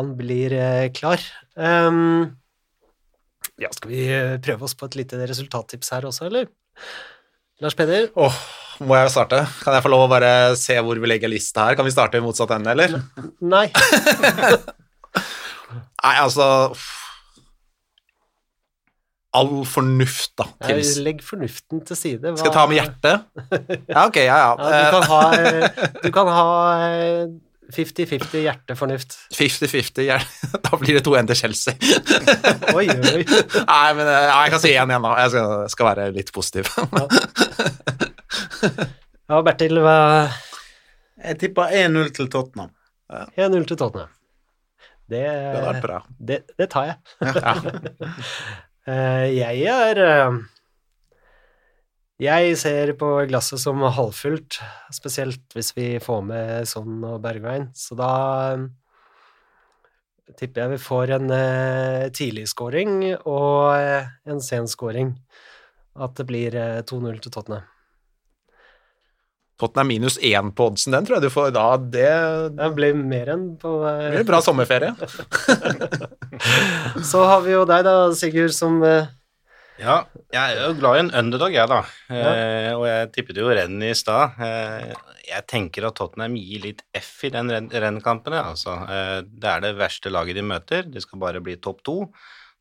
han 0.00 0.12
blir 0.18 0.54
eh, 0.58 0.90
klar. 0.94 1.22
Um, 1.54 2.34
ja, 3.62 3.70
skal 3.70 3.92
vi 3.92 4.04
eh, 4.10 4.36
prøve 4.42 4.66
oss 4.66 4.74
på 4.78 4.90
et 4.90 4.98
lite 4.98 5.22
resultattips 5.22 5.94
her 5.94 6.10
også, 6.10 6.26
eller? 6.26 6.50
Lars 7.62 7.78
Peder? 7.78 8.10
Åh, 8.18 8.44
må 8.82 8.98
jeg 8.98 9.14
starte? 9.14 9.44
Kan 9.62 9.78
jeg 9.78 9.86
få 9.86 9.94
lov 9.94 10.08
å 10.08 10.10
bare 10.10 10.30
se 10.58 10.74
hvor 10.82 10.98
vi 10.98 11.10
legger 11.14 11.30
lista 11.30 11.68
her? 11.68 11.78
Kan 11.78 11.86
vi 11.86 11.94
starte 11.94 12.18
i 12.18 12.24
motsatt 12.24 12.56
ende, 12.58 12.74
eller? 12.74 12.98
Nei. 13.38 13.68
Nei, 16.04 16.16
altså. 16.20 16.46
All 19.34 19.64
fornuft, 19.66 20.34
da. 20.38 20.44
Tils. 20.68 20.92
Legg 21.02 21.22
fornuften 21.26 21.80
til 21.88 21.96
side. 21.98 22.28
Hva- 22.30 22.38
Skal 22.38 22.52
jeg 22.52 22.54
ta 22.54 22.66
med 22.70 22.78
hjertet? 22.78 23.88
Ja, 23.90 24.04
ok, 24.06 24.20
ja, 24.22 24.36
ja. 24.44 24.52
Ja, 24.70 24.84
du 24.84 24.92
kan 24.94 25.08
ha, 25.10 25.22
eh, 25.40 25.88
du 26.04 26.10
kan 26.14 26.30
ha 26.30 26.44
eh, 26.92 27.24
50-50 27.74 28.44
hjertefornuft. 28.44 29.16
50-50, 29.34 30.04
ja. 30.06 30.20
da 30.68 30.78
blir 30.78 31.00
det 31.00 31.02
2-1 31.08 31.32
til 31.32 31.40
Chelsea. 31.40 31.74
Oi, 32.76 32.86
oi. 32.86 33.24
Nei, 33.24 33.88
men 33.98 34.04
eh, 34.06 34.22
ja, 34.28 34.38
jeg 34.44 34.54
kan 34.54 34.62
si 34.62 34.70
1 34.76 34.94
igjen, 34.94 35.08
da. 35.08 35.16
Jeg 35.24 35.34
skal, 35.34 35.66
skal 35.74 35.90
være 35.90 36.06
litt 36.14 36.30
positiv. 36.36 36.70
Ja, 39.24 39.40
Bertil, 39.42 39.80
hva 39.82 39.96
Jeg 41.24 41.38
tippa 41.42 41.66
1-0 41.74 42.10
til 42.14 42.30
Tottenham. 42.30 42.70
1-0 43.34 43.66
til 43.72 43.80
Tottenham. 43.80 44.13
Det, 45.10 45.20
Det 45.20 45.80
bra. 45.84 45.98
det, 46.18 46.38
det 46.58 46.70
tar 46.72 46.92
jeg. 46.92 46.96
Ja. 47.20 47.54
Eh, 48.84 49.30
jeg 49.32 49.62
er 49.64 49.96
eh, 50.04 50.34
Jeg 52.20 52.56
ser 52.60 52.90
på 53.00 53.06
glasset 53.30 53.62
som 53.62 53.80
halvfullt, 53.80 54.58
spesielt 54.92 55.56
hvis 55.56 55.70
vi 55.72 55.86
får 56.04 56.20
med 56.28 56.68
Sonn 56.68 56.98
og 57.08 57.22
Bergveien, 57.24 57.70
så 57.72 57.96
da 57.96 58.10
tipper 60.36 60.66
jeg 60.66 60.74
vi 60.74 60.80
får 60.84 61.14
en 61.16 61.32
eh, 61.32 62.06
tidlig 62.12 62.44
scoring 62.52 63.02
og 63.14 63.72
eh, 63.78 64.12
en 64.28 64.44
sen 64.44 64.68
scoring. 64.68 65.14
At 65.96 66.16
det 66.20 66.28
blir 66.28 66.52
eh, 66.58 66.82
2-0 66.84 67.20
til 67.24 67.32
Tottenham. 67.32 67.64
Tottenham 69.60 69.86
minus 69.92 70.16
én 70.18 70.48
på 70.50 70.66
oddsen, 70.70 70.94
den 70.96 71.06
tror 71.06 71.20
jeg 71.20 71.28
du 71.28 71.30
får 71.32 71.52
da. 71.54 71.66
Det 71.78 72.08
Det 72.58 72.70
blir 72.74 72.96
mer 72.98 73.28
enn 73.36 73.44
på 73.60 73.76
Det 73.86 74.10
blir 74.16 74.26
bra 74.32 74.40
sommerferie. 74.42 74.90
Så 77.10 77.22
har 77.28 77.44
vi 77.44 77.54
jo 77.54 77.62
deg 77.68 77.84
da, 77.86 77.94
Sigurd, 78.18 78.54
som 78.56 78.80
eh, 78.82 79.06
Ja, 79.78 80.00
jeg 80.34 80.56
er 80.56 80.60
jo 80.68 80.74
glad 80.78 80.96
i 80.98 81.02
en 81.04 81.12
underdog, 81.22 81.54
jeg, 81.54 81.70
da. 81.70 81.80
Eh, 82.10 82.70
og 82.74 82.84
jeg 82.88 83.10
tippet 83.14 83.38
jo 83.38 83.48
renn 83.50 83.80
i 83.82 83.94
stad. 83.98 84.36
Eh, 84.42 84.92
jeg 85.24 85.46
tenker 85.50 85.86
at 85.88 85.96
Tottenham 85.98 86.36
gir 86.38 86.62
litt 86.66 86.82
F 86.98 87.24
i 87.26 87.32
den 87.34 87.50
rennkampen. 87.70 88.36
ja, 88.36 88.44
Altså. 88.50 88.74
Eh, 88.90 89.20
det 89.26 89.50
er 89.50 89.64
det 89.64 89.74
verste 89.78 90.10
laget 90.10 90.38
de 90.38 90.46
møter. 90.46 90.86
De 90.90 91.02
skal 91.02 91.22
bare 91.22 91.42
bli 91.42 91.56
topp 91.62 91.82
to. 91.86 91.96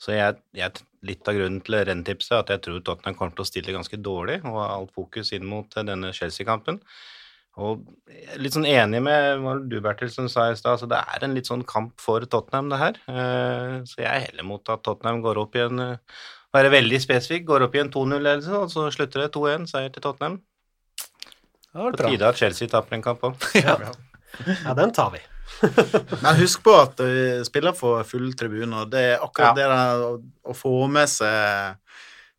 Så 0.01 0.13
jeg, 0.15 0.37
jeg, 0.57 0.71
litt 1.03 1.27
av 1.27 1.35
grunnen 1.37 1.61
til 1.65 1.79
renntipset 1.87 2.37
at 2.37 2.53
jeg 2.53 2.63
tror 2.65 2.83
Tottenham 2.83 3.17
kommer 3.19 3.35
til 3.37 3.45
å 3.45 3.49
stille 3.49 3.75
ganske 3.75 3.99
dårlig, 3.99 4.39
og 4.47 4.59
har 4.61 4.77
alt 4.77 4.93
fokus 4.95 5.33
inn 5.35 5.45
mot 5.47 5.77
eh, 5.77 5.85
denne 5.87 6.13
Chelsea-kampen. 6.15 6.79
Og 7.61 7.83
litt 8.41 8.55
sånn 8.55 8.65
enig 8.65 9.03
med 9.05 9.43
hva 9.43 9.57
du, 9.61 9.75
Bertil, 9.83 10.09
som 10.09 10.29
sa 10.31 10.47
i 10.49 10.55
stad, 10.57 10.79
så 10.81 10.87
det 10.89 10.97
er 10.97 11.25
en 11.27 11.35
litt 11.37 11.49
sånn 11.51 11.61
kamp 11.69 11.99
for 12.01 12.25
Tottenham, 12.25 12.71
det 12.73 12.79
her. 12.81 13.01
Eh, 13.11 13.75
Så 13.89 13.99
jeg 14.01 14.09
er 14.09 14.25
heller 14.29 14.47
mot 14.47 14.73
at 14.73 14.81
Tottenham 14.85 15.21
går 15.21 15.41
opp 15.43 15.59
i 15.59 15.65
en 15.67 15.83
eh, 15.83 16.23
være 16.53 16.71
veldig 16.73 17.01
spesifikk, 17.01 17.45
går 17.49 17.67
opp 17.67 17.75
i 17.77 17.83
en 17.83 17.91
2-0-ledelse, 17.93 18.57
og 18.57 18.73
så 18.73 18.87
slutter 18.93 19.25
det 19.25 19.33
2-1, 19.35 19.69
seier 19.69 19.93
til 19.93 20.05
Tottenham. 20.05 20.39
På 21.73 21.89
tide 21.97 22.27
at 22.29 22.37
Chelsea 22.37 22.69
taper 22.69 22.99
en 22.99 23.05
kamp 23.05 23.29
òg. 23.29 23.37
Ja, 24.65 24.73
den 24.73 24.89
tar 24.93 25.11
vi. 25.13 25.19
Men 26.23 26.39
husk 26.39 26.63
på 26.65 26.73
at 26.79 26.99
vi 27.03 27.43
spiller 27.47 27.75
for 27.77 28.03
fulle 28.07 28.33
tribuner. 28.37 28.89
Det 28.89 29.05
er 29.13 29.23
akkurat 29.23 29.57
det 29.57 29.69
der 29.69 30.03
å, 30.07 30.11
å 30.49 30.57
få 30.57 30.75
med 30.91 31.11
seg 31.11 31.79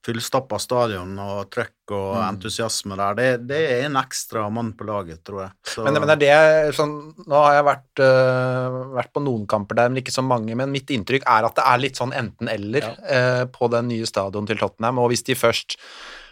fullstappa 0.04 0.58
stadion 0.60 1.12
og 1.22 1.48
trøkk 1.52 1.92
og 1.96 2.16
entusiasme 2.24 2.96
der, 2.98 3.16
det, 3.18 3.28
det 3.48 3.60
er 3.72 3.86
en 3.86 3.98
ekstra 4.00 4.46
mann 4.52 4.72
på 4.76 4.86
laget, 4.88 5.22
tror 5.26 5.44
jeg. 5.46 5.52
Men, 5.84 6.00
men 6.02 6.12
det 6.20 6.30
er 6.32 6.68
det 6.68 6.76
sånn, 6.76 6.94
Nå 7.24 7.40
har 7.40 7.58
jeg 7.58 7.66
vært, 7.68 8.02
øh, 8.04 8.78
vært 8.98 9.12
på 9.14 9.22
noen 9.24 9.46
kamper 9.50 9.80
der, 9.80 9.92
men 9.92 10.02
ikke 10.02 10.14
så 10.14 10.24
mange. 10.24 10.56
Men 10.58 10.72
mitt 10.72 10.92
inntrykk 10.92 11.26
er 11.30 11.48
at 11.48 11.56
det 11.58 11.64
er 11.70 11.80
litt 11.82 12.00
sånn 12.00 12.14
enten-eller 12.16 12.90
øh, 12.90 13.44
på 13.54 13.70
den 13.72 13.90
nye 13.92 14.08
stadion 14.08 14.48
til 14.48 14.60
Tottenham. 14.60 15.00
Og 15.02 15.12
hvis 15.12 15.24
de 15.28 15.36
først, 15.38 15.78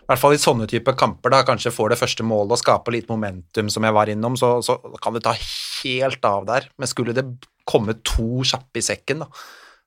i 0.02 0.10
hvert 0.10 0.20
fall 0.20 0.36
i 0.36 0.42
sånne 0.42 0.68
type 0.70 0.96
kamper, 0.98 1.32
da 1.32 1.42
kanskje 1.48 1.72
får 1.74 1.94
det 1.94 2.00
første 2.02 2.26
målet 2.26 2.56
og 2.56 2.62
skaper 2.62 2.96
litt 2.96 3.08
momentum, 3.12 3.72
som 3.72 3.88
jeg 3.88 3.96
var 3.96 4.12
innom, 4.12 4.36
så, 4.40 4.58
så 4.64 4.78
kan 5.00 5.16
det 5.16 5.24
ta 5.24 5.36
helt 5.84 6.24
av 6.24 6.46
der. 6.48 6.68
Men 6.78 6.90
skulle 6.90 7.14
det 7.16 7.26
komme 7.68 7.94
to 8.02 8.42
kjappe 8.46 8.80
i 8.80 8.84
sekken, 8.84 9.22
da, 9.24 9.28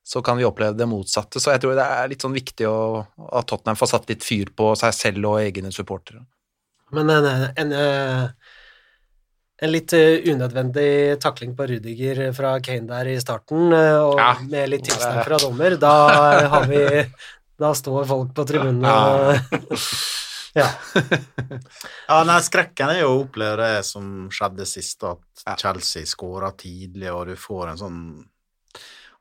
så 0.06 0.22
kan 0.24 0.38
vi 0.38 0.46
oppleve 0.46 0.76
det 0.78 0.86
motsatte. 0.88 1.40
Så 1.42 1.50
jeg 1.52 1.60
tror 1.64 1.74
det 1.76 1.84
er 1.96 2.08
litt 2.12 2.22
sånn 2.24 2.36
viktig 2.36 2.68
å, 2.70 2.76
at 3.32 3.48
Tottenham 3.50 3.76
får 3.80 3.90
satt 3.90 4.08
litt 4.12 4.24
fyr 4.24 4.52
på 4.56 4.70
seg 4.78 4.94
selv 4.96 5.32
og 5.32 5.40
egne 5.42 5.72
supportere. 5.74 6.22
Men 6.94 7.10
en, 7.10 7.26
en, 7.58 7.72
en 9.58 9.72
litt 9.72 9.92
unødvendig 9.96 11.18
takling 11.24 11.56
på 11.58 11.66
Rudiger 11.72 12.20
fra 12.36 12.54
Kane 12.62 12.86
der 12.90 13.10
i 13.10 13.16
starten, 13.20 13.72
og 13.74 14.20
Ja. 14.20 14.34
med 14.46 14.70
litt 14.70 14.84
tilstand 14.86 15.24
fra 15.26 15.40
dommer, 15.42 15.76
da 15.80 15.94
har 16.54 16.68
vi 16.70 16.84
Da 17.58 17.70
står 17.72 18.04
folk 18.04 18.34
på 18.36 18.44
tribunene 18.44 18.90
og 18.92 19.70
Ja. 20.56 20.70
Ja, 22.08 22.22
nei, 22.24 22.38
skrekken 22.44 22.92
er 22.92 23.00
jo 23.02 23.10
å 23.10 23.22
oppleve 23.24 23.56
det 23.60 23.82
som 23.84 24.28
skjedde 24.32 24.66
sist, 24.68 25.02
at 25.04 25.58
Chelsea 25.60 26.06
skåra 26.08 26.52
tidlig, 26.56 27.10
og 27.12 27.26
du 27.28 27.34
får 27.40 27.72
en 27.72 27.80
sånn 27.80 27.98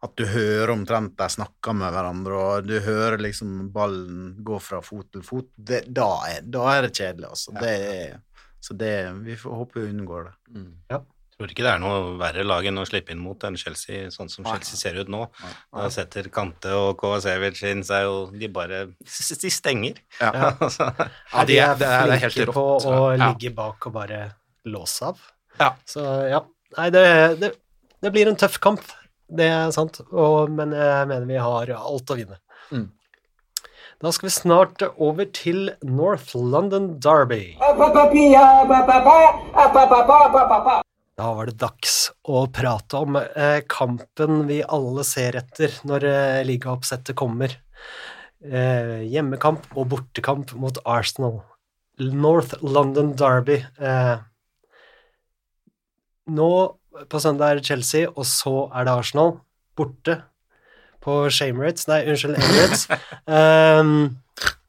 At 0.05 0.13
du 0.19 0.25
hører 0.29 0.73
omtrent 0.75 1.15
de 1.17 1.27
snakker 1.33 1.73
med 1.73 1.91
hverandre, 1.95 2.37
og 2.37 2.69
du 2.69 2.75
hører 2.85 3.17
liksom 3.25 3.71
ballen 3.73 4.35
gå 4.45 4.59
fra 4.61 4.81
fot 4.85 5.09
til 5.15 5.23
fot. 5.25 5.49
Det, 5.55 5.85
da, 5.89 6.09
er, 6.29 6.45
da 6.45 6.67
er 6.75 6.85
det 6.85 6.93
kjedelig, 6.93 7.31
altså. 7.31 7.55
Det 7.57 7.73
er, 7.89 8.19
så 8.61 8.77
det 8.77 8.93
Vi 9.25 9.37
får 9.39 9.59
håpe 9.63 9.81
vi 9.81 9.89
unngår 9.95 10.29
det. 10.29 10.35
Tror 11.35 11.51
ikke 11.51 11.65
det 11.65 11.71
er 11.73 11.81
noe 11.83 12.13
verre 12.15 12.45
lag 12.47 12.63
enn 12.69 12.77
å 12.79 12.85
slippe 12.87 13.11
inn 13.11 13.19
mot 13.19 13.41
enn 13.43 13.57
Chelsea, 13.59 14.05
sånn 14.13 14.29
som 14.31 14.45
Chelsea 14.47 14.77
ser 14.79 14.95
ut 15.01 15.09
nå. 15.11 15.25
Da 15.75 15.89
setter 15.91 16.29
Kante 16.31 16.71
og 16.71 16.93
Kovacevic 17.01 17.59
inn 17.67 17.83
seg, 17.83 18.07
og 18.07 18.37
de 18.39 18.47
bare 18.47 18.85
De 19.03 19.51
stenger. 19.51 19.99
Ja. 20.21 20.31
Altså, 20.63 20.87
Ja, 21.33 21.43
de 21.43 21.53
det 21.53 21.59
er 21.59 21.71
er- 21.73 21.75
det 21.75 21.89
er 22.15 22.23
helt 22.23 22.33
flinke 22.37 22.53
på 22.55 22.65
å 22.79 23.17
Ja. 23.17 23.33
ligge 23.33 23.51
bak 23.55 23.85
og 23.87 23.93
bare 23.97 24.21
låse 24.65 25.03
av. 25.11 25.19
Ja. 25.59 25.73
Så 25.85 26.05
ja. 26.31 26.39
Nei, 26.77 26.89
det, 26.89 27.03
det, 27.43 27.51
det 28.01 28.11
blir 28.15 28.27
en 28.31 28.35
tøff 28.39 28.55
kamp, 28.63 28.81
det 29.29 29.45
er 29.51 29.71
sant, 29.75 29.99
og, 30.11 30.49
men 30.51 30.71
jeg 30.71 31.07
mener 31.07 31.25
vi 31.27 31.35
har 31.39 31.69
alt 31.75 32.11
å 32.11 32.15
vinne. 32.15 32.39
Mm. 32.71 32.89
Da 34.03 34.11
skal 34.11 34.27
vi 34.27 34.33
snart 34.35 34.81
over 34.99 35.25
til 35.31 35.69
North 35.83 36.31
London 36.35 36.97
Derby. 36.99 37.55
Da 41.15 41.29
var 41.31 41.47
det 41.47 41.59
dags 41.61 42.09
å 42.27 42.41
prate 42.51 42.99
om 42.99 43.15
eh, 43.15 43.61
kampen 43.71 44.43
vi 44.49 44.59
alle 44.67 45.05
ser 45.07 45.37
etter 45.39 45.71
når 45.87 46.05
eh, 46.09 46.39
ligaoppsettet 46.47 47.15
kommer. 47.15 47.55
Eh, 48.43 49.05
hjemmekamp 49.07 49.69
og 49.79 49.87
bortekamp 49.93 50.51
mot 50.59 50.81
Arsenal. 50.83 51.39
North 52.03 52.59
London 52.59 53.13
Derby. 53.15 53.61
Eh, 53.79 54.17
nå 56.35 56.49
på 57.11 57.23
søndag 57.23 57.47
er 57.53 57.61
det 57.61 57.69
Chelsea, 57.69 58.11
og 58.11 58.27
så 58.27 58.67
er 58.75 58.87
det 58.87 58.97
Arsenal. 58.99 59.37
Borte 59.75 60.19
på 61.03 61.15
Shamerates 61.31 61.87
Nei, 61.87 62.01
unnskyld, 62.09 62.35
Emirates. 62.41 62.87
um, 63.27 64.17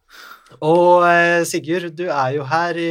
og 0.71 1.07
eh, 1.11 1.43
Sigurd, 1.49 1.91
du 1.99 2.07
er 2.07 2.37
jo 2.39 2.47
her 2.51 2.79
i, 2.79 2.91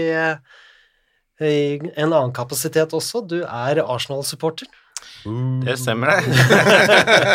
i 1.44 1.80
en 1.96 2.12
annen 2.14 2.34
kapasitet 2.36 2.94
også. 2.96 3.22
Du 3.28 3.42
er 3.44 3.82
Arsenal-supporter. 3.84 4.68
det 5.66 5.76
stemmer, 5.82 6.08
det. 6.16 6.24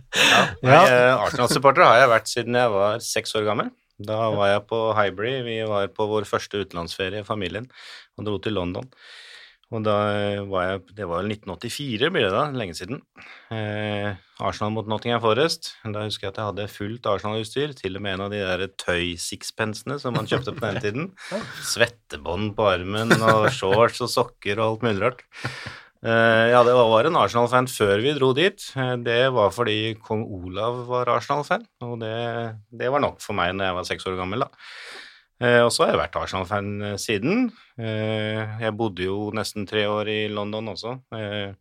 Ja. 0.73 0.83
eh, 0.83 1.13
Arsenal-supporter 1.27 1.85
har 1.87 2.01
jeg 2.03 2.11
vært 2.13 2.31
siden 2.33 2.59
jeg 2.59 2.73
var 2.75 2.99
seks 3.05 3.35
år 3.39 3.47
gammel. 3.51 3.71
Da 4.03 4.31
var 4.35 4.49
jeg 4.57 4.65
på 4.71 4.79
Highbury. 4.97 5.35
Vi 5.47 5.59
var 5.69 5.87
på 5.95 6.07
vår 6.11 6.25
første 6.27 6.65
utenlandsferie 6.65 7.21
i 7.23 7.27
familien 7.29 7.69
og 8.19 8.27
dro 8.27 8.39
til 8.43 8.57
London. 8.59 8.89
Og 9.73 9.81
da 9.87 9.95
var 10.51 10.67
jeg 10.67 10.81
Det 10.99 11.07
var 11.09 11.23
vel 11.23 11.33
1984, 11.33 12.11
blir 12.13 12.27
det 12.27 12.33
da, 12.35 12.43
lenge 12.53 12.75
siden. 12.77 12.99
Eh, 13.55 14.13
Arsenal 14.43 14.73
mot 14.75 14.89
Nottingham 14.91 15.23
Forest. 15.25 15.71
Da 15.85 16.03
husker 16.05 16.27
jeg 16.29 16.35
at 16.35 16.41
jeg 16.43 16.49
hadde 16.51 16.67
fullt 16.75 17.07
Arsenal-utstyr, 17.09 17.73
til 17.79 17.97
og 17.97 18.03
med 18.05 18.19
en 18.19 18.25
av 18.27 18.33
de 18.35 18.43
der 18.43 18.67
tøy-sixpensene 18.83 19.97
som 20.03 20.13
man 20.19 20.29
kjøpte 20.29 20.53
på 20.59 20.67
den 20.67 20.81
tiden. 20.85 21.07
Svettebånd 21.65 22.53
på 22.59 22.67
armen 22.69 23.15
og 23.21 23.49
shorts 23.55 24.03
og 24.05 24.13
sokker 24.13 24.61
og 24.61 24.67
alt 24.67 24.85
mulig 24.89 25.03
rart. 25.07 25.25
Eh, 26.03 26.49
ja, 26.51 26.61
det 26.67 26.75
var 26.75 26.89
var 26.91 27.07
en 27.09 27.17
Arsenal-fan 27.21 27.69
før 27.71 28.03
vi 28.03 28.13
dro 28.19 28.33
dit. 28.37 28.65
Eh, 28.77 28.97
Det 29.07 29.21
var 29.33 29.53
fordi 29.55 29.95
kong 30.03 30.27
Olav 30.43 30.83
var 30.91 31.13
Arsenal-fan, 31.17 31.65
og 31.87 32.01
det, 32.03 32.13
det 32.75 32.91
var 32.93 33.01
nok 33.05 33.23
for 33.23 33.39
meg 33.39 33.55
når 33.55 33.71
jeg 33.71 33.79
var 33.79 33.89
seks 33.93 34.09
år 34.11 34.19
gammel, 34.19 34.43
da. 34.45 34.51
Eh, 35.43 35.63
Og 35.65 35.73
så 35.75 35.85
har 35.85 35.93
jeg 35.93 36.03
vært 36.05 36.21
Arsenal-fan 36.21 36.71
eh, 36.93 37.01
siden. 37.01 37.51
Eh, 37.81 38.63
Jeg 38.63 38.77
bodde 38.79 39.09
jo 39.09 39.33
nesten 39.35 39.67
tre 39.67 39.89
år 39.91 40.11
i 40.13 40.21
London 40.31 40.73
også. 40.75 41.01
Eh, 41.17 41.55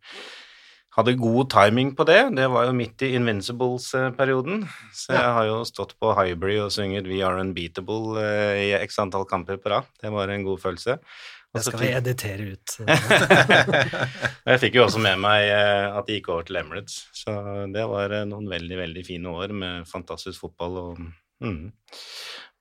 Hadde 0.92 1.14
god 1.16 1.48
timing 1.48 1.94
på 1.96 2.04
det. 2.04 2.20
Det 2.36 2.50
var 2.52 2.66
jo 2.68 2.72
midt 2.76 3.00
i 3.00 3.14
Invincibles-perioden. 3.16 4.66
Så 4.92 5.14
jeg 5.16 5.30
har 5.38 5.46
jo 5.48 5.62
stått 5.64 5.94
på 5.96 6.10
Highbury 6.12 6.58
og 6.60 6.68
sunget 6.74 7.08
We 7.08 7.22
Are 7.24 7.40
Unbeatable 7.40 8.20
i 8.60 8.74
x 8.76 9.00
antall 9.00 9.24
kamper 9.24 9.56
på 9.56 9.72
rad. 9.72 9.88
Det 10.02 10.12
var 10.12 10.28
en 10.28 10.44
god 10.44 10.60
følelse. 10.60 10.98
Det 11.48 11.62
skal 11.64 11.80
vi 11.80 11.88
editere 11.96 12.50
ut. 12.52 12.76
jeg 14.52 14.60
fikk 14.66 14.76
jo 14.76 14.84
også 14.84 15.00
med 15.00 15.16
meg 15.24 15.48
at 15.48 16.04
de 16.10 16.18
gikk 16.18 16.28
over 16.28 16.44
til 16.44 16.60
Emirates, 16.60 17.06
så 17.16 17.38
det 17.72 17.88
var 17.88 18.12
noen 18.28 18.52
veldig, 18.52 18.78
veldig 18.84 19.06
fine 19.08 19.32
år 19.32 19.56
med 19.56 19.88
fantastisk 19.88 20.44
fotball 20.44 20.76
og 20.82 21.00
mm. 21.40 21.72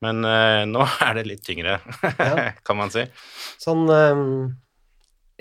Men 0.02 0.24
eh, 0.26 0.64
nå 0.70 0.82
er 1.08 1.20
det 1.20 1.28
litt 1.30 1.44
tyngre, 1.46 1.80
Ja. 2.18 2.52
kan 2.68 2.80
man 2.80 2.92
si. 2.94 3.04
Sånn 3.62 3.86
ehm, 3.94 4.24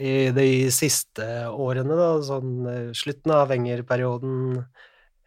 i 0.01 0.31
de 0.37 0.49
siste 0.73 1.27
årene, 1.53 1.97
da, 1.99 2.11
sånn 2.25 2.53
eh, 2.69 2.91
slutten 2.97 3.33
av 3.37 3.49
Wenger-perioden, 3.53 4.59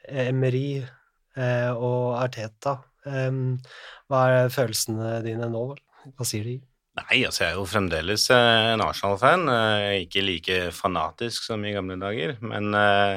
Emery 0.09 0.67
eh, 0.83 1.71
og 1.73 2.17
Arteta, 2.19 2.77
ehm, 3.07 3.57
hva 4.11 4.23
er 4.43 4.53
følelsene 4.53 5.17
dine 5.25 5.49
nå? 5.53 5.65
Hva 6.13 6.25
sier 6.27 6.43
de? 6.49 6.57
Nei, 6.99 7.23
altså 7.25 7.41
jeg 7.45 7.53
er 7.53 7.57
jo 7.57 7.65
fremdeles 7.65 8.27
eh, 8.35 8.73
en 8.75 8.83
Arsenal-fan. 8.85 9.47
eh, 9.49 10.03
Ikke 10.03 10.21
like 10.21 10.57
fanatisk 10.77 11.47
som 11.47 11.63
i 11.65 11.71
gamle 11.73 11.97
dager, 12.01 12.35
men 12.45 12.69
eh, 12.77 13.15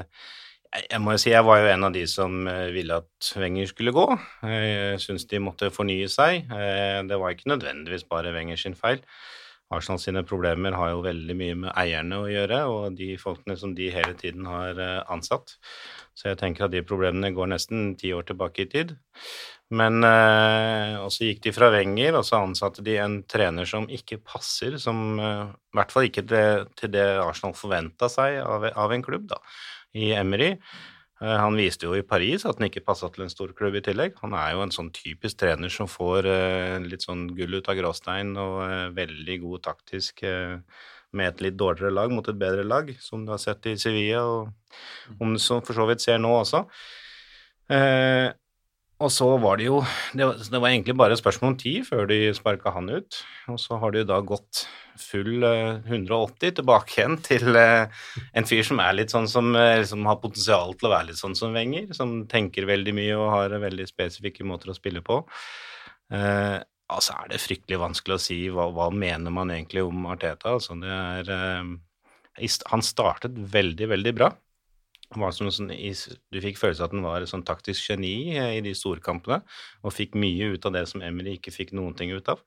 jeg 0.90 1.00
må 1.02 1.14
jo 1.14 1.20
si 1.22 1.30
jeg 1.32 1.44
var 1.46 1.60
jo 1.62 1.70
en 1.72 1.86
av 1.88 1.94
de 1.94 2.02
som 2.10 2.46
eh, 2.50 2.68
ville 2.74 2.98
at 3.02 3.30
Wenger 3.40 3.70
skulle 3.70 3.94
gå. 3.96 4.06
Jeg 4.46 5.00
syns 5.04 5.26
de 5.30 5.40
måtte 5.42 5.72
fornye 5.74 6.08
seg. 6.12 6.50
Eh, 6.52 7.00
Det 7.08 7.18
var 7.20 7.34
ikke 7.34 7.50
nødvendigvis 7.54 8.06
bare 8.10 8.34
Wenger 8.36 8.60
sin 8.60 8.76
feil. 8.78 9.02
Arsenal 9.74 9.98
sine 9.98 10.22
problemer 10.22 10.76
har 10.78 10.92
jo 10.92 11.02
veldig 11.02 11.34
mye 11.34 11.54
med 11.64 11.72
eierne 11.74 12.20
å 12.22 12.28
gjøre, 12.30 12.60
og 12.70 12.96
de 12.98 13.16
folkene 13.18 13.56
som 13.58 13.72
de 13.74 13.88
hele 13.90 14.14
tiden 14.14 14.46
har 14.46 14.78
eh, 14.78 15.02
ansatt. 15.10 15.56
Så 16.14 16.30
jeg 16.30 16.38
tenker 16.40 16.66
at 16.66 16.74
de 16.74 16.84
problemene 16.86 17.32
går 17.34 17.50
nesten 17.50 17.94
ti 17.98 18.12
år 18.14 18.28
tilbake 18.28 18.62
i 18.62 18.70
tid. 18.70 18.94
Men 19.74 19.98
eh, 20.06 20.94
Og 21.02 21.10
så 21.10 21.26
gikk 21.26 21.42
de 21.42 21.52
fra 21.56 21.72
Wenger, 21.74 22.14
og 22.20 22.24
så 22.28 22.38
ansatte 22.44 22.84
de 22.86 22.94
en 23.02 23.18
trener 23.26 23.66
som 23.66 23.88
ikke 23.90 24.20
passer, 24.22 24.78
som 24.78 25.18
eh, 25.18 25.50
I 25.50 25.80
hvert 25.80 25.94
fall 25.94 26.06
ikke 26.06 26.26
til, 26.30 26.92
det 26.94 27.06
Arsenal 27.24 27.56
forventa 27.58 28.08
seg 28.12 28.38
av, 28.46 28.92
en 28.94 29.02
klubb, 29.02 29.26
da, 29.34 29.40
i 29.96 30.12
Emery. 30.16 30.54
Eh, 31.22 31.36
han 31.40 31.56
viste 31.56 31.88
jo 31.88 31.94
i 31.96 32.04
Paris 32.04 32.44
at 32.44 32.58
han 32.58 32.68
ikke 32.68 32.84
passa 32.84 33.08
til 33.12 33.24
en 33.24 33.32
stor 33.32 33.54
klubb 33.56 33.78
i 33.78 33.84
tillegg. 33.84 34.18
Han 34.22 34.36
er 34.36 34.52
jo 34.52 34.64
en 34.66 34.74
sånn 34.74 34.90
typisk 34.94 35.40
trener 35.40 35.72
som 35.72 35.88
får 35.88 36.28
eh, 36.28 36.76
litt 36.84 37.06
sånn 37.06 37.26
gull 37.36 37.56
ut 37.56 37.70
av 37.72 37.78
gråstein 37.78 38.34
og 38.40 38.58
eh, 38.66 38.90
veldig 38.96 39.38
god 39.46 39.64
taktisk 39.70 40.26
med 41.16 41.30
et 41.30 41.40
litt 41.46 41.56
dårligere 41.56 41.94
lag 41.94 42.12
mot 42.12 42.26
et 42.28 42.36
bedre 42.36 42.64
lag, 42.66 42.90
som 43.00 43.22
du 43.24 43.30
har 43.32 43.40
sett 43.40 43.64
i 43.70 43.76
Sevilla, 43.80 44.26
og 44.26 45.20
om 45.22 45.32
du 45.32 45.40
for 45.40 45.72
så 45.72 45.86
vidt 45.88 46.04
ser 46.04 46.18
nå 46.20 46.32
også. 46.42 46.66
Eh, 48.96 49.04
og 49.04 49.12
så 49.12 49.28
var 49.36 49.58
det 49.60 49.68
jo 49.68 49.82
det 50.16 50.24
var, 50.24 50.38
det 50.40 50.60
var, 50.60 50.70
egentlig 50.70 50.96
bare 50.96 51.12
et 51.12 51.20
spørsmål 51.20 51.52
om 51.52 51.58
tid 51.60 51.84
før 51.84 52.06
de 52.08 52.32
sparka 52.36 52.72
han 52.74 52.88
ut. 52.90 53.18
Og 53.52 53.58
så 53.60 53.78
har 53.80 53.92
det 53.92 54.04
jo 54.04 54.10
da 54.12 54.20
gått 54.24 54.66
full 54.96 55.44
eh, 55.44 55.82
180 55.84 56.56
tilbake 56.60 56.96
igjen 56.96 57.18
til 57.24 57.56
eh, 57.60 57.90
en 58.32 58.48
fyr 58.48 58.64
som 58.64 58.80
er 58.80 58.96
litt 58.96 59.12
sånn 59.12 59.28
som 59.28 59.52
liksom 59.52 60.06
har 60.08 60.20
potensial 60.22 60.72
til 60.74 60.88
å 60.88 60.94
være 60.94 61.10
litt 61.10 61.20
sånn 61.20 61.36
som 61.36 61.52
Wenger, 61.56 61.92
som 61.96 62.22
tenker 62.30 62.68
veldig 62.68 62.96
mye 62.96 63.18
og 63.18 63.34
har 63.34 63.58
veldig 63.60 63.88
spesifikke 63.88 64.46
måter 64.48 64.72
å 64.72 64.78
spille 64.78 65.04
på. 65.04 65.20
Eh, 66.14 66.56
altså 66.86 67.18
er 67.18 67.32
det 67.32 67.42
fryktelig 67.42 67.82
vanskelig 67.82 68.16
å 68.16 68.22
si 68.22 68.40
hva, 68.52 68.68
hva 68.72 68.88
mener 68.94 69.34
man 69.34 69.52
egentlig 69.52 69.84
om 69.84 70.06
Arteta. 70.08 70.56
Altså 70.56 70.78
det 70.80 70.92
er 70.92 71.32
eh, 71.34 71.76
Han 72.70 72.82
startet 72.84 73.36
veldig, 73.36 73.88
veldig 73.92 74.16
bra. 74.16 74.32
Sånn, 75.14 75.70
du 75.70 76.40
fikk 76.42 76.58
følelsen 76.58 76.82
av 76.82 76.88
at 76.88 76.94
han 76.96 77.06
var 77.06 77.22
et 77.22 77.30
sånn 77.30 77.46
taktisk 77.46 77.92
geni 77.92 78.34
eh, 78.34 78.56
i 78.58 78.64
de 78.64 78.74
store 78.74 79.00
kampene, 79.04 79.42
og 79.86 79.94
fikk 79.94 80.16
mye 80.18 80.54
ut 80.56 80.66
av 80.66 80.74
det 80.74 80.86
som 80.90 81.04
Emily 81.06 81.36
ikke 81.36 81.54
fikk 81.54 81.72
noen 81.78 81.94
ting 81.96 82.10
ut 82.10 82.28
av. 82.32 82.42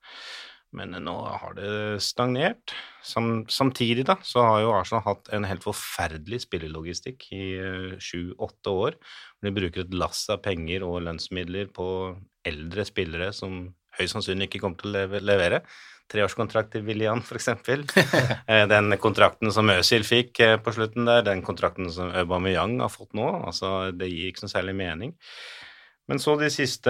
Men 0.76 0.94
nå 1.02 1.16
har 1.42 1.56
det 1.58 1.70
stagnert. 2.06 2.76
Sam, 3.02 3.48
samtidig 3.50 4.06
da, 4.06 4.20
så 4.22 4.44
har 4.46 4.60
jo 4.62 4.74
Arsenal 4.76 5.02
hatt 5.08 5.32
en 5.34 5.48
helt 5.50 5.66
forferdelig 5.66 6.44
spillelogistikk 6.44 7.26
i 7.34 7.46
uh, 7.58 7.96
sju-åtte 7.98 8.74
år. 8.84 9.00
De 9.42 9.54
bruker 9.56 9.88
et 9.88 9.96
lass 9.98 10.28
av 10.30 10.44
penger 10.46 10.86
og 10.86 11.02
lønnsmidler 11.08 11.72
på 11.74 11.88
eldre 12.46 12.86
spillere 12.86 13.32
som 13.34 13.64
høyst 13.98 14.14
sannsynlig 14.14 14.52
ikke 14.52 14.62
kommer 14.62 14.84
til 14.84 15.00
å 15.00 15.24
levere. 15.26 15.64
Treårskontrakt 16.10 16.72
til 16.74 16.86
William, 16.88 17.22
f.eks. 17.22 17.52
Eh, 18.50 18.66
den 18.70 18.96
kontrakten 19.02 19.52
som 19.54 19.70
Øzil 19.70 20.06
fikk 20.08 20.40
eh, 20.46 20.56
på 20.62 20.74
slutten 20.74 21.06
der, 21.10 21.22
den 21.28 21.44
kontrakten 21.46 21.90
som 21.94 22.10
Aubameyang 22.18 22.80
har 22.82 22.90
fått 22.90 23.14
nå, 23.18 23.28
altså 23.46 23.92
det 23.94 24.10
gir 24.10 24.32
ikke 24.32 24.48
noe 24.48 24.54
særlig 24.54 24.76
mening. 24.80 25.14
Men 26.10 26.22
så 26.22 26.34
de 26.40 26.50
siste 26.50 26.90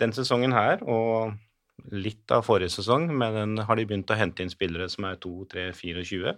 Den 0.00 0.14
sesongen 0.16 0.54
her, 0.56 0.80
og 0.88 1.34
litt 1.92 2.32
av 2.34 2.46
forrige 2.46 2.72
sesong, 2.72 3.06
med 3.20 3.36
den 3.36 3.60
har 3.64 3.78
de 3.78 3.84
begynt 3.88 4.10
å 4.10 4.16
hente 4.18 4.42
inn 4.42 4.52
spillere 4.52 4.88
som 4.90 5.06
er 5.08 5.20
2, 5.22 5.34
3, 5.52 5.68
24. 5.76 6.34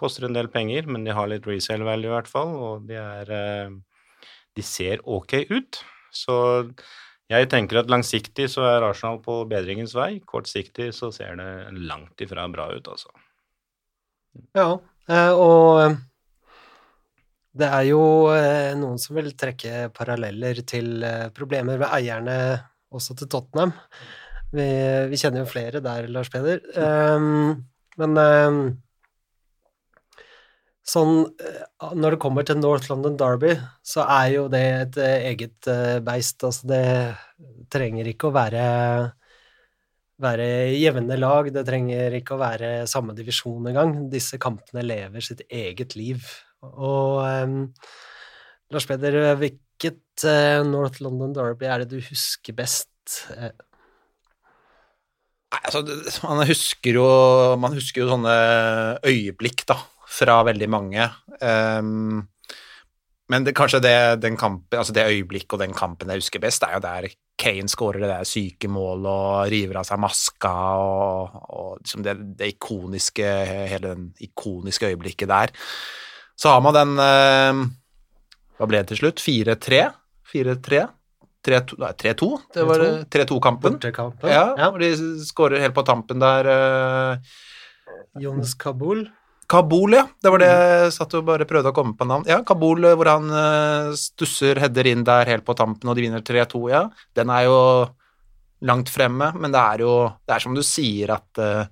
Koster 0.00 0.26
en 0.26 0.36
del 0.36 0.48
penger, 0.52 0.88
men 0.88 1.04
de 1.04 1.14
har 1.14 1.28
litt 1.30 1.46
resale 1.48 1.86
value 1.86 2.10
i 2.10 2.14
hvert 2.14 2.30
fall, 2.30 2.56
og 2.56 2.88
de 2.88 2.98
er 3.00 3.36
eh, 3.36 3.78
De 4.56 4.64
ser 4.66 5.04
ok 5.04 5.36
ut. 5.52 5.78
Så 6.10 6.36
jeg 7.30 7.46
tenker 7.50 7.78
at 7.78 7.90
langsiktig 7.92 8.48
så 8.50 8.64
er 8.66 8.84
Arsenal 8.88 9.20
på 9.22 9.44
bedringens 9.50 9.94
vei. 9.94 10.16
Kortsiktig 10.26 10.90
så 10.96 11.12
ser 11.14 11.36
det 11.38 11.50
langt 11.78 12.22
ifra 12.24 12.48
bra 12.50 12.66
ut, 12.74 12.90
altså. 12.90 13.12
Ja, 14.56 14.70
eh, 15.10 15.32
og 15.34 15.80
eh, 15.82 15.94
det 17.60 17.68
er 17.68 17.86
jo 17.86 18.02
eh, 18.34 18.72
noen 18.78 18.98
som 19.02 19.18
vil 19.18 19.30
trekke 19.38 19.88
paralleller 19.94 20.62
til 20.66 21.04
problemer 21.36 21.78
ved 21.80 21.94
eierne 22.00 22.36
også 22.90 23.14
til 23.18 23.30
Tottenham. 23.30 23.74
Vi, 24.50 24.66
vi 25.10 25.18
kjenner 25.18 25.44
jo 25.44 25.50
flere 25.50 25.82
der, 25.84 26.08
Lars 26.10 26.30
Peder. 26.32 26.58
Men 28.00 28.18
sånn 30.90 31.22
eh, 31.40 31.62
Når 31.96 32.16
det 32.16 32.20
kommer 32.22 32.46
til 32.46 32.60
North 32.60 32.90
London 32.90 33.16
Derby, 33.20 33.54
så 33.86 34.04
er 34.06 34.34
jo 34.34 34.44
det 34.52 34.66
et 34.66 35.00
eh, 35.02 35.30
eget 35.32 35.70
eh, 35.70 35.98
beist. 36.04 36.44
Altså, 36.46 36.68
det 36.70 36.84
trenger 37.72 38.10
ikke 38.10 38.30
å 38.30 38.36
være 38.36 38.66
være 40.20 40.46
jevne 40.76 41.16
lag, 41.16 41.46
det 41.48 41.62
trenger 41.64 42.12
ikke 42.18 42.34
å 42.36 42.42
være 42.42 42.70
samme 42.90 43.14
divisjon 43.16 43.70
engang. 43.70 43.94
Disse 44.12 44.36
kampene 44.42 44.82
lever 44.84 45.24
sitt 45.24 45.46
eget 45.48 45.94
liv. 45.96 46.26
Og 46.60 47.22
um, 47.24 47.54
Lars 48.68 48.84
Peder, 48.84 49.16
hvilket 49.40 50.26
uh, 50.28 50.60
North 50.68 51.00
London 51.00 51.32
Derby 51.38 51.70
er 51.72 51.80
det 51.80 51.88
du 51.94 52.04
husker 52.04 52.52
best? 52.58 52.90
Nei, 53.32 55.62
altså, 55.62 55.80
man 56.28 56.44
husker 56.46 57.00
jo 57.00 57.08
Man 57.58 57.74
husker 57.74 58.04
jo 58.04 58.12
sånne 58.12 58.34
øyeblikk, 59.08 59.64
da 59.72 59.80
fra 60.10 60.40
veldig 60.46 60.68
mange. 60.70 61.06
Um, 61.40 62.20
men 63.30 63.46
det, 63.46 63.54
kanskje 63.54 63.78
det, 63.84 64.32
kampen, 64.38 64.78
altså 64.78 64.94
det 64.94 65.06
øyeblikket 65.06 65.54
og 65.54 65.60
den 65.62 65.74
kampen 65.76 66.10
jeg 66.10 66.22
husker 66.22 66.42
best, 66.42 66.64
er 66.66 66.78
jo 66.78 66.82
der 66.82 67.10
Kane 67.40 67.70
skårer 67.70 68.02
det 68.02 68.10
der 68.10 68.26
syke 68.28 68.68
målet 68.68 69.08
og 69.08 69.52
river 69.52 69.78
av 69.80 69.86
seg 69.88 70.00
maska 70.02 70.50
og, 70.76 71.36
og 71.54 71.68
liksom 71.78 72.02
det, 72.04 72.16
det, 72.36 72.50
ikoniske 72.56 73.28
Hele 73.70 73.94
den 73.94 74.10
ikoniske 74.20 74.90
øyeblikket 74.90 75.30
der. 75.30 75.54
Så 76.36 76.52
har 76.52 76.60
man 76.64 76.76
den 76.76 76.96
uh, 76.98 77.62
Hva 78.58 78.68
ble 78.68 78.82
det 78.82 78.90
til 78.92 79.04
slutt? 79.04 79.22
4-3? 79.24 79.84
4-3? 80.34 80.88
3-2, 81.40 82.26
det 82.52 82.64
var 82.68 82.82
3-2-kampen. 83.08 83.78
Ja, 84.28 84.42
ja. 84.58 84.66
hvor 84.68 84.82
de 84.82 84.90
skårer 85.24 85.62
helt 85.62 85.72
på 85.72 85.86
tampen 85.88 86.20
der. 86.20 86.50
Uh, 86.52 88.20
Jonas 88.20 88.52
Kabul. 88.60 89.06
Kabul, 89.50 89.96
ja. 89.98 90.04
Det 90.22 90.30
var 90.30 90.42
det 90.42 90.48
jeg 90.50 90.90
satt 90.94 91.14
og 91.18 91.26
bare 91.26 91.46
prøvde 91.48 91.72
å 91.72 91.74
komme 91.74 91.96
på 91.98 92.06
navn. 92.06 92.26
Ja, 92.30 92.38
Kabul, 92.46 92.86
hvor 92.94 93.08
han 93.10 93.26
uh, 93.34 93.90
stusser, 93.98 94.60
header 94.62 94.86
inn 94.86 95.02
der 95.06 95.26
helt 95.26 95.46
på 95.46 95.56
tampen, 95.58 95.90
og 95.90 95.98
de 95.98 96.06
vinner 96.06 96.22
3-2, 96.22 96.62
ja. 96.70 96.84
Den 97.18 97.32
er 97.34 97.48
jo 97.48 97.58
langt 98.70 98.92
fremme, 98.92 99.32
men 99.40 99.54
det 99.54 99.60
er 99.60 99.82
jo 99.86 99.94
Det 100.28 100.36
er 100.36 100.44
som 100.44 100.54
du 100.54 100.62
sier, 100.66 101.14
at 101.16 101.42
uh, 101.42 101.64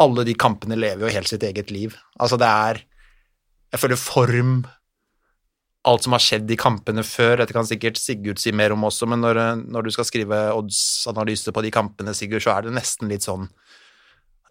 alle 0.00 0.24
de 0.24 0.36
kampene 0.38 0.78
lever 0.78 1.04
jo 1.04 1.14
helt 1.18 1.28
sitt 1.28 1.44
eget 1.44 1.72
liv. 1.74 1.96
Altså, 2.18 2.40
det 2.40 2.48
er 2.48 2.84
Jeg 3.70 3.80
føler 3.84 4.00
form 4.00 4.54
Alt 5.90 6.04
som 6.04 6.12
har 6.12 6.20
skjedd 6.20 6.50
i 6.52 6.58
kampene 6.60 7.00
før, 7.04 7.38
dette 7.40 7.54
kan 7.56 7.64
sikkert 7.64 7.96
Sigurd 7.96 8.40
si 8.40 8.52
mer 8.52 8.74
om 8.74 8.82
også, 8.84 9.06
men 9.08 9.22
når, 9.24 9.38
når 9.64 9.86
du 9.86 9.90
skal 9.94 10.04
skrive 10.04 10.40
oddsanalyse 10.52 11.54
på 11.56 11.62
de 11.64 11.70
kampene, 11.72 12.12
Sigurd, 12.12 12.44
så 12.44 12.52
er 12.52 12.66
det 12.66 12.74
nesten 12.76 13.08
litt 13.08 13.24
sånn 13.24 13.46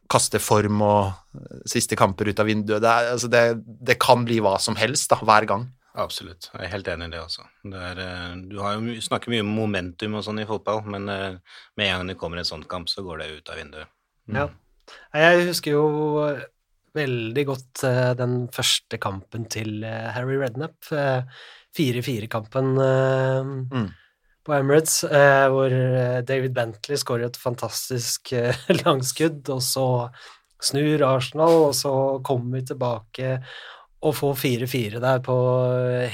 kaste 0.10 0.42
form 0.42 0.82
og 0.86 1.12
eh, 1.38 1.60
siste 1.70 1.98
kamper 2.00 2.32
ut 2.32 2.42
av 2.42 2.50
vinduet. 2.50 2.82
Det, 2.84 2.90
er, 2.90 3.12
altså 3.16 3.30
det, 3.32 3.44
det 3.86 4.00
kan 4.02 4.26
bli 4.28 4.40
hva 4.44 4.56
som 4.62 4.78
helst, 4.80 5.10
da, 5.12 5.20
hver 5.26 5.48
gang. 5.50 5.68
Absolutt, 6.00 6.52
jeg 6.54 6.64
er 6.68 6.72
helt 6.72 6.88
enig 6.92 7.10
i 7.10 7.14
det 7.16 7.22
også. 7.22 7.46
Det 7.74 7.84
er, 7.92 8.02
eh, 8.06 8.34
du 8.52 8.60
har 8.64 8.78
jo 8.78 8.98
snakker 9.04 9.34
mye 9.34 9.46
om 9.46 9.54
momentum 9.54 10.18
og 10.20 10.26
sånn 10.26 10.42
i 10.44 10.48
fotball, 10.50 10.84
men 10.90 11.10
eh, 11.14 11.40
med 11.80 11.90
en 11.90 11.98
gang 11.98 12.12
det 12.14 12.20
kommer 12.22 12.42
en 12.42 12.50
sånn 12.50 12.66
kamp, 12.70 12.92
så 12.92 13.06
går 13.06 13.24
det 13.24 13.32
ut 13.38 13.54
av 13.54 13.62
vinduet. 13.62 13.94
Mm. 14.30 14.42
Ja. 14.42 14.50
Jeg 15.14 15.50
husker 15.52 15.76
jo 15.76 15.86
veldig 16.98 17.44
godt 17.46 17.82
den 18.18 18.32
første 18.54 18.98
kampen 19.02 19.44
til 19.54 19.84
Harry 19.86 20.40
Rednap. 20.42 20.74
4-4-kampen. 21.78 22.72
Mm 23.70 23.90
på 24.50 24.58
Emirates, 24.58 25.04
eh, 25.06 25.46
hvor 25.54 25.74
eh, 25.74 26.20
David 26.26 26.56
Bentley 26.58 26.98
skårer 27.00 27.30
et 27.30 27.40
fantastisk 27.40 28.34
eh, 28.36 28.58
langskudd, 28.84 29.44
og 29.54 29.62
så 29.66 29.88
snur 30.64 31.06
Arsenal, 31.08 31.70
og 31.70 31.76
så 31.78 31.92
kommer 32.26 32.60
vi 32.60 32.70
tilbake 32.72 33.38
og 34.00 34.16
får 34.16 34.36
4-4 34.42 35.02
der 35.04 35.22
på, 35.24 35.36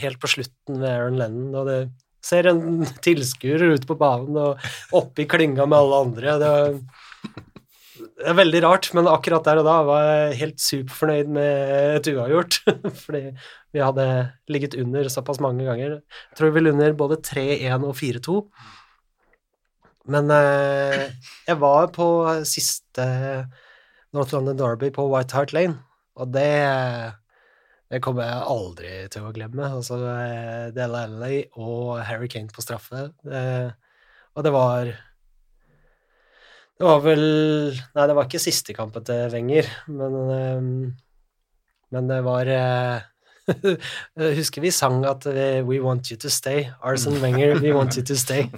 helt 0.02 0.20
på 0.22 0.30
slutten 0.30 0.82
ved 0.82 0.90
Aaron 0.90 1.20
Lennon, 1.22 1.56
og 1.62 1.70
det 1.70 1.80
ser 2.26 2.50
en 2.50 2.86
tilskuer 3.06 3.64
ute 3.72 3.90
på 3.90 3.98
banen 4.00 4.38
og 4.42 4.70
oppe 4.98 5.24
i 5.24 5.30
klynga 5.30 5.68
med 5.70 5.80
alle 5.80 6.02
andre. 6.08 6.38
Det 6.42 6.54
var 6.56 6.80
det 8.16 8.30
er 8.32 8.38
veldig 8.38 8.62
rart, 8.64 8.88
men 8.96 9.10
akkurat 9.12 9.44
der 9.44 9.60
og 9.60 9.66
da 9.68 9.76
var 9.84 10.06
jeg 10.06 10.38
helt 10.40 10.62
superfornøyd 10.64 11.32
med 11.36 11.98
et 11.98 12.08
uavgjort. 12.14 12.62
Fordi 13.04 13.24
vi 13.76 13.84
hadde 13.84 14.06
ligget 14.52 14.78
under 14.80 15.10
såpass 15.12 15.42
mange 15.44 15.66
ganger. 15.68 15.98
Jeg 16.00 16.38
tror 16.38 16.48
vi 16.48 16.56
ville 16.60 16.72
under 16.72 16.96
både 16.96 17.20
3-1 17.20 17.84
og 17.84 17.96
4-2. 18.00 18.38
Men 20.16 20.32
eh, 20.32 21.10
jeg 21.50 21.60
var 21.60 21.90
på 21.92 22.08
siste 22.48 23.06
North 24.16 24.32
London 24.32 24.62
Derby 24.62 24.94
på 24.96 25.08
White 25.12 25.36
Hart 25.36 25.52
Lane, 25.52 25.82
og 26.16 26.30
det, 26.32 26.52
det 27.92 28.00
kommer 28.06 28.30
jeg 28.30 28.52
aldri 28.54 28.94
til 29.12 29.26
å 29.28 29.34
glemme. 29.36 29.74
Altså 29.82 30.00
eh, 30.14 30.86
Alley 30.86 31.42
og 31.58 32.00
Harry 32.06 32.30
Kane 32.32 32.54
på 32.54 32.64
straffe. 32.64 33.10
Det, 33.26 33.44
og 34.36 34.48
det 34.48 34.56
var 34.56 34.94
Det 36.76 36.84
var 36.86 37.02
vel 37.06 37.26
Nei, 37.96 38.06
det 38.06 38.16
var 38.18 38.28
ikke 38.28 38.42
siste 38.44 38.76
kampen 38.76 39.06
til 39.08 39.30
Wenger, 39.32 39.70
men, 39.88 40.16
eh, 40.36 40.64
men 41.96 42.10
det 42.12 42.22
var 42.26 42.52
eh, 42.52 43.06
Jeg 43.48 44.38
husker 44.42 44.64
vi 44.66 44.74
sang 44.76 45.04
at 45.08 45.28
eh, 45.32 45.62
We 45.64 45.80
want 45.84 46.12
you 46.12 46.18
to 46.20 46.32
stay. 46.34 46.68
Arson 46.84 47.22
Wenger, 47.24 47.60
we 47.62 47.72
want 47.76 47.96
you 47.96 48.04
to 48.04 48.18
stay. 48.20 48.50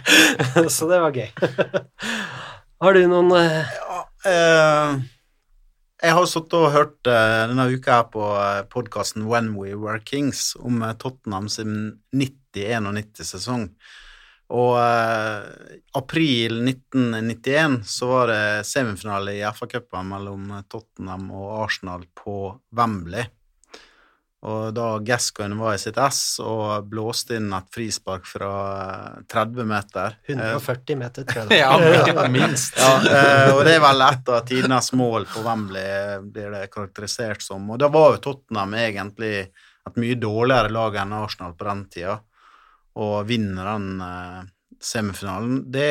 Så 0.76 0.88
det 0.88 1.00
var 1.02 1.12
gøy. 1.12 1.28
Har 2.80 2.96
du 2.96 3.04
noen 3.10 3.34
ja, 3.36 4.00
Eh, 4.28 5.00
jeg 6.00 6.16
har 6.16 6.26
sittet 6.28 6.56
og 6.58 6.72
hørt 6.74 7.08
eh, 7.08 7.46
denne 7.48 7.68
uka 7.72 8.00
her 8.00 8.08
på 8.12 8.24
podkasten 8.72 9.24
When 9.30 9.54
We 9.56 9.72
Were 9.78 10.00
Kings 10.04 10.54
om 10.60 10.82
eh, 10.84 10.92
Tottenham 11.00 11.48
sin 11.48 12.02
90-91-sesong. 12.12 13.70
Og 14.50 14.76
eh, 14.82 15.80
april 15.94 16.60
1991 16.66 17.80
så 17.86 18.08
var 18.10 18.32
det 18.32 18.44
semifinale 18.66 19.36
i 19.38 19.44
FA-cupen 19.46 20.08
mellom 20.10 20.48
Tottenham 20.70 21.28
og 21.30 21.52
Arsenal 21.64 22.08
på 22.18 22.56
Wembley. 22.74 23.28
Og 24.40 24.70
da 24.72 24.94
Gascoigne 25.04 25.58
var 25.60 25.74
i 25.76 25.80
sitt 25.82 25.98
ess 26.00 26.38
og 26.40 26.86
blåste 26.88 27.36
inn 27.36 27.50
et 27.52 27.66
frispark 27.74 28.24
fra 28.24 28.52
eh, 28.80 29.18
30 29.28 29.66
meter. 29.68 30.14
Eh, 30.24 30.38
140 30.38 30.96
meter, 30.96 31.26
tror 31.28 31.52
jeg 31.52 31.58
Ja, 31.60 32.24
minst. 32.32 32.78
ja, 32.80 32.94
eh, 33.04 33.50
og 33.52 33.60
det 33.68 33.74
er 33.76 33.84
vel 33.84 34.06
et 34.06 34.32
av 34.32 34.46
tidenes 34.48 34.90
mål 34.96 35.28
på 35.28 35.44
Wembley, 35.44 36.16
blir 36.32 36.56
det 36.56 36.70
karakterisert 36.72 37.44
som. 37.44 37.68
Og 37.68 37.82
da 37.82 37.92
var 37.92 38.16
jo 38.16 38.22
Tottenham 38.30 38.74
egentlig 38.80 39.34
et 39.44 40.00
mye 40.00 40.16
dårligere 40.20 40.72
lag 40.72 40.96
enn 41.02 41.14
Arsenal 41.20 41.52
på 41.58 41.68
den 41.68 41.84
tida, 41.92 42.16
og 42.98 43.28
vinner 43.28 43.70
den 43.72 44.02
eh, 44.02 44.40
semifinalen. 44.80 45.62
Det 45.72 45.86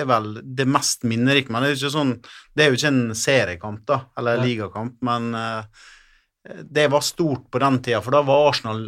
er 0.00 0.08
vel 0.08 0.38
det 0.44 0.68
mest 0.68 1.06
minnerike, 1.08 1.52
men 1.52 1.64
det 1.64 1.70
er 1.70 1.74
jo 1.74 1.80
ikke 1.80 1.94
sånn 1.96 2.14
Det 2.54 2.64
er 2.64 2.70
jo 2.70 2.78
ikke 2.78 2.92
en 2.92 3.04
seriekamp, 3.18 3.84
da, 3.88 4.00
eller 4.20 4.38
ja. 4.38 4.46
ligakamp, 4.46 4.96
men 5.06 5.30
eh, 5.38 5.84
det 6.64 6.90
var 6.92 7.04
stort 7.04 7.48
på 7.50 7.62
den 7.62 7.80
tida, 7.82 8.02
for 8.04 8.14
da 8.14 8.20
var 8.26 8.50
Arsenal 8.50 8.82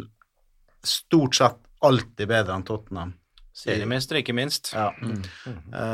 stort 0.85 1.39
sett 1.39 1.63
alltid 1.85 2.29
bedre 2.29 2.53
enn 2.53 2.65
Tottenham. 2.67 3.15
Seriemester, 3.57 4.19
ikke 4.19 4.35
minst. 4.37 4.69
Ja. 4.75 4.91
Mm. 5.01 5.23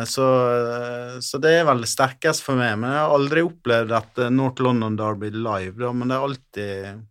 Så, 0.10 0.26
så 1.24 1.40
det 1.40 1.54
er 1.62 1.68
vel 1.70 1.86
det 1.86 1.92
sterkeste 1.94 2.44
for 2.44 2.60
meg. 2.60 2.74
Men 2.82 2.92
jeg 2.92 3.00
har 3.00 3.14
aldri 3.16 3.44
opplevd 3.48 3.94
et 3.96 4.22
eh, 4.26 4.34
North 4.36 4.64
London 4.66 4.98
Derby 5.00 5.32
live, 5.32 5.78
da, 5.80 5.94
men 5.96 6.12
det 6.12 6.18
er 6.18 6.28
alltid 6.28 7.04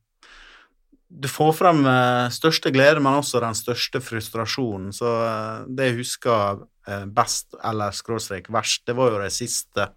Du 1.12 1.28
får 1.28 1.52
frem 1.58 1.84
eh, 1.86 2.26
største 2.32 2.72
glede, 2.72 3.00
men 3.04 3.20
også 3.20 3.42
den 3.42 3.56
største 3.56 4.00
frustrasjonen. 4.00 4.92
Så 4.96 5.08
eh, 5.26 5.64
det 5.68 5.90
jeg 5.90 5.98
husker 6.00 6.62
eh, 6.88 7.08
best, 7.12 7.56
eller 7.62 7.94
skråstrek 7.96 8.48
verst, 8.52 8.86
det 8.88 8.96
var 8.98 9.12
jo 9.12 9.24
det 9.24 9.32
siste. 9.34 9.92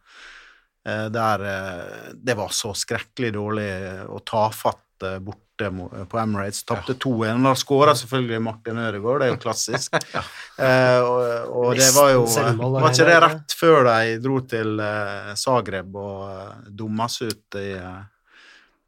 Der 0.85 1.41
det 2.13 2.35
var 2.37 2.51
så 2.53 2.69
skrekkelig 2.77 3.31
dårlig 3.33 3.69
og 4.05 4.19
tafatt 4.29 4.83
fatt 4.95 5.21
borte 5.21 6.05
på 6.09 6.19
Emirates. 6.19 6.63
Tapte 6.63 6.93
2-1. 6.93 7.43
Da 7.43 7.55
skåra 7.55 7.95
selvfølgelig 7.95 8.41
Martin 8.41 8.77
Ødegaard, 8.77 9.19
det 9.19 9.27
er 9.27 9.33
jo 9.35 9.41
klassisk. 9.41 9.95
Eh, 10.55 11.01
og, 11.03 11.49
og 11.51 11.73
det 11.75 11.89
var 11.91 12.13
jo 12.13 12.21
Var 12.31 12.85
ikke 12.87 13.05
det 13.09 13.15
rett 13.19 13.53
før 13.59 13.81
de 13.89 14.13
dro 14.23 14.37
til 14.47 14.77
Zagreb 15.35 15.97
og 15.99 16.69
dummes 16.71 17.17
ut 17.25 17.57
i 17.59 17.73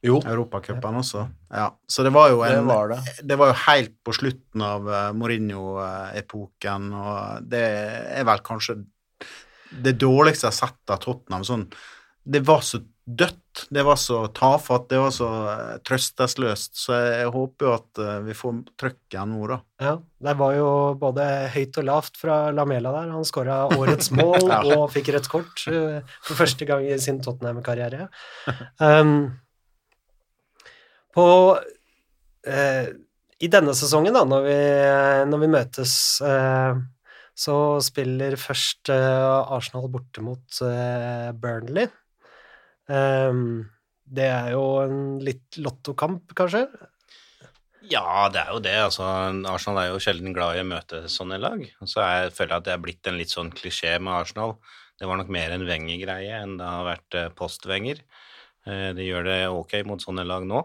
Jo, 0.08 0.18
Europacupen 0.24 1.00
også? 1.02 1.26
Ja. 1.54 1.68
Så 1.92 2.06
det 2.08 2.14
var 2.16 2.32
jo 2.34 2.42
det 2.48 2.64
var 2.68 2.94
det. 2.96 3.00
det 3.28 3.38
var 3.40 3.52
jo 3.52 3.60
helt 3.68 3.94
på 4.08 4.16
slutten 4.16 4.64
av 4.66 4.88
uh, 4.88 4.98
Mourinho-epoken, 5.18 6.92
og 6.96 7.48
det 7.52 7.64
er 8.20 8.28
vel 8.28 8.44
kanskje 8.46 8.80
det 9.84 9.98
dårligste 10.00 10.48
jeg 10.48 10.54
har 10.54 10.60
sett 10.62 10.94
av 10.96 11.02
Tottenham. 11.04 11.44
Sånn, 11.48 11.66
det 12.28 12.42
var 12.48 12.64
så 12.64 12.80
dødt, 13.08 13.62
det 13.72 13.84
var 13.88 13.96
så 13.96 14.18
tafatt, 14.36 14.90
det 14.92 14.98
var 15.00 15.14
så 15.16 15.28
uh, 15.48 15.78
trøstesløst, 15.88 16.74
så 16.76 16.98
jeg 17.00 17.30
håper 17.32 17.68
jo 17.68 17.72
at 17.78 18.02
uh, 18.04 18.10
vi 18.26 18.36
får 18.36 18.58
trøkk 18.80 19.00
igjen 19.16 19.32
nå, 19.32 19.48
da. 19.48 19.58
Ja, 19.84 19.94
det 20.28 20.34
var 20.42 20.56
jo 20.58 20.68
både 21.00 21.26
høyt 21.54 21.80
og 21.80 21.88
lavt 21.88 22.20
fra 22.20 22.38
Lamela 22.56 22.92
der. 22.98 23.14
Han 23.16 23.28
skåra 23.28 23.62
årets 23.78 24.12
mål 24.18 24.44
Ja. 24.52 24.60
og 24.76 24.90
fikk 24.92 25.14
rødt 25.16 25.30
kort 25.32 25.64
eh, 25.72 26.02
for 26.26 26.40
første 26.44 26.68
gang 26.68 26.84
i 26.88 26.98
sin 27.00 27.22
Tottenham-karriere. 27.24 28.10
Um, 28.84 29.38
på 31.18 31.30
eh, 32.46 32.94
I 33.42 33.50
denne 33.54 33.74
sesongen, 33.78 34.14
da, 34.14 34.22
når 34.28 34.46
vi, 34.46 34.60
når 35.32 35.44
vi 35.44 35.50
møtes, 35.58 35.96
eh, 36.26 36.86
så 37.38 37.56
spiller 37.86 38.34
først 38.42 38.90
uh, 38.90 39.46
Arsenal 39.54 39.88
borte 39.94 40.24
mot 40.26 40.62
uh, 40.66 41.30
Burnley. 41.38 41.86
Um, 42.90 43.68
det 44.08 44.26
er 44.32 44.54
jo 44.56 44.64
en 44.82 45.02
litt 45.22 45.60
lottokamp, 45.62 46.34
kanskje? 46.38 46.66
Ja, 47.88 48.26
det 48.34 48.42
er 48.42 48.56
jo 48.56 48.64
det. 48.64 48.74
altså 48.88 49.06
Arsenal 49.52 49.84
er 49.84 49.92
jo 49.92 50.02
sjelden 50.02 50.34
glad 50.36 50.58
i 50.58 50.64
å 50.64 50.68
møte 50.68 51.04
sånne 51.12 51.38
lag. 51.40 51.62
Så 51.86 52.02
jeg 52.02 52.34
føler 52.36 52.58
at 52.58 52.66
det 52.66 52.74
er 52.74 52.82
blitt 52.84 53.08
en 53.08 53.20
litt 53.20 53.32
sånn 53.32 53.54
klisjé 53.54 53.94
med 54.02 54.16
Arsenal. 54.18 54.58
Det 54.98 55.08
var 55.08 55.22
nok 55.22 55.30
mer 55.32 55.54
en 55.54 55.68
Wenger-greie 55.68 56.42
enn 56.42 56.58
det 56.58 56.72
har 56.74 56.90
vært 56.90 57.20
uh, 57.20 57.30
post-Wenger. 57.38 58.02
De 58.68 59.00
gjør 59.00 59.24
det 59.24 59.36
ok 59.48 59.78
mot 59.88 60.02
sånne 60.04 60.26
lag 60.28 60.44
nå. 60.44 60.58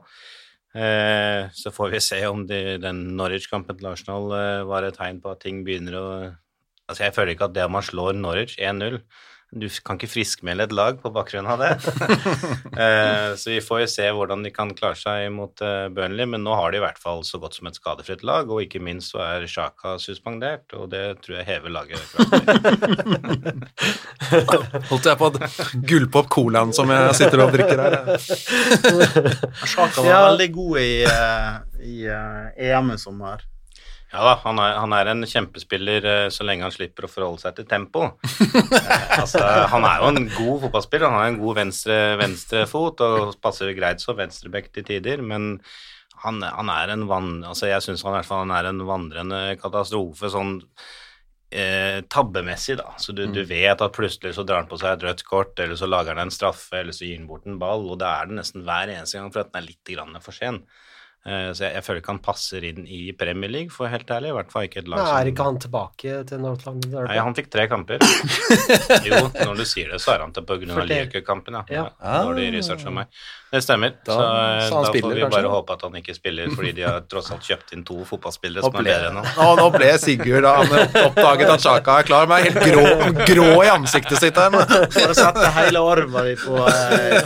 Eh, 0.72 1.50
Så 1.52 1.70
får 1.70 1.90
vi 1.92 2.00
se 2.00 2.20
om 2.26 2.46
de, 2.46 2.78
den 2.80 3.16
Norwich-kampen 3.16 3.76
til 3.76 3.90
Arsenal 3.90 4.32
eh, 4.32 4.62
var 4.68 4.86
et 4.86 4.96
tegn 4.96 5.20
på 5.20 5.34
at 5.34 5.42
ting 5.44 5.64
begynner 5.66 5.98
å 5.98 6.06
Altså, 6.90 7.04
jeg 7.06 7.14
føler 7.14 7.32
ikke 7.32 7.46
at 7.46 7.52
det 7.54 7.62
om 7.64 7.72
man 7.76 7.84
slår 7.86 8.16
Norwich 8.18 8.56
1-0 8.58 8.96
Du 9.52 9.66
kan 9.84 9.98
ikke 9.98 10.08
friskmelde 10.08 10.64
et 10.64 10.72
lag 10.72 10.96
på 11.02 11.10
bakgrunn 11.12 11.46
av 11.52 11.58
det. 11.60 11.72
Eh, 12.72 13.34
Så 13.36 13.50
vi 13.52 13.58
får 13.60 13.82
jo 13.82 13.88
se 13.92 14.06
hvordan 14.16 14.40
de 14.46 14.50
kan 14.54 14.70
klare 14.72 14.96
seg 14.96 15.26
mot 15.34 15.60
eh, 15.60 15.88
Burnley, 15.92 16.24
men 16.26 16.40
nå 16.40 16.54
har 16.56 16.72
de 16.72 16.78
i 16.80 16.82
hvert 16.82 16.96
fall 16.98 17.20
så 17.28 17.36
godt 17.42 17.58
som 17.58 17.68
et 17.68 17.76
skadefritt 17.76 18.22
lag, 18.24 18.48
og 18.48 18.62
ikke 18.64 18.80
minst 18.80 19.12
så 19.12 19.20
er 19.26 19.44
Sjaka 19.50 19.98
suspendert, 20.00 20.72
og 20.72 20.88
det 20.94 21.02
tror 21.20 21.36
jeg 21.36 21.48
hever 21.50 21.68
laget. 21.74 22.00
Holdt 24.88 25.06
jeg 25.10 25.18
på 25.20 25.28
å 25.28 25.32
gulpe 25.92 26.22
opp 26.22 26.30
colaen 26.32 26.72
som 26.76 26.90
jeg 26.92 27.14
sitter 27.20 27.44
og 27.44 27.52
drikker 27.54 27.82
her. 27.84 27.92
Sjaka 29.68 30.00
var 30.00 30.08
Ja. 30.12 30.20
veldig 30.30 30.48
god 30.56 30.80
i, 30.80 30.90
eh, 31.04 31.52
i 31.92 31.96
eh, 32.08 32.70
EM 32.72 32.92
i 32.94 32.98
sommer. 33.00 33.44
Ja 34.12 34.22
da, 34.26 34.32
han 34.42 34.58
er, 34.60 34.74
han 34.76 34.92
er 34.92 35.08
en 35.08 35.24
kjempespiller 35.28 36.06
eh, 36.08 36.26
så 36.32 36.44
lenge 36.44 36.66
han 36.66 36.74
slipper 36.74 37.06
å 37.06 37.10
forholde 37.10 37.40
seg 37.46 37.56
til 37.58 37.68
tempo. 37.70 38.10
Eh, 38.82 39.20
altså, 39.20 39.40
han 39.72 39.84
er 39.86 40.00
jo 40.00 40.08
en 40.08 40.26
god 40.32 40.62
fotballspiller, 40.64 41.08
han 41.08 41.20
har 41.20 41.30
en 41.30 41.38
god 41.40 41.58
venstre, 41.58 41.96
venstrefot 42.20 43.00
og 43.04 43.34
passer 43.44 43.72
greit 43.76 44.02
som 44.02 44.16
venstrebekk 44.18 44.70
til 44.72 44.86
tider, 44.88 45.22
men 45.24 45.54
han, 46.24 46.40
han 46.42 46.70
er 46.72 46.92
en 46.94 47.06
van, 47.10 47.30
Altså, 47.48 47.68
jeg 47.70 47.84
syns 47.84 48.04
han 48.04 48.14
i 48.14 48.18
hvert 48.18 48.28
fall 48.28 48.44
han 48.44 48.54
er 48.56 48.68
en 48.70 48.82
vandrende 48.88 49.40
katastrofe 49.60 50.30
sånn 50.32 50.56
eh, 51.52 52.00
tabbemessig, 52.12 52.78
da. 52.80 52.94
Så 53.00 53.14
du, 53.16 53.24
du 53.32 53.42
vet 53.48 53.84
at 53.84 53.96
plutselig 53.96 54.34
så 54.36 54.46
drar 54.48 54.64
han 54.64 54.70
på 54.70 54.80
seg 54.80 54.96
et 54.96 55.06
rødt 55.08 55.24
kort, 55.28 55.54
eller 55.60 55.78
så 55.78 55.88
lager 55.90 56.16
han 56.16 56.26
en 56.26 56.34
straffe, 56.34 56.80
eller 56.80 56.96
så 56.96 57.06
gir 57.06 57.20
han 57.20 57.28
bort 57.30 57.48
en 57.48 57.60
ball, 57.62 57.86
og 57.92 58.00
det 58.02 58.08
er 58.08 58.30
det 58.30 58.40
nesten 58.40 58.66
hver 58.66 58.92
eneste 58.96 59.20
gang 59.20 59.32
for 59.34 59.44
at 59.44 59.52
den 59.52 59.62
er 59.62 59.68
litt 59.68 59.94
grann 59.94 60.22
for 60.24 60.36
sen. 60.36 60.62
Eh, 61.24 61.52
Så 61.54 61.62
jeg, 61.62 61.74
jeg 61.76 61.84
føler 61.86 62.00
ikke 62.02 62.10
han 62.16 62.18
passer 62.24 62.64
inn 62.66 62.82
i 62.90 63.12
Premier 63.14 63.46
League, 63.52 63.70
for 63.70 63.86
helt 63.86 64.08
ærlig. 64.10 64.32
I 64.32 64.34
hvert 64.40 64.48
fall 64.50 64.64
ikke 64.66 64.80
et 64.82 64.88
lag 64.90 64.98
som 65.06 65.18
er 65.20 65.28
ikke 65.30 65.44
han 65.46 65.58
tilbake 65.62 66.16
til 66.26 66.38
North 66.42 66.66
London 66.66 66.90
Derby? 66.96 67.06
Nei, 67.12 67.18
han 67.22 67.36
fikk 67.38 67.46
tre 67.52 67.68
kamper. 67.70 68.02
jo, 69.06 69.20
når 69.38 69.54
du 69.60 69.64
sier 69.70 69.92
det, 69.94 70.00
så 70.02 70.16
er 70.16 70.20
han 70.26 70.34
til 70.34 70.42
på 70.48 70.56
grunn 70.64 70.74
av 70.74 70.82
Liverpool-kampen, 70.90 71.54
ja. 71.60 71.62
Ja. 71.70 71.84
Ah. 72.02 72.24
Når 72.26 72.42
research 72.56 72.82
av 72.90 72.94
meg. 72.96 73.06
Det 73.52 73.60
stemmer. 73.62 73.90
Da- 74.02 74.16
så 74.16 74.18
så 74.18 74.24
eh, 74.32 74.72
da 74.72 74.80
spiller 74.88 75.04
får 75.04 75.12
vi 75.14 75.20
kanskje, 75.22 75.36
bare 75.36 75.50
håpe 75.52 75.70
at 75.76 75.82
han 75.86 75.94
ikke 76.00 76.14
spiller, 76.16 76.46
fordi 76.56 76.70
de 76.80 76.84
har 76.88 76.98
tross 77.12 77.28
alt 77.34 77.44
kjøpt 77.46 77.68
inn 77.76 77.84
to 77.86 77.96
fotballspillere 78.08 78.62
som 78.64 78.74
er 78.80 78.84
bedre 78.88 79.06
enn 79.12 79.18
han. 79.20 79.26
nå, 79.36 79.46
nå 79.60 79.66
ble 79.76 79.90
Sigurd 80.02 80.42
da 80.46 80.52
han 80.58 80.70
oppdaget 81.04 81.48
at 81.54 81.60
Sjaka 81.66 81.92
er 82.02 82.06
klar, 82.08 82.24
men 82.30 82.36
er 82.40 82.44
helt 82.48 82.62
grå, 82.66 82.84
grå 83.28 83.48
i 83.62 83.68
ansiktet 83.70 84.18
sitt 84.24 84.36
her. 84.40 84.50
nå. 84.50 84.58
Bare 84.66 85.14
sette 85.20 85.46
hele 85.60 85.78
arven 85.92 86.22
din 86.32 86.40
på 86.42 86.54
eh, 86.66 87.22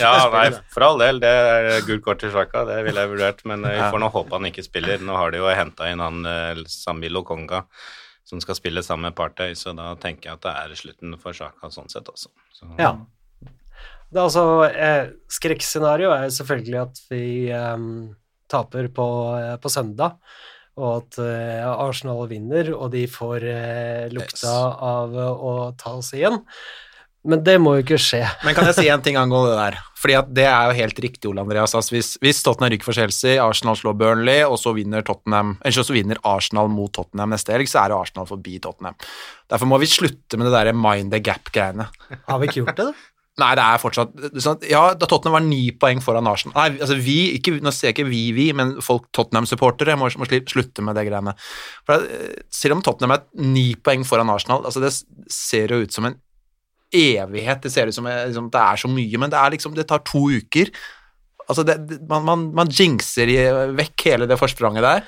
Ja, 0.00 0.14
nei, 0.32 0.48
for 0.72 0.80
all 0.86 0.96
del, 1.02 1.16
det 1.22 1.28
er 1.32 1.82
gult 1.90 2.04
kort 2.06 2.20
til 2.22 2.32
Sjaka, 2.34 2.62
det 2.68 2.78
ville 2.86 3.02
jeg 3.04 3.10
vurdert, 3.12 3.42
men 3.50 3.64
eh, 3.68 3.74
vi 3.76 3.90
får 3.92 4.00
nå 4.02 4.08
håpe 4.14 4.38
han 4.38 4.48
ikke 4.48 4.64
spiller. 4.66 5.02
Nå 5.04 5.16
har 5.18 5.34
de 5.34 5.42
jo 5.42 5.50
henta 5.50 5.90
inn 5.92 6.02
han 6.02 6.22
eh, 6.28 6.62
Samilo 6.70 7.24
Konga, 7.28 7.64
som 8.24 8.40
skal 8.40 8.56
spille 8.56 8.82
sammen 8.86 9.10
med 9.10 9.16
Partøy, 9.18 9.52
så 9.58 9.74
da 9.76 9.92
tenker 10.00 10.30
jeg 10.30 10.38
at 10.38 10.46
det 10.46 10.54
er 10.62 10.78
slutten 10.78 11.18
for 11.20 11.36
Sjaka 11.36 11.68
sånn 11.74 11.90
sett 11.92 12.08
også. 12.12 12.30
Så, 12.54 12.70
Ja. 12.80 12.94
Det 14.12 14.20
er 14.20 14.26
altså, 14.28 14.42
eh, 14.68 15.06
skrekkscenario 15.32 16.10
er 16.12 16.26
selvfølgelig 16.36 16.80
at 16.82 16.98
vi 17.08 17.22
eh, 17.48 17.84
taper 18.52 18.88
på, 18.92 19.06
eh, 19.40 19.54
på 19.56 19.70
søndag, 19.72 20.18
og 20.76 20.90
at 20.98 21.16
eh, 21.24 21.64
Arsenal 21.68 22.26
vinner, 22.28 22.74
og 22.76 22.90
de 22.92 23.06
får 23.08 23.44
lukta 24.12 24.36
Yes. 24.36 24.44
av 24.92 25.16
å 25.16 25.54
ta 25.80 25.94
oss 25.98 26.12
igjen. 26.16 26.38
Men 27.22 27.42
det 27.46 27.54
må 27.62 27.76
jo 27.76 27.84
ikke 27.84 28.00
skje. 28.02 28.22
Men 28.42 28.56
kan 28.56 28.66
jeg 28.66 28.80
si 28.80 28.88
en 28.90 29.02
ting 29.04 29.16
angående 29.18 29.52
det 29.52 29.58
der? 29.60 29.76
Fordi 30.02 30.16
at 30.18 30.30
det 30.34 30.46
er 30.50 30.70
jo 30.70 30.78
helt 30.80 30.98
riktig, 31.04 31.28
Ole 31.30 31.44
Andreas. 31.44 31.74
Altså 31.78 31.94
hvis, 31.94 32.16
hvis 32.22 32.42
Tottenham 32.42 32.72
rykker 32.72 32.88
for 32.88 32.98
Chelsea, 32.98 33.36
Arsenal 33.38 33.78
slår 33.78 33.94
Burnley, 34.00 34.42
og 34.42 34.58
så 34.58 34.72
vinner, 34.74 35.06
eller 35.06 35.76
så 35.78 35.94
vinner 35.94 36.18
Arsenal 36.26 36.72
mot 36.72 36.90
Tottenham 36.94 37.30
neste 37.30 37.54
helg, 37.54 37.70
så 37.70 37.84
er 37.84 37.92
det 37.92 38.00
Arsenal 38.00 38.26
forbi 38.26 38.58
Tottenham. 38.64 38.98
Derfor 39.52 39.70
må 39.70 39.78
vi 39.78 39.90
slutte 39.92 40.40
med 40.40 40.48
det 40.48 40.56
derre 40.56 40.74
mind 40.74 41.14
the 41.14 41.22
gap-greiene. 41.22 41.86
Har 42.26 42.42
vi 42.42 42.50
ikke 42.50 42.64
gjort 42.64 42.74
det, 42.80 42.90
da? 42.90 42.98
Nei, 43.40 43.52
det 43.56 43.62
er 43.64 43.78
fortsatt 43.80 44.10
sånn, 44.44 44.64
Ja, 44.68 44.82
da 44.92 45.06
Tottenham 45.08 45.38
var 45.38 45.44
ni 45.46 45.70
poeng 45.80 46.02
foran 46.04 46.26
Arsenal 46.28 46.52
Nei, 46.52 46.82
altså 46.84 46.98
vi, 47.00 47.14
ikke, 47.38 47.54
nå 47.64 47.70
ser 47.72 47.88
jeg 47.88 47.96
ikke 47.96 48.10
vi, 48.10 48.26
vi, 48.36 48.50
men 48.56 48.74
folk 48.84 49.06
Tottenham-supportere 49.16 49.94
må, 49.96 50.10
må 50.20 50.28
slutte 50.28 50.84
med 50.84 50.98
det 50.98 51.06
greiene. 51.08 51.32
For 51.88 52.04
Selv 52.52 52.76
om 52.76 52.84
Tottenham 52.84 53.16
er 53.16 53.24
ni 53.46 53.70
poeng 53.80 54.04
foran 54.08 54.34
Arsenal, 54.34 54.66
altså 54.68 54.82
det 54.84 54.92
ser 55.32 55.72
jo 55.72 55.80
ut 55.86 55.96
som 55.96 56.10
en 56.10 56.18
evighet. 56.92 57.62
Det 57.64 57.72
ser 57.72 57.90
ut 57.90 57.96
som 57.96 58.06
eh, 58.06 58.24
liksom, 58.28 58.50
det 58.52 58.62
er 58.62 58.82
så 58.82 58.90
mye, 58.90 59.20
men 59.20 59.32
det 59.32 59.38
er 59.40 59.54
liksom 59.56 59.76
Det 59.76 59.86
tar 59.88 60.04
to 60.08 60.26
uker. 60.30 60.72
Altså, 61.48 61.64
det, 61.66 61.76
man, 62.08 62.24
man, 62.24 62.48
man 62.54 62.70
jinxer 62.70 63.30
vekk 63.76 64.08
hele 64.12 64.28
det 64.30 64.38
forspranget 64.40 64.84
der. 64.86 65.06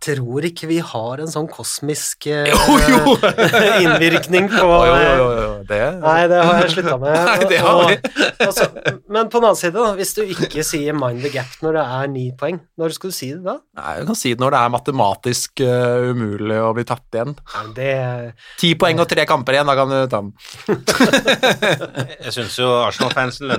Tror 0.00 0.44
ikke 0.46 0.68
vi 0.70 0.78
har 0.84 1.20
en 1.20 1.30
sånn 1.32 1.48
kosmisk 1.50 2.26
eh, 2.30 2.46
Jo, 2.50 2.76
jo! 2.88 3.14
innvirkning 3.84 4.46
på 4.52 4.62
Å, 4.64 4.78
jo, 4.90 4.94
jo, 4.94 5.14
jo, 5.18 5.28
jo, 5.40 5.50
det 5.68 5.80
Nei, 6.00 6.20
det 6.30 6.40
har 6.46 6.60
jeg 6.62 6.70
slutta 6.76 6.96
med. 7.02 7.16
Nei, 7.26 7.48
det 7.50 7.58
har 7.64 7.80
vi. 7.88 7.96
Og- 8.00 8.46
og 8.46 8.54
så- 8.56 8.68
men 9.10 9.28
på 9.28 9.40
den 9.40 9.48
annen 9.50 9.58
side, 9.58 9.74
da, 9.74 9.90
hvis 9.98 10.14
du 10.16 10.22
ikke 10.24 10.62
sier 10.64 10.94
mind 10.96 11.22
the 11.24 11.30
gap 11.34 11.50
når 11.64 11.76
det 11.78 11.84
er 11.98 12.06
ni 12.12 12.24
poeng, 12.38 12.60
når 12.78 12.94
skal 12.96 13.10
du 13.10 13.16
si 13.16 13.30
det 13.34 13.42
da? 13.44 13.56
Nei, 13.80 13.94
Du 14.00 14.06
kan 14.12 14.18
si 14.20 14.32
det 14.34 14.40
når 14.40 14.54
det 14.54 14.60
er 14.60 14.72
matematisk 14.76 15.62
uh, 15.66 16.10
umulig 16.14 16.58
å 16.62 16.70
bli 16.76 16.84
tatt 16.88 17.18
igjen. 17.18 17.34
Nei, 17.56 17.64
det 17.76 17.90
Ti 18.60 18.72
poeng 18.80 19.00
og 19.02 19.08
tre 19.10 19.24
kamper 19.28 19.58
igjen, 19.58 19.68
da 19.70 19.74
kan 19.78 19.88
du 19.92 19.98
ta 20.10 20.20
den. 20.22 20.32
Jeg 22.20 22.32
syns 22.34 22.56
jo 22.60 22.68
Arsenal-fansen 22.84 23.50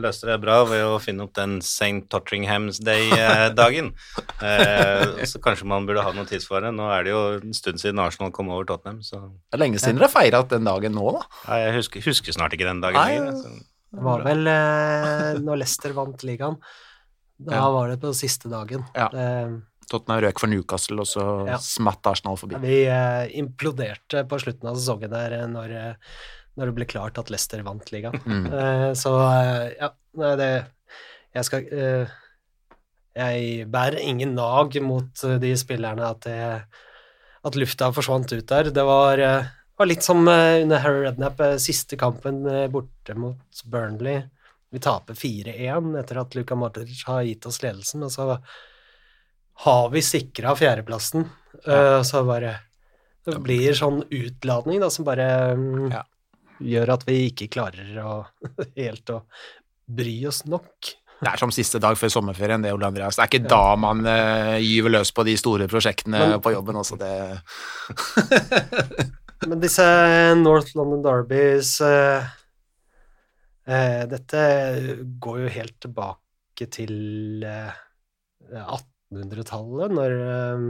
løste 0.00 0.28
det 0.30 0.38
bra 0.42 0.60
ved 0.68 0.84
å 0.86 0.98
finne 1.02 1.26
opp 1.26 1.34
den 1.36 1.58
St. 1.64 2.04
Tottingham's 2.12 2.80
Day-dagen. 2.84 3.92
Eh, 4.42 5.24
så 5.28 5.40
kanskje 5.42 5.66
man 5.66 5.73
burde 5.82 6.02
ha 6.06 6.12
noe 6.14 6.24
tidsfare. 6.30 6.70
Nå 6.74 6.86
er 6.94 7.02
det 7.04 7.10
jo 7.12 7.20
en 7.40 7.52
stund 7.56 7.82
siden 7.82 7.98
Arsenal 7.98 8.30
kom 8.34 8.48
over 8.54 8.64
Tottenham, 8.70 9.02
så 9.02 9.20
Det 9.50 9.58
er 9.58 9.62
lenge 9.64 9.78
siden 9.82 9.98
dere 9.98 10.06
har 10.08 10.14
feira 10.14 10.42
den 10.48 10.64
dagen 10.64 10.94
nå, 10.94 11.04
da. 11.18 11.22
Nei, 11.48 11.58
jeg 11.66 11.74
husker, 11.80 12.00
husker 12.06 12.32
snart 12.38 12.54
ikke 12.56 12.68
den 12.70 12.80
dagen 12.84 13.00
lenger. 13.02 13.38
Så. 13.42 13.52
Det 13.94 14.02
var 14.06 14.22
vel 14.26 14.46
eh, 14.50 15.40
når 15.44 15.60
Leicester 15.62 15.92
vant 15.98 16.22
ligaen. 16.26 16.56
Da 17.44 17.54
Ja. 17.58 17.68
var 17.74 17.88
det 17.90 17.98
på 18.00 18.14
siste 18.14 18.48
dagen. 18.50 18.86
Ja. 18.94 19.08
Det, 19.12 19.62
Tottenham 19.90 20.22
røk 20.24 20.38
for 20.40 20.48
Newcastle, 20.48 21.00
og 21.02 21.06
så 21.10 21.24
Ja. 21.48 21.58
smatt 21.58 22.06
Arsenal 22.06 22.36
forbi. 22.40 22.56
vi 22.62 22.84
eh, 22.86 23.26
imploderte 23.36 24.24
på 24.26 24.38
slutten 24.40 24.68
av 24.70 24.76
sesongen 24.78 25.10
der 25.10 25.32
eh, 25.42 25.46
når, 25.46 25.70
eh, 25.76 25.94
når 26.56 26.66
det 26.70 26.74
ble 26.78 26.86
klart 26.86 27.18
at 27.18 27.28
Leicester 27.30 27.62
vant 27.66 27.90
ligaen. 27.92 28.16
Mm. 28.24 28.46
Eh, 28.48 28.92
så 28.94 29.12
eh, 29.20 29.74
ja, 29.80 29.90
det 30.36 30.66
Jeg 31.34 31.44
skal 31.44 31.66
eh, 31.74 32.06
Jeg 33.14 33.68
bærer 33.70 34.00
ingen 34.02 34.34
nag 34.34 34.74
mot 34.82 35.24
eh, 35.26 35.36
de 35.42 35.52
spillerne 35.58 36.02
at, 36.08 36.26
det, 36.26 36.64
at 37.46 37.58
lufta 37.58 37.92
forsvant 37.94 38.32
ut 38.34 38.46
der. 38.50 38.70
Det 38.74 38.84
var, 38.88 39.22
eh, 39.22 39.50
var 39.78 39.90
litt 39.90 40.02
som 40.06 40.26
eh, 40.28 40.62
under 40.64 40.82
Harry 40.82 41.04
Redknapp, 41.06 41.40
eh, 41.46 41.56
siste 41.62 41.98
kampen 42.00 42.42
borte 42.74 43.14
mot 43.14 43.62
Burnley. 43.70 44.24
Vi 44.74 44.82
taper 44.82 45.14
4-1 45.14 45.92
etter 46.00 46.18
at 46.24 46.34
Luka 46.34 46.56
Modric 46.58 47.04
har 47.06 47.22
gitt 47.22 47.46
oss 47.46 47.60
ledelsen, 47.62 48.02
og 48.02 48.10
så 48.10 48.26
har 49.64 49.84
vi 49.92 50.02
sikra 50.02 50.56
fjerdeplassen. 50.58 51.28
Ja. 51.64 52.02
så 52.02 52.24
bare 52.26 52.56
Det 53.24 53.38
blir 53.40 53.76
sånn 53.78 54.02
utladning 54.10 54.80
da, 54.82 54.88
som 54.90 55.06
bare 55.06 55.54
mm, 55.54 55.92
Ja. 55.94 56.00
gjør 56.58 56.90
at 56.96 57.06
vi 57.06 57.20
ikke 57.28 57.46
klarer 57.54 57.94
å 58.02 58.16
helt 58.80 59.14
å 59.14 59.20
bry 59.86 60.16
oss 60.26 60.42
nok. 60.50 60.90
Det 61.20 61.30
er 61.30 61.40
som 61.40 61.52
siste 61.54 61.78
dag 61.80 61.96
før 61.96 62.10
sommerferien, 62.12 62.62
det, 62.64 62.72
Ole 62.74 62.88
Andreas. 62.90 63.16
Det 63.16 63.22
er 63.24 63.30
ikke 63.30 63.48
da 63.52 63.62
man 63.80 64.02
uh, 64.04 64.56
gyver 64.60 64.92
løs 64.96 65.12
på 65.14 65.24
de 65.24 65.36
store 65.40 65.68
prosjektene 65.70 66.18
Men- 66.20 66.40
på 66.44 66.52
jobben 66.52 66.76
også, 66.80 66.98
det 67.00 67.12
Men 69.48 69.60
disse 69.60 69.84
North 70.40 70.72
London 70.78 71.02
Derbys 71.04 71.74
uh, 71.84 72.24
uh, 73.68 74.02
Dette 74.08 74.42
går 75.20 75.42
jo 75.44 75.54
helt 75.58 75.76
tilbake 75.84 76.68
til 76.70 77.42
eh, 77.42 77.72
1800-tallet, 78.54 79.90
når, 79.96 80.12
eh, 80.22 80.60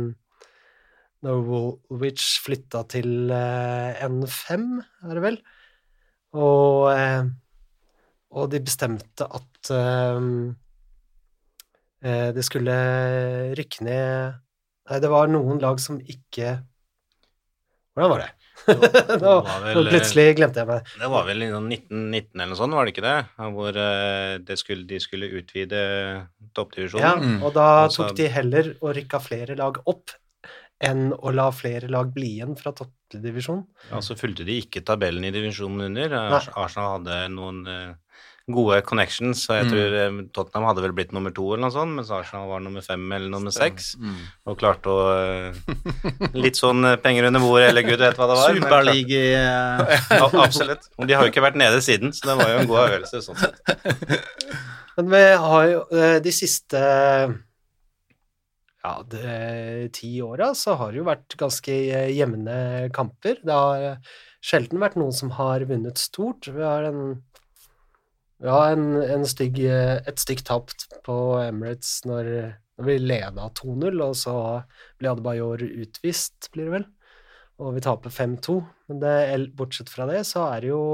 når 1.27 1.43
Woolwich 1.45 2.39
flytta 2.45 2.81
til 2.89 3.29
eh, 3.35 4.01
N5, 4.07 4.65
er 5.05 5.12
det 5.19 5.25
vel? 5.27 5.37
Og, 6.41 6.89
eh, 6.95 7.29
og 8.33 8.49
de 8.55 8.62
bestemte 8.65 9.29
at 9.29 9.54
eh, 9.73 10.20
eh, 12.05 12.31
det 12.36 12.45
skulle 12.47 12.78
rykke 13.59 13.86
ned 13.89 14.41
Nei, 14.85 14.99
det 15.01 15.09
var 15.09 15.31
noen 15.32 15.61
lag 15.62 15.78
som 15.81 15.97
ikke 16.01 16.59
Hvordan 17.95 18.11
var 18.11 18.24
det? 18.24 18.32
Nå, 19.23 19.32
vel, 19.65 19.89
plutselig 19.91 20.24
glemte 20.39 20.62
jeg 20.62 20.69
meg. 20.69 20.91
Det 20.99 21.09
var 21.11 21.27
vel 21.27 21.43
i 21.45 21.49
sånn 21.51 21.66
1919 21.69 22.41
eller 22.41 22.51
noe 22.51 22.59
sånt, 22.59 22.77
var 22.78 22.86
det 22.86 22.93
ikke 22.95 23.05
det? 23.05 23.16
Hvor 23.55 23.78
eh, 23.82 24.35
det 24.47 24.57
skulle, 24.59 24.86
de 24.89 25.01
skulle 25.03 25.31
utvide 25.39 25.81
toppdivisjonen. 26.57 27.05
Ja, 27.05 27.12
toppdivisjonen. 27.12 27.43
og 27.45 27.55
da 27.55 27.69
tok 27.93 28.15
de 28.19 28.28
heller 28.35 28.70
og 28.81 28.95
rykka 28.99 29.20
flere 29.23 29.59
lag 29.59 29.78
opp 29.91 30.15
enn 30.85 31.12
å 31.15 31.32
la 31.35 31.49
flere 31.55 31.91
lag 31.93 32.11
bli 32.15 32.32
igjen 32.39 32.57
fra 32.59 32.73
toppdivisjon. 32.77 33.62
Ja, 33.91 34.01
så 34.05 34.16
fulgte 34.19 34.47
de 34.47 34.59
ikke 34.62 34.82
tabellen 34.86 35.27
i 35.27 35.32
divisjonen 35.35 35.86
under. 35.89 36.16
Nei. 36.35 36.41
Arsenal 36.61 36.97
hadde 36.99 37.20
noen 37.35 37.62
gode 38.53 38.83
connections, 38.85 39.47
så 39.47 39.55
jeg 39.57 39.65
Mm. 39.65 39.71
tror 39.73 39.95
eh, 39.97 40.16
Tottenham 40.37 40.66
hadde 40.69 40.83
vel 40.85 40.93
blitt 40.93 41.12
nummer 41.16 41.33
to 41.33 41.47
eller 41.55 41.62
noe 41.65 41.73
sånt, 41.73 41.95
mens 41.97 42.11
Arsenal 42.12 42.49
var 42.51 42.61
nummer 42.61 42.83
fem 42.85 43.01
eller 43.16 43.31
nummer 43.33 43.51
seks. 43.55 43.95
Mm. 43.97 44.19
Og 44.47 44.59
klarte 44.61 44.93
å 44.93 44.99
eh, 45.16 46.29
Litt 46.37 46.59
sånn 46.61 46.85
eh, 46.85 46.97
penger 47.01 47.31
under 47.31 47.41
bordet, 47.41 47.71
eller 47.71 47.87
gud 47.89 47.99
vet 48.05 48.19
hva 48.21 48.29
det 48.29 48.37
var. 48.37 48.59
Superliga 48.59 49.23
Ja, 49.33 50.29
absolutt. 50.45 50.91
Og 50.99 51.09
de 51.09 51.15
har 51.16 51.25
jo 51.25 51.33
ikke 51.33 51.47
vært 51.47 51.57
nede 51.57 51.81
siden, 51.81 52.12
så 52.12 52.29
det 52.29 52.37
var 52.43 52.53
jo 52.53 52.59
en 52.61 52.69
god 52.69 52.85
øvelse 52.91 53.23
sånn 53.25 53.41
sett. 53.41 53.57
Men 54.99 55.09
vi 55.11 55.25
har 55.49 55.65
jo 55.73 55.81
de 56.23 56.31
siste 56.37 56.81
ja, 58.85 58.95
de, 59.09 59.89
ti 59.97 60.11
åra 60.23 60.51
så 60.55 60.75
har 60.77 60.93
det 60.93 61.01
jo 61.01 61.07
vært 61.09 61.37
ganske 61.41 61.73
jevne 62.12 62.57
kamper. 62.95 63.39
Det 63.41 63.57
har 63.57 63.87
sjelden 64.45 64.83
vært 64.83 64.99
noen 65.01 65.15
som 65.16 65.33
har 65.39 65.65
vunnet 65.65 65.97
stort. 65.99 66.51
Vi 66.53 66.61
har 66.62 66.85
en 66.91 67.23
har 68.43 68.74
en, 68.74 68.90
en 69.02 69.24
stygg, 69.28 69.61
eh, 69.62 70.01
et 70.02 70.20
stygt 70.20 70.47
tap 70.48 70.74
på 71.06 71.16
Emirates 71.44 72.01
når, 72.09 72.31
når 72.78 72.89
vi 72.89 72.98
leda 72.98 73.48
2-0, 73.61 74.02
og 74.02 74.19
så 74.19 74.36
ble 74.98 75.12
Adebayor 75.12 75.62
utvist, 75.62 76.51
blir 76.52 76.69
det 76.69 76.77
vel. 76.81 76.86
Og 77.62 77.77
vi 77.77 77.85
taper 77.85 78.11
5-2. 78.11 78.59
Men 78.90 79.01
det, 79.02 79.16
bortsett 79.55 79.93
fra 79.93 80.09
det, 80.11 80.24
så 80.27 80.48
er 80.51 80.65
det 80.65 80.73
jo 80.73 80.85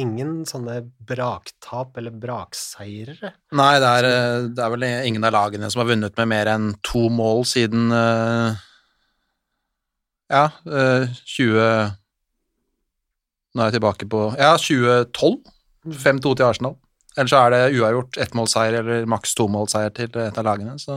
ingen 0.00 0.42
sånne 0.48 0.78
braktap 1.04 1.96
eller 2.00 2.14
brakseirere. 2.16 3.34
Nei, 3.58 3.72
det 3.82 3.90
er, 3.98 4.08
eh, 4.08 4.48
det 4.56 4.64
er 4.64 4.72
vel 4.72 4.86
ingen 4.88 5.24
av 5.28 5.34
lagene 5.36 5.68
som 5.70 5.82
har 5.82 5.90
vunnet 5.92 6.16
med 6.16 6.30
mer 6.32 6.50
enn 6.54 6.70
to 6.86 7.08
mål 7.12 7.44
siden 7.48 7.92
eh, 7.92 8.60
Ja, 10.32 10.46
eh, 10.64 11.12
20 11.28 11.92
Nå 13.52 13.60
er 13.60 13.68
jeg 13.68 13.76
tilbake 13.76 14.08
på 14.08 14.30
Ja, 14.40 14.54
2012. 14.56 15.51
5-2 15.86 16.34
til 16.38 16.46
Arsenal. 16.46 16.76
Eller 17.16 17.28
så 17.28 17.42
er 17.44 17.52
det 17.52 17.62
uavgjort 17.76 18.18
ettmålseier 18.24 18.78
eller 18.80 19.08
maks 19.10 19.34
tomålseier 19.36 19.92
til 19.96 20.08
et 20.22 20.38
av 20.40 20.46
lagene. 20.46 20.78
Så 20.80 20.96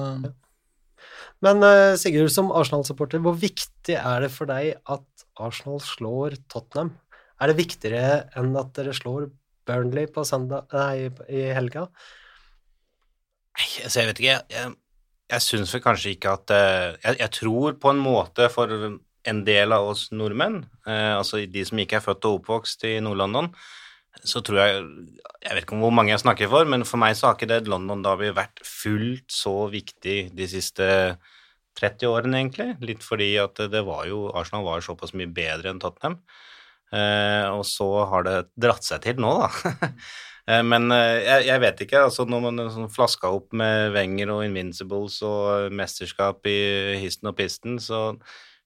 Men 1.44 1.64
eh, 1.68 1.96
Sigurd, 2.00 2.32
som 2.32 2.54
Arsenal-supporter, 2.56 3.20
hvor 3.24 3.36
viktig 3.40 3.98
er 3.98 4.24
det 4.24 4.32
for 4.32 4.50
deg 4.50 4.78
at 4.80 5.26
Arsenal 5.44 5.82
slår 5.84 6.38
Tottenham? 6.52 6.94
Er 7.42 7.52
det 7.52 7.60
viktigere 7.60 8.22
enn 8.40 8.56
at 8.56 8.72
dere 8.78 8.96
slår 8.96 9.28
Burnley 9.68 10.08
på 10.08 10.24
søndag, 10.24 10.70
nei, 10.72 11.10
i 11.28 11.48
helga? 11.58 11.90
Nei, 13.58 13.70
altså, 13.84 14.00
jeg 14.00 14.10
vet 14.12 14.22
ikke. 14.22 14.30
Jeg, 14.30 14.46
jeg, 14.54 14.76
jeg 15.36 15.44
syns 15.44 15.74
vel 15.74 15.84
kanskje 15.84 16.14
ikke 16.16 16.36
at 16.38 16.54
eh, 16.54 16.94
jeg, 17.02 17.20
jeg 17.26 17.34
tror 17.42 17.76
på 17.82 17.92
en 17.92 18.00
måte 18.02 18.48
for 18.54 18.72
en 19.26 19.42
del 19.46 19.74
av 19.74 19.90
oss 19.90 20.08
nordmenn, 20.14 20.62
eh, 20.86 21.14
altså 21.18 21.42
de 21.50 21.66
som 21.66 21.82
ikke 21.82 22.00
er 22.00 22.06
født 22.06 22.28
og 22.30 22.40
oppvokst 22.40 22.86
i 22.88 23.00
Nord-London, 23.04 23.50
så 24.24 24.42
tror 24.46 24.60
jeg 24.62 24.84
Jeg 25.46 25.54
vet 25.56 25.64
ikke 25.66 25.76
om 25.78 25.84
hvor 25.86 25.94
mange 25.94 26.10
jeg 26.14 26.22
snakker 26.24 26.50
for, 26.50 26.66
men 26.66 26.86
for 26.88 26.98
meg 27.02 27.16
så 27.18 27.28
har 27.30 27.36
ikke 27.38 27.50
det 27.52 27.68
London 27.70 28.02
Derby 28.06 28.32
vært 28.34 28.62
fullt 28.66 29.30
så 29.30 29.68
viktig 29.70 30.32
de 30.34 30.48
siste 30.50 30.88
30 31.76 32.08
årene, 32.08 32.40
egentlig. 32.40 32.70
Litt 32.82 33.04
fordi 33.04 33.34
at 33.42 33.60
det 33.70 33.82
var 33.86 34.06
jo 34.10 34.30
Arsenal 34.34 34.64
var 34.66 34.82
såpass 34.86 35.14
mye 35.14 35.28
bedre 35.36 35.70
enn 35.74 35.82
Tottenham. 35.84 36.16
Eh, 36.96 37.46
og 37.52 37.66
så 37.68 37.90
har 38.08 38.24
det 38.26 38.36
dratt 38.56 38.86
seg 38.88 39.04
til 39.06 39.22
nå, 39.22 39.36
da. 39.44 39.92
Eh, 40.46 40.62
Men 40.62 40.92
eh, 40.94 41.24
jeg, 41.26 41.46
jeg 41.48 41.62
vet 41.64 41.80
ikke. 41.82 42.02
altså 42.06 42.22
Når 42.30 42.42
man 42.44 42.60
sånn 42.70 42.92
flaska 42.94 43.32
opp 43.34 43.50
med 43.58 43.96
Wenger 43.96 44.30
og 44.30 44.44
Invincibles 44.46 45.16
og 45.26 45.74
mesterskap 45.74 46.46
i 46.46 47.00
histen 47.02 47.32
og 47.32 47.34
pisten, 47.40 47.80
så 47.82 48.12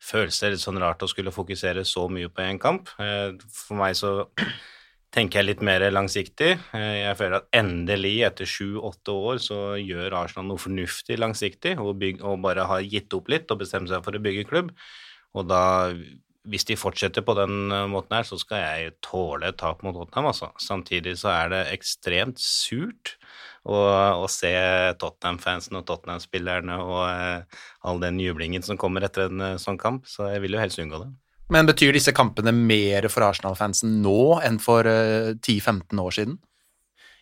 føles 0.04 0.36
det 0.44 0.50
litt 0.58 0.64
sånn 0.66 0.82
rart 0.84 1.06
å 1.06 1.08
skulle 1.08 1.32
fokusere 1.32 1.86
så 1.88 2.04
mye 2.12 2.28
på 2.28 2.44
én 2.44 2.60
kamp. 2.60 2.92
Eh, 3.00 3.32
For 3.48 3.80
meg 3.80 3.96
så 3.96 4.12
tenker 5.16 5.40
jeg 5.42 5.48
litt 5.48 5.66
mer 5.66 5.84
langsiktig. 5.94 6.52
Eh, 6.76 6.96
Jeg 7.06 7.18
føler 7.20 7.40
at 7.40 7.50
endelig, 7.56 8.16
etter 8.28 8.50
sju-åtte 8.50 9.16
år, 9.16 9.42
så 9.42 9.60
gjør 9.82 10.18
Arsenal 10.24 10.50
noe 10.52 10.62
fornuftig 10.62 11.20
langsiktig, 11.20 11.76
og, 11.82 11.96
bygge, 12.02 12.24
og 12.24 12.42
bare 12.46 12.68
har 12.70 12.86
gitt 12.86 13.14
opp 13.18 13.30
litt 13.34 13.52
og 13.52 13.62
bestemt 13.64 13.90
seg 13.90 14.04
for 14.06 14.16
å 14.16 14.24
bygge 14.24 14.48
klubb. 14.50 14.74
Og 15.38 15.46
da, 15.50 15.92
hvis 16.50 16.66
de 16.70 16.78
fortsetter 16.80 17.26
på 17.26 17.36
den 17.38 17.72
eh, 17.74 17.88
måten 17.92 18.18
her, 18.20 18.28
så 18.28 18.38
skal 18.42 18.64
jeg 18.64 18.98
tåle 19.06 19.50
et 19.50 19.60
tap 19.60 19.82
mot 19.86 19.98
Tottenham, 19.98 20.30
altså. 20.32 20.52
Samtidig 20.62 21.18
så 21.22 21.34
er 21.34 21.54
det 21.54 21.64
ekstremt 21.74 22.42
surt 22.42 23.16
å, 23.66 23.78
å 24.24 24.28
se 24.32 24.54
Tottenham-fansen 25.02 25.80
og 25.82 25.88
Tottenham-spillerne 25.90 26.78
og 26.86 27.02
eh, 27.10 27.64
all 27.90 28.02
den 28.04 28.22
jublingen 28.22 28.66
som 28.66 28.78
kommer 28.80 29.06
etter 29.08 29.28
en 29.30 29.58
sånn 29.62 29.82
kamp, 29.82 30.06
så 30.10 30.30
jeg 30.34 30.46
vil 30.46 30.58
jo 30.58 30.62
helst 30.62 30.82
unngå 30.86 31.02
det. 31.06 31.10
Men 31.50 31.70
betyr 31.70 31.96
disse 31.98 32.14
kampene 32.14 32.54
mer 32.54 33.08
for 33.10 33.26
Arsenal-fansen 33.26 34.00
nå 34.04 34.38
enn 34.46 34.62
for 34.62 34.86
eh, 34.90 35.34
10-15 35.34 36.02
år 36.04 36.16
siden? 36.16 36.38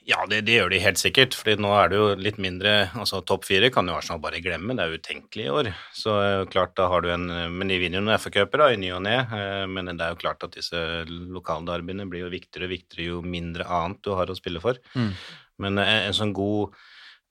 Ja, 0.07 0.21
det, 0.29 0.45
det 0.47 0.53
gjør 0.55 0.71
de 0.71 0.79
helt 0.79 0.99
sikkert, 0.99 1.35
fordi 1.35 1.57
nå 1.59 1.71
er 1.75 1.89
det 1.91 1.97
jo 1.99 2.05
litt 2.15 2.37
mindre 2.39 2.73
altså 2.95 3.19
Topp 3.27 3.43
fire 3.43 3.67
kan 3.75 3.89
jo 3.89 3.97
Arsenal 3.97 4.21
bare 4.23 4.39
glemme, 4.39 4.75
det 4.77 4.85
er 4.85 4.99
utenkelig 4.99 5.47
i 5.47 5.51
år. 5.51 5.69
Så 5.95 6.15
eh, 6.23 6.43
klart, 6.51 6.75
da 6.79 6.87
har 6.91 7.03
du 7.03 7.09
en 7.11 7.27
Men 7.27 7.71
de 7.71 7.79
vinner 7.79 7.99
jo 7.99 8.05
noen 8.05 8.19
FA-cuper 8.19 8.67
i 8.69 8.79
ny 8.79 8.91
og 8.95 9.03
ne, 9.07 9.17
eh, 9.23 9.63
men 9.71 9.91
det 9.93 10.03
er 10.03 10.15
jo 10.15 10.21
klart 10.21 10.43
at 10.47 10.55
disse 10.59 10.83
lokalderbyene 11.07 12.07
blir 12.11 12.27
jo 12.27 12.31
viktigere 12.35 12.67
og 12.67 12.75
viktigere 12.75 13.09
jo 13.13 13.23
mindre 13.23 13.67
annet 13.67 14.03
du 14.03 14.13
har 14.15 14.31
å 14.31 14.37
spille 14.39 14.63
for. 14.63 14.79
Mm. 14.95 15.11
Men 15.63 15.83
en, 15.83 15.95
en 16.11 16.15
sånn 16.15 16.35
god 16.35 16.75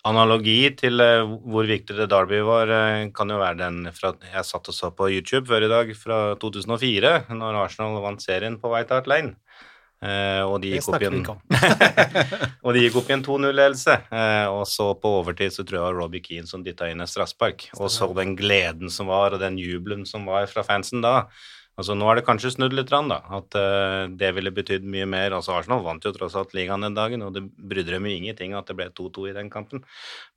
analogi 0.07 0.59
til 0.79 1.03
eh, 1.03 1.25
hvor 1.51 1.67
viktig 1.69 1.97
det 1.99 2.09
Derby 2.13 2.43
var, 2.47 2.71
eh, 2.73 3.09
kan 3.15 3.31
jo 3.33 3.41
være 3.41 3.61
den 3.65 3.91
fra 3.95 4.15
Jeg 4.21 4.47
satt 4.47 4.71
og 4.71 4.77
så 4.77 4.93
på 4.95 5.11
YouTube 5.13 5.47
før 5.51 5.67
i 5.67 5.73
dag 5.73 5.93
fra 5.99 6.21
2004, 6.43 7.17
når 7.35 7.63
Arsenal 7.65 7.99
vant 8.05 8.23
serien 8.23 8.61
på 8.61 8.73
White 8.73 8.95
Hart 8.95 9.11
Lane. 9.11 9.37
Eh, 10.05 10.43
og 10.45 10.61
de 10.61 10.75
en 10.77 11.25
og 12.65 12.75
de 12.77 12.83
gikk 12.83 12.99
opp 13.01 13.09
i 13.09 13.15
en 13.17 13.25
2-0-ledelse. 13.25 13.95
Eh, 14.13 14.47
og 14.53 14.67
så 14.69 14.91
på 15.01 15.13
overtid 15.23 15.55
så 15.55 15.65
tror 15.65 15.79
jeg 15.79 15.83
det 15.83 15.89
var 15.89 16.01
Robbie 16.03 16.25
Keane 16.25 16.51
som 16.51 16.65
dytta 16.65 16.91
inn 16.93 17.01
et 17.01 17.11
straffespark. 17.11 17.71
Og 17.81 17.89
så 17.93 18.11
den 18.19 18.37
gleden 18.37 18.93
som 18.93 19.09
var, 19.11 19.35
og 19.35 19.43
den 19.43 19.57
jubelen 19.61 20.05
som 20.09 20.29
var 20.29 20.49
fra 20.53 20.67
fansen 20.67 21.05
da. 21.05 21.23
Altså 21.77 21.93
Nå 21.93 22.07
er 22.09 22.17
det 22.17 22.25
kanskje 22.25 22.55
snudd 22.55 22.73
litt, 22.73 22.89
grann, 22.89 23.11
da. 23.13 23.19
At 23.37 23.53
uh, 23.59 24.07
det 24.09 24.31
ville 24.33 24.53
betydd 24.55 24.87
mye 24.89 25.05
mer. 25.13 25.35
Altså 25.37 25.53
Arsenal 25.59 25.83
vant 25.85 26.05
jo 26.07 26.13
tross 26.17 26.37
alt 26.41 26.55
ligaen 26.57 26.87
den 26.87 26.97
dagen, 26.97 27.21
og 27.27 27.35
det 27.37 27.43
brydde 27.45 27.93
dem 27.93 28.09
jo 28.09 28.15
ingenting 28.17 28.55
at 28.57 28.71
det 28.71 28.79
ble 28.79 28.87
2-2 28.97 29.27
i 29.29 29.35
den 29.37 29.51
kampen 29.53 29.85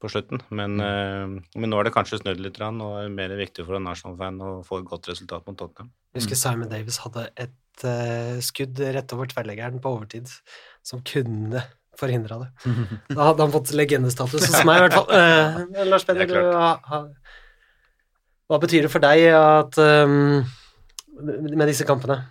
på 0.04 0.12
slutten. 0.12 0.44
Men, 0.52 0.76
uh, 0.84 1.40
men 1.56 1.72
nå 1.72 1.80
er 1.80 1.88
det 1.88 1.96
kanskje 1.96 2.20
snudd 2.20 2.44
litt, 2.44 2.58
grann, 2.60 2.82
og 2.84 2.98
er 3.06 3.16
mer 3.16 3.32
viktig 3.40 3.64
for 3.64 3.80
en 3.80 3.88
Arsenal-fan 3.88 4.44
å 4.44 4.52
få 4.68 4.82
et 4.84 4.92
godt 4.92 5.08
resultat 5.14 5.48
mot 5.48 5.56
Tottenham. 5.64 5.94
Jeg 6.12 6.26
husker 6.26 6.42
Simon 6.44 6.72
Davis 6.76 7.00
hadde 7.06 7.30
et 7.40 7.88
uh, 7.88 8.36
skudd 8.44 8.84
rett 9.00 9.16
over 9.16 9.32
tverrleggeren 9.32 9.80
på 9.80 9.96
overtid 9.96 10.28
som 10.84 11.00
kunne 11.08 11.64
forhindra 12.00 12.44
det. 12.44 12.52
Da 13.16 13.32
hadde 13.32 13.46
han 13.48 13.56
fått 13.56 13.72
legendestatus 13.80 14.44
hos 14.44 14.64
meg, 14.68 14.84
i 14.84 14.88
hvert 14.90 15.00
fall. 15.00 15.88
Lars 15.94 16.08
Peder, 16.08 16.36
er 16.36 16.52
ha- 16.60 17.06
hva 18.50 18.58
betyr 18.60 18.88
det 18.88 18.90
for 18.92 19.04
deg 19.04 19.28
at 19.38 19.78
um, 19.78 20.42
med 21.24 21.68
disse 21.70 21.88
kampene? 21.88 22.22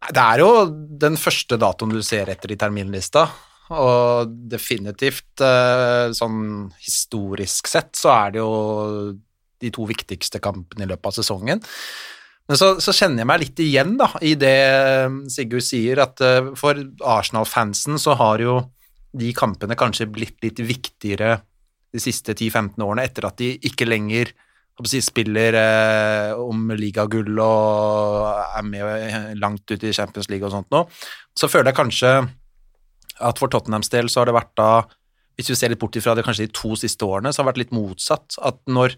Det 0.00 0.20
er 0.22 0.40
jo 0.40 0.50
den 1.00 1.18
første 1.20 1.58
datoen 1.60 1.92
du 1.92 2.00
ser 2.04 2.30
etter 2.32 2.54
i 2.54 2.58
terminlista, 2.60 3.26
og 3.70 4.30
definitivt 4.50 5.42
eh, 5.44 6.10
sånn 6.16 6.70
historisk 6.82 7.68
sett 7.70 7.92
så 7.98 8.10
er 8.16 8.32
det 8.34 8.40
jo 8.40 8.54
de 9.60 9.70
to 9.74 9.84
viktigste 9.86 10.40
kampene 10.42 10.86
i 10.86 10.90
løpet 10.90 11.10
av 11.10 11.18
sesongen. 11.20 11.60
Men 12.50 12.58
så, 12.58 12.72
så 12.82 12.94
kjenner 12.96 13.22
jeg 13.22 13.30
meg 13.30 13.42
litt 13.44 13.60
igjen 13.62 13.92
da, 14.00 14.08
i 14.26 14.32
det 14.40 14.56
Sigurd 15.30 15.62
sier, 15.62 16.00
at 16.02 16.18
eh, 16.24 16.50
for 16.58 16.80
Arsenal-fansen 16.98 18.00
så 18.00 18.16
har 18.18 18.42
jo 18.42 18.56
de 19.14 19.30
kampene 19.36 19.76
kanskje 19.78 20.08
blitt 20.10 20.40
litt 20.42 20.58
viktigere 20.62 21.36
de 21.90 22.02
siste 22.02 22.34
10-15 22.34 22.82
årene, 22.82 23.04
etter 23.06 23.26
at 23.28 23.38
de 23.38 23.52
ikke 23.66 23.86
lenger 23.86 24.32
si, 24.88 25.00
spiller 25.04 25.56
eh, 25.58 26.34
om 26.40 26.70
ligagull 26.76 27.40
og 27.42 28.28
er 28.58 28.66
med 28.66 29.40
langt 29.40 29.68
ut 29.70 29.82
i 29.84 29.92
Champions 29.96 30.30
League 30.32 30.46
og 30.46 30.54
sånt 30.54 30.70
nå. 30.72 30.84
Så 31.36 31.50
føler 31.50 31.72
jeg 31.72 31.80
kanskje 31.80 32.12
at 33.20 33.40
for 33.40 33.52
Tottenhams 33.52 33.92
del 33.92 34.08
så 34.08 34.22
har 34.22 34.30
det 34.30 34.36
vært 34.36 34.54
da, 34.56 34.70
hvis 35.36 35.50
vi 35.52 35.58
ser 35.58 35.72
litt 35.72 35.80
bort 35.82 35.96
ifra 35.98 36.14
det 36.16 36.24
kanskje 36.24 36.46
de 36.48 36.54
to 36.56 36.72
siste 36.78 37.04
årene, 37.04 37.32
så 37.32 37.40
har 37.40 37.48
det 37.48 37.52
vært 37.52 37.64
litt 37.64 37.76
motsatt. 37.76 38.38
At 38.46 38.60
når 38.70 38.96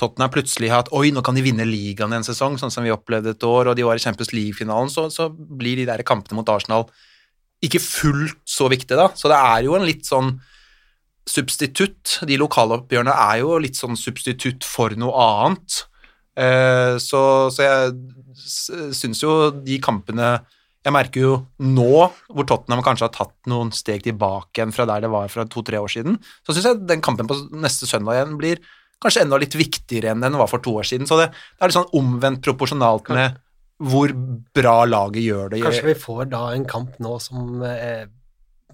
Tottenham 0.00 0.32
plutselig 0.34 0.72
har 0.72 0.82
hatt 0.82 0.92
Oi, 0.96 1.08
nå 1.14 1.22
kan 1.24 1.36
de 1.38 1.44
vinne 1.44 1.66
ligaen 1.68 2.12
en 2.16 2.26
sesong, 2.26 2.58
sånn 2.60 2.72
som 2.74 2.84
vi 2.84 2.92
opplevde 2.92 3.34
et 3.34 3.46
år, 3.48 3.70
og 3.70 3.78
de 3.78 3.86
var 3.86 3.98
i 3.98 4.02
Champions 4.02 4.34
League-finalen, 4.34 4.92
så, 4.92 5.06
så 5.12 5.28
blir 5.30 5.78
de 5.80 5.88
der 5.88 6.04
kampene 6.06 6.40
mot 6.40 6.50
Arsenal 6.50 6.88
ikke 7.64 7.80
fullt 7.80 8.42
så 8.48 8.68
viktige, 8.68 8.98
da. 8.98 9.08
Så 9.16 9.30
det 9.32 9.38
er 9.38 9.64
jo 9.64 9.76
en 9.78 9.86
litt 9.86 10.04
sånn 10.04 10.34
substitutt. 11.28 12.18
De 12.28 12.38
lokale 12.40 12.78
oppgjørene 12.80 13.14
er 13.30 13.40
jo 13.42 13.58
litt 13.62 13.78
sånn 13.78 13.98
substitutt 13.98 14.66
for 14.66 14.94
noe 15.00 15.14
annet. 15.24 15.84
Eh, 16.36 16.96
så, 17.02 17.22
så 17.54 17.64
jeg 17.64 17.94
syns 18.98 19.20
jo 19.22 19.52
de 19.54 19.76
kampene 19.78 20.40
Jeg 20.82 20.90
merker 20.90 21.22
jo 21.22 21.34
nå, 21.62 22.08
hvor 22.26 22.46
Tottenham 22.50 22.82
kanskje 22.84 23.06
har 23.06 23.12
tatt 23.14 23.36
noen 23.48 23.70
steg 23.72 24.02
tilbake 24.04 24.58
igjen 24.58 24.74
fra 24.74 24.84
der 24.90 25.04
det 25.06 25.12
var 25.12 25.30
fra 25.32 25.46
to-tre 25.48 25.78
år 25.80 25.88
siden, 25.88 26.18
så 26.44 26.52
syns 26.52 26.66
jeg 26.68 26.82
den 26.90 27.04
kampen 27.04 27.30
på 27.30 27.38
neste 27.54 27.88
søndag 27.88 28.18
igjen 28.18 28.34
blir 28.40 28.60
kanskje 29.00 29.22
enda 29.24 29.38
litt 29.40 29.54
viktigere 29.56 30.12
enn 30.12 30.20
den 30.24 30.36
var 30.36 30.50
for 30.50 30.60
to 30.64 30.74
år 30.80 30.88
siden. 30.88 31.08
Så 31.08 31.16
det, 31.20 31.30
det 31.30 31.64
er 31.64 31.72
litt 31.72 31.78
sånn 31.78 31.96
omvendt 31.96 32.44
proporsjonalt 32.44 33.08
med 33.14 33.40
hvor 33.84 34.12
bra 34.56 34.76
laget 34.86 35.24
gjør 35.24 35.54
det. 35.54 35.62
Kanskje 35.64 35.88
vi 35.88 35.96
får 35.98 36.28
da 36.34 36.42
en 36.54 36.68
kamp 36.68 37.00
nå 37.02 37.16
som 37.22 37.64
eh, 37.66 38.04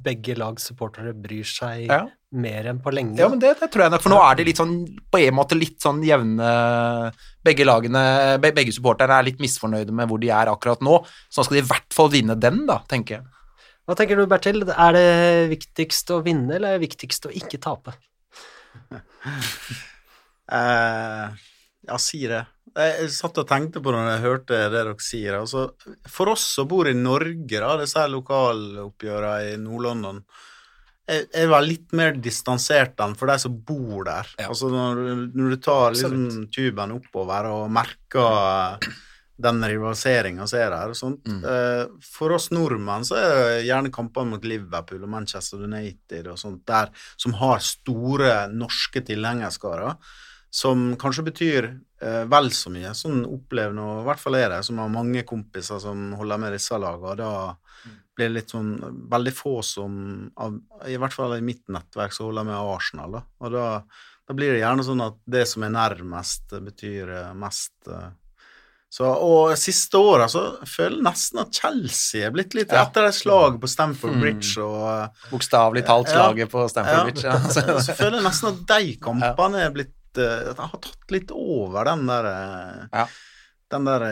begge 0.03 0.35
lags 0.39 0.69
supportere 0.71 1.13
bryr 1.15 1.45
seg 1.47 1.87
Ja. 1.91 2.05
mer 2.33 2.69
enn 2.71 2.79
på 2.81 2.93
lenge. 2.95 3.19
Ja, 3.19 3.29
men 3.29 3.39
det, 3.43 3.57
det 3.61 3.69
tror 3.73 3.85
jeg 3.85 3.93
nok, 3.95 4.03
for 4.05 4.13
nå 4.15 4.21
er 4.25 4.39
de 4.39 4.45
litt 4.49 4.61
sånn, 4.61 4.75
på 5.13 5.21
en 5.21 5.35
måte 5.37 5.59
litt 5.59 5.81
sånn 5.83 6.01
jevne 6.07 6.51
Begge 7.45 7.65
lagene, 7.67 8.03
begge 8.41 8.73
supporterne 8.77 9.19
er 9.19 9.27
litt 9.31 9.41
misfornøyde 9.43 9.93
med 9.97 10.09
hvor 10.11 10.21
de 10.23 10.29
er 10.31 10.51
akkurat 10.53 10.81
nå, 10.85 11.01
så 11.31 11.41
nå 11.41 11.47
skal 11.49 11.57
de 11.59 11.63
i 11.65 11.69
hvert 11.73 11.97
fall 11.97 12.11
vinne 12.13 12.37
den, 12.39 12.63
da, 12.69 12.81
tenker 12.91 13.19
jeg. 13.19 13.25
Hva 13.89 13.97
tenker 13.99 14.21
du, 14.21 14.27
Bertil? 14.31 14.63
Er 14.71 14.93
det 14.95 15.07
viktigst 15.51 16.13
å 16.15 16.21
vinne, 16.23 16.55
eller 16.59 16.75
er 16.75 16.79
det 16.79 16.85
viktigst 16.89 17.27
å 17.27 17.33
ikke 17.35 17.59
tape? 17.65 17.97
Eh, 20.51 21.27
ja, 21.87 21.99
si 22.03 22.25
det. 22.27 22.41
Jeg 22.77 23.11
satt 23.11 23.39
og 23.43 23.49
tenkte 23.51 23.81
på 23.83 23.91
det 23.91 23.99
når 23.99 24.11
jeg 24.15 24.23
hørte 24.27 24.59
det 24.61 24.71
dere 24.77 24.95
sier. 25.03 25.39
Altså, 25.41 25.65
for 26.09 26.31
oss 26.35 26.45
som 26.55 26.69
bor 26.71 26.87
i 26.89 26.95
Norge, 26.95 27.49
da, 27.61 27.73
disse 27.81 28.05
lokaloppgjørene 28.13 29.55
i 29.55 29.59
Nord-London 29.63 30.23
jeg 31.11 31.49
var 31.51 31.65
litt 31.67 31.91
mer 31.99 32.13
distansert 32.23 33.01
enn 33.03 33.17
for 33.19 33.27
de 33.27 33.35
som 33.43 33.55
bor 33.67 34.05
der. 34.07 34.29
Ja. 34.39 34.47
Altså 34.53 34.69
når, 34.71 34.95
du- 35.01 35.33
når 35.41 35.51
du 35.51 35.57
tar 35.67 35.91
liksom 35.97 36.45
tuben 36.55 36.93
oppover 36.95 37.49
og 37.51 37.65
merker 37.75 38.79
den 39.41 39.59
rivaliseringa 39.65 40.47
som 40.47 40.61
er 40.61 40.71
der 40.71 40.93
og 40.93 40.95
sånt. 41.01 41.25
Mm. 41.27 41.41
Eh, 41.51 41.87
For 42.05 42.31
oss 42.37 42.51
nordmenn 42.55 43.03
så 43.09 43.17
er 43.19 43.35
det 43.35 43.67
gjerne 43.67 43.91
kamper 43.91 44.25
mot 44.29 44.45
Liverpool 44.47 45.03
og 45.03 45.11
Manchester 45.17 45.65
United 45.67 46.29
og 46.31 46.39
sånt 46.39 46.63
der 46.69 46.93
som 47.17 47.33
har 47.41 47.59
store 47.59 48.47
norske 48.55 49.03
tilhengerskarer 49.11 49.97
som 50.51 50.97
kanskje 50.99 51.23
betyr 51.29 51.67
eh, 52.03 52.25
vel 52.31 52.51
så 52.51 52.73
mye. 52.75 52.91
Sånn 52.99 53.23
opplever 53.29 53.75
nå, 53.77 53.89
i 54.03 54.07
hvert 54.09 54.19
fall 54.23 54.35
er 54.41 54.49
det, 54.57 54.63
som 54.67 54.79
har 54.83 54.91
mange 54.91 55.23
kompiser 55.29 55.79
som 55.83 56.13
holder 56.19 56.41
med 56.43 56.57
disse 56.59 56.79
lagene. 56.83 57.17
Da 57.21 57.33
blir 58.19 58.29
det 58.29 58.35
litt 58.41 58.51
sånn 58.53 58.73
veldig 59.11 59.33
få 59.33 59.61
som, 59.65 59.93
av, 60.43 60.57
i 60.91 60.97
hvert 61.01 61.15
fall 61.15 61.37
i 61.39 61.45
mitt 61.47 61.63
nettverk, 61.73 62.13
som 62.13 62.27
holder 62.33 62.49
med 62.51 62.59
Arsenal. 62.59 63.15
Da. 63.15 63.23
Og 63.47 63.53
da, 63.55 63.67
da 64.27 64.35
blir 64.37 64.53
det 64.57 64.65
gjerne 64.65 64.85
sånn 64.85 65.05
at 65.07 65.21
det 65.31 65.45
som 65.49 65.63
er 65.69 65.77
nærmest, 65.77 66.51
betyr 66.67 67.15
eh, 67.21 67.31
mest. 67.39 67.73
eh. 67.89 68.11
Så, 68.91 69.07
og 69.07 69.53
siste 69.55 70.01
året 70.03 70.33
så 70.33 70.41
føler 70.67 70.97
jeg 70.99 71.05
nesten 71.07 71.39
at 71.45 71.55
Chelsea 71.55 72.25
er 72.27 72.33
blitt 72.35 72.57
litt 72.59 72.73
Ja. 72.75 72.83
etter 72.89 73.07
et 73.07 73.15
slag 73.15 73.61
på 73.63 73.69
Stamford 73.71 74.17
Mm. 74.17 74.21
Bridge 74.25 74.59
og 74.65 74.83
eh, 74.91 75.29
Bokstavelig 75.31 75.85
talt 75.87 76.11
Ja. 76.11 76.17
slaget 76.27 76.51
på 76.51 76.65
Stamford 76.73 77.05
Bridge. 77.07 77.23
Ja. 77.23 77.39
så, 77.55 77.63
så 77.87 77.95
føler 77.95 78.19
jeg 78.19 78.27
nesten 78.27 78.51
at 78.51 78.65
de 78.75 78.97
kampene 79.07 79.63
er 79.63 79.71
blitt 79.79 79.95
eh, 80.19 80.51
At 80.51 80.57
de 80.59 80.67
har 80.73 80.83
tatt 80.83 81.15
litt 81.15 81.31
over 81.35 81.85
den 81.85 82.07
der 82.11 82.31
eh, 82.33 82.89
Ja. 82.93 83.07
Den 83.71 83.87
der 83.87 84.03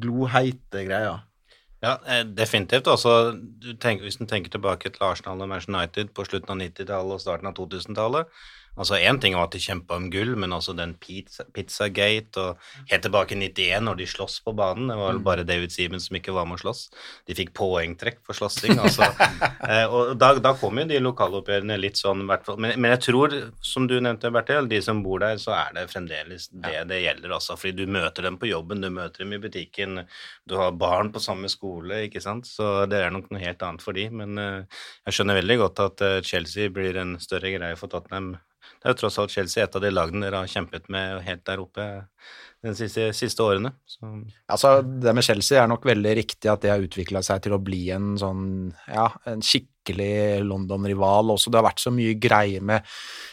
gloheite 0.00 0.86
greia. 0.86 1.18
Ja, 1.82 1.98
eh, 2.06 2.22
definitivt. 2.24 2.86
Altså, 2.86 3.34
hvis 4.00 4.16
du 4.16 4.24
tenker 4.24 4.50
tilbake 4.50 4.88
til 4.88 5.04
Arsenal 5.04 5.42
og 5.42 5.50
Manchester 5.50 5.74
United 5.74 6.14
på 6.14 6.24
slutten 6.24 6.54
av 6.54 6.62
90-tallet 6.62 7.16
og 7.16 7.20
starten 7.20 7.50
av 7.50 7.56
2000-tallet, 7.58 8.30
Altså 8.72 8.96
Én 8.96 9.18
ting 9.20 9.34
var 9.36 9.50
at 9.50 9.52
de 9.52 9.60
kjempa 9.60 9.98
om 9.98 10.06
gull, 10.12 10.32
men 10.40 10.54
også 10.56 10.72
den 10.72 10.94
pizza, 11.00 11.44
Pizzagate 11.52 12.40
og 12.40 12.62
helt 12.88 13.02
tilbake 13.04 13.36
i 13.36 13.40
91, 13.42 13.84
når 13.84 13.98
de 14.00 14.06
sloss 14.08 14.38
på 14.40 14.54
banen. 14.56 14.88
Det 14.88 14.96
var 14.96 15.10
vel 15.10 15.20
bare 15.26 15.44
David 15.44 15.74
Siemens 15.74 16.06
som 16.08 16.16
ikke 16.16 16.32
var 16.32 16.46
med 16.48 16.56
å 16.56 16.62
slåss. 16.62 16.86
De 17.28 17.36
fikk 17.36 17.52
poengtrekk 17.58 18.22
for 18.24 18.38
slåssing. 18.38 18.78
Altså. 18.80 19.10
eh, 19.68 19.84
og 19.84 20.14
da, 20.20 20.30
da 20.40 20.54
kom 20.56 20.80
jo 20.80 20.86
de 20.88 21.00
lokaloppgjørene 21.04 21.76
litt 21.82 22.00
sånn. 22.00 22.24
Men, 22.24 22.70
men 22.80 22.88
jeg 22.94 23.02
tror, 23.10 23.36
som 23.60 23.88
du 23.90 23.98
nevnte, 24.00 24.30
Bertil, 24.32 24.70
de 24.70 24.80
som 24.84 25.02
bor 25.04 25.20
der, 25.20 25.36
så 25.42 25.52
er 25.58 25.74
det 25.76 25.90
fremdeles 25.92 26.48
det 26.52 26.86
det 26.88 27.02
gjelder. 27.02 27.34
Altså, 27.36 27.58
fordi 27.60 27.84
du 27.84 27.92
møter 27.92 28.24
dem 28.24 28.38
på 28.40 28.48
jobben, 28.48 28.80
du 28.80 28.88
møter 28.88 29.26
dem 29.26 29.36
i 29.36 29.40
butikken, 29.42 30.06
du 30.48 30.56
har 30.56 30.72
barn 30.80 31.12
på 31.12 31.20
samme 31.20 31.50
skole, 31.52 32.06
ikke 32.06 32.24
sant. 32.24 32.48
Så 32.48 32.86
det 32.88 33.04
er 33.04 33.12
nok 33.12 33.28
noe 33.28 33.44
helt 33.44 33.60
annet 33.68 33.84
for 33.84 34.00
de. 34.00 34.08
Men 34.22 34.40
eh, 34.40 34.80
jeg 35.10 35.18
skjønner 35.18 35.42
veldig 35.42 35.58
godt 35.66 35.84
at 35.84 36.06
eh, 36.08 36.22
Chelsea 36.24 36.72
blir 36.72 36.96
en 37.04 37.18
større 37.20 37.52
greie 37.52 37.76
for 37.76 37.92
Tottenham 37.92 38.32
det 38.62 38.88
er 38.88 38.94
jo 38.94 39.00
tross 39.02 39.18
alt 39.22 39.34
Chelsea 39.34 39.64
et 39.64 39.76
av 39.78 39.84
de 39.84 39.90
lagene 39.92 40.24
dere 40.26 40.42
har 40.44 40.50
kjempet 40.50 40.88
med 40.92 41.22
helt 41.26 41.44
der 41.48 41.62
oppe 41.62 41.86
de 42.62 42.74
siste, 42.78 43.08
siste 43.16 43.42
årene. 43.42 43.72
Så. 43.90 44.08
Altså, 44.52 44.76
det 44.82 45.14
med 45.16 45.26
Chelsea 45.26 45.58
er 45.62 45.70
nok 45.70 45.86
veldig 45.88 46.14
riktig 46.20 46.50
at 46.50 46.62
det 46.62 46.70
har 46.70 46.84
utvikla 46.84 47.22
seg 47.26 47.42
til 47.42 47.56
å 47.56 47.62
bli 47.62 47.82
en 47.94 48.12
sånn, 48.20 48.44
ja, 48.86 49.08
en 49.30 49.42
skikkelig 49.82 50.44
London-rival 50.46 51.30
også. 51.34 51.50
Det 51.50 51.58
har 51.58 51.66
vært 51.66 51.82
så 51.82 51.90
mye 51.92 52.14
greier 52.20 52.62
med 52.62 52.82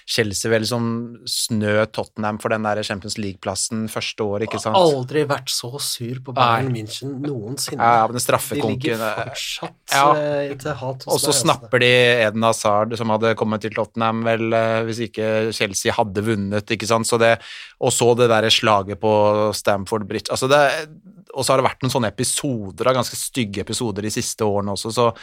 Chelsea 0.09 0.49
vel 0.51 0.65
som 0.65 0.83
snø 1.29 1.85
Tottenham 1.93 2.39
for 2.41 2.49
den 2.49 2.63
der 2.65 2.81
Champions 2.83 3.17
League-plassen 3.17 3.87
første 3.89 4.23
år, 4.25 4.45
ikke 4.47 4.59
sant? 4.59 4.75
Aldri 4.75 5.23
vært 5.29 5.49
så 5.53 5.71
sur 5.79 6.19
på 6.25 6.33
Bayern 6.33 6.71
München 6.73 7.19
noensinne. 7.21 7.77
Ja, 7.79 8.07
men 8.07 8.17
De 8.17 8.23
straffekonken 8.23 8.73
ligger 8.79 9.03
fortsatt 9.19 9.93
Ja. 9.93 10.13
eh, 10.15 10.55
til 10.55 10.73
hat 10.73 11.03
hos 11.03 11.13
Og 11.13 11.19
så 11.19 11.27
altså. 11.29 11.41
snapper 11.45 11.79
de 11.79 11.91
Eden 12.25 12.43
Hazard, 12.43 12.97
som 12.97 13.09
hadde 13.09 13.35
kommet 13.35 13.61
til 13.61 13.71
Tottenham, 13.71 14.23
vel, 14.23 14.51
eh, 14.53 14.83
hvis 14.83 14.99
ikke 15.09 15.53
Chelsea 15.53 15.91
hadde 15.93 16.23
vunnet, 16.25 16.65
ikke 16.65 16.87
sant. 16.87 17.05
Så 17.05 17.19
det, 17.19 17.39
og 17.79 17.91
så 17.91 18.15
det 18.17 18.29
derre 18.29 18.49
slaget 18.49 18.99
på 18.99 19.53
Stamford 19.53 20.07
Bridge. 20.07 20.31
Altså 20.31 20.49
det, 20.49 20.89
og 21.35 21.45
så 21.45 21.53
har 21.53 21.61
det 21.61 21.69
vært 21.69 21.83
noen 21.83 21.93
sånne 21.93 22.09
episoder, 22.09 22.93
ganske 22.93 23.15
stygge 23.15 23.61
episoder 23.61 24.01
de 24.01 24.09
siste 24.09 24.41
årene 24.41 24.73
også, 24.73 24.91
så, 24.91 25.13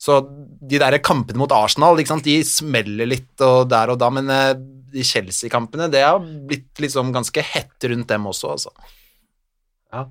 så 0.00 0.14
de 0.24 0.78
der 0.80 0.96
kampene 1.04 1.36
mot 1.42 1.52
Arsenal, 1.52 1.98
ikke 2.00 2.14
sant, 2.14 2.24
de 2.24 2.38
smeller 2.46 3.06
litt 3.10 3.42
og 3.44 3.66
der 3.68 3.92
og 3.92 3.98
da, 4.00 4.08
men 4.16 4.30
eh, 4.32 4.54
de 4.90 5.04
Chelsea-kampene, 5.06 5.90
det 5.92 6.00
har 6.02 6.18
blitt 6.18 6.80
liksom 6.82 7.12
ganske 7.14 7.42
hett 7.44 7.84
rundt 7.92 8.08
dem 8.10 8.24
også, 8.26 8.54
altså. 8.56 8.72
Ja, 9.92 10.06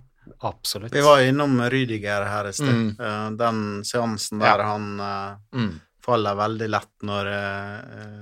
absolutt. 0.48 0.94
Vi 0.94 1.02
var 1.04 1.24
innom 1.26 1.58
Rydiger 1.74 2.26
her 2.30 2.48
i 2.48 2.54
sted. 2.54 2.70
Mm. 2.70 2.90
Eh, 3.00 3.30
Den 3.42 3.60
seansen 3.84 4.40
der 4.40 4.60
Ja. 4.64 4.70
han 4.76 5.00
eh, 5.00 5.36
Mm. 5.58 5.82
faller 6.06 6.36
veldig 6.36 6.70
lett 6.70 7.04
når 7.04 7.28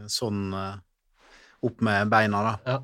sånn 0.09 0.41
opp 1.63 1.81
med 1.81 2.09
beina, 2.09 2.41
da. 2.43 2.55
Ja. 2.65 2.79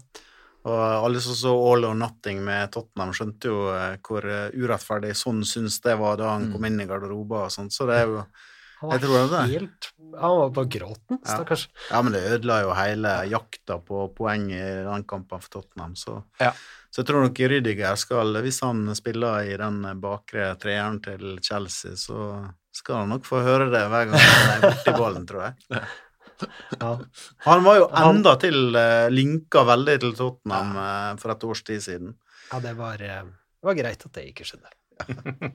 Og 0.65 1.05
alle 1.05 1.19
som 1.21 1.33
så 1.35 1.51
All 1.73 1.83
or 1.85 1.93
Nothing 1.95 2.43
med 2.45 2.71
Tottenham, 2.71 3.11
skjønte 3.11 3.49
jo 3.51 3.57
hvor 4.05 4.23
urettferdig 4.53 5.11
sånn 5.19 5.41
syns 5.43 5.81
det 5.83 5.97
var 5.99 6.17
da 6.17 6.29
han 6.37 6.47
Mm. 6.47 6.53
kom 6.53 6.65
inn 6.65 6.79
i 6.81 6.85
garderoben 6.85 7.43
og 7.45 7.51
sånt, 7.51 7.71
så 7.73 7.85
det 7.87 7.95
er 8.01 8.05
jo 8.07 8.25
Han 8.83 8.91
var, 8.91 9.27
det 9.31 9.39
er 9.39 9.51
helt 9.59 9.89
Han 10.19 10.37
var 10.37 10.49
på 10.53 10.63
gråten, 10.75 11.17
Ja. 11.23 11.31
stakkars. 11.37 11.67
Ja, 11.89 12.01
men 12.05 12.13
det 12.13 12.21
ødela 12.35 12.59
jo 12.61 12.73
hele 12.77 13.13
jakta 13.31 13.79
på 13.81 14.03
poeng 14.17 14.49
i 14.53 14.59
den 14.85 15.03
kampen 15.09 15.41
for 15.41 15.49
Tottenham, 15.61 15.95
så 15.95 16.23
Ja. 16.41 16.51
Så 16.93 17.01
jeg 17.01 17.07
tror 17.09 17.23
nok 17.25 17.39
Rydiger 17.39 17.95
skal, 17.97 18.35
hvis 18.45 18.59
han 18.61 18.83
spiller 18.95 19.47
i 19.49 19.55
den 19.57 19.79
bakre 19.99 20.51
treeren 20.61 20.99
til 21.01 21.39
Chelsea, 21.41 21.95
så 21.97 22.53
skal 22.71 22.95
han 23.01 23.09
nok 23.09 23.25
få 23.25 23.41
høre 23.41 23.71
det 23.73 23.81
hver 23.89 24.11
gang 24.11 24.19
han 24.21 24.51
er 24.53 24.61
borti 24.67 24.93
ballen, 24.99 25.25
tror 25.25 25.41
jeg. 25.47 25.81
Ja. 26.81 26.91
Han 27.47 27.63
var 27.63 27.77
jo 27.79 27.87
Han- 27.93 28.17
enda 28.17 28.35
til 28.41 28.75
uh, 28.75 29.07
linka 29.09 29.63
veldig 29.65 29.99
til 30.01 30.13
Tottenham 30.17 30.75
ja. 30.75 31.15
for 31.21 31.31
et 31.31 31.43
års 31.49 31.63
tid 31.63 31.81
siden. 31.81 32.13
ja, 32.51 32.59
det 32.59 32.75
var, 32.77 32.93
eh, 33.01 33.23
det 33.23 33.63
var 33.69 33.73
greit 33.79 34.05
at 34.05 34.11
det 34.13 34.27
ikke 34.29 34.45
skjedde. 34.45 34.69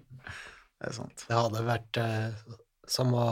Det 0.79 0.87
er 0.87 0.93
sant. 0.95 1.25
Det 1.27 1.35
hadde 1.35 1.61
vært 1.67 1.97
eh, 1.99 2.35
som 2.91 3.15
å 3.17 3.29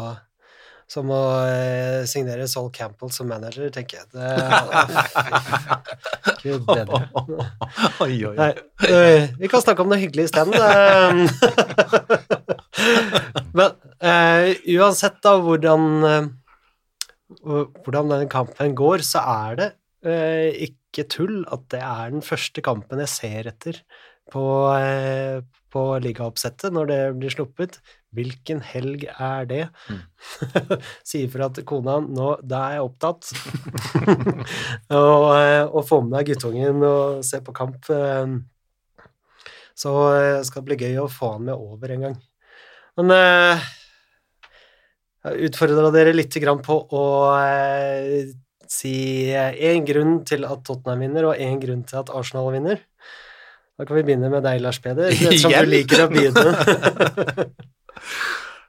som 0.87 1.09
å 1.11 1.43
eh, 1.51 2.07
signere 2.07 2.47
Sol 2.47 2.70
Campbell 2.74 3.11
som 3.11 3.27
manager, 3.27 3.70
tenker 3.74 3.99
jeg. 3.99 4.07
Det, 4.15 4.28
Gud 6.45 6.62
bedre. 6.69 7.01
Oi, 8.05 8.24
oi. 8.28 8.37
Nei, 8.39 8.53
øh, 8.87 9.23
vi 9.41 9.49
kan 9.51 9.62
snakke 9.65 9.83
om 9.83 9.91
noe 9.91 9.99
hyggelig 9.99 10.24
isteden. 10.28 10.55
Men 13.57 13.70
uh, 13.99 14.55
uansett 14.77 15.19
da 15.27 15.33
hvordan, 15.43 15.83
uh, 16.07 16.27
hvordan 17.83 18.07
den 18.15 18.31
kampen 18.31 18.78
går, 18.78 19.03
så 19.07 19.20
er 19.51 19.53
det 19.59 19.69
uh, 20.07 20.51
ikke 20.69 21.11
tull 21.11 21.43
at 21.51 21.66
det 21.74 21.83
er 21.83 22.15
den 22.15 22.23
første 22.24 22.62
kampen 22.62 23.03
jeg 23.03 23.11
ser 23.11 23.51
etter 23.51 23.83
på, 24.33 24.45
eh, 24.74 25.43
på 25.73 25.85
ligaoppsettet 26.03 26.74
når 26.74 26.91
det 26.91 27.01
blir 27.20 27.35
sluppet. 27.35 27.78
Hvilken 28.17 28.61
helg 28.73 29.05
er 29.13 29.47
det? 29.51 29.63
Sier 31.07 31.29
fra 31.33 31.49
til 31.55 31.65
kona 31.69 31.99
nå, 32.03 32.33
da 32.43 32.63
er 32.71 32.73
jeg 32.79 32.87
opptatt. 32.89 33.31
og, 34.97 35.27
eh, 35.37 35.65
og 35.69 35.83
få 35.89 36.01
med 36.07 36.17
deg 36.19 36.33
guttungen 36.33 36.83
og 36.89 37.21
se 37.29 37.41
på 37.45 37.55
kamp. 37.57 37.79
eh, 37.93 38.27
Så 39.77 39.93
eh, 40.17 40.41
skal 40.49 40.63
det 40.65 40.69
bli 40.73 40.81
gøy 40.87 41.03
å 41.05 41.09
få 41.13 41.35
han 41.37 41.45
med 41.51 41.57
over 41.61 41.93
en 41.95 42.07
gang. 42.09 42.17
Men 42.97 43.13
jeg 43.13 43.61
utfordra 45.51 45.91
dere 45.93 46.15
litt 46.17 46.33
grann 46.41 46.63
på 46.65 46.79
å 46.97 47.03
si 48.67 49.29
én 49.37 49.85
grunn 49.87 50.25
til 50.27 50.47
at 50.49 50.63
Tottenham 50.67 51.03
vinner, 51.05 51.29
og 51.29 51.37
én 51.43 51.61
grunn 51.63 51.85
til 51.87 52.01
at 52.01 52.11
Arsenal 52.15 52.49
vinner. 52.55 52.81
Da 53.77 53.85
kan 53.85 53.99
vi 53.99 54.07
begynne 54.09 54.31
med 54.33 54.41
deg, 54.47 54.63
Lars 54.65 54.79
Peder, 54.81 55.13
Igjen? 55.13 55.53
du 55.53 55.69
liker 55.69 56.07
å 56.07 56.09
begynne. 56.09 56.47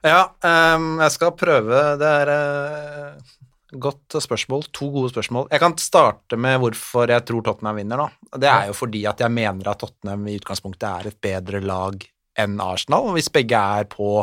Ja, 0.06 0.28
um, 0.76 0.98
jeg 1.02 1.14
skal 1.14 1.34
prøve. 1.38 1.80
Det 1.98 2.12
er 2.22 2.30
uh, 2.32 3.38
godt 3.82 4.18
spørsmål. 4.22 4.68
To 4.76 4.90
gode 4.94 5.10
spørsmål. 5.12 5.48
Jeg 5.52 5.62
kan 5.62 5.74
starte 5.82 6.38
med 6.40 6.60
hvorfor 6.62 7.10
jeg 7.10 7.26
tror 7.28 7.42
Tottenham 7.44 7.80
vinner, 7.80 8.04
da. 8.04 8.38
Det 8.38 8.52
er 8.52 8.70
jo 8.70 8.78
fordi 8.78 9.02
at 9.10 9.20
jeg 9.20 9.34
mener 9.34 9.72
at 9.72 9.82
Tottenham 9.82 10.28
i 10.28 10.38
utgangspunktet 10.38 10.88
er 10.88 11.10
et 11.10 11.20
bedre 11.20 11.60
lag 11.64 12.06
enn 12.38 12.62
Arsenal. 12.62 13.10
Og 13.10 13.18
hvis 13.18 13.30
begge 13.34 13.58
er 13.58 13.88
på 13.90 14.22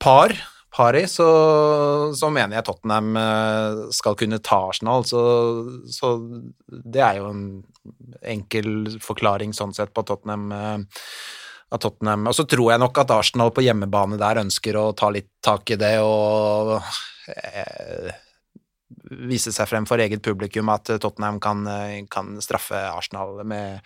par, 0.00 0.34
pari, 0.74 1.04
så, 1.10 1.28
så 2.16 2.30
mener 2.34 2.58
jeg 2.58 2.66
Tottenham 2.66 3.14
eh, 3.20 3.84
skal 3.94 4.16
kunne 4.18 4.40
ta 4.42 4.58
Arsenal. 4.70 5.06
Så, 5.06 5.22
så 5.92 6.16
det 6.66 7.04
er 7.04 7.20
jo 7.20 7.30
en 7.30 7.46
enkel 8.24 8.98
forklaring 9.04 9.54
sånn 9.56 9.76
sett 9.76 9.94
på 9.94 10.04
Tottenham. 10.08 10.50
Av 11.74 11.82
Tottenham. 11.82 12.28
Og 12.30 12.36
så 12.36 12.46
tror 12.48 12.72
jeg 12.72 12.82
nok 12.82 13.00
at 13.02 13.14
Arsenal 13.14 13.52
på 13.54 13.64
hjemmebane 13.66 14.18
der 14.20 14.42
ønsker 14.44 14.78
å 14.80 14.92
ta 14.96 15.10
litt 15.12 15.30
tak 15.44 15.74
i 15.74 15.78
det 15.80 15.96
og 16.04 16.76
eh, 17.34 18.14
vise 19.28 19.52
seg 19.52 19.68
frem 19.68 19.86
for 19.88 20.00
eget 20.00 20.22
publikum 20.24 20.70
at 20.72 20.88
Tottenham 21.02 21.40
kan, 21.42 21.66
kan 22.10 22.34
straffe 22.42 22.78
Arsenal 22.94 23.42
med 23.44 23.84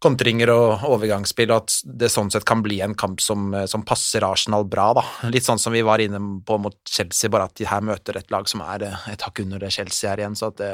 kontringer 0.00 0.48
og 0.54 0.84
overgangsspill, 0.88 1.50
og 1.52 1.66
at 1.66 1.74
det 2.00 2.08
sånn 2.12 2.30
sett 2.32 2.46
kan 2.48 2.62
bli 2.64 2.78
en 2.84 2.96
kamp 2.98 3.20
som, 3.20 3.52
som 3.68 3.84
passer 3.86 4.24
Arsenal 4.24 4.64
bra, 4.68 4.90
da. 4.96 5.04
Litt 5.28 5.44
sånn 5.44 5.60
som 5.60 5.74
vi 5.76 5.82
var 5.84 6.00
inne 6.00 6.20
på 6.46 6.56
mot 6.62 6.76
Chelsea, 6.88 7.30
bare 7.32 7.50
at 7.50 7.56
de 7.60 7.68
her 7.68 7.84
møter 7.84 8.16
et 8.16 8.32
lag 8.32 8.48
som 8.48 8.64
er 8.64 8.86
et 8.88 9.26
hakk 9.26 9.42
under 9.44 9.60
det 9.60 9.72
Chelsea 9.76 10.08
er 10.10 10.22
igjen, 10.22 10.38
så 10.38 10.48
at 10.48 10.60
det, 10.62 10.72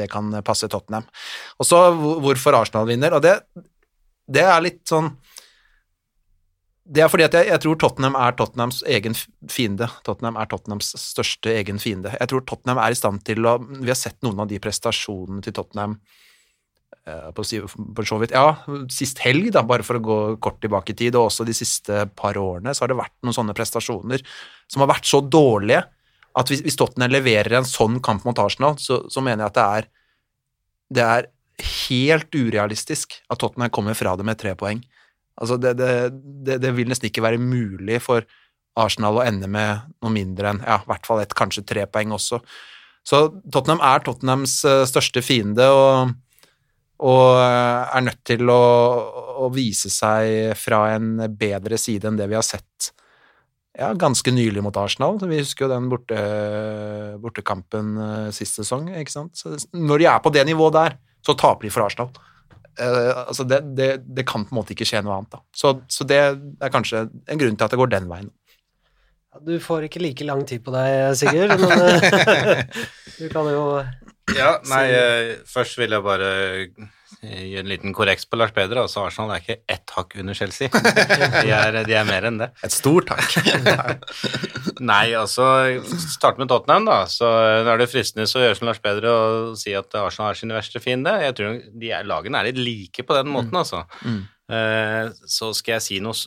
det 0.00 0.10
kan 0.10 0.32
passe 0.46 0.68
Tottenham. 0.70 1.06
Og 1.62 1.68
så 1.68 1.84
hvorfor 1.94 2.58
Arsenal 2.58 2.90
vinner, 2.90 3.14
og 3.14 3.22
det, 3.22 3.36
det 4.30 4.46
er 4.46 4.66
litt 4.66 4.82
sånn 4.88 5.12
det 6.90 7.04
er 7.04 7.10
fordi 7.10 7.26
at 7.28 7.34
jeg, 7.38 7.46
jeg 7.52 7.62
tror 7.62 7.76
Tottenham 7.78 8.16
er 8.18 8.34
Tottenhams 8.38 8.80
egen 8.90 9.14
fiende. 9.50 9.86
Tottenham 10.06 10.38
er 10.40 10.48
Tottenhams 10.50 10.88
største 10.98 11.52
egen 11.54 11.78
fiende. 11.82 12.10
Jeg 12.16 12.32
tror 12.32 12.42
Tottenham 12.48 12.80
er 12.82 12.94
i 12.94 12.98
stand 12.98 13.22
til 13.26 13.46
å 13.46 13.58
Vi 13.62 13.86
har 13.86 13.98
sett 13.98 14.18
noen 14.26 14.42
av 14.42 14.50
de 14.50 14.58
prestasjonene 14.62 15.44
til 15.46 15.54
Tottenham 15.54 15.94
eh, 17.06 17.30
på, 17.36 17.46
på 17.46 18.06
så 18.10 18.18
vidt 18.22 18.34
Ja, 18.34 18.58
sist 18.90 19.22
helg, 19.22 19.52
da, 19.54 19.62
bare 19.66 19.86
for 19.86 20.00
å 20.00 20.02
gå 20.02 20.18
kort 20.42 20.58
tilbake 20.64 20.96
i 20.96 20.98
tid, 20.98 21.14
og 21.14 21.28
også 21.28 21.46
de 21.46 21.54
siste 21.54 22.08
par 22.18 22.38
årene, 22.40 22.74
så 22.74 22.84
har 22.84 22.92
det 22.92 22.98
vært 22.98 23.16
noen 23.22 23.38
sånne 23.38 23.54
prestasjoner 23.54 24.26
som 24.66 24.82
har 24.82 24.90
vært 24.90 25.06
så 25.06 25.22
dårlige 25.22 25.84
at 26.40 26.50
hvis, 26.50 26.64
hvis 26.66 26.78
Tottenham 26.78 27.14
leverer 27.14 27.60
en 27.60 27.66
sånn 27.66 28.02
kamp 28.02 28.26
mot 28.26 28.38
Arsenal, 28.42 28.78
så, 28.82 29.04
så 29.10 29.22
mener 29.22 29.46
jeg 29.46 29.52
at 29.52 29.58
det 29.60 29.68
er 29.78 29.90
det 30.90 31.06
er 31.06 31.30
helt 31.86 32.34
urealistisk 32.34 33.20
at 33.30 33.38
Tottenham 33.38 33.70
kommer 33.70 33.94
fra 33.94 34.16
det 34.18 34.26
med 34.26 34.38
tre 34.40 34.56
poeng. 34.58 34.82
Altså 35.40 35.56
det, 35.60 35.74
det, 35.80 35.90
det, 36.46 36.58
det 36.62 36.72
vil 36.76 36.90
nesten 36.90 37.08
ikke 37.08 37.24
være 37.24 37.40
mulig 37.40 38.00
for 38.04 38.26
Arsenal 38.80 39.18
å 39.18 39.24
ende 39.24 39.48
med 39.50 39.86
noe 40.02 40.12
mindre 40.14 40.52
enn 40.52 40.62
ja, 40.64 40.80
i 40.80 40.90
hvert 40.90 41.08
fall 41.08 41.22
et, 41.22 41.34
kanskje 41.36 41.66
tre 41.66 41.86
poeng 41.90 42.14
også. 42.16 42.40
Så 43.06 43.22
Tottenham 43.52 43.80
er 43.84 44.04
Tottenhams 44.04 44.60
eh, 44.68 44.84
største 44.88 45.22
fiende 45.24 45.66
og, 45.72 46.12
og 47.00 47.40
eh, 47.40 47.96
er 47.96 48.06
nødt 48.06 48.22
til 48.28 48.52
å, 48.52 48.62
å 49.46 49.50
vise 49.54 49.90
seg 49.92 50.52
fra 50.60 50.84
en 50.94 51.14
bedre 51.40 51.80
side 51.80 52.10
enn 52.10 52.20
det 52.20 52.28
vi 52.30 52.38
har 52.38 52.46
sett 52.46 52.92
ja, 53.78 53.92
ganske 53.96 54.32
nylig 54.34 54.62
mot 54.64 54.76
Arsenal. 54.76 55.16
Vi 55.22 55.40
husker 55.40 55.66
jo 55.66 55.72
den 55.72 55.88
borte, 55.90 56.18
bortekampen 57.22 57.94
eh, 57.96 58.26
sist 58.36 58.60
sesong. 58.60 58.92
ikke 59.00 59.16
sant? 59.16 59.38
Så 59.38 59.56
når 59.72 60.02
de 60.02 60.10
er 60.12 60.20
på 60.22 60.34
det 60.34 60.44
nivået 60.48 60.76
der, 60.76 60.98
så 61.24 61.36
taper 61.38 61.66
de 61.66 61.72
for 61.72 61.88
Arsenal. 61.88 62.12
Eh, 62.80 63.10
altså 63.26 63.44
det, 63.48 63.60
det, 63.76 63.90
det 64.06 64.26
kan 64.28 64.46
på 64.46 64.54
en 64.54 64.60
måte 64.60 64.74
ikke 64.74 64.88
skje 64.88 65.02
noe 65.04 65.18
annet. 65.18 65.34
da. 65.36 65.42
Så, 65.56 65.74
så 65.92 66.06
det 66.08 66.20
er 66.20 66.72
kanskje 66.72 67.06
en 67.06 67.40
grunn 67.40 67.58
til 67.58 67.66
at 67.66 67.74
det 67.74 67.80
går 67.80 67.92
den 67.92 68.08
veien. 68.10 68.30
Du 69.38 69.52
får 69.62 69.86
ikke 69.86 70.00
like 70.02 70.26
lang 70.26 70.42
tid 70.48 70.62
på 70.66 70.72
deg, 70.74 71.12
Sigurd, 71.18 71.52
men 71.62 71.70
eh, 71.86 72.64
du 73.20 73.28
kan 73.30 73.46
jo 73.46 73.66
Ja, 74.34 74.56
nei, 74.66 74.86
eh, 74.90 75.28
først 75.46 75.78
vil 75.78 75.94
jeg 75.94 76.02
bare 76.02 76.30
eh, 76.58 76.88
gi 77.46 77.60
en 77.60 77.68
liten 77.70 77.94
korreks 77.94 78.26
på 78.26 78.40
Lars 78.40 78.50
Peder. 78.56 78.80
Altså, 78.82 79.04
Arsenal 79.06 79.36
er 79.36 79.44
ikke 79.44 79.60
ett 79.70 79.94
hakk 79.94 80.16
under 80.18 80.34
Chelsea. 80.34 80.66
De 81.44 81.52
er, 81.54 81.78
de 81.86 81.94
er 81.94 82.08
mer 82.08 82.26
enn 82.26 82.40
det. 82.40 82.48
Et 82.66 82.74
stort 82.74 83.06
takk. 83.10 83.36
Nei, 84.90 85.12
altså 85.18 85.46
Start 86.00 86.40
med 86.40 86.50
Tottenham, 86.50 86.88
da. 86.88 87.04
Så 87.10 87.28
Nå 87.28 87.70
er 87.70 87.82
det 87.82 87.90
fristende 87.92 88.26
så 88.30 88.40
å 88.40 88.48
gjøre 88.48 88.58
som 88.58 88.70
Lars 88.70 88.82
Peder 88.82 89.06
og 89.12 89.52
si 89.60 89.76
at 89.78 89.94
Arsenal 90.00 90.32
er 90.32 90.40
sin 90.40 90.56
verste 90.56 90.82
fiende. 90.82 91.14
Jeg 91.22 91.36
tror 91.38 91.60
de 91.70 91.94
er, 91.94 92.08
lagene 92.08 92.42
er 92.42 92.50
litt 92.50 92.58
like 92.58 93.06
på 93.06 93.18
den 93.20 93.30
måten, 93.30 93.54
altså. 93.62 93.84
Mm. 94.02 94.26
Mm. 94.50 95.14
så 95.30 95.52
skal 95.54 95.76
jeg 95.76 95.84
si 95.84 96.00
noe 96.02 96.18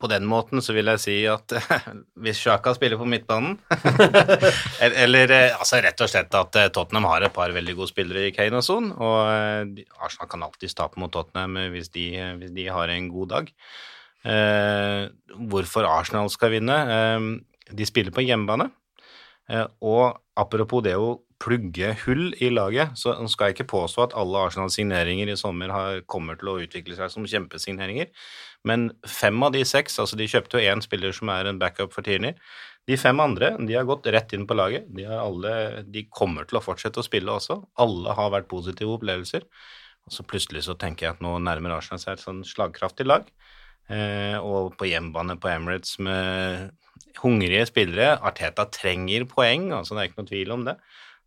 på 0.00 0.08
den 0.10 0.24
måten 0.28 0.62
så 0.64 0.74
vil 0.76 0.88
jeg 0.92 1.02
si 1.02 1.16
at 1.28 1.54
hvis 2.24 2.40
Sjaka 2.40 2.72
spiller 2.76 3.00
på 3.00 3.08
midtbanen 3.08 3.58
Eller 5.04 5.34
eh, 5.36 5.58
altså 5.58 5.82
rett 5.84 6.00
og 6.00 6.10
slett 6.10 6.34
at 6.38 6.58
eh, 6.60 6.70
Tottenham 6.74 7.08
har 7.10 7.26
et 7.26 7.36
par 7.36 7.52
veldig 7.54 7.76
gode 7.78 7.92
spillere 7.92 8.28
i 8.28 8.34
Kane 8.36 8.60
og 8.60 8.66
Son, 8.66 8.90
og 8.96 9.20
eh, 9.28 9.86
Arsenal 10.00 10.30
kan 10.32 10.46
alltid 10.46 10.74
tape 10.76 11.00
mot 11.02 11.12
Tottenham 11.12 11.58
hvis 11.74 11.92
de, 11.94 12.10
hvis 12.40 12.54
de 12.56 12.68
har 12.72 12.92
en 12.92 13.08
god 13.12 13.32
dag. 13.36 13.54
Eh, 14.24 15.06
hvorfor 15.50 15.88
Arsenal 15.88 16.30
skal 16.32 16.54
vinne? 16.56 16.76
Eh, 16.96 17.74
de 17.76 17.88
spiller 17.88 18.14
på 18.14 18.24
hjemmebane. 18.24 18.70
Eh, 19.50 19.66
og 19.82 20.20
apropos 20.38 20.84
det 20.84 20.96
å 20.98 21.18
plugge 21.40 21.94
hull 22.04 22.34
i 22.36 22.50
laget, 22.52 22.92
så 23.00 23.14
skal 23.32 23.48
jeg 23.48 23.58
ikke 23.58 23.72
påstå 23.72 24.04
at 24.04 24.16
alle 24.18 24.42
Arsenals 24.44 24.76
signeringer 24.76 25.30
i 25.32 25.38
sommer 25.40 25.72
har, 25.72 26.02
kommer 26.10 26.36
til 26.40 26.52
å 26.52 26.58
utvikle 26.60 26.98
seg 26.98 27.12
som 27.12 27.28
kjempesigneringer, 27.28 28.10
men 28.68 28.90
fem 29.08 29.40
av 29.42 29.54
de 29.54 29.62
seks, 29.64 29.96
altså 30.02 30.18
de 30.20 30.28
kjøpte 30.28 30.60
jo 30.60 30.72
én 30.72 30.84
spiller 30.84 31.16
som 31.16 31.32
er 31.32 31.48
en 31.48 31.60
backup 31.60 31.94
for 31.96 32.04
Tierney, 32.04 32.36
de 32.88 32.96
fem 32.98 33.20
andre 33.22 33.52
de 33.66 33.76
har 33.76 33.86
gått 33.88 34.08
rett 34.10 34.32
inn 34.34 34.46
på 34.48 34.56
laget. 34.56 34.88
De, 34.96 35.04
alle, 35.06 35.52
de 35.86 36.06
kommer 36.10 36.48
til 36.48 36.58
å 36.58 36.64
fortsette 36.64 37.00
å 37.02 37.06
spille 37.06 37.30
også. 37.30 37.60
Alle 37.82 38.16
har 38.16 38.32
vært 38.34 38.50
positive 38.50 38.96
opplevelser. 38.96 39.46
Og 40.08 40.14
så 40.16 40.24
plutselig 40.26 40.64
så 40.66 40.74
tenker 40.80 41.06
jeg 41.06 41.16
at 41.16 41.24
nå 41.24 41.36
nærmer 41.44 41.76
Arsenal 41.76 42.00
seg 42.02 42.16
et 42.16 42.24
sånn 42.24 42.42
slagkraftig 42.46 43.06
lag. 43.06 43.28
Eh, 43.90 44.36
og 44.38 44.74
på 44.80 44.88
hjemmebane 44.90 45.36
på 45.40 45.52
Emirates 45.52 45.98
med 46.02 46.70
hungrige 47.20 47.68
spillere. 47.70 48.16
Arteta 48.26 48.66
trenger 48.72 49.28
poeng, 49.30 49.70
altså 49.76 49.94
det 49.94 50.02
er 50.02 50.10
ikke 50.10 50.22
noe 50.22 50.32
tvil 50.32 50.56
om 50.56 50.66
det. 50.66 50.76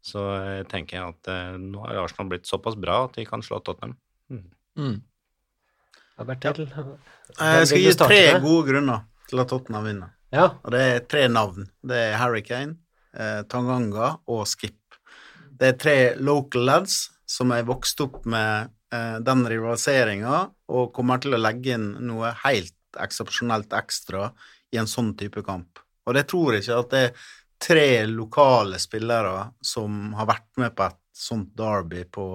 Så 0.04 0.20
jeg 0.44 0.66
tenker 0.72 0.98
jeg 1.00 1.14
at 1.14 1.30
eh, 1.32 1.54
nå 1.62 1.84
har 1.86 2.02
Arsenal 2.04 2.28
blitt 2.34 2.50
såpass 2.50 2.76
bra 2.80 3.06
at 3.08 3.16
de 3.16 3.24
kan 3.28 3.44
slå 3.46 3.62
Tottenham. 3.64 3.96
Mm. 4.76 4.98
Ja, 6.18 6.26
Bertil. 6.28 6.66
Eh, 6.68 7.56
Jeg 7.62 7.68
skal 7.70 7.84
gi 7.86 7.94
tre 8.02 8.22
med? 8.34 8.44
gode 8.44 8.68
grunner 8.68 9.06
til 9.30 9.40
at 9.44 9.50
Tottenham 9.54 9.88
vinner. 9.88 10.12
Ja, 10.34 10.50
Og 10.66 10.72
det 10.74 10.82
er 10.82 11.00
tre 11.08 11.28
navn. 11.30 11.68
Det 11.86 11.98
er 12.10 12.18
Harry 12.18 12.42
Kane, 12.46 12.76
eh, 13.16 13.44
Tanganga 13.48 14.18
og 14.28 14.44
Skip. 14.50 14.76
Det 15.54 15.68
er 15.72 15.78
tre 15.80 15.98
local 16.20 16.66
lads 16.68 17.12
som 17.30 17.52
er 17.56 17.64
vokst 17.64 18.02
opp 18.04 18.26
med 18.30 18.72
eh, 18.92 19.20
den 19.24 19.46
rivaliseringa 19.50 20.50
og 20.74 20.92
kommer 20.94 21.22
til 21.22 21.34
å 21.38 21.42
legge 21.42 21.78
inn 21.78 21.94
noe 22.10 22.34
helt 22.44 22.74
eksepsjonelt 23.00 23.72
ekstra 23.74 24.32
i 24.74 24.78
en 24.82 24.90
sånn 24.90 25.14
type 25.18 25.42
kamp. 25.46 25.80
Og 26.06 26.14
det 26.18 26.26
tror 26.28 26.54
jeg 26.58 26.66
ikke 26.66 26.80
at 26.82 26.90
det 26.92 27.04
er 27.08 27.30
tre 27.64 28.06
lokale 28.10 28.80
spillere 28.82 29.48
som 29.64 30.14
har 30.18 30.28
vært 30.28 30.50
med 30.60 30.76
på 30.76 30.88
et 30.90 31.00
sånt 31.16 31.54
derby 31.56 32.04
på 32.04 32.26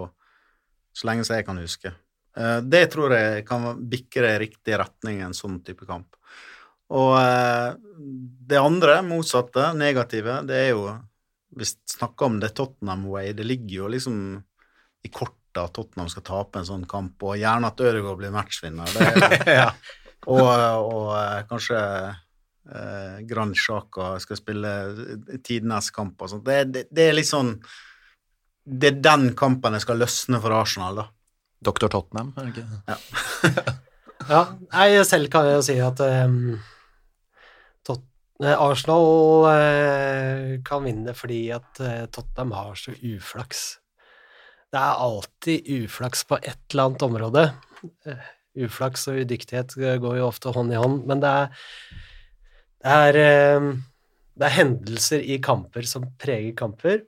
så 0.97 1.09
lenge 1.09 1.27
som 1.27 1.37
jeg 1.37 1.47
kan 1.47 1.61
huske. 1.61 1.93
Eh, 2.39 2.59
det 2.65 2.87
tror 2.93 3.15
jeg 3.15 3.45
kan 3.49 3.69
bikke 3.91 4.25
det 4.25 4.35
i 4.35 4.41
riktig 4.47 4.79
retning 4.81 5.21
i 5.21 5.27
en 5.27 5.37
sånn 5.37 5.61
type 5.67 5.87
kamp. 5.89 6.17
Og 6.97 7.15
eh, 7.21 7.75
det 8.49 8.61
andre, 8.61 9.01
motsatte, 9.05 9.73
negative, 9.77 10.41
det 10.49 10.65
er 10.69 10.73
jo 10.73 10.89
Vi 11.59 11.65
snakker 11.65 12.27
om 12.27 12.35
det 12.41 12.53
Tottenham 12.55 13.07
Way. 13.09 13.33
Det 13.33 13.45
ligger 13.45 13.75
jo 13.75 13.87
liksom 13.89 14.17
i 15.03 15.09
kortet 15.09 15.59
at 15.59 15.73
Tottenham 15.75 16.11
skal 16.13 16.23
tape 16.23 16.61
en 16.61 16.67
sånn 16.69 16.85
kamp, 16.87 17.17
og 17.25 17.39
gjerne 17.41 17.71
at 17.73 17.81
Ødegaard 17.81 18.21
blir 18.21 18.35
matchvinner. 18.35 18.93
Det 18.93 19.55
er, 19.55 19.73
og, 20.35 20.45
og 20.45 21.09
eh, 21.17 21.41
kanskje 21.49 21.81
eh, 22.75 23.21
Grand 23.29 23.57
Sjaka 23.57 24.15
skal 24.23 24.41
spille 24.41 24.73
tidenes 25.45 25.91
kamp 25.95 26.21
og 26.23 26.33
sånt. 26.33 26.47
Det, 26.47 26.65
det, 26.73 26.87
det 26.95 27.09
er 27.09 27.17
litt 27.17 27.31
sånn 27.31 27.57
Det 28.69 28.91
er 28.91 28.99
den 29.05 29.31
kampen 29.39 29.77
jeg 29.77 29.87
skal 29.87 30.03
løsne 30.03 30.41
for 30.43 30.55
Arsenal, 30.55 31.03
da. 31.03 31.07
Dr. 31.65 31.89
Tottenham, 31.91 32.33
er 32.37 32.49
det 32.49 32.63
ikke? 32.63 32.67
ja. 34.29 34.43
Nei, 34.75 34.89
selv 35.07 35.31
kan 35.33 35.47
jeg 35.49 35.57
jo 35.57 35.65
si 35.65 35.77
at 35.83 36.01
um, 36.05 36.59
Tot 37.87 38.03
eh, 38.45 38.55
Arsenal 38.55 39.47
uh, 39.49 40.57
kan 40.67 40.85
vinne 40.87 41.15
fordi 41.17 41.47
at 41.57 41.81
uh, 41.83 42.05
Tottenham 42.13 42.55
har 42.55 42.79
så 42.79 42.95
uflaks. 42.95 43.79
Det 44.69 44.81
er 44.81 45.05
alltid 45.07 45.71
uflaks 45.81 46.27
på 46.29 46.39
et 46.43 46.61
eller 46.71 46.91
annet 46.91 47.07
område. 47.09 47.47
Uh, 48.07 48.29
uflaks 48.69 49.09
og 49.11 49.23
udyktighet 49.23 49.75
går 50.03 50.21
jo 50.21 50.29
ofte 50.29 50.53
hånd 50.55 50.75
i 50.75 50.79
hånd, 50.79 51.03
men 51.09 51.25
det 51.25 51.33
er, 51.43 51.67
det 52.85 52.95
er, 52.95 53.17
eh, 53.19 53.71
det 54.39 54.47
er 54.47 54.59
hendelser 54.59 55.23
i 55.23 55.39
kamper 55.43 55.87
som 55.89 56.07
preger 56.21 56.55
kamper. 56.59 57.03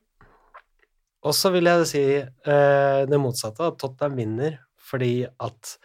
Og 1.22 1.36
så 1.36 1.52
vil 1.52 1.68
jeg 1.68 1.86
si 1.88 2.04
eh, 2.16 3.00
det 3.06 3.20
motsatte, 3.20 3.68
at 3.68 3.78
Tottenham 3.78 4.16
vinner 4.18 4.58
fordi 4.90 5.28
at 5.38 5.76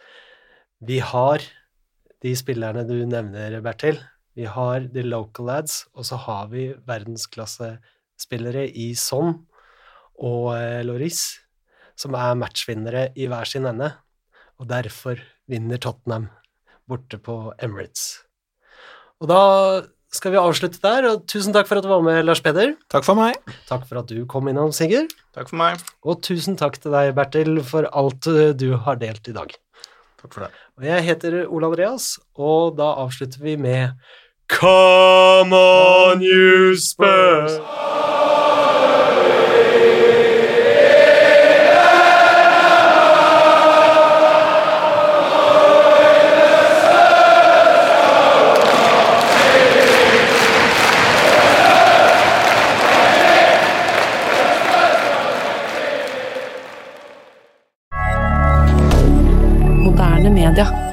vi 0.82 0.98
har 0.98 1.44
de 2.24 2.32
spillerne 2.34 2.82
du 2.88 2.96
nevner, 3.06 3.60
Bertil. 3.62 4.00
Vi 4.34 4.48
har 4.50 4.88
de 4.92 5.04
local 5.06 5.46
lads, 5.46 5.84
og 5.94 6.04
så 6.08 6.18
har 6.20 6.48
vi 6.50 6.72
verdensklassespillere 6.88 8.66
i 8.68 8.90
Son 8.98 9.46
og 10.18 10.56
eh, 10.56 10.82
Loris, 10.84 11.38
som 11.96 12.16
er 12.18 12.36
matchvinnere 12.36 13.10
i 13.16 13.28
hver 13.30 13.48
sin 13.48 13.68
ende. 13.68 13.92
Og 14.58 14.68
derfor 14.68 15.20
vinner 15.46 15.78
Tottenham 15.78 16.30
borte 16.88 17.20
på 17.20 17.52
Emirates. 17.62 18.25
Og 19.22 19.30
da 19.30 19.42
skal 20.12 20.32
vi 20.32 20.40
avslutte 20.40 20.80
der, 20.82 21.06
og 21.10 21.24
tusen 21.28 21.54
takk 21.54 21.68
for 21.68 21.80
at 21.80 21.84
du 21.86 21.90
var 21.90 22.02
med, 22.04 22.22
Lars 22.24 22.42
Peder. 22.44 22.74
Takk 22.92 23.04
for 23.06 23.18
meg. 23.18 23.36
Takk 23.68 23.86
for 23.88 24.00
at 24.00 24.10
du 24.10 24.24
kom 24.28 24.48
innom, 24.50 24.72
Sigurd. 24.76 25.12
Takk 25.36 25.50
for 25.52 25.60
meg. 25.60 25.82
Og 26.06 26.20
tusen 26.24 26.56
takk 26.60 26.78
til 26.80 26.94
deg, 26.94 27.12
Bertil, 27.16 27.58
for 27.66 27.88
alt 27.96 28.28
eh, 28.32 28.52
du 28.56 28.70
har 28.86 29.00
delt 29.00 29.28
i 29.28 29.36
dag. 29.36 29.56
Takk 30.20 30.30
for 30.30 30.46
det. 30.46 30.52
Og 30.76 30.88
jeg 30.88 31.08
heter 31.08 31.38
Ole 31.46 31.72
Andreas, 31.72 32.14
og 32.36 32.76
da 32.80 32.92
avslutter 33.04 33.44
vi 33.44 33.56
med 33.60 33.96
Come 34.52 35.56
on, 35.56 36.22
you 36.22 36.76
Spurs! 36.80 37.58
Moderne 60.46 60.70
media. 60.70 60.85